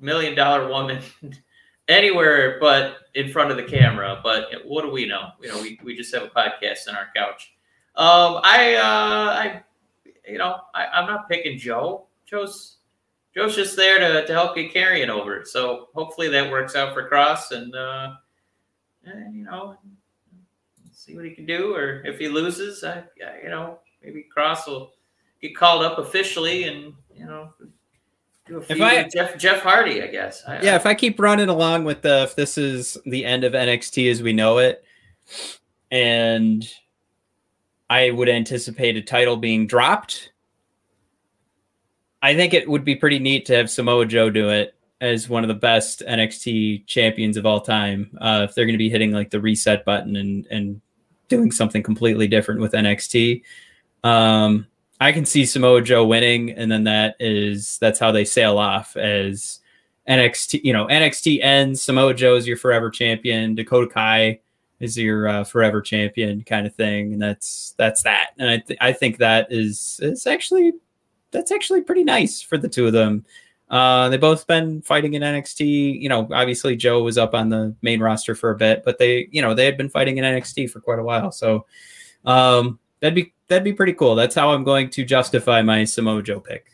million 0.00 0.34
dollar 0.34 0.68
woman 0.68 1.00
anywhere 1.88 2.58
but 2.60 2.96
in 3.14 3.30
front 3.30 3.50
of 3.50 3.56
the 3.56 3.62
camera. 3.64 4.20
But 4.22 4.46
what 4.64 4.82
do 4.82 4.90
we 4.90 5.06
know? 5.06 5.30
You 5.40 5.48
know, 5.48 5.60
we, 5.60 5.78
we 5.84 5.94
just 5.96 6.12
have 6.14 6.22
a 6.22 6.28
podcast 6.28 6.88
on 6.88 6.96
our 6.96 7.08
couch. 7.14 7.52
Um, 7.94 8.40
I 8.42 8.74
uh, 8.74 8.82
I 8.82 9.62
you 10.26 10.38
know 10.38 10.56
I, 10.74 10.86
I'm 10.86 11.06
not 11.06 11.28
picking 11.28 11.58
Joe. 11.58 12.06
Joe's 12.24 12.78
Joe's 13.34 13.56
just 13.56 13.76
there 13.76 13.98
to, 13.98 14.26
to 14.26 14.32
help 14.32 14.54
get 14.54 14.74
Karrion 14.74 15.08
over. 15.08 15.44
So 15.44 15.88
hopefully 15.94 16.28
that 16.28 16.50
works 16.50 16.76
out 16.76 16.92
for 16.92 17.08
Cross 17.08 17.52
and 17.52 17.74
uh, 17.74 18.14
and, 19.04 19.34
you 19.34 19.44
know 19.44 19.76
see 21.02 21.16
what 21.16 21.24
he 21.24 21.32
can 21.32 21.46
do. 21.46 21.74
Or 21.74 22.02
if 22.04 22.18
he 22.18 22.28
loses, 22.28 22.84
I, 22.84 23.04
I 23.26 23.42
you 23.42 23.50
know 23.50 23.78
maybe 24.02 24.22
Cross 24.22 24.66
will 24.66 24.92
get 25.40 25.56
called 25.56 25.84
up 25.84 25.98
officially 25.98 26.64
and 26.64 26.94
you 27.14 27.26
know 27.26 27.52
do 28.46 28.58
a 28.58 28.62
feud 28.62 28.80
I- 28.80 29.08
Jeff 29.08 29.36
Jeff 29.38 29.62
Hardy, 29.62 30.02
I 30.02 30.06
guess. 30.06 30.42
I, 30.46 30.62
Yeah, 30.62 30.76
if 30.76 30.86
I 30.86 30.94
keep 30.94 31.20
running 31.20 31.48
along 31.48 31.84
with 31.84 32.02
the 32.02 32.22
if 32.22 32.36
this 32.36 32.56
is 32.56 32.96
the 33.06 33.24
end 33.24 33.44
of 33.44 33.52
NXT 33.52 34.10
as 34.10 34.22
we 34.22 34.32
know 34.32 34.58
it, 34.58 34.84
and 35.90 36.66
I 37.90 38.10
would 38.10 38.28
anticipate 38.28 38.96
a 38.96 39.02
title 39.02 39.36
being 39.36 39.66
dropped, 39.66 40.31
I 42.22 42.36
think 42.36 42.54
it 42.54 42.68
would 42.68 42.84
be 42.84 42.94
pretty 42.94 43.18
neat 43.18 43.46
to 43.46 43.56
have 43.56 43.68
Samoa 43.68 44.06
Joe 44.06 44.30
do 44.30 44.48
it 44.48 44.74
as 45.00 45.28
one 45.28 45.42
of 45.42 45.48
the 45.48 45.54
best 45.54 46.00
NXT 46.06 46.86
champions 46.86 47.36
of 47.36 47.44
all 47.44 47.60
time. 47.60 48.16
Uh, 48.20 48.46
if 48.48 48.54
they're 48.54 48.64
going 48.64 48.74
to 48.74 48.78
be 48.78 48.88
hitting 48.88 49.10
like 49.10 49.30
the 49.30 49.40
reset 49.40 49.84
button 49.84 50.14
and 50.16 50.46
and 50.50 50.80
doing 51.28 51.50
something 51.50 51.82
completely 51.82 52.28
different 52.28 52.60
with 52.60 52.72
NXT, 52.72 53.42
um, 54.04 54.68
I 55.00 55.10
can 55.10 55.24
see 55.24 55.44
Samoa 55.44 55.82
Joe 55.82 56.06
winning, 56.06 56.50
and 56.50 56.70
then 56.70 56.84
that 56.84 57.16
is 57.18 57.78
that's 57.78 57.98
how 57.98 58.12
they 58.12 58.24
sail 58.24 58.56
off 58.56 58.96
as 58.96 59.58
NXT. 60.08 60.60
You 60.62 60.72
know, 60.72 60.86
NXT 60.86 61.42
ends. 61.42 61.82
Samoa 61.82 62.14
Joe 62.14 62.36
is 62.36 62.46
your 62.46 62.56
forever 62.56 62.88
champion. 62.88 63.56
Dakota 63.56 63.92
Kai 63.92 64.38
is 64.78 64.96
your 64.96 65.26
uh, 65.26 65.44
forever 65.44 65.80
champion, 65.80 66.44
kind 66.44 66.68
of 66.68 66.74
thing, 66.76 67.14
and 67.14 67.20
that's 67.20 67.74
that's 67.76 68.04
that. 68.04 68.30
And 68.38 68.48
I 68.48 68.58
th- 68.58 68.78
I 68.80 68.92
think 68.92 69.18
that 69.18 69.48
is 69.50 69.98
is 70.00 70.28
actually 70.28 70.72
that's 71.32 71.50
actually 71.50 71.82
pretty 71.82 72.04
nice 72.04 72.40
for 72.40 72.58
the 72.58 72.68
two 72.68 72.86
of 72.86 72.92
them. 72.92 73.24
Uh, 73.68 74.10
they 74.10 74.18
both 74.18 74.46
been 74.46 74.82
fighting 74.82 75.14
in 75.14 75.22
NXT. 75.22 76.00
You 76.00 76.08
know, 76.08 76.28
obviously 76.32 76.76
Joe 76.76 77.02
was 77.02 77.16
up 77.16 77.34
on 77.34 77.48
the 77.48 77.74
main 77.80 78.00
roster 78.00 78.34
for 78.34 78.50
a 78.50 78.56
bit, 78.56 78.84
but 78.84 78.98
they, 78.98 79.28
you 79.32 79.40
know, 79.40 79.54
they 79.54 79.64
had 79.64 79.78
been 79.78 79.88
fighting 79.88 80.18
in 80.18 80.24
NXT 80.24 80.70
for 80.70 80.80
quite 80.80 80.98
a 80.98 81.02
while. 81.02 81.32
So 81.32 81.64
um, 82.26 82.78
that'd 83.00 83.14
be 83.14 83.32
that'd 83.48 83.64
be 83.64 83.72
pretty 83.72 83.94
cool. 83.94 84.14
That's 84.14 84.34
how 84.34 84.52
I'm 84.52 84.62
going 84.62 84.90
to 84.90 85.04
justify 85.04 85.62
my 85.62 85.84
Samoa 85.84 86.22
Joe 86.22 86.38
pick. 86.40 86.70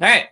All 0.00 0.08
right, 0.08 0.26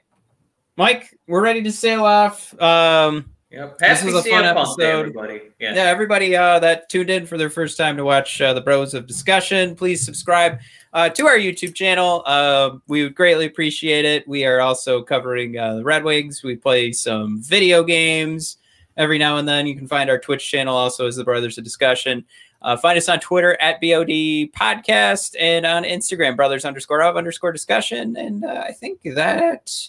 Mike, 0.76 1.18
we're 1.26 1.42
ready 1.42 1.62
to 1.62 1.72
sail 1.72 2.04
off. 2.04 2.58
Um, 2.60 3.32
Yep. 3.50 3.78
This 3.78 4.04
was 4.04 4.14
a 4.14 4.22
fun 4.22 4.44
CM 4.44 4.54
Punk 4.54 4.78
Day, 4.78 4.86
episode. 4.86 4.98
everybody. 5.00 5.40
Yeah. 5.58 5.74
yeah, 5.74 5.82
everybody 5.82 6.36
uh, 6.36 6.60
that 6.60 6.88
tuned 6.88 7.10
in 7.10 7.26
for 7.26 7.36
their 7.36 7.50
first 7.50 7.76
time 7.76 7.96
to 7.96 8.04
watch 8.04 8.40
uh, 8.40 8.54
the 8.54 8.60
Bros 8.60 8.94
of 8.94 9.08
Discussion, 9.08 9.74
please 9.74 10.04
subscribe 10.04 10.60
uh, 10.92 11.08
to 11.10 11.26
our 11.26 11.36
YouTube 11.36 11.74
channel. 11.74 12.22
Uh, 12.26 12.78
we 12.88 13.02
would 13.02 13.14
greatly 13.14 13.46
appreciate 13.46 14.04
it. 14.04 14.26
We 14.26 14.44
are 14.44 14.60
also 14.60 15.02
covering 15.02 15.58
uh, 15.58 15.76
the 15.76 15.84
Red 15.84 16.04
Wings. 16.04 16.42
We 16.42 16.56
play 16.56 16.92
some 16.92 17.42
video 17.42 17.82
games 17.82 18.58
every 18.96 19.18
now 19.18 19.36
and 19.36 19.48
then. 19.48 19.66
You 19.66 19.76
can 19.76 19.88
find 19.88 20.10
our 20.10 20.18
Twitch 20.18 20.48
channel 20.50 20.76
also 20.76 21.06
as 21.06 21.16
the 21.16 21.24
Brothers 21.24 21.58
of 21.58 21.64
Discussion. 21.64 22.24
Uh, 22.62 22.76
find 22.76 22.98
us 22.98 23.08
on 23.08 23.20
Twitter 23.20 23.56
at 23.60 23.80
BOD 23.80 24.52
Podcast 24.52 25.34
and 25.38 25.64
on 25.64 25.84
Instagram, 25.84 26.36
brothers 26.36 26.64
underscore 26.64 27.02
of 27.02 27.16
underscore 27.16 27.52
discussion. 27.52 28.16
And 28.16 28.44
uh, 28.44 28.64
I 28.66 28.72
think 28.72 29.00
that 29.02 29.88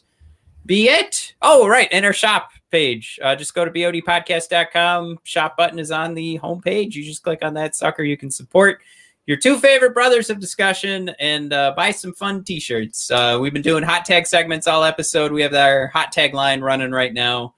be 0.66 0.88
it. 0.88 1.34
Oh, 1.42 1.68
right. 1.68 1.90
And 1.92 2.06
our 2.06 2.14
shop 2.14 2.52
page. 2.72 3.20
Uh, 3.22 3.36
just 3.36 3.54
go 3.54 3.66
to 3.66 3.72
bodpodcast.com. 3.72 5.20
Shop 5.24 5.58
button 5.58 5.80
is 5.80 5.92
on 5.92 6.14
the 6.14 6.40
homepage. 6.40 6.96
You 6.96 7.04
just 7.04 7.24
click 7.24 7.40
on 7.44 7.54
that 7.56 7.76
sucker. 7.76 8.04
You 8.04 8.16
can 8.16 8.32
support 8.32 8.82
your 9.26 9.38
two 9.38 9.58
favorite 9.58 9.94
brothers 9.94 10.30
of 10.30 10.40
discussion 10.40 11.10
and 11.20 11.54
uh, 11.54 11.74
buy 11.76 11.92
some 11.92 12.14
fun 12.14 12.44
t-shirts. 12.44 13.12
Uh, 13.12 13.38
we've 13.42 13.54
been 13.54 13.62
doing 13.62 13.84
hot 13.84 14.06
tag 14.06 14.26
segments 14.26 14.68
all 14.68 14.84
episode. 14.84 15.32
We 15.32 15.42
have 15.42 15.54
our 15.54 15.88
hot 15.88 16.12
tag 16.12 16.34
line 16.34 16.62
running 16.62 16.92
right 16.92 17.14
now. 17.14 17.54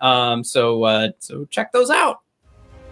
Um, 0.00 0.44
so 0.44 0.84
uh, 0.84 1.10
so 1.18 1.44
check 1.46 1.72
those 1.72 1.90
out. 1.90 2.20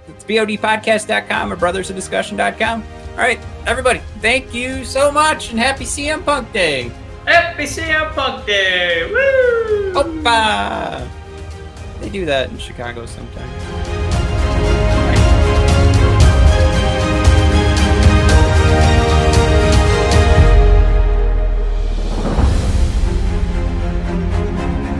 It's 0.08 0.24
bodpodcast.com 0.24 1.52
or 1.52 1.56
brothersofdiscussion.com. 1.56 2.84
All 3.12 3.16
right, 3.16 3.40
everybody, 3.66 4.00
thank 4.20 4.54
you 4.54 4.84
so 4.84 5.10
much 5.10 5.50
and 5.50 5.58
happy 5.58 5.84
CM 5.84 6.24
Punk 6.24 6.52
Day. 6.52 6.90
Happy 7.26 7.64
CM 7.64 8.14
Punk 8.14 8.46
Day! 8.46 9.10
Woo! 9.10 9.92
Opa! 9.92 11.06
They 12.00 12.08
do 12.08 12.24
that 12.24 12.50
in 12.50 12.58
Chicago 12.58 13.04
sometimes. 13.06 13.97